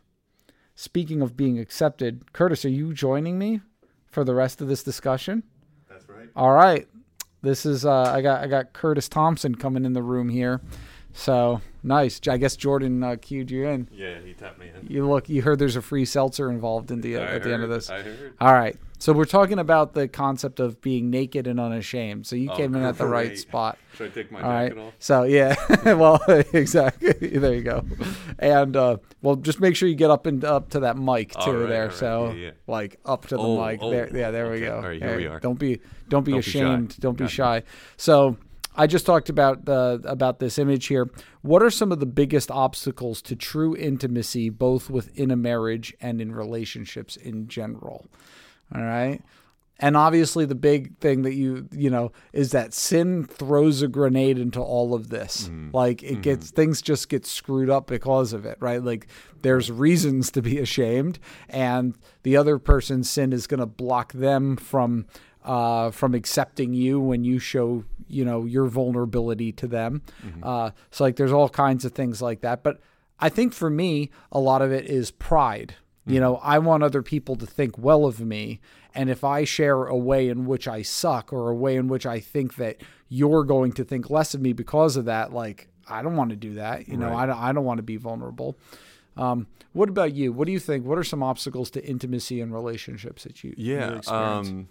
Speaking 0.76 1.21
of 1.21 1.38
being 1.38 1.59
accepted, 1.59 2.34
Curtis, 2.34 2.65
are 2.65 2.69
you 2.69 2.93
joining 2.93 3.38
me 3.38 3.61
for 4.07 4.24
the 4.24 4.34
rest 4.34 4.59
of 4.59 4.67
this 4.67 4.84
discussion? 4.84 5.43
That's 5.88 6.09
right. 6.09 6.30
All 6.36 6.51
right. 6.51 6.88
This 7.43 7.65
is 7.65 7.86
uh, 7.86 8.03
I 8.03 8.21
got 8.21 8.41
I 8.41 8.47
got 8.47 8.74
Curtis 8.74 9.07
Thompson 9.07 9.53
coming 9.53 9.86
in 9.86 9.93
the 9.93 10.01
room 10.01 10.30
here. 10.30 10.61
So 11.11 11.61
nice. 11.84 12.19
I 12.28 12.38
guess 12.38 12.55
Jordan 12.55 13.03
uh, 13.03 13.17
cued 13.21 13.51
you 13.51 13.67
in. 13.67 13.88
Yeah, 13.91 14.19
he 14.19 14.34
tapped 14.34 14.59
me 14.59 14.71
in. 14.76 14.88
You 14.89 15.07
look. 15.07 15.30
You 15.30 15.43
heard 15.43 15.59
there's 15.59 15.76
a 15.76 15.82
free 15.82 16.05
seltzer 16.05 16.49
involved 16.49 16.89
in 16.89 17.01
the 17.01 17.17
uh, 17.17 17.21
at 17.21 17.43
the 17.43 17.53
end 17.53 17.61
of 17.61 17.69
this. 17.69 17.89
I 17.89 18.01
heard. 18.01 18.34
All 18.41 18.53
right. 18.53 18.76
So 19.04 19.12
we're 19.12 19.26
talking 19.26 19.60
about 19.60 19.95
the 19.95 20.08
concept 20.08 20.62
of 20.62 20.80
being 20.80 21.10
naked 21.10 21.45
and 21.45 21.60
unashamed. 21.60 22.26
So 22.26 22.38
you 22.38 22.49
Oh, 22.49 22.56
came 22.56 22.74
in 22.74 22.84
at 22.84 22.97
the 22.97 23.06
right 23.06 23.28
great. 23.28 23.38
spot. 23.39 23.78
Should 23.97 24.12
I 24.12 24.14
take 24.14 24.32
my 24.32 24.41
All 24.41 24.49
right. 24.49 24.70
jacket 24.70 24.82
off? 24.82 24.93
So 24.97 25.24
yeah, 25.24 25.56
well, 25.95 26.22
exactly. 26.54 27.12
There 27.38 27.54
you 27.54 27.64
go. 27.64 27.84
And 28.39 28.78
uh, 28.78 28.97
well, 29.22 29.36
just 29.36 29.60
make 29.60 29.76
sure 29.76 29.89
you 29.89 29.95
get 29.95 30.10
up 30.10 30.26
and 30.26 30.45
up 30.45 30.70
to 30.70 30.80
that 30.80 30.97
mic 30.97 31.34
too. 31.34 31.51
Right, 31.51 31.68
there, 31.68 31.88
right. 31.88 31.93
so 31.93 32.28
Yeah, 32.32 32.34
yeah. 32.45 32.51
like 32.66 32.97
up 33.04 33.24
to 33.28 33.36
the 33.36 33.41
Oh, 33.43 33.66
mic. 33.66 33.80
oh, 33.82 33.91
there, 33.91 34.10
yeah, 34.16 34.32
there 34.32 34.49
we 34.49 34.62
go. 34.62 34.78
All 34.78 34.84
right, 34.84 35.01
here 35.01 35.18
we 35.18 35.28
are. 35.28 35.41
Don't 35.41 35.60
be, 35.60 35.82
don't 36.08 36.24
be 36.24 36.32
Don't 36.32 36.36
be 36.36 36.38
ashamed. 36.38 36.97
don't 37.01 37.18
be 37.18 37.26
Got 37.26 37.32
shy. 37.32 37.64
So. 37.97 38.38
I 38.76 38.88
just 38.88 39.06
talked 39.06 39.30
about 39.30 39.66
the 39.66 40.01
about 40.04 40.39
this 40.39 40.58
image 40.58 40.88
here. 40.88 41.08
What 41.43 41.62
are 41.62 41.70
some 41.70 41.91
of 41.91 41.99
the 41.99 42.08
biggest 42.08 42.49
obstacles 42.49 43.22
to 43.22 43.36
true 43.36 43.76
intimacy, 43.78 44.49
both 44.49 44.89
within 44.89 45.30
a 45.30 45.36
marriage 45.36 45.93
and 46.01 46.20
in 46.20 46.32
relationships 46.34 47.16
in 47.16 47.47
general? 47.47 48.08
All 48.76 48.82
right. 48.82 49.21
And 49.80 49.97
obviously 49.97 50.45
the 50.45 50.55
big 50.55 50.97
thing 50.99 51.24
that 51.24 51.34
you 51.34 51.67
you 51.71 51.89
know 51.89 52.11
is 52.32 52.51
that 52.51 52.74
sin 52.74 53.26
throws 53.26 53.82
a 53.82 53.88
grenade 53.88 54.38
into 54.38 54.61
all 54.61 54.93
of 54.93 55.09
this. 55.09 55.49
Like 55.74 56.03
it 56.03 56.21
gets 56.21 56.51
things 56.51 56.82
just 56.82 57.09
get 57.09 57.26
screwed 57.26 57.69
up 57.69 57.88
because 57.88 58.32
of 58.34 58.45
it, 58.45 58.57
right? 58.61 58.82
Like 58.82 59.07
there's 59.41 59.69
reasons 59.71 60.32
to 60.32 60.41
be 60.41 60.59
ashamed 60.59 61.19
and 61.49 61.97
the 62.21 62.38
other 62.38 62.59
person's 62.59 63.09
sin 63.09 63.34
is 63.34 63.45
going 63.47 63.59
to 63.59 63.65
block 63.65 64.13
them 64.13 64.55
from 64.57 65.05
uh, 65.43 65.91
from 65.91 66.13
accepting 66.13 66.74
you 66.74 66.99
when 67.01 67.26
you 67.26 67.38
show 67.39 67.84
you 68.07 68.24
know 68.24 68.45
your 68.45 68.67
vulnerability 68.67 69.51
to 69.53 69.67
them. 69.67 70.01
Uh, 70.41 70.69
so 70.91 71.03
like 71.03 71.17
there's 71.17 71.34
all 71.34 71.49
kinds 71.49 71.84
of 71.84 71.91
things 71.91 72.21
like 72.21 72.41
that. 72.41 72.63
But 72.63 72.80
I 73.19 73.28
think 73.28 73.53
for 73.53 73.69
me, 73.69 74.11
a 74.32 74.39
lot 74.39 74.61
of 74.61 74.71
it 74.71 74.86
is 74.86 75.11
pride. 75.11 75.76
You 76.06 76.20
know, 76.20 76.36
I 76.38 76.60
want 76.60 76.84
other 76.84 77.01
people 77.01 77.36
to 77.38 77.45
think 77.45 77.78
well 77.78 78.06
of 78.06 78.20
me. 78.20 78.60
And 78.93 79.10
if 79.10 79.24
I 79.24 79.45
share 79.45 79.86
a 79.86 79.95
way 79.97 80.28
in 80.28 80.45
which 80.45 80.68
I 80.68 80.82
suck 80.82 81.32
or 81.32 81.49
a 81.49 81.56
way 81.56 81.78
in 81.78 81.88
which 81.88 82.06
I 82.06 82.20
think 82.20 82.58
that 82.58 82.82
you're 83.08 83.43
going 83.45 83.72
to 83.74 83.84
think 83.86 84.10
less 84.10 84.34
of 84.34 84.41
me 84.41 84.54
because 84.54 84.97
of 84.97 85.06
that, 85.06 85.32
like, 85.32 85.70
I 85.89 86.01
don't 86.01 86.16
want 86.16 86.32
to 86.32 86.36
do 86.36 86.56
that. 86.56 86.88
You 86.88 86.97
know, 86.97 87.14
I 87.14 87.26
don't, 87.26 87.38
I 87.38 87.54
don't 87.54 87.64
want 87.64 87.78
to 87.78 87.84
be 87.84 87.97
vulnerable. 87.97 88.58
Um, 89.16 89.47
what 89.72 89.89
about 89.89 90.14
you? 90.14 90.34
What 90.34 90.45
do 90.45 90.51
you 90.51 90.60
think? 90.60 90.86
What 90.86 90.97
are 90.97 91.04
some 91.04 91.24
obstacles 91.24 91.70
to 91.72 91.86
intimacy 91.86 92.41
and 92.41 92.54
relationships 92.54 93.24
that 93.24 93.43
you, 93.43 93.54
you 93.58 93.76
Yeah. 93.76 93.95
experience? 93.95 94.49
Um, 94.49 94.68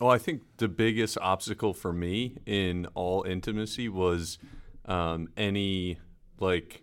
well, 0.00 0.10
I 0.10 0.18
think 0.18 0.42
the 0.56 0.68
biggest 0.68 1.18
obstacle 1.18 1.72
for 1.74 1.92
me 1.92 2.38
in 2.46 2.86
all 2.94 3.22
intimacy 3.22 3.88
was 3.88 4.38
um, 4.86 5.28
any 5.36 5.98
like 6.40 6.82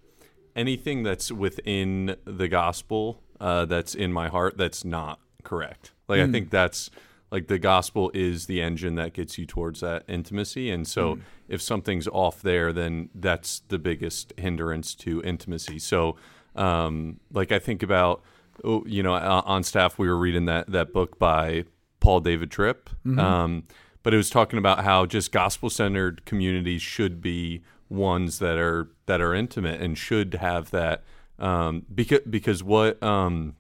anything 0.55 1.03
that's 1.03 1.32
within 1.32 2.15
the 2.25 2.47
gospel 2.47 3.21
uh, 3.41 3.65
that's 3.65 3.95
in 3.95 4.13
my 4.13 4.29
heart 4.29 4.57
that's 4.57 4.85
not 4.85 5.19
correct. 5.43 5.91
Like 6.07 6.21
I 6.21 6.31
think 6.31 6.49
that's 6.49 6.91
like 7.31 7.47
the 7.47 7.59
gospel 7.59 8.11
is 8.13 8.45
the 8.45 8.61
engine 8.61 8.95
that 8.95 9.13
gets 9.13 9.37
you 9.37 9.45
towards 9.45 9.79
that 9.79 10.03
intimacy, 10.07 10.69
and 10.69 10.87
so 10.87 11.17
if 11.47 11.61
something's 11.61 12.07
off 12.07 12.41
there, 12.41 12.71
then 12.71 13.09
that's 13.15 13.61
the 13.67 13.79
biggest 13.79 14.33
hindrance 14.37 14.93
to 14.95 15.21
intimacy. 15.23 15.79
So, 15.79 16.17
um, 16.55 17.19
like 17.31 17.51
I 17.51 17.59
think 17.59 17.81
about 17.81 18.21
oh, 18.63 18.83
you 18.85 19.01
know 19.01 19.13
on 19.13 19.63
staff 19.63 19.97
we 19.97 20.07
were 20.07 20.17
reading 20.17 20.45
that 20.45 20.71
that 20.71 20.93
book 20.93 21.17
by 21.17 21.65
Paul 21.99 22.19
David 22.19 22.51
Tripp. 22.51 22.89
Um, 23.19 23.63
but 24.03 24.13
it 24.13 24.17
was 24.17 24.29
talking 24.29 24.59
about 24.59 24.83
how 24.83 25.05
just 25.05 25.31
gospel 25.31 25.69
centered 25.69 26.25
communities 26.25 26.81
should 26.81 27.21
be 27.21 27.61
ones 27.89 28.39
that 28.39 28.57
are 28.57 28.89
that 29.05 29.21
are 29.21 29.33
intimate 29.33 29.81
and 29.81 29.97
should 29.97 30.33
have 30.35 30.71
that 30.71 31.03
um, 31.41 31.85
because 31.93 32.21
because 32.29 32.63
what 32.63 33.01
um, 33.03 33.55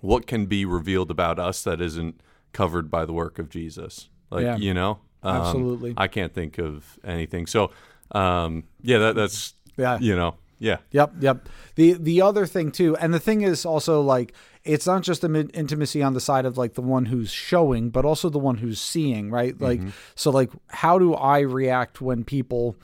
what 0.00 0.26
can 0.26 0.46
be 0.46 0.64
revealed 0.64 1.10
about 1.10 1.38
us 1.38 1.62
that 1.62 1.80
isn't 1.80 2.20
covered 2.52 2.90
by 2.90 3.04
the 3.04 3.12
work 3.12 3.38
of 3.38 3.48
Jesus 3.48 4.08
like 4.30 4.42
Yeah. 4.44 4.56
you 4.56 4.74
know 4.74 4.98
Um, 5.22 5.36
Absolutely. 5.36 5.94
I 5.96 6.08
can't 6.08 6.34
think 6.34 6.58
of 6.58 6.98
anything 7.04 7.46
so 7.46 7.70
um, 8.12 8.64
yeah 8.82 8.98
that, 8.98 9.14
that's 9.14 9.54
Yeah. 9.76 9.98
you 10.00 10.16
know 10.16 10.34
yeah 10.58 10.78
Yep, 10.92 11.14
yep. 11.20 11.48
The 11.74 11.94
the 11.94 12.22
other 12.22 12.46
thing 12.46 12.70
too, 12.70 12.96
and 12.96 13.12
the 13.12 13.18
thing 13.20 13.40
is 13.42 13.64
also 13.66 14.00
like 14.00 14.32
it's 14.64 14.86
not 14.86 15.02
just 15.02 15.24
an 15.24 15.34
intimacy 15.34 16.02
on 16.04 16.14
the 16.14 16.20
side 16.20 16.44
of 16.46 16.56
like 16.56 16.74
the 16.74 16.82
one 16.82 17.06
who's 17.06 17.30
showing, 17.32 17.90
but 17.90 18.04
also 18.04 18.28
the 18.28 18.38
one 18.38 18.58
who's 18.58 18.80
seeing, 18.80 19.28
right? 19.30 19.60
Like 19.60 19.80
so 20.14 20.30
like 20.30 20.50
how 20.68 20.98
do 21.00 21.14
I 21.14 21.40
react 21.40 22.00
when 22.00 22.22
people 22.24 22.76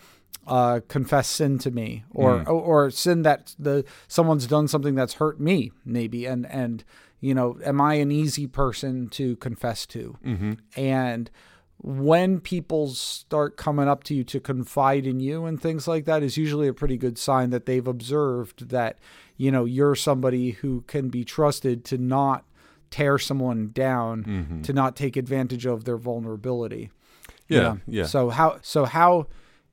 uh, 0.48 0.80
confess 0.88 1.28
sin 1.28 1.58
to 1.58 1.70
me 1.70 2.04
or, 2.10 2.40
hmm. 2.40 2.48
or 2.48 2.86
or 2.86 2.90
sin 2.90 3.22
that 3.22 3.54
the 3.58 3.84
someone's 4.08 4.46
done 4.46 4.66
something 4.66 4.94
that's 4.94 5.14
hurt 5.14 5.38
me 5.40 5.70
maybe. 5.84 6.26
And 6.26 6.46
and 6.46 6.84
you 7.20 7.34
know 7.34 7.58
am 7.64 7.80
I 7.80 7.94
an 7.94 8.10
easy 8.10 8.46
person 8.46 9.08
to 9.10 9.36
confess 9.36 9.86
to? 9.86 10.16
Mm-hmm. 10.24 10.52
And 10.76 11.30
when 11.80 12.40
people 12.40 12.88
start 12.88 13.56
coming 13.56 13.88
up 13.88 14.02
to 14.04 14.14
you 14.14 14.24
to 14.24 14.40
confide 14.40 15.06
in 15.06 15.20
you 15.20 15.44
and 15.44 15.60
things 15.60 15.86
like 15.86 16.06
that 16.06 16.24
is 16.24 16.36
usually 16.36 16.66
a 16.66 16.74
pretty 16.74 16.96
good 16.96 17.16
sign 17.16 17.50
that 17.50 17.66
they've 17.66 17.86
observed 17.86 18.70
that 18.70 18.98
you 19.36 19.52
know 19.52 19.64
you're 19.64 19.94
somebody 19.94 20.52
who 20.52 20.82
can 20.86 21.08
be 21.08 21.24
trusted 21.24 21.84
to 21.84 21.98
not 21.98 22.44
tear 22.90 23.18
someone 23.18 23.70
down 23.72 24.24
mm-hmm. 24.24 24.62
to 24.62 24.72
not 24.72 24.96
take 24.96 25.16
advantage 25.16 25.66
of 25.66 25.84
their 25.84 25.98
vulnerability. 25.98 26.90
Yeah. 27.48 27.76
yeah. 27.86 28.04
So 28.04 28.30
how 28.30 28.58
so 28.62 28.84
how 28.84 29.26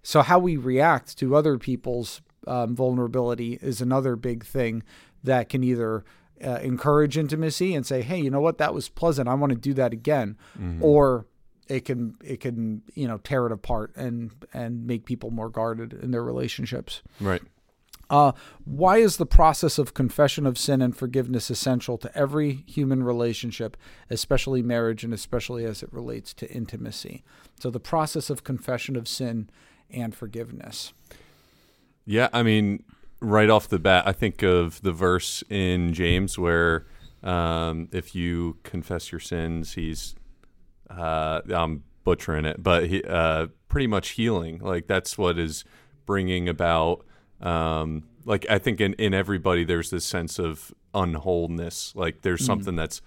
so 0.06 0.22
how 0.22 0.38
we 0.38 0.56
react 0.56 1.18
to 1.18 1.36
other 1.36 1.58
people's 1.58 2.22
um, 2.46 2.76
vulnerability 2.76 3.58
is 3.60 3.82
another 3.82 4.16
big 4.16 4.46
thing 4.46 4.84
that 5.24 5.50
can 5.50 5.64
either 5.64 6.06
uh, 6.46 6.60
encourage 6.62 7.18
intimacy 7.18 7.74
and 7.74 7.88
say, 7.88 8.04
"Hey, 8.04 8.20
you 8.22 8.30
know 8.30 8.40
what? 8.40 8.60
That 8.60 8.72
was 8.72 8.88
pleasant. 8.88 9.28
I 9.28 9.34
want 9.34 9.52
to 9.54 9.58
do 9.58 9.74
that 9.74 9.94
again," 9.94 10.38
or 10.80 11.26
it 11.68 11.86
can 11.86 12.16
it 12.24 12.40
can 12.40 12.84
you 12.94 13.08
know 13.08 13.18
tear 13.18 13.48
it 13.48 13.52
apart 13.52 13.96
and 13.96 14.32
and 14.54 14.86
make 14.86 15.06
people 15.06 15.32
more 15.32 15.50
guarded 15.50 15.92
in 15.94 16.12
their 16.12 16.24
relationships. 16.24 17.02
right 17.20 17.42
Uh, 18.08 18.34
why 18.64 18.98
is 18.98 19.18
the 19.18 19.26
process 19.26 19.80
of 19.80 19.96
confession 19.96 20.46
of 20.46 20.60
sin 20.60 20.84
and 20.84 20.96
forgiveness 20.96 21.50
essential 21.50 21.98
to 21.98 22.16
every 22.16 22.64
human 22.68 23.02
relationship, 23.02 23.76
especially 24.12 24.62
marriage 24.62 25.04
and 25.04 25.12
especially 25.12 25.66
as 25.66 25.82
it 25.82 25.92
relates 25.92 26.32
to 26.36 26.52
intimacy? 26.52 27.24
So, 27.60 27.72
the 27.72 27.80
process 27.80 28.30
of 28.30 28.44
confession 28.44 28.96
of 28.96 29.08
sin 29.08 29.50
and 29.92 30.16
forgiveness. 30.16 30.94
Yeah, 32.06 32.30
I 32.34 32.44
mean, 32.44 32.84
right 33.20 33.50
off 33.50 33.68
the 33.68 33.80
bat, 33.80 34.08
I 34.08 34.12
think 34.12 34.44
of 34.44 34.82
the 34.82 34.92
verse 34.92 35.44
in 35.50 35.94
James 35.94 36.38
where 36.38 36.86
um, 37.24 37.90
if 37.92 38.14
you 38.14 38.58
confess 38.64 39.12
your 39.12 39.20
sins, 39.20 39.74
he's 39.74 40.16
uh, 40.90 41.42
I'm 41.50 41.84
butchering 42.04 42.46
it, 42.46 42.62
but 42.62 42.88
he, 42.88 43.04
uh, 43.04 43.48
pretty 43.68 43.88
much 43.88 44.10
healing. 44.10 44.60
Like 44.60 44.88
that's 44.88 45.18
what 45.18 45.40
is 45.40 45.66
bringing 46.06 46.48
about. 46.48 47.06
Um, 47.42 48.04
like 48.24 48.46
I 48.50 48.60
think 48.60 48.80
in 48.80 48.94
in 48.94 49.14
everybody, 49.14 49.64
there's 49.64 49.90
this 49.90 50.06
sense 50.06 50.40
of 50.40 50.74
unwholeness. 50.94 51.94
Like 51.96 52.22
there's 52.22 52.46
something 52.46 52.76
that's 52.76 53.02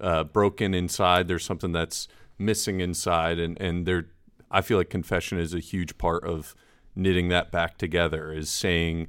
uh, 0.00 0.24
broken 0.24 0.74
inside. 0.74 1.28
There's 1.28 1.44
something 1.44 1.72
that's 1.72 2.08
missing 2.38 2.80
inside, 2.80 3.38
and 3.38 3.60
and 3.60 3.86
there. 3.86 4.06
I 4.50 4.60
feel 4.60 4.78
like 4.78 4.90
confession 4.90 5.38
is 5.38 5.54
a 5.54 5.60
huge 5.60 5.98
part 5.98 6.24
of 6.24 6.54
knitting 6.94 7.28
that 7.28 7.52
back 7.52 7.78
together. 7.78 8.32
Is 8.32 8.50
saying 8.50 9.08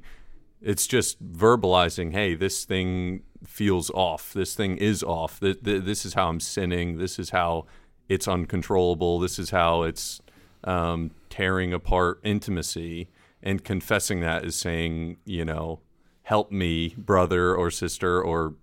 it's 0.60 0.86
just 0.86 1.22
verbalizing, 1.32 2.12
hey, 2.12 2.34
this 2.34 2.64
thing 2.64 3.22
feels 3.44 3.90
off. 3.90 4.32
This 4.32 4.54
thing 4.54 4.76
is 4.76 5.02
off. 5.02 5.40
Th- 5.40 5.62
th- 5.62 5.84
this 5.84 6.04
is 6.04 6.14
how 6.14 6.28
I'm 6.28 6.40
sinning. 6.40 6.98
This 6.98 7.18
is 7.18 7.30
how 7.30 7.66
it's 8.08 8.28
uncontrollable. 8.28 9.18
This 9.18 9.38
is 9.38 9.50
how 9.50 9.82
it's 9.82 10.20
um, 10.64 11.12
tearing 11.30 11.72
apart 11.72 12.20
intimacy. 12.22 13.08
And 13.42 13.64
confessing 13.64 14.20
that 14.20 14.44
is 14.44 14.54
saying, 14.54 15.16
you 15.24 15.46
know, 15.46 15.80
help 16.24 16.52
me, 16.52 16.94
brother 16.98 17.54
or 17.54 17.70
sister 17.70 18.22
or 18.22 18.54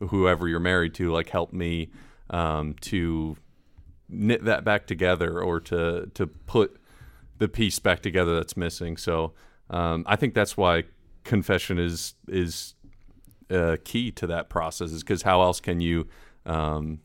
whoever 0.00 0.46
you're 0.46 0.60
married 0.60 0.94
to, 0.94 1.10
like 1.10 1.30
help 1.30 1.52
me 1.52 1.90
um, 2.28 2.74
to 2.82 3.36
knit 4.08 4.44
that 4.44 4.64
back 4.64 4.86
together 4.86 5.40
or 5.40 5.60
to 5.60 6.10
to 6.14 6.26
put 6.26 6.76
the 7.38 7.48
piece 7.48 7.78
back 7.78 8.00
together 8.00 8.34
that's 8.36 8.56
missing. 8.56 8.96
So 8.96 9.32
um, 9.70 10.04
I 10.06 10.16
think 10.16 10.34
that's 10.34 10.56
why 10.56 10.84
confession 11.24 11.78
is 11.78 12.14
is 12.28 12.74
uh, 13.50 13.76
key 13.84 14.10
to 14.12 14.26
that 14.26 14.48
process. 14.48 14.90
Is 14.92 15.02
because 15.02 15.22
how 15.22 15.42
else 15.42 15.60
can 15.60 15.80
you 15.80 16.08
um, 16.46 17.00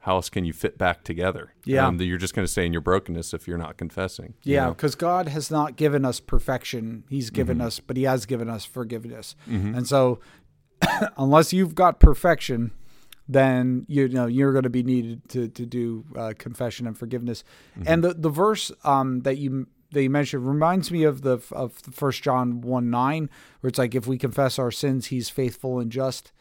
how 0.00 0.14
else 0.14 0.28
can 0.30 0.44
you 0.44 0.52
fit 0.52 0.78
back 0.78 1.02
together? 1.02 1.52
Yeah. 1.64 1.86
um, 1.86 2.00
you're 2.00 2.16
just 2.16 2.32
going 2.34 2.46
to 2.46 2.50
stay 2.50 2.64
in 2.64 2.72
your 2.72 2.80
brokenness 2.80 3.34
if 3.34 3.48
you're 3.48 3.58
not 3.58 3.76
confessing. 3.76 4.34
you 4.44 4.54
Yeah, 4.54 4.66
know? 4.66 4.70
because 4.70 4.94
God 4.94 5.26
has 5.28 5.50
not 5.50 5.74
given 5.76 6.04
us 6.04 6.20
perfection. 6.20 7.02
He's 7.10 7.30
given 7.30 7.60
us, 7.60 7.80
but 7.80 7.96
He 7.96 8.04
has 8.04 8.24
given 8.24 8.48
us 8.48 8.64
forgiveness. 8.64 9.34
And 9.46 9.86
so, 9.86 10.20
unless 11.18 11.52
you've 11.52 11.74
got 11.74 11.98
perfection, 11.98 12.70
then 13.28 13.84
you 13.88 14.08
know 14.08 14.26
you're 14.26 14.52
going 14.52 14.64
to 14.64 14.70
be 14.70 14.82
needed 14.82 15.28
to 15.30 15.48
to 15.48 15.66
do 15.66 16.04
uh, 16.16 16.32
confession 16.38 16.86
and 16.86 16.96
forgiveness. 16.96 17.44
And 17.84 18.04
the 18.04 18.14
the 18.14 18.30
verse 18.30 18.70
um, 18.84 19.20
that 19.20 19.38
you 19.38 19.66
that 19.92 20.02
you 20.02 20.10
mentioned 20.10 20.46
reminds 20.46 20.90
me 20.90 21.04
of 21.04 21.22
the 21.22 21.38
of 21.52 21.72
First 21.72 22.22
John 22.22 22.60
one 22.60 22.90
nine, 22.90 23.30
where 23.60 23.68
it's 23.68 23.78
like 23.78 23.94
if 23.94 24.06
we 24.06 24.18
confess 24.18 24.58
our 24.58 24.70
sins, 24.70 25.06
He's 25.06 25.28
faithful 25.28 25.80
and 25.80 25.90
just 25.90 26.32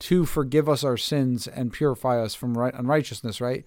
to 0.00 0.24
forgive 0.24 0.68
us 0.68 0.82
our 0.82 0.96
sins 0.96 1.46
and 1.46 1.72
purify 1.72 2.20
us 2.20 2.34
from 2.34 2.56
right, 2.56 2.74
unrighteousness. 2.74 3.40
Right, 3.40 3.64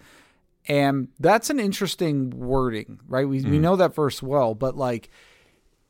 and 0.67 1.09
that's 1.19 1.49
an 1.49 1.59
interesting 1.59 2.31
wording, 2.31 2.99
right? 3.07 3.27
We 3.27 3.41
we 3.41 3.59
know 3.59 3.75
that 3.75 3.93
verse 3.93 4.23
well, 4.23 4.55
but 4.55 4.75
like 4.75 5.09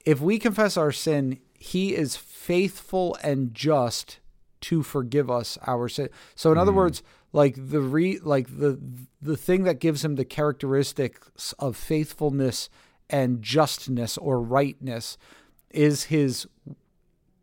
if 0.06 0.20
we 0.20 0.38
confess 0.38 0.76
our 0.76 0.92
sin, 0.92 1.40
He 1.58 1.96
is 1.96 2.18
faithful 2.18 3.18
and 3.24 3.54
just 3.54 4.20
to 4.64 4.82
forgive 4.82 5.30
us 5.30 5.58
our 5.68 5.88
sin. 5.90 6.10
So 6.36 6.52
in 6.52 6.58
other 6.58 6.72
hmm. 6.72 6.78
words, 6.78 7.04
like 7.34 7.56
the 7.58 7.82
re 7.82 8.20
like 8.20 8.48
the 8.48 8.80
the 9.22 9.38
thing 9.38 9.64
that 9.64 9.80
gives 9.80 10.06
him 10.06 10.16
the 10.16 10.26
characteristics 10.26 11.54
of 11.60 11.76
faithfulness 11.76 12.70
and 13.10 13.42
justness 13.42 14.18
or 14.18 14.42
rightness 14.42 15.18
is 15.72 16.06
his 16.06 16.48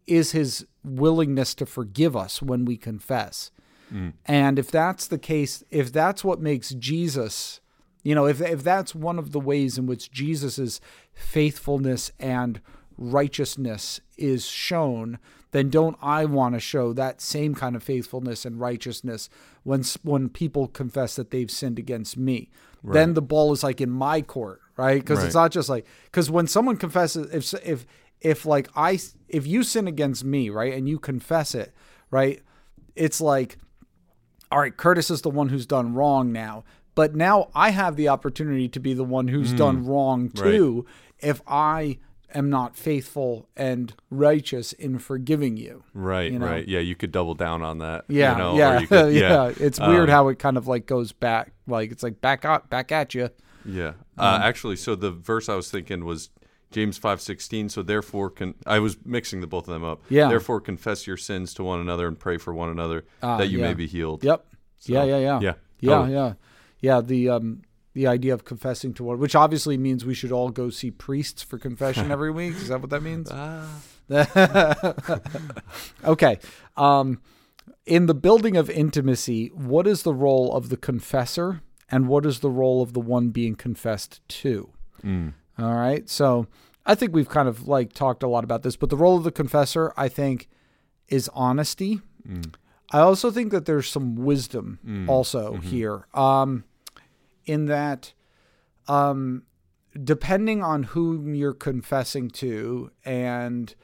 is 0.06 0.32
his 0.32 0.66
willingness 0.84 1.54
to 1.56 1.66
forgive 1.66 2.16
us 2.16 2.40
when 2.40 2.64
we 2.64 2.76
confess. 2.76 3.50
Mm. 3.92 4.14
And 4.24 4.58
if 4.58 4.70
that's 4.70 5.06
the 5.06 5.18
case, 5.18 5.62
if 5.70 5.92
that's 5.92 6.24
what 6.24 6.40
makes 6.40 6.70
Jesus, 6.70 7.60
you 8.02 8.14
know, 8.14 8.26
if 8.26 8.40
if 8.40 8.62
that's 8.62 8.94
one 8.94 9.18
of 9.18 9.32
the 9.32 9.40
ways 9.40 9.76
in 9.76 9.86
which 9.86 10.10
Jesus's 10.10 10.80
faithfulness 11.12 12.12
and 12.18 12.60
righteousness 12.96 14.00
is 14.16 14.46
shown, 14.46 15.18
then 15.52 15.70
don't 15.70 15.96
I 16.00 16.24
want 16.24 16.54
to 16.54 16.60
show 16.60 16.92
that 16.92 17.20
same 17.20 17.54
kind 17.54 17.74
of 17.74 17.82
faithfulness 17.82 18.44
and 18.44 18.60
righteousness 18.60 19.28
when 19.62 19.84
when 20.02 20.28
people 20.28 20.68
confess 20.68 21.16
that 21.16 21.30
they've 21.30 21.50
sinned 21.50 21.78
against 21.78 22.16
me? 22.16 22.50
Then 22.82 23.14
the 23.14 23.22
ball 23.22 23.52
is 23.52 23.62
like 23.62 23.80
in 23.80 23.90
my 23.90 24.22
court, 24.22 24.60
right? 24.76 25.00
Because 25.00 25.22
it's 25.22 25.34
not 25.34 25.50
just 25.50 25.68
like 25.68 25.86
because 26.04 26.30
when 26.30 26.46
someone 26.46 26.76
confesses, 26.76 27.28
if 27.32 27.62
if 27.64 27.86
if 28.20 28.46
like 28.46 28.68
I 28.74 28.98
if 29.28 29.46
you 29.46 29.62
sin 29.62 29.86
against 29.86 30.24
me, 30.24 30.50
right, 30.50 30.72
and 30.72 30.88
you 30.88 30.98
confess 30.98 31.54
it, 31.54 31.74
right, 32.10 32.42
it's 32.96 33.20
like 33.20 33.58
all 34.50 34.60
right, 34.60 34.76
Curtis 34.76 35.10
is 35.10 35.22
the 35.22 35.30
one 35.30 35.48
who's 35.48 35.66
done 35.66 35.94
wrong 35.94 36.32
now. 36.32 36.64
But 36.94 37.14
now 37.14 37.50
I 37.54 37.70
have 37.70 37.96
the 37.96 38.08
opportunity 38.08 38.68
to 38.68 38.80
be 38.80 38.94
the 38.94 39.04
one 39.04 39.28
who's 39.28 39.50
hmm. 39.50 39.56
done 39.56 39.86
wrong 39.86 40.30
too 40.30 40.86
if 41.20 41.40
I 41.46 41.98
am 42.34 42.50
not 42.50 42.76
faithful 42.76 43.48
and 43.56 43.94
righteous 44.10 44.72
in 44.72 44.98
forgiving 44.98 45.56
you. 45.56 45.82
Right, 45.94 46.32
you 46.32 46.38
know? 46.38 46.46
right. 46.46 46.66
Yeah, 46.66 46.80
you 46.80 46.94
could 46.94 47.12
double 47.12 47.34
down 47.34 47.62
on 47.62 47.78
that. 47.78 48.04
Yeah, 48.08 48.32
you 48.32 48.38
know, 48.38 48.52
or 48.52 48.58
yeah, 48.58 48.80
you 48.80 48.86
could- 48.86 49.14
yeah, 49.14 49.52
It's 49.58 49.80
weird 49.80 50.08
Um, 50.08 50.08
how 50.08 50.28
it 50.28 50.38
kind 50.38 50.56
of 50.56 50.66
like 50.68 50.86
goes 50.86 51.12
back, 51.12 51.52
like 51.66 51.90
it's 51.92 52.02
like 52.02 52.20
back 52.20 52.44
up, 52.44 52.68
back 52.70 52.92
at 52.92 53.14
you. 53.14 53.30
Yeah. 53.64 53.88
Um, 53.88 53.94
Uh, 54.18 54.38
actually, 54.42 54.76
so 54.76 54.94
the 54.94 55.10
verse 55.10 55.48
I 55.48 55.54
was 55.54 55.70
thinking 55.70 56.04
was 56.04 56.30
James 56.70 56.96
five 56.98 57.20
sixteen. 57.20 57.68
So 57.68 57.82
therefore, 57.82 58.30
con- 58.30 58.54
I 58.66 58.78
was 58.78 58.96
mixing 59.04 59.40
the 59.40 59.46
both 59.46 59.66
of 59.68 59.74
them 59.74 59.84
up. 59.84 60.00
Yeah. 60.08 60.28
Therefore, 60.28 60.60
confess 60.60 61.06
your 61.06 61.16
sins 61.16 61.52
to 61.54 61.64
one 61.64 61.80
another 61.80 62.06
and 62.08 62.18
pray 62.18 62.38
for 62.38 62.54
one 62.54 62.70
another 62.70 63.04
Ah, 63.22 63.36
that 63.38 63.48
you 63.48 63.58
yeah. 63.58 63.66
may 63.68 63.74
be 63.74 63.86
healed. 63.86 64.22
Yep. 64.24 64.46
yeah, 64.86 65.04
yeah, 65.04 65.18
yeah, 65.18 65.40
yeah. 65.40 65.52
yeah, 65.80 65.92
Oh. 65.98 66.06
yeah, 66.06 66.32
yeah. 66.80 67.00
The 67.00 67.28
um, 67.28 67.62
the 67.92 68.06
idea 68.06 68.32
of 68.34 68.44
confessing 68.44 68.94
to 68.94 69.04
one, 69.04 69.18
which 69.18 69.34
obviously 69.34 69.76
means 69.76 70.04
we 70.04 70.14
should 70.14 70.30
all 70.32 70.50
go 70.50 70.70
see 70.70 70.90
priests 70.90 71.42
for 71.42 71.58
confession 71.58 72.10
every 72.16 72.30
week. 72.30 72.54
Is 72.54 72.68
that 72.68 72.80
what 72.80 72.90
that 72.90 73.02
means? 73.02 73.30
okay. 76.04 76.38
Um, 76.76 77.20
in 77.86 78.06
the 78.06 78.14
building 78.14 78.56
of 78.56 78.70
intimacy, 78.70 79.48
what 79.48 79.86
is 79.86 80.02
the 80.02 80.14
role 80.14 80.52
of 80.54 80.68
the 80.68 80.76
confessor 80.76 81.62
and 81.90 82.06
what 82.08 82.24
is 82.26 82.40
the 82.40 82.50
role 82.50 82.82
of 82.82 82.92
the 82.92 83.00
one 83.00 83.30
being 83.30 83.54
confessed 83.54 84.20
to? 84.28 84.70
Mm. 85.04 85.34
All 85.58 85.74
right. 85.74 86.08
So 86.08 86.46
I 86.86 86.94
think 86.94 87.12
we've 87.14 87.28
kind 87.28 87.48
of 87.48 87.66
like 87.66 87.92
talked 87.92 88.22
a 88.22 88.28
lot 88.28 88.44
about 88.44 88.62
this, 88.62 88.76
but 88.76 88.90
the 88.90 88.96
role 88.96 89.16
of 89.16 89.24
the 89.24 89.32
confessor, 89.32 89.92
I 89.96 90.08
think, 90.08 90.48
is 91.08 91.28
honesty. 91.34 92.00
Mm. 92.28 92.54
I 92.92 93.00
also 93.00 93.30
think 93.30 93.52
that 93.52 93.66
there's 93.66 93.88
some 93.88 94.16
wisdom 94.16 95.06
also 95.08 95.54
Mm-hmm. 95.54 95.68
here. 95.68 96.06
Um, 96.14 96.64
in 97.46 97.66
that, 97.66 98.12
um, 98.88 99.42
depending 100.02 100.62
on 100.62 100.84
whom 100.84 101.34
you're 101.34 101.52
confessing 101.52 102.30
to, 102.30 102.90
and 103.04 103.74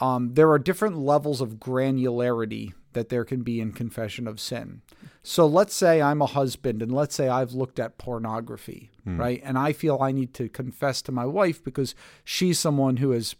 um, 0.00 0.34
there 0.34 0.50
are 0.50 0.58
different 0.58 0.96
levels 0.98 1.40
of 1.40 1.54
granularity 1.54 2.72
that 2.92 3.08
there 3.08 3.24
can 3.24 3.42
be 3.42 3.60
in 3.60 3.72
confession 3.72 4.26
of 4.26 4.40
sin. 4.40 4.80
So 5.22 5.46
let's 5.46 5.74
say 5.74 6.00
I'm 6.00 6.22
a 6.22 6.26
husband, 6.26 6.82
and 6.82 6.90
let's 6.90 7.14
say 7.14 7.28
I've 7.28 7.52
looked 7.52 7.78
at 7.78 7.98
pornography, 7.98 8.90
right? 9.04 9.40
And 9.44 9.58
I 9.58 9.72
feel 9.72 9.98
I 10.00 10.12
need 10.12 10.34
to 10.34 10.48
confess 10.48 11.02
to 11.02 11.12
my 11.12 11.26
wife 11.26 11.62
because 11.62 11.94
she's 12.24 12.58
someone 12.58 12.96
who 12.98 13.12
is 13.12 13.36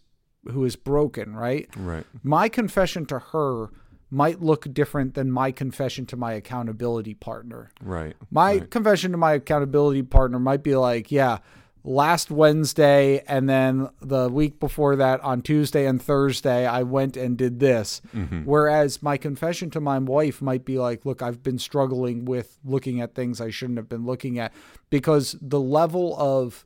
who 0.51 0.64
is 0.64 0.76
broken, 0.76 1.34
right? 1.34 1.68
Right. 1.76 2.07
my 2.22 2.49
confession 2.49 3.05
to 3.07 3.18
her 3.18 3.70
might 4.11 4.40
look 4.40 4.72
different 4.72 5.14
than 5.14 5.30
my 5.30 5.52
confession 5.52 6.06
to 6.06 6.16
my 6.16 6.32
accountability 6.32 7.14
partner. 7.14 7.70
Right. 7.82 8.16
My 8.30 8.59
right. 8.59 8.70
confession 8.70 9.12
to 9.12 9.18
my 9.18 9.34
accountability 9.34 10.02
partner 10.02 10.38
might 10.38 10.62
be 10.62 10.76
like, 10.76 11.12
yeah, 11.12 11.38
last 11.84 12.30
Wednesday 12.30 13.22
and 13.26 13.48
then 13.48 13.88
the 14.00 14.28
week 14.28 14.61
before 14.61 14.96
that 14.96 15.20
on 15.20 15.42
Tuesday 15.42 15.86
and 15.86 16.00
Thursday, 16.00 16.66
I 16.66 16.82
went 16.82 17.16
and 17.16 17.36
did 17.36 17.61
this. 17.61 18.00
Mm-hmm. 18.14 18.42
Whereas 18.42 19.02
my 19.02 19.16
confession 19.16 19.70
to 19.70 19.80
my 19.80 19.98
wife 19.98 20.40
might 20.42 20.64
be 20.64 20.78
like, 20.78 21.04
look, 21.04 21.22
I've 21.22 21.42
been 21.42 21.59
struggling 21.59 22.24
with 22.24 22.59
looking 22.64 23.00
at 23.00 23.14
things 23.14 23.40
I 23.40 23.50
shouldn't 23.50 23.78
have 23.78 23.88
been 23.88 24.06
looking 24.06 24.38
at 24.38 24.52
because 24.90 25.36
the 25.40 25.61
level 25.61 26.16
of 26.18 26.64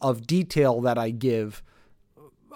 of 0.00 0.26
detail 0.26 0.80
that 0.80 0.98
I 0.98 1.10
give 1.10 1.62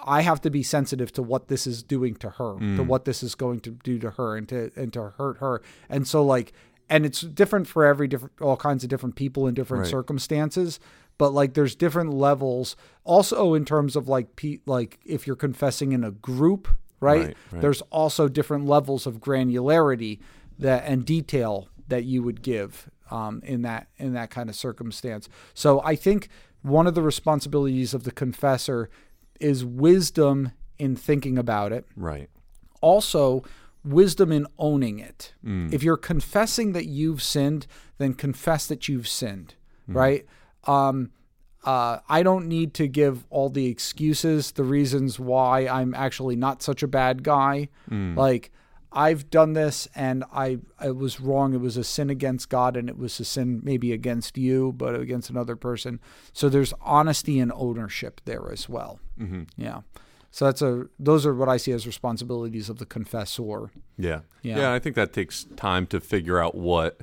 I 0.05 0.21
have 0.21 0.41
to 0.41 0.49
be 0.49 0.63
sensitive 0.63 1.11
to 1.13 1.23
what 1.23 1.47
this 1.47 1.65
is 1.67 1.83
doing 1.83 2.15
to 2.15 2.29
her, 2.31 2.57
to 2.75 2.83
what 2.83 3.05
this 3.05 3.23
is 3.23 3.35
going 3.35 3.59
to 3.61 3.71
do 3.71 3.99
to 3.99 4.11
her, 4.11 4.35
and 4.37 4.47
to 4.49 4.71
and 4.75 4.91
to 4.93 5.13
hurt 5.17 5.37
her. 5.37 5.61
And 5.89 6.07
so, 6.07 6.23
like, 6.23 6.53
and 6.89 7.05
it's 7.05 7.21
different 7.21 7.67
for 7.67 7.85
every 7.85 8.07
different, 8.07 8.33
all 8.41 8.57
kinds 8.57 8.83
of 8.83 8.89
different 8.89 9.15
people 9.15 9.47
in 9.47 9.53
different 9.53 9.83
Right. 9.83 9.91
circumstances. 9.91 10.79
But 11.17 11.31
like, 11.33 11.53
there's 11.55 11.75
different 11.75 12.13
levels. 12.13 12.75
Also, 13.03 13.53
in 13.55 13.65
terms 13.65 13.95
of 13.95 14.07
like, 14.07 14.35
pe- 14.35 14.59
like 14.67 14.99
if 15.05 15.25
you're 15.25 15.35
confessing 15.35 15.91
in 15.91 16.03
a 16.03 16.11
group, 16.11 16.67
right? 16.99 17.27
Right, 17.27 17.37
right. 17.51 17.61
There's 17.61 17.81
also 17.89 18.27
different 18.27 18.65
levels 18.67 19.07
of 19.07 19.19
granularity 19.19 20.19
that 20.59 20.83
and 20.85 21.05
detail 21.05 21.69
that 21.87 22.03
you 22.03 22.21
would 22.23 22.41
give 22.41 22.89
um, 23.09 23.41
in 23.45 23.61
that 23.63 23.87
in 23.97 24.13
that 24.13 24.29
kind 24.29 24.49
of 24.49 24.55
circumstance. 24.55 25.27
So 25.53 25.81
I 25.81 25.95
think 25.95 26.29
one 26.61 26.85
of 26.87 26.95
the 26.95 27.01
responsibilities 27.01 27.93
of 27.93 28.03
the 28.03 28.11
confessor 28.11 28.89
is 29.39 29.63
wisdom 29.65 30.51
in 30.77 30.95
thinking 30.95 31.37
about 31.37 31.71
it. 31.71 31.85
Right. 31.95 32.29
Also, 32.81 33.43
wisdom 33.83 34.31
in 34.31 34.45
owning 34.59 34.99
it. 34.99 35.33
If 35.73 35.81
you're 35.83 35.97
confessing 35.97 36.73
that 36.73 36.85
you've 36.85 37.23
sinned, 37.23 37.67
then 37.97 38.13
confess 38.13 38.67
that 38.67 38.87
you've 38.87 39.07
sinned, 39.07 39.55
right? 39.87 40.25
Um, 40.65 41.11
uh, 41.63 41.99
I 42.07 42.23
don't 42.23 42.47
need 42.47 42.73
to 42.75 42.87
give 42.87 43.25
all 43.29 43.49
the 43.49 43.65
excuses, 43.67 44.51
the 44.51 44.63
reasons 44.63 45.19
why 45.19 45.67
I'm 45.67 45.93
actually 45.95 46.35
not 46.35 46.61
such 46.61 46.83
a 46.83 46.87
bad 46.87 47.23
guy. 47.23 47.69
Like, 48.15 48.51
I've 48.91 49.29
done 49.29 49.53
this 49.53 49.87
and 49.95 50.23
I 50.31 50.59
it 50.83 50.95
was 50.95 51.19
wrong. 51.19 51.53
It 51.53 51.61
was 51.61 51.77
a 51.77 51.83
sin 51.83 52.09
against 52.09 52.49
God 52.49 52.77
and 52.77 52.89
it 52.89 52.97
was 52.97 53.19
a 53.19 53.25
sin 53.25 53.61
maybe 53.63 53.91
against 53.91 54.37
you, 54.37 54.73
but 54.73 54.95
against 54.95 55.29
another 55.29 55.55
person. 55.55 55.99
So 56.33 56.49
there's 56.49 56.73
honesty 56.81 57.39
and 57.39 57.51
ownership 57.53 58.21
there 58.25 58.51
as 58.51 58.69
well. 58.69 58.99
Mm-hmm. 59.19 59.43
Yeah. 59.57 59.81
So 60.31 60.45
that's 60.45 60.61
a 60.61 60.87
those 60.99 61.25
are 61.25 61.33
what 61.33 61.49
I 61.49 61.57
see 61.57 61.71
as 61.71 61.85
responsibilities 61.85 62.69
of 62.69 62.79
the 62.79 62.85
confessor. 62.85 63.71
Yeah. 63.97 64.21
Yeah. 64.41 64.57
yeah. 64.57 64.73
I 64.73 64.79
think 64.79 64.95
that 64.95 65.13
takes 65.13 65.45
time 65.55 65.87
to 65.87 65.99
figure 65.99 66.39
out 66.39 66.55
what, 66.55 67.01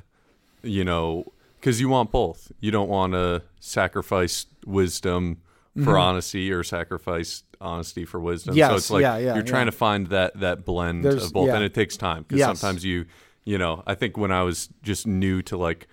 you 0.63 0.83
know, 0.83 1.25
because 1.59 1.79
you 1.79 1.89
want 1.89 2.11
both. 2.11 2.51
You 2.59 2.71
don't 2.71 2.89
want 2.89 3.13
to 3.13 3.43
sacrifice 3.59 4.47
wisdom 4.65 5.41
for 5.83 5.97
honesty 5.97 6.51
or 6.51 6.63
sacrifice 6.63 7.43
honesty 7.61 8.05
for 8.05 8.19
wisdom. 8.19 8.55
so 8.55 8.61
Mm-hmm. 8.61 8.75
It's 8.75 8.89
like 8.91 9.01
yeah, 9.01 9.17
yeah, 9.17 9.33
you're 9.35 9.43
trying 9.43 9.67
yeah. 9.67 9.71
to 9.71 9.77
find 9.77 10.07
that 10.07 10.39
that 10.39 10.65
blend 10.65 11.03
There's- 11.03 11.25
of 11.25 11.33
both, 11.33 11.49
and 11.49 11.63
it 11.63 11.73
takes 11.73 11.97
time 11.97 12.23
because 12.23 12.39
Yes. 12.39 12.59
sometimes 12.59 12.83
you, 12.85 13.05
you 13.43 13.57
know, 13.57 13.83
I 13.85 13.95
think 13.95 14.17
when 14.17 14.31
I 14.31 14.43
was 14.43 14.69
just 14.83 15.05
new 15.07 15.41
to 15.43 15.57
like, 15.57 15.87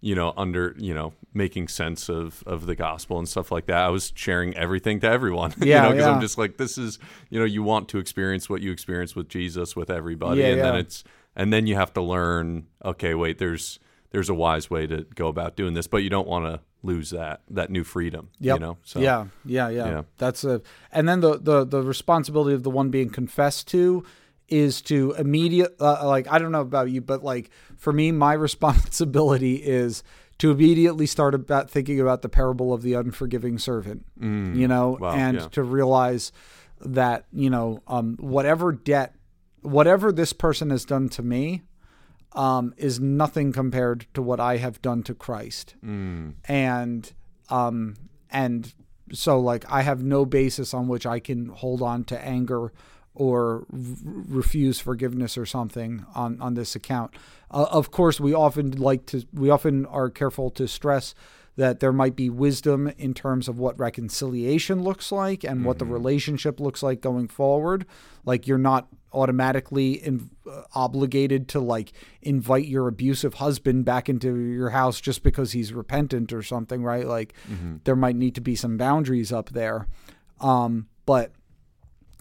you 0.00 0.14
know, 0.14 0.32
under, 0.36 0.74
you 0.78 0.92
know, 0.94 1.12
making 1.32 1.68
sense 1.68 2.08
of 2.08 2.42
of 2.46 2.66
the 2.66 2.74
gospel 2.76 3.18
and 3.18 3.28
stuff 3.28 3.50
like 3.52 3.66
that, 3.66 3.78
I 3.84 3.88
was 3.88 4.12
sharing 4.14 4.54
everything 4.56 5.00
to 5.00 5.08
everyone. 5.08 5.52
Yeah, 5.58 5.64
you 5.64 5.82
know, 5.82 5.90
because 5.94 6.06
yeah. 6.06 6.14
I'm 6.14 6.20
just 6.20 6.38
like, 6.38 6.56
this 6.58 6.76
is, 6.78 6.98
you 7.30 7.38
know, 7.38 7.44
you 7.46 7.62
want 7.62 7.88
to 7.90 7.98
experience 7.98 8.48
what 8.50 8.60
you 8.62 8.70
experience 8.70 9.16
with 9.16 9.28
Jesus 9.28 9.74
with 9.74 9.90
everybody, 9.90 10.40
Yeah, 10.40 10.48
and 10.48 10.60
then 10.60 10.76
it's 10.76 11.04
and 11.36 11.52
then 11.52 11.66
you 11.66 11.74
have 11.74 11.92
to 11.94 12.00
learn 12.00 12.66
okay 12.84 13.14
wait 13.14 13.38
there's 13.38 13.80
there's 14.12 14.28
a 14.28 14.34
wise 14.34 14.70
way 14.70 14.86
to 14.86 15.04
go 15.16 15.26
about 15.26 15.56
doing 15.56 15.74
this 15.74 15.88
but 15.88 15.98
you 16.04 16.08
don't 16.10 16.28
want 16.28 16.44
to 16.44 16.60
lose 16.84 17.10
that 17.10 17.40
that 17.50 17.70
new 17.70 17.82
freedom 17.82 18.28
Yep. 18.40 18.56
you 18.56 18.60
know 18.66 18.76
so 18.84 19.00
yeah, 19.00 19.26
yeah, 19.44 19.68
yeah, 19.70 19.86
Yeah. 19.88 20.02
That's 20.18 20.44
a 20.44 20.60
and 20.92 21.08
then 21.08 21.20
the 21.20 21.38
the 21.38 21.64
the 21.64 21.82
responsibility 21.82 22.54
of 22.54 22.62
the 22.62 22.70
one 22.70 22.90
being 22.90 23.10
confessed 23.10 23.66
to 23.68 24.04
is 24.48 24.82
to 24.82 25.12
immediate 25.18 25.74
uh, 25.80 26.06
like 26.06 26.30
I 26.30 26.38
don't 26.38 26.52
know 26.52 26.60
about 26.60 26.90
you, 26.90 27.00
but 27.00 27.24
like 27.24 27.50
for 27.76 27.92
me, 27.92 28.12
my 28.12 28.34
responsibility 28.48 29.56
is 29.56 30.02
to 30.38 30.50
immediately 30.50 31.06
start 31.06 31.34
about 31.34 31.70
thinking 31.70 31.98
about 32.00 32.20
the 32.22 32.28
parable 32.28 32.74
of 32.74 32.82
the 32.82 32.92
unforgiving 32.94 33.58
servant. 33.58 34.04
You 34.20 34.68
know, 34.68 34.96
Mm. 34.96 35.00
Wow, 35.00 35.14
and 35.14 35.36
yeah. 35.38 35.48
to 35.48 35.62
realize 35.62 36.30
that 36.84 37.24
you 37.32 37.48
know 37.48 37.82
um, 37.86 38.16
whatever 38.20 38.72
debt, 38.72 39.14
whatever 39.62 40.12
this 40.12 40.32
person 40.34 40.68
has 40.70 40.84
done 40.84 41.08
to 41.10 41.22
me, 41.22 41.62
um, 42.34 42.74
is 42.76 43.00
nothing 43.00 43.52
compared 43.52 44.06
to 44.14 44.22
what 44.22 44.40
I 44.40 44.56
have 44.56 44.82
done 44.82 45.02
to 45.04 45.14
Christ. 45.14 45.74
Mm. 45.84 46.34
And 46.46 47.12
um, 47.48 47.94
and 48.30 48.72
so 49.12 49.38
like 49.38 49.64
I 49.70 49.82
have 49.82 50.02
no 50.02 50.24
basis 50.24 50.74
on 50.74 50.88
which 50.88 51.06
I 51.06 51.20
can 51.20 51.48
hold 51.48 51.82
on 51.82 52.04
to 52.04 52.18
anger 52.18 52.72
or 53.14 53.66
r- 53.72 53.78
refuse 54.28 54.80
forgiveness 54.80 55.38
or 55.38 55.46
something 55.46 56.04
on 56.14 56.40
on 56.40 56.54
this 56.54 56.74
account. 56.74 57.14
Uh, 57.50 57.66
of 57.70 57.90
course, 57.90 58.18
we 58.18 58.34
often 58.34 58.72
like 58.72 59.06
to 59.06 59.26
we 59.32 59.50
often 59.50 59.86
are 59.86 60.10
careful 60.10 60.50
to 60.50 60.66
stress 60.66 61.14
that 61.56 61.80
there 61.80 61.92
might 61.92 62.16
be 62.16 62.28
wisdom 62.28 62.88
in 62.98 63.14
terms 63.14 63.48
of 63.48 63.58
what 63.58 63.78
reconciliation 63.78 64.82
looks 64.82 65.12
like 65.12 65.44
and 65.44 65.64
what 65.64 65.78
the 65.78 65.84
relationship 65.92 66.58
looks 66.58 66.82
like 66.82 67.00
going 67.00 67.28
forward. 67.28 67.86
Like 68.24 68.48
you're 68.48 68.58
not 68.58 68.88
automatically 69.12 69.92
in, 69.92 70.30
uh, 70.50 70.62
obligated 70.74 71.46
to 71.48 71.60
like 71.60 71.92
invite 72.22 72.66
your 72.66 72.88
abusive 72.88 73.34
husband 73.34 73.84
back 73.84 74.08
into 74.08 74.36
your 74.36 74.70
house 74.70 75.00
just 75.00 75.22
because 75.22 75.52
he's 75.52 75.72
repentant 75.72 76.32
or 76.32 76.42
something, 76.42 76.82
right? 76.82 77.06
Like 77.06 77.34
there 77.84 77.94
might 77.94 78.16
need 78.16 78.34
to 78.34 78.40
be 78.40 78.56
some 78.56 78.76
boundaries 78.76 79.32
up 79.32 79.50
there. 79.50 79.86
Um, 80.40 80.88
but 81.06 81.30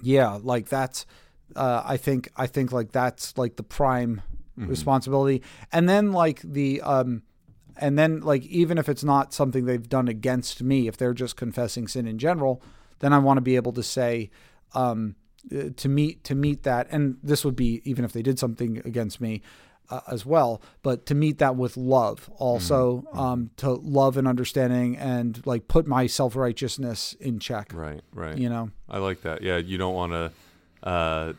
yeah, 0.03 0.37
like 0.43 0.69
that's 0.69 1.07
uh, 1.55 1.81
I 1.83 1.97
think 1.97 2.29
I 2.35 2.45
think 2.45 2.71
like 2.71 2.91
that's 2.91 3.35
like 3.37 3.55
the 3.55 3.63
prime 3.63 4.21
responsibility. 4.69 5.41
And 5.71 5.89
then 5.89 6.11
like 6.11 6.39
the 6.43 6.81
um 6.81 7.23
and 7.77 7.97
then 7.97 8.21
like 8.21 8.45
even 8.45 8.77
if 8.77 8.87
it's 8.89 9.03
not 9.03 9.33
something 9.33 9.65
they've 9.65 9.89
done 9.89 10.07
against 10.07 10.61
me, 10.63 10.87
if 10.87 10.97
they're 10.97 11.13
just 11.13 11.35
confessing 11.35 11.87
sin 11.87 12.07
in 12.07 12.17
general, 12.17 12.61
then 12.99 13.13
I 13.13 13.19
want 13.19 13.37
to 13.37 13.41
be 13.41 13.55
able 13.55 13.73
to 13.73 13.83
say 13.83 14.29
um 14.73 15.15
uh, 15.53 15.69
to 15.75 15.89
meet 15.89 16.23
to 16.23 16.35
meet 16.35 16.63
that 16.63 16.87
and 16.89 17.17
this 17.21 17.43
would 17.43 17.55
be 17.55 17.81
even 17.83 18.05
if 18.05 18.13
they 18.13 18.21
did 18.21 18.39
something 18.39 18.77
against 18.85 19.19
me 19.19 19.41
uh, 19.89 19.99
as 20.09 20.25
well 20.25 20.61
but 20.81 21.05
to 21.05 21.13
meet 21.13 21.37
that 21.37 21.57
with 21.57 21.75
love 21.75 22.29
also 22.37 23.03
um 23.11 23.49
to 23.57 23.69
love 23.73 24.15
and 24.15 24.25
understanding 24.25 24.95
and 24.95 25.45
like 25.45 25.67
put 25.67 25.85
my 25.85 26.07
self-righteousness 26.07 27.13
in 27.19 27.39
check 27.39 27.71
Right, 27.73 28.01
right. 28.13 28.37
you 28.37 28.47
know 28.47 28.71
I 28.89 28.99
like 28.99 29.21
that. 29.23 29.41
Yeah, 29.41 29.57
you 29.57 29.77
don't 29.77 29.95
want 29.95 30.13
to 30.13 30.31
uh, 30.87 31.33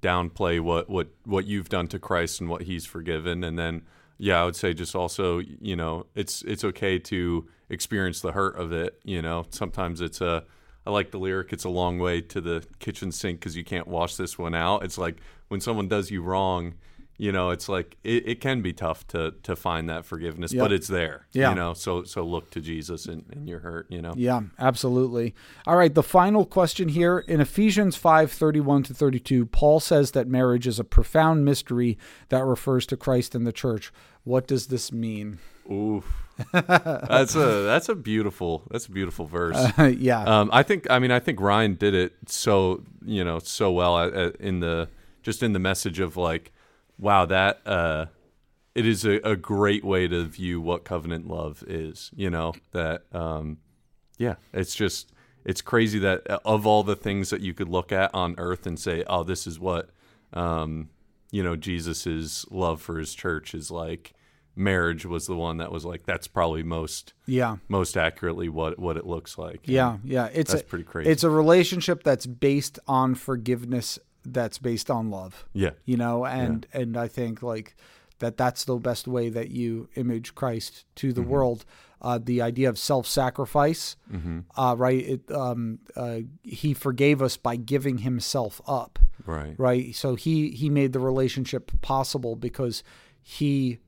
downplay 0.00 0.60
what, 0.60 0.88
what 0.88 1.08
what 1.24 1.46
you've 1.46 1.68
done 1.68 1.88
to 1.88 1.98
Christ 1.98 2.40
and 2.40 2.48
what 2.48 2.62
He's 2.62 2.86
forgiven, 2.86 3.42
and 3.44 3.58
then 3.58 3.82
yeah, 4.18 4.40
I 4.40 4.44
would 4.44 4.56
say 4.56 4.72
just 4.72 4.94
also 4.94 5.38
you 5.38 5.76
know 5.76 6.06
it's 6.14 6.42
it's 6.42 6.64
okay 6.64 6.98
to 6.98 7.48
experience 7.68 8.20
the 8.20 8.32
hurt 8.32 8.56
of 8.56 8.72
it. 8.72 9.00
You 9.04 9.22
know, 9.22 9.44
sometimes 9.50 10.00
it's 10.00 10.20
a 10.20 10.44
I 10.86 10.90
like 10.90 11.10
the 11.10 11.18
lyric. 11.18 11.52
It's 11.52 11.64
a 11.64 11.68
long 11.68 11.98
way 11.98 12.20
to 12.20 12.40
the 12.40 12.64
kitchen 12.78 13.12
sink 13.12 13.40
because 13.40 13.56
you 13.56 13.64
can't 13.64 13.86
wash 13.86 14.16
this 14.16 14.38
one 14.38 14.54
out. 14.54 14.84
It's 14.84 14.98
like 14.98 15.18
when 15.48 15.60
someone 15.60 15.88
does 15.88 16.10
you 16.10 16.22
wrong. 16.22 16.74
You 17.18 17.30
know, 17.30 17.50
it's 17.50 17.68
like 17.68 17.96
it, 18.02 18.26
it 18.26 18.40
can 18.40 18.62
be 18.62 18.72
tough 18.72 19.06
to 19.08 19.34
to 19.42 19.54
find 19.54 19.88
that 19.88 20.04
forgiveness, 20.04 20.52
Yep. 20.52 20.64
but 20.64 20.72
it's 20.72 20.88
there. 20.88 21.26
Yeah. 21.32 21.50
You 21.50 21.54
know, 21.54 21.72
so 21.74 22.02
so 22.04 22.24
look 22.24 22.50
to 22.50 22.60
Jesus 22.60 23.06
and 23.06 23.24
you're 23.48 23.60
hurt. 23.60 23.86
You 23.90 24.02
know. 24.02 24.14
Yeah, 24.16 24.40
absolutely. 24.58 25.34
All 25.66 25.76
right, 25.76 25.94
the 25.94 26.02
final 26.02 26.44
question 26.44 26.88
here 26.88 27.20
in 27.20 27.40
Ephesians 27.40 27.96
5 27.96 28.32
31 28.32 28.82
to 28.84 28.94
32, 28.94 29.46
Paul 29.46 29.78
says 29.78 30.12
that 30.12 30.26
marriage 30.26 30.66
is 30.66 30.80
a 30.80 30.84
profound 30.84 31.44
mystery 31.44 31.96
that 32.30 32.44
refers 32.44 32.86
to 32.86 32.96
Christ 32.96 33.34
and 33.34 33.46
the 33.46 33.52
church. 33.52 33.92
What 34.24 34.46
does 34.48 34.66
this 34.68 34.90
mean? 34.90 35.38
Oof. 35.70 36.18
that's 36.52 37.36
a 37.36 37.62
that's 37.64 37.88
a 37.88 37.94
beautiful 37.94 38.62
that's 38.70 38.86
a 38.86 38.90
beautiful 38.90 39.26
verse. 39.26 39.70
yeah. 39.98 40.24
Um, 40.24 40.50
I 40.52 40.62
think 40.62 40.90
I 40.90 40.98
mean 40.98 41.10
I 41.10 41.20
think 41.20 41.40
Ryan 41.40 41.74
did 41.74 41.94
it 41.94 42.14
so 42.26 42.82
you 43.04 43.22
know 43.22 43.38
so 43.38 43.70
well 43.70 43.98
at, 43.98 44.12
at, 44.14 44.36
in 44.36 44.60
the 44.60 44.88
just 45.22 45.42
in 45.42 45.52
the 45.52 45.58
message 45.60 46.00
of 46.00 46.16
like 46.16 46.50
wow 47.02 47.26
that 47.26 47.60
uh, 47.66 48.06
it 48.74 48.86
is 48.86 49.04
a, 49.04 49.16
a 49.28 49.36
great 49.36 49.84
way 49.84 50.08
to 50.08 50.24
view 50.24 50.60
what 50.60 50.84
covenant 50.84 51.28
love 51.28 51.62
is 51.66 52.10
you 52.14 52.30
know 52.30 52.54
that 52.70 53.02
um, 53.12 53.58
yeah 54.18 54.36
it's 54.52 54.74
just 54.74 55.12
it's 55.44 55.60
crazy 55.60 55.98
that 55.98 56.30
uh, 56.30 56.38
of 56.44 56.66
all 56.66 56.82
the 56.82 56.96
things 56.96 57.30
that 57.30 57.40
you 57.40 57.52
could 57.52 57.68
look 57.68 57.92
at 57.92 58.14
on 58.14 58.34
earth 58.38 58.66
and 58.66 58.78
say 58.78 59.04
oh 59.08 59.24
this 59.24 59.46
is 59.46 59.58
what 59.58 59.90
um, 60.32 60.88
you 61.30 61.42
know 61.42 61.56
Jesus's 61.56 62.46
love 62.50 62.80
for 62.80 62.98
his 62.98 63.14
church 63.14 63.54
is 63.54 63.70
like 63.70 64.14
marriage 64.54 65.06
was 65.06 65.26
the 65.26 65.34
one 65.34 65.56
that 65.56 65.72
was 65.72 65.84
like 65.84 66.04
that's 66.04 66.26
probably 66.28 66.62
most 66.62 67.14
yeah. 67.26 67.56
most 67.68 67.96
accurately 67.96 68.48
what 68.48 68.78
what 68.78 68.96
it 68.96 69.06
looks 69.06 69.38
like. 69.38 69.60
Yeah, 69.64 69.98
yeah. 70.04 70.28
It's 70.32 70.52
That's 70.52 70.62
a, 70.62 70.66
pretty 70.66 70.84
crazy. 70.84 71.10
It's 71.10 71.24
a 71.24 71.30
relationship 71.30 72.02
that's 72.02 72.26
based 72.26 72.78
on 72.86 73.14
forgiveness 73.14 73.98
that's 74.24 74.58
based 74.58 74.90
on 74.90 75.10
love. 75.10 75.44
Yeah. 75.52 75.70
you 75.84 75.96
know 75.96 76.24
and 76.24 76.66
and 76.72 76.96
i 76.96 77.08
think 77.08 77.42
like 77.42 77.74
that 78.20 78.36
that's 78.36 78.64
the 78.64 78.76
best 78.76 79.08
way 79.08 79.28
that 79.30 79.50
you 79.50 79.88
image 79.96 80.34
christ 80.34 80.84
to 80.96 81.08
Mm-hmm. 81.08 81.14
the 81.22 81.28
world 81.28 81.64
uh, 82.00 82.18
the 82.22 82.42
idea 82.42 82.68
of 82.68 82.76
self-sacrifice 82.78 83.96
Mm-hmm. 84.12 84.40
uh, 84.56 84.74
right 84.76 85.04
it, 85.14 85.30
um, 85.32 85.78
uh, 85.96 86.20
he 86.42 86.74
forgave 86.74 87.22
us 87.22 87.36
by 87.36 87.56
giving 87.56 87.98
himself 87.98 88.60
up 88.66 88.98
Right. 89.26 89.54
right 89.58 89.94
so 89.94 90.14
he 90.14 90.50
he 90.50 90.68
made 90.70 90.92
the 90.92 91.00
relationship 91.00 91.70
possible 91.80 92.34
because 92.36 92.82
he 93.22 93.78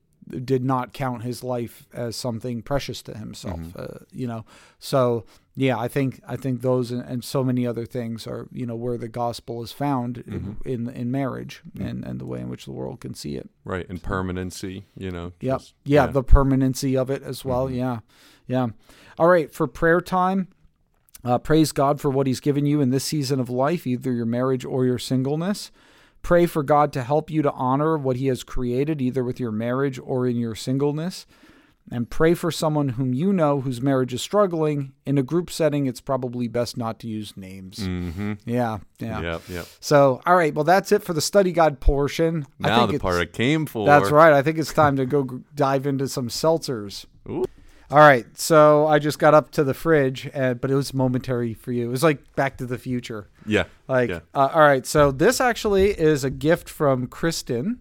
did 0.45 0.65
not 0.65 0.93
count 0.93 1.23
his 1.23 1.45
life 1.45 1.87
as 1.93 2.17
something 2.17 2.63
precious 2.63 3.03
to 3.03 3.17
himself 3.17 3.61
uh, 3.77 3.99
you 4.13 4.27
know 4.27 4.45
so 4.79 5.25
yeah 5.57 5.79
i 5.79 5.89
think 5.89 6.21
i 6.27 6.37
think 6.37 6.61
those 6.63 6.91
and, 6.91 7.03
and 7.03 7.25
so 7.25 7.45
many 7.45 7.67
other 7.67 7.87
things 7.87 8.27
are 8.27 8.49
you 8.53 8.67
know 8.67 8.77
where 8.77 8.99
the 8.99 9.09
gospel 9.09 9.63
is 9.63 9.73
found 9.73 10.19
in 10.19 10.41
mm-hmm. 10.41 10.69
in, 10.69 10.89
in 10.89 11.11
marriage 11.11 11.63
mm. 11.77 11.89
and 11.89 12.05
and 12.05 12.21
the 12.21 12.27
way 12.27 12.41
in 12.41 12.49
which 12.49 12.65
the 12.65 12.73
world 12.73 13.01
can 13.01 13.15
see 13.15 13.37
it 13.37 13.49
Right. 13.65 13.89
And 13.89 14.03
permanency, 14.03 14.85
you 14.97 15.11
know. 15.11 15.33
Yep. 15.41 15.59
just- 15.59 15.75
yeah, 15.85 16.07
the 16.07 16.23
permanency 16.23 16.97
of 16.97 17.11
it 17.11 17.23
as 17.23 17.45
well. 17.45 17.67
Mm-hmm. 17.67 17.77
Yeah. 17.77 17.99
Yeah. 18.47 18.69
All 19.19 19.29
right. 19.29 19.53
For 19.53 19.67
prayer 19.67 20.01
time, 20.01 20.49
uh, 21.25 21.39
praise 21.39 21.73
God 21.73 22.01
for 22.01 22.11
what 22.11 22.27
He's 22.27 22.41
given 22.41 22.67
you 22.67 22.81
in 22.83 22.91
this 22.91 23.05
season 23.05 23.41
of 23.41 23.49
life, 23.49 23.87
either 23.87 24.13
your 24.13 24.27
marriage 24.27 24.65
or 24.65 24.85
your 24.85 24.99
singleness. 24.99 25.71
Pray 26.23 26.47
for 26.47 26.63
God 26.63 26.93
to 26.93 27.03
help 27.03 27.31
you 27.31 27.43
to 27.43 27.53
honor 27.53 27.97
what 27.97 28.17
He 28.17 28.27
has 28.27 28.45
created, 28.45 29.01
either 29.01 29.25
with 29.25 29.41
your 29.41 29.53
marriage 29.53 29.99
or 29.99 30.27
in 30.27 30.37
your 30.37 30.55
singleness. 30.55 31.27
And 31.91 32.09
pray 32.09 32.33
for 32.33 32.51
someone 32.51 32.91
whom 32.91 33.13
you 33.13 33.31
know 33.33 33.61
whose 33.61 33.83
marriage 33.83 34.15
is 34.15 34.23
struggling. 34.23 34.95
In 35.05 35.19
a 35.19 35.23
group 35.23 35.51
setting, 35.51 35.87
it's 35.87 36.01
probably 36.01 36.49
best 36.49 36.79
not 36.79 36.99
to 37.01 37.07
use 37.07 37.37
names. 37.37 37.79
Mm-hmm. 37.79 38.33
Yeah. 38.47 38.79
Yeah. 38.99 39.21
Yep. 39.21 39.43
Yep. 39.51 39.67
So, 39.81 40.21
all 40.25 40.35
right. 40.35 40.55
Well, 40.55 40.65
that's 40.65 40.93
it 40.93 41.03
for 41.03 41.13
the 41.13 41.21
study 41.21 41.53
guide 41.53 41.81
portion. 41.81 42.47
I 42.63 42.69
Now 42.69 42.79
think 42.87 42.93
the 42.93 42.99
part 43.01 43.21
I 43.21 43.27
came 43.27 43.67
for. 43.67 43.87
that's 43.87 44.11
right. 44.11 44.33
I 44.33 44.41
think 44.41 44.59
it's 44.59 44.73
time 44.73 44.97
to 44.97 45.05
go 45.05 45.43
dive 45.55 45.87
into 45.87 46.09
some 46.09 46.29
seltzers. 46.29 47.05
Ooh. 47.29 47.45
All 47.91 47.99
right. 47.99 48.27
So 48.37 48.87
I 48.87 48.99
just 48.99 49.19
got 49.19 49.35
up 49.35 49.51
to 49.53 49.63
the 49.63 49.75
fridge, 49.75 50.29
and, 50.33 50.59
but 50.61 50.71
it 50.71 50.75
was 50.75 50.95
momentary 50.95 51.53
for 51.53 51.71
you. 51.71 51.85
It 51.85 51.91
was 51.91 52.03
like 52.03 52.35
Back 52.35 52.57
to 52.59 52.67
the 52.67 52.79
Future. 52.79 53.29
Yeah. 53.47 53.65
Like, 53.89 54.09
yeah. 54.09 54.21
uh, 54.35 54.49
all 54.55 54.63
right. 54.63 54.87
So 54.87 55.13
this 55.13 55.39
actually 55.41 55.91
is 55.91 56.25
a 56.25 56.31
gift 56.31 56.71
from 56.71 57.07
Kristen. 57.07 57.81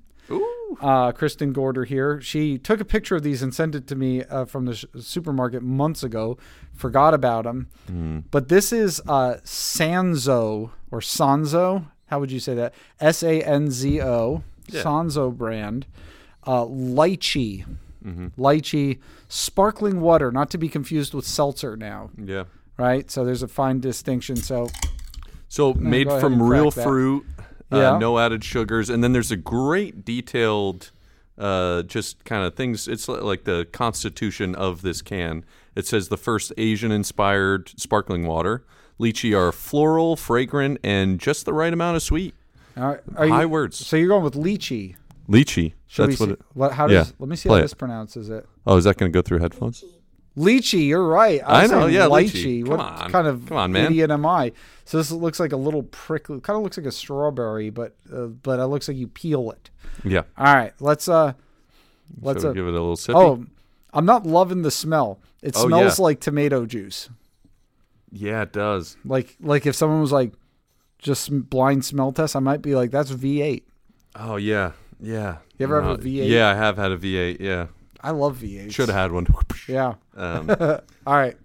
Uh, 0.81 1.11
Kristen 1.11 1.53
Gorder 1.53 1.85
here. 1.85 2.19
She 2.21 2.57
took 2.57 2.79
a 2.79 2.85
picture 2.85 3.15
of 3.15 3.23
these 3.23 3.41
and 3.43 3.53
sent 3.53 3.75
it 3.75 3.85
to 3.87 3.95
me 3.95 4.23
uh, 4.23 4.45
from 4.45 4.65
the 4.65 4.75
sh- 4.75 4.85
supermarket 4.99 5.61
months 5.61 6.03
ago. 6.03 6.37
Forgot 6.73 7.13
about 7.13 7.43
them. 7.43 7.67
Mm. 7.89 8.23
But 8.31 8.49
this 8.49 8.73
is 8.73 8.99
uh, 9.07 9.35
Sanzo 9.45 10.71
or 10.91 10.99
Sanzo. 10.99 11.85
How 12.07 12.19
would 12.19 12.31
you 12.31 12.39
say 12.39 12.53
that? 12.55 12.73
S 12.99 13.23
A 13.23 13.41
N 13.43 13.69
Z 13.71 14.01
O. 14.01 14.43
Yeah. 14.67 14.81
Sanzo 14.81 15.31
brand. 15.35 15.85
Uh, 16.45 16.65
lychee. 16.65 17.65
Mm-hmm. 18.03 18.27
Lychee 18.41 18.99
sparkling 19.29 20.01
water, 20.01 20.31
not 20.31 20.49
to 20.51 20.57
be 20.57 20.67
confused 20.69 21.13
with 21.13 21.25
seltzer 21.25 21.77
now, 21.77 22.09
Yeah. 22.21 22.43
right? 22.77 23.09
So 23.09 23.23
there's 23.23 23.43
a 23.43 23.47
fine 23.47 23.79
distinction. 23.79 24.35
So 24.35 24.67
So 25.47 25.73
made 25.75 26.09
from 26.09 26.41
real 26.43 26.69
fruit, 26.71 27.25
Yeah. 27.71 27.93
uh, 27.93 27.97
no 27.97 28.19
added 28.19 28.43
sugars, 28.43 28.89
and 28.89 29.03
then 29.03 29.13
there's 29.13 29.31
a 29.31 29.35
great 29.37 30.05
detailed, 30.05 30.91
uh, 31.37 31.83
just 31.83 32.23
kind 32.25 32.45
of 32.45 32.55
things. 32.55 32.87
It's 32.87 33.07
like 33.07 33.45
the 33.45 33.67
constitution 33.71 34.53
of 34.55 34.81
this 34.81 35.01
can. 35.01 35.43
It 35.75 35.87
says 35.87 36.09
the 36.09 36.17
first 36.17 36.53
Asian-inspired 36.57 37.73
sparkling 37.79 38.27
water. 38.27 38.63
Lychee 38.99 39.35
are 39.35 39.51
floral, 39.51 40.15
fragrant, 40.15 40.79
and 40.83 41.19
just 41.19 41.45
the 41.45 41.53
right 41.53 41.73
amount 41.73 41.95
of 41.95 42.03
sweet. 42.03 42.35
are 42.77 43.01
High 43.17 43.41
you, 43.41 43.49
words. 43.49 43.85
So 43.85 43.97
you're 43.97 44.09
going 44.09 44.23
with 44.23 44.35
lychee. 44.35 44.95
Lychee. 45.27 45.73
Should 45.87 46.11
That's 46.11 46.19
what. 46.19 46.69
It? 46.69 46.73
How 46.73 46.87
yeah. 46.87 46.99
does? 46.99 47.13
Let 47.17 47.29
me 47.29 47.35
see 47.35 47.49
Play 47.49 47.57
how 47.57 47.59
it. 47.59 47.63
this 47.63 47.73
pronounces 47.73 48.29
it. 48.29 48.45
oh, 48.67 48.77
is 48.77 48.83
that 48.83 48.97
going 48.97 49.11
to 49.11 49.15
go 49.15 49.21
through 49.21 49.39
headphones? 49.39 49.81
Lychee, 49.81 49.93
you're 50.35 51.07
right. 51.07 51.41
I 51.45 51.63
was 51.63 51.71
know, 51.71 51.85
yeah, 51.87 52.05
lychee. 52.05 52.63
lychee. 52.63 52.67
What 52.67 52.79
Come 52.79 52.85
on. 53.03 53.11
kind 53.11 53.27
of 53.27 53.45
Come 53.47 53.57
on, 53.57 53.71
man. 53.71 53.85
idiot 53.85 54.11
am 54.11 54.25
I? 54.25 54.51
So 54.85 54.97
this 54.97 55.11
looks 55.11 55.39
like 55.39 55.51
a 55.53 55.57
little 55.57 55.83
prickly. 55.83 56.39
Kind 56.41 56.57
of 56.57 56.63
looks 56.63 56.77
like 56.77 56.85
a 56.85 56.91
strawberry, 56.91 57.69
but 57.69 57.95
uh, 58.13 58.25
but 58.25 58.59
it 58.59 58.65
looks 58.67 58.87
like 58.87 58.97
you 58.97 59.07
peel 59.07 59.51
it. 59.51 59.69
Yeah. 60.03 60.23
All 60.37 60.53
right, 60.53 60.73
let's 60.79 61.07
uh, 61.07 61.33
let's 62.21 62.41
so 62.41 62.49
uh, 62.49 62.53
give 62.53 62.65
it 62.65 62.69
a 62.69 62.71
little 62.73 62.95
sip. 62.95 63.15
oh, 63.15 63.45
I'm 63.93 64.05
not 64.05 64.25
loving 64.25 64.61
the 64.63 64.71
smell. 64.71 65.19
It 65.41 65.55
Oh, 65.55 65.67
smells 65.67 65.99
yeah. 65.99 66.03
like 66.03 66.19
tomato 66.19 66.65
juice. 66.65 67.09
Yeah, 68.11 68.41
it 68.43 68.53
does. 68.53 68.97
Like 69.05 69.35
like 69.39 69.65
if 69.65 69.75
someone 69.75 70.01
was 70.01 70.11
like 70.11 70.33
just 70.99 71.29
blind 71.49 71.85
smell 71.85 72.11
test, 72.11 72.35
I 72.35 72.39
might 72.39 72.61
be 72.61 72.75
like, 72.75 72.91
that's 72.91 73.11
V8. 73.11 73.63
Oh 74.15 74.35
yeah, 74.37 74.71
yeah. 74.99 75.37
You 75.57 75.63
ever 75.65 75.81
have 75.81 75.91
a 75.91 75.97
No, 75.97 76.03
V8? 76.03 76.27
Yeah, 76.29 76.49
I 76.49 76.55
have 76.55 76.77
had 76.77 76.91
a 76.91 76.97
V8. 76.97 77.39
Yeah, 77.39 77.67
I 78.03 78.11
love 78.11 78.37
V8. 78.37 78.71
should 78.73 78.89
have 78.89 78.97
had 78.97 79.11
one. 79.11 79.25
Yeah. 79.67 79.93
Um, 80.17 80.49
All 81.07 81.15
right. 81.15 81.37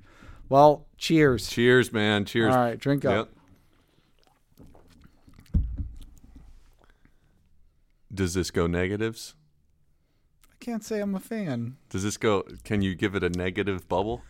Well, 0.49 0.87
cheers. 0.97 1.49
cheers, 1.49 1.93
man. 1.93 2.25
Cheers. 2.25 2.53
All 2.55 2.61
right, 2.61 2.79
drink 2.79 3.05
up. 3.05 3.29
Yep. 5.55 5.63
Does 8.13 8.35
this 8.35 8.51
go 8.51 8.67
negatives? 8.67 9.35
I 10.51 10.55
can't 10.65 10.83
say 10.85 11.01
I'm 11.01 11.15
a 11.15 11.21
fan. 11.21 11.77
Does 11.91 12.03
this 12.03 12.17
go? 12.17 12.43
Can 12.65 12.83
you 12.83 12.95
give 12.95 13.15
it 13.15 13.23
a 13.23 13.29
negative 13.29 13.89
bubble? 13.89 14.23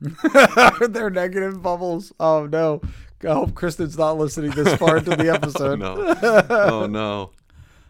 Are 0.56 0.88
there 0.88 1.10
negative 1.10 1.62
bubbles? 1.62 2.12
Oh 2.20 2.46
no. 2.46 2.80
I 3.22 3.32
hope 3.32 3.54
Kristen's 3.54 3.96
not 3.96 4.18
listening 4.18 4.50
this 4.52 4.74
far 4.74 4.98
into 4.98 5.16
the 5.16 5.32
episode. 5.32 5.78
No. 5.78 6.14
oh 6.50 6.86
no. 6.86 7.30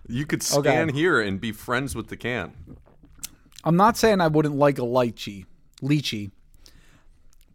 You 0.09 0.27
could 0.27 0.43
scan 0.43 0.89
Okay. 0.91 0.99
here 0.99 1.21
and 1.21 1.41
be 1.41 1.51
friends 1.53 1.95
with 1.95 2.09
the 2.09 2.17
can. 2.17 2.53
I'm 3.65 3.77
not 3.77 3.97
saying 3.97 4.21
I 4.21 4.29
wouldn't 4.29 4.57
like 4.57 4.79
a 4.79 4.83
lychee, 4.83 5.47
lychee, 5.83 6.31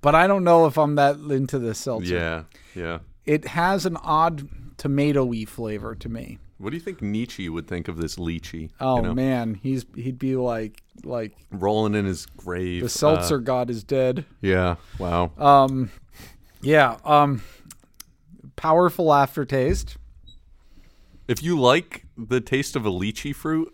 but 0.02 0.16
I 0.16 0.28
don't 0.28 0.44
know 0.44 0.66
if 0.66 0.78
I'm 0.78 0.96
that 0.96 1.18
into 1.18 1.60
the 1.60 1.74
seltzer. 1.76 2.14
Yeah, 2.16 2.44
yeah. 2.76 3.00
It 3.26 3.46
has 3.50 3.86
an 3.86 3.98
odd 3.98 4.48
tomatoey 4.78 5.48
flavor 5.48 5.94
to 5.96 6.10
me. 6.10 6.40
What 6.58 6.72
do 6.72 6.76
you 6.76 6.82
think 6.82 7.02
Nietzsche 7.02 7.48
would 7.48 7.68
think 7.68 7.88
of 7.88 7.98
this 7.98 8.16
lychee? 8.18 8.70
Oh 8.82 8.98
you 8.98 9.02
know? 9.04 9.14
man, 9.14 9.54
he's 9.54 9.86
he'd 9.96 10.20
be 10.20 10.36
like 10.36 10.82
like 11.04 11.34
rolling 11.52 11.96
in 11.96 12.06
his 12.06 12.26
grave. 12.26 12.82
the 12.84 12.90
seltzer 12.90 13.36
Uh, 13.36 13.40
god 13.40 13.70
is 13.70 13.84
dead. 13.84 14.26
yeah. 14.42 14.76
Wow. 14.98 15.32
Um, 15.38 15.90
yeah. 16.62 16.98
Um, 17.06 17.42
powerful 18.58 19.14
aftertaste. 19.14 19.96
if 21.30 21.42
you 21.44 21.58
like 21.60 22.06
the 22.18 22.42
taste 22.42 22.76
of 22.76 22.86
a 22.86 22.90
lychee 22.92 23.34
fruit, 23.36 23.74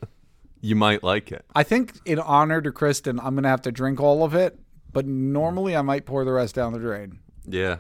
you 0.66 0.76
might 0.76 1.04
like 1.04 1.32
it. 1.32 1.46
I 1.56 1.64
think 1.64 1.94
in 2.06 2.20
honor 2.20 2.62
to 2.62 2.72
Kristen, 2.72 3.20
I'm 3.20 3.36
gonna 3.36 3.50
have 3.50 3.62
to 3.64 3.72
drink 3.72 4.00
all 4.00 4.24
of 4.24 4.34
it. 4.34 4.58
But 4.92 5.06
normally, 5.06 5.76
I 5.76 5.82
might 5.82 6.06
pour 6.06 6.24
the 6.24 6.32
rest 6.32 6.56
down 6.56 6.72
the 6.74 6.80
drain. 6.80 7.20
Yeah. 7.46 7.78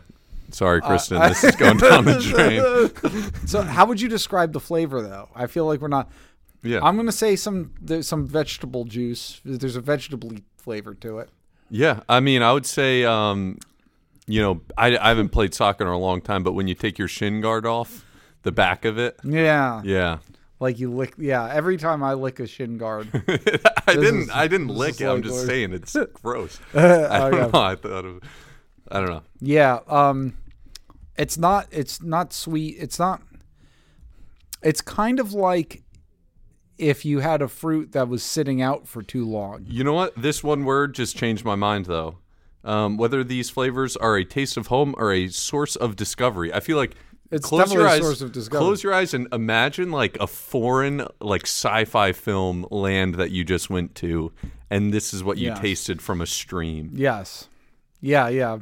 Sorry, 0.51 0.81
Uh, 0.81 0.87
Kristen. 0.87 1.19
this 1.29 1.43
is 1.43 1.55
going 1.55 1.77
down 1.77 2.05
the 2.05 2.19
drain. 2.19 3.31
So, 3.47 3.61
how 3.61 3.85
would 3.85 4.01
you 4.01 4.09
describe 4.09 4.51
the 4.53 4.59
flavor, 4.59 5.01
though? 5.01 5.29
I 5.33 5.47
feel 5.47 5.65
like 5.65 5.79
we're 5.81 5.87
not. 5.87 6.11
Yeah. 6.61 6.79
I'm 6.83 6.95
gonna 6.97 7.11
say 7.11 7.35
some 7.35 7.73
there's 7.81 8.07
some 8.07 8.27
vegetable 8.27 8.83
juice. 8.85 9.39
There's 9.45 9.75
a 9.75 9.81
vegetable 9.81 10.31
flavor 10.57 10.93
to 10.95 11.19
it. 11.19 11.29
Yeah, 11.69 12.01
I 12.09 12.19
mean, 12.19 12.41
I 12.43 12.53
would 12.53 12.65
say, 12.65 13.05
um, 13.05 13.57
you 14.27 14.41
know, 14.41 14.61
I, 14.77 14.97
I 14.97 15.07
haven't 15.09 15.29
played 15.29 15.53
soccer 15.55 15.83
in 15.83 15.89
a 15.89 15.97
long 15.97 16.21
time, 16.21 16.43
but 16.43 16.53
when 16.53 16.67
you 16.67 16.75
take 16.75 16.99
your 16.99 17.07
shin 17.07 17.41
guard 17.41 17.65
off, 17.65 18.05
the 18.43 18.51
back 18.51 18.83
of 18.85 18.97
it, 18.99 19.19
Yeah, 19.23 19.81
yeah, 19.83 20.17
like 20.59 20.79
you 20.79 20.91
lick. 20.91 21.13
Yeah, 21.17 21.47
every 21.51 21.77
time 21.77 22.03
I 22.03 22.13
lick 22.13 22.39
a 22.39 22.47
shin 22.47 22.77
guard. 22.77 23.07
I 23.87 23.93
didn't, 23.95 24.21
is- 24.23 24.29
I 24.31 24.47
didn't 24.47 24.69
lick 24.69 25.01
it. 25.01 25.05
I'm 25.07 25.21
just 25.23 25.45
saying 25.45 25.73
it's 25.73 25.95
gross. 26.23 26.59
I 26.73 26.79
Oh, 26.79 27.31
don't 27.31 27.33
yeah. 27.33 27.47
know. 27.47 27.59
I 27.61 27.75
thought, 27.75 28.05
it, 28.05 28.23
I 28.89 28.99
don't 28.99 29.09
know. 29.09 29.23
Yeah, 29.41 29.79
um 29.87 30.37
it's 31.17 31.37
not 31.37 31.67
it's 31.71 32.01
not 32.01 32.33
sweet. 32.33 32.75
It's 32.79 32.99
not 32.99 33.21
it's 34.61 34.81
kind 34.81 35.19
of 35.19 35.33
like 35.33 35.83
if 36.77 37.05
you 37.05 37.19
had 37.19 37.41
a 37.41 37.47
fruit 37.47 37.93
that 37.93 38.07
was 38.09 38.21
sitting 38.23 38.61
out 38.61 38.87
for 38.87 39.01
too 39.01 39.25
long. 39.25 39.65
You 39.67 39.83
know 39.83 39.93
what? 39.93 40.13
This 40.21 40.43
one 40.43 40.65
word 40.65 40.93
just 40.93 41.15
changed 41.15 41.45
my 41.45 41.55
mind, 41.55 41.85
though. 41.85 42.17
Um, 42.65 42.97
whether 42.97 43.23
these 43.23 43.49
flavors 43.49 43.95
are 43.95 44.17
a 44.17 44.25
taste 44.25 44.57
of 44.57 44.67
home 44.67 44.93
or 44.97 45.13
a 45.13 45.27
source 45.29 45.75
of 45.75 45.95
discovery, 45.95 46.51
I 46.51 46.59
feel 46.59 46.77
like 46.77 46.95
It's 47.31 47.45
close 47.45 47.73
your 47.73 47.83
definitely 47.83 47.85
a 47.85 47.95
eyes, 47.95 48.01
source 48.01 48.21
of 48.21 48.31
discovery. 48.31 48.65
Close 48.65 48.83
your 48.83 48.93
eyes 48.93 49.13
and 49.13 49.27
imagine 49.33 49.91
like 49.91 50.17
a 50.19 50.27
foreign, 50.27 51.07
like 51.19 51.43
sci-fi 51.43 52.11
film 52.11 52.65
land 52.69 53.15
that 53.15 53.31
you 53.31 53.43
just 53.43 53.69
went 53.69 53.95
to, 53.95 54.31
and 54.69 54.93
this 54.93 55.13
is 55.13 55.23
what 55.23 55.37
you 55.37 55.47
Yes. 55.47 55.59
tasted 55.59 56.01
from 56.01 56.21
a 56.21 56.25
stream. 56.27 56.91
Yes. 56.93 57.47
Yeah, 58.01 58.27
yeah. 58.29 58.59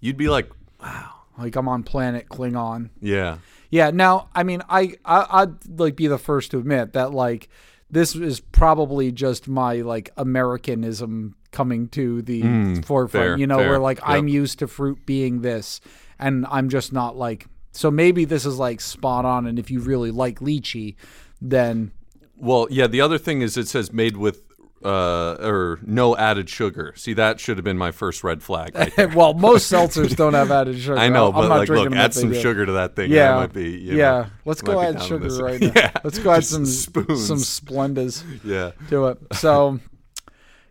You'd 0.00 0.16
be 0.18 0.28
like, 0.28 0.50
wow. 0.80 1.12
Like 1.38 1.56
I'm 1.56 1.68
on 1.68 1.82
planet 1.82 2.28
Klingon. 2.28 2.90
yeah, 3.00 3.38
Yeah, 3.70 3.90
now 3.90 4.28
I 4.34 4.42
mean 4.42 4.62
I, 4.68 4.94
I 5.04 5.26
I'd 5.42 5.78
like 5.80 5.96
be 5.96 6.06
the 6.06 6.18
first 6.18 6.50
to 6.52 6.58
admit 6.58 6.92
that 6.94 7.12
like 7.12 7.48
this 7.90 8.14
is 8.16 8.40
probably 8.40 9.12
just 9.12 9.46
my 9.48 9.76
like 9.76 10.10
Americanism 10.16 11.36
coming 11.52 11.88
to 11.88 12.20
the 12.22 12.42
mm, 12.42 12.84
forefront. 12.84 13.24
fair, 13.26 13.38
you 13.38 13.46
know, 13.46 13.58
fair. 13.58 13.70
where 13.70 13.78
like 13.78 14.00
I'm 14.02 14.28
used 14.28 14.58
to 14.60 14.66
fruit 14.66 15.06
being 15.06 15.40
this, 15.42 15.80
and 16.18 16.46
I'm 16.50 16.68
just 16.68 16.92
not 16.92 17.16
like. 17.16 17.46
So 17.76 17.90
maybe 17.90 18.24
this 18.24 18.46
is 18.46 18.58
like 18.58 18.80
spot 18.80 19.24
on, 19.24 19.46
and 19.46 19.58
if 19.58 19.70
you 19.70 19.80
really 19.80 20.10
like 20.10 20.40
lychee, 20.40 20.96
then 21.40 21.92
Well, 22.36 22.66
yeah. 22.70 22.86
The 22.86 23.00
other 23.00 23.18
thing 23.18 23.42
is 23.42 23.56
it 23.56 23.68
says 23.68 23.92
made 23.92 24.16
with 24.16 24.42
uh 24.84 25.36
or 25.40 25.78
no 25.82 26.16
added 26.16 26.48
sugar. 26.48 26.92
See, 26.96 27.12
that 27.14 27.40
should 27.40 27.56
have 27.56 27.64
been 27.64 27.78
my 27.78 27.90
first 27.90 28.22
red 28.24 28.42
flag. 28.42 28.74
Right 28.74 28.94
there. 28.96 29.08
well, 29.14 29.34
most 29.34 29.70
seltzers 29.70 30.16
don't 30.16 30.34
have 30.34 30.50
added 30.50 30.78
sugar. 30.78 30.98
I 30.98 31.08
know, 31.08 31.28
I'm 31.28 31.34
but 31.34 31.48
not 31.48 31.58
like, 31.60 31.68
look, 31.68 31.92
add 31.92 32.14
some 32.14 32.32
sugar 32.32 32.64
to 32.64 32.72
that 32.72 32.96
thing. 32.96 33.10
Yeah, 33.10 33.36
might 33.36 33.52
be. 33.52 33.70
You 33.70 33.96
yeah. 33.96 34.10
know, 34.10 34.26
Let's 34.44 34.62
go 34.62 34.80
add 34.80 35.02
sugar 35.02 35.28
right 35.42 35.60
now. 35.60 35.72
Yeah, 35.74 35.92
Let's 36.02 36.18
go 36.18 36.30
add 36.30 36.40
just 36.40 36.50
some 36.50 36.66
spoons. 36.66 37.26
some 37.26 37.38
Splendas. 37.38 38.22
yeah. 38.44 38.72
to 38.88 39.06
it. 39.08 39.18
So, 39.34 39.80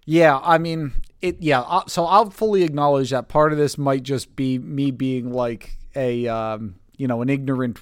yeah, 0.06 0.40
I 0.42 0.58
mean, 0.58 0.94
it. 1.22 1.42
Yeah, 1.42 1.62
uh, 1.62 1.86
so 1.88 2.06
I'll 2.06 2.30
fully 2.30 2.64
acknowledge 2.64 3.12
that 3.12 3.28
part 3.28 3.52
of 3.52 3.58
this 3.58 3.78
might 3.78 4.04
just 4.04 4.36
be 4.36 4.58
me 4.58 4.92
being 4.92 5.32
like 5.32 5.78
a, 5.96 6.28
um, 6.28 6.76
you 6.98 7.08
know, 7.08 7.22
an 7.22 7.30
ignorant, 7.30 7.80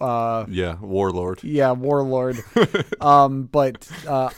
uh, 0.00 0.44
Yeah, 0.48 0.76
warlord. 0.80 1.42
yeah, 1.42 1.72
warlord. 1.72 2.38
um, 3.00 3.44
but 3.44 3.88
uh, 4.06 4.30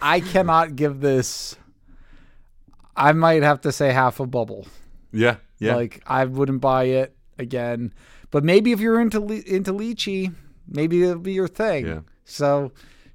I 0.00 0.20
cannot 0.20 0.76
give 0.76 1.00
this. 1.00 1.56
I 2.96 3.12
might 3.12 3.42
have 3.42 3.60
to 3.62 3.72
say 3.72 3.92
half 3.92 4.20
a 4.20 4.26
bubble. 4.26 4.66
Yeah, 5.12 5.36
yeah. 5.58 5.76
Like 5.76 6.02
I 6.06 6.24
wouldn't 6.24 6.60
buy 6.60 6.84
it 6.84 7.16
again. 7.38 7.92
But 8.30 8.44
maybe 8.44 8.72
if 8.72 8.80
you're 8.80 9.00
into 9.00 9.20
into 9.46 9.72
lychee, 9.72 10.34
maybe 10.68 11.02
it'll 11.02 11.18
be 11.18 11.32
your 11.32 11.48
thing. 11.48 11.86
Yeah. 11.86 12.00
So. 12.24 12.72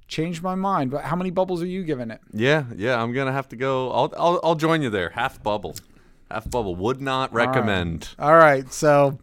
Change 0.08 0.40
my 0.40 0.54
mind, 0.54 0.92
but 0.92 1.02
how 1.02 1.16
many 1.16 1.30
bubbles 1.30 1.60
are 1.60 1.66
you 1.66 1.82
giving 1.82 2.12
it? 2.12 2.20
yeah, 2.32 2.62
yeah. 2.76 3.02
I'm 3.02 3.12
gonna 3.12 3.32
have 3.32 3.48
to 3.48 3.56
go. 3.56 3.90
I'll, 3.90 4.14
I'll, 4.16 4.40
I'll 4.44 4.54
join 4.54 4.80
you 4.80 4.88
there. 4.88 5.10
Half 5.10 5.42
bubble, 5.42 5.74
half 6.30 6.48
bubble. 6.48 6.76
Would 6.76 7.00
not 7.00 7.32
recommend. 7.32 8.10
All 8.16 8.36
right. 8.36 8.72
So, 8.72 9.18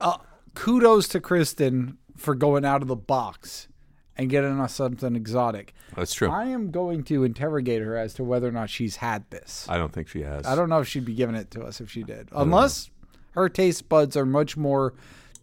uh, 0.00 0.18
kudos 0.58 1.06
to 1.08 1.20
Kristen 1.20 1.98
for 2.16 2.34
going 2.34 2.64
out 2.64 2.82
of 2.82 2.88
the 2.88 2.96
box 2.96 3.68
and 4.16 4.28
getting 4.28 4.58
us 4.60 4.74
something 4.74 5.14
exotic. 5.14 5.72
That's 5.94 6.12
true. 6.12 6.28
I, 6.30 6.46
am 6.46 6.72
going 6.72 7.04
to 7.04 7.22
interrogate 7.22 7.80
her 7.80 7.96
as 7.96 8.14
to 8.14 8.24
whether 8.24 8.48
or 8.48 8.52
not 8.52 8.68
she's 8.68 8.96
had 8.96 9.24
this. 9.30 9.66
I 9.68 9.78
don't 9.78 9.92
think 9.92 10.08
she 10.08 10.22
has. 10.22 10.44
I 10.46 10.56
don't 10.56 10.68
know 10.68 10.80
if 10.80 10.88
she'd 10.88 11.04
be 11.04 11.14
giving 11.14 11.36
it 11.36 11.52
to 11.52 11.62
us 11.62 11.80
if 11.80 11.88
she 11.90 12.02
did, 12.02 12.28
unless 12.32 12.90
her 13.30 13.48
taste 13.48 13.88
buds 13.88 14.16
are 14.16 14.26
much 14.26 14.56
more 14.56 14.94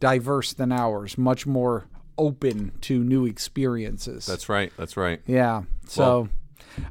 diverse 0.02 0.52
than 0.52 0.74
ours, 0.74 1.18
much 1.18 1.48
more 1.48 1.86
open 2.18 2.74
to 2.82 3.02
new 3.02 3.26
experiences. 3.26 4.26
That's 4.26 4.50
right. 4.50 4.74
That's 4.78 4.98
right. 4.98 5.22
yeah. 5.26 5.64
So, 5.88 6.28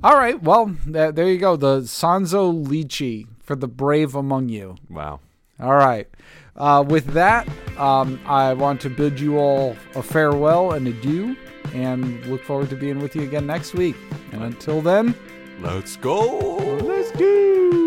all 0.02 0.16
right. 0.16 0.42
Well, 0.42 0.74
th- 0.90 1.14
there 1.14 1.28
you 1.28 1.38
go. 1.38 1.56
The 1.56 1.80
Sanzo 1.80 2.66
Lychee 2.66 3.26
for 3.42 3.55
the 3.55 3.68
brave 3.68 4.14
among 4.14 4.48
you. 4.48 4.76
Wow. 4.88 5.20
All 5.60 5.74
right. 5.74 6.09
Uh, 6.56 6.85
with 6.86 7.06
that, 7.06 7.48
um, 7.78 8.20
I 8.26 8.55
want 8.55 8.81
to 8.82 8.90
bid 8.90 9.18
you 9.18 9.39
all 9.39 9.76
a 9.94 10.02
farewell 10.02 10.72
and 10.72 10.86
adieu, 10.86 11.36
and 11.74 12.24
look 12.26 12.43
forward 12.44 12.70
to 12.70 12.76
being 12.76 13.01
with 13.01 13.16
you 13.16 13.22
again 13.22 13.47
next 13.47 13.74
week. 13.74 13.97
And 14.32 14.43
until 14.43 14.81
then, 14.81 15.14
Let's 15.60 15.97
go. 15.97 16.56
let's 16.56 17.10
go. 17.12 17.84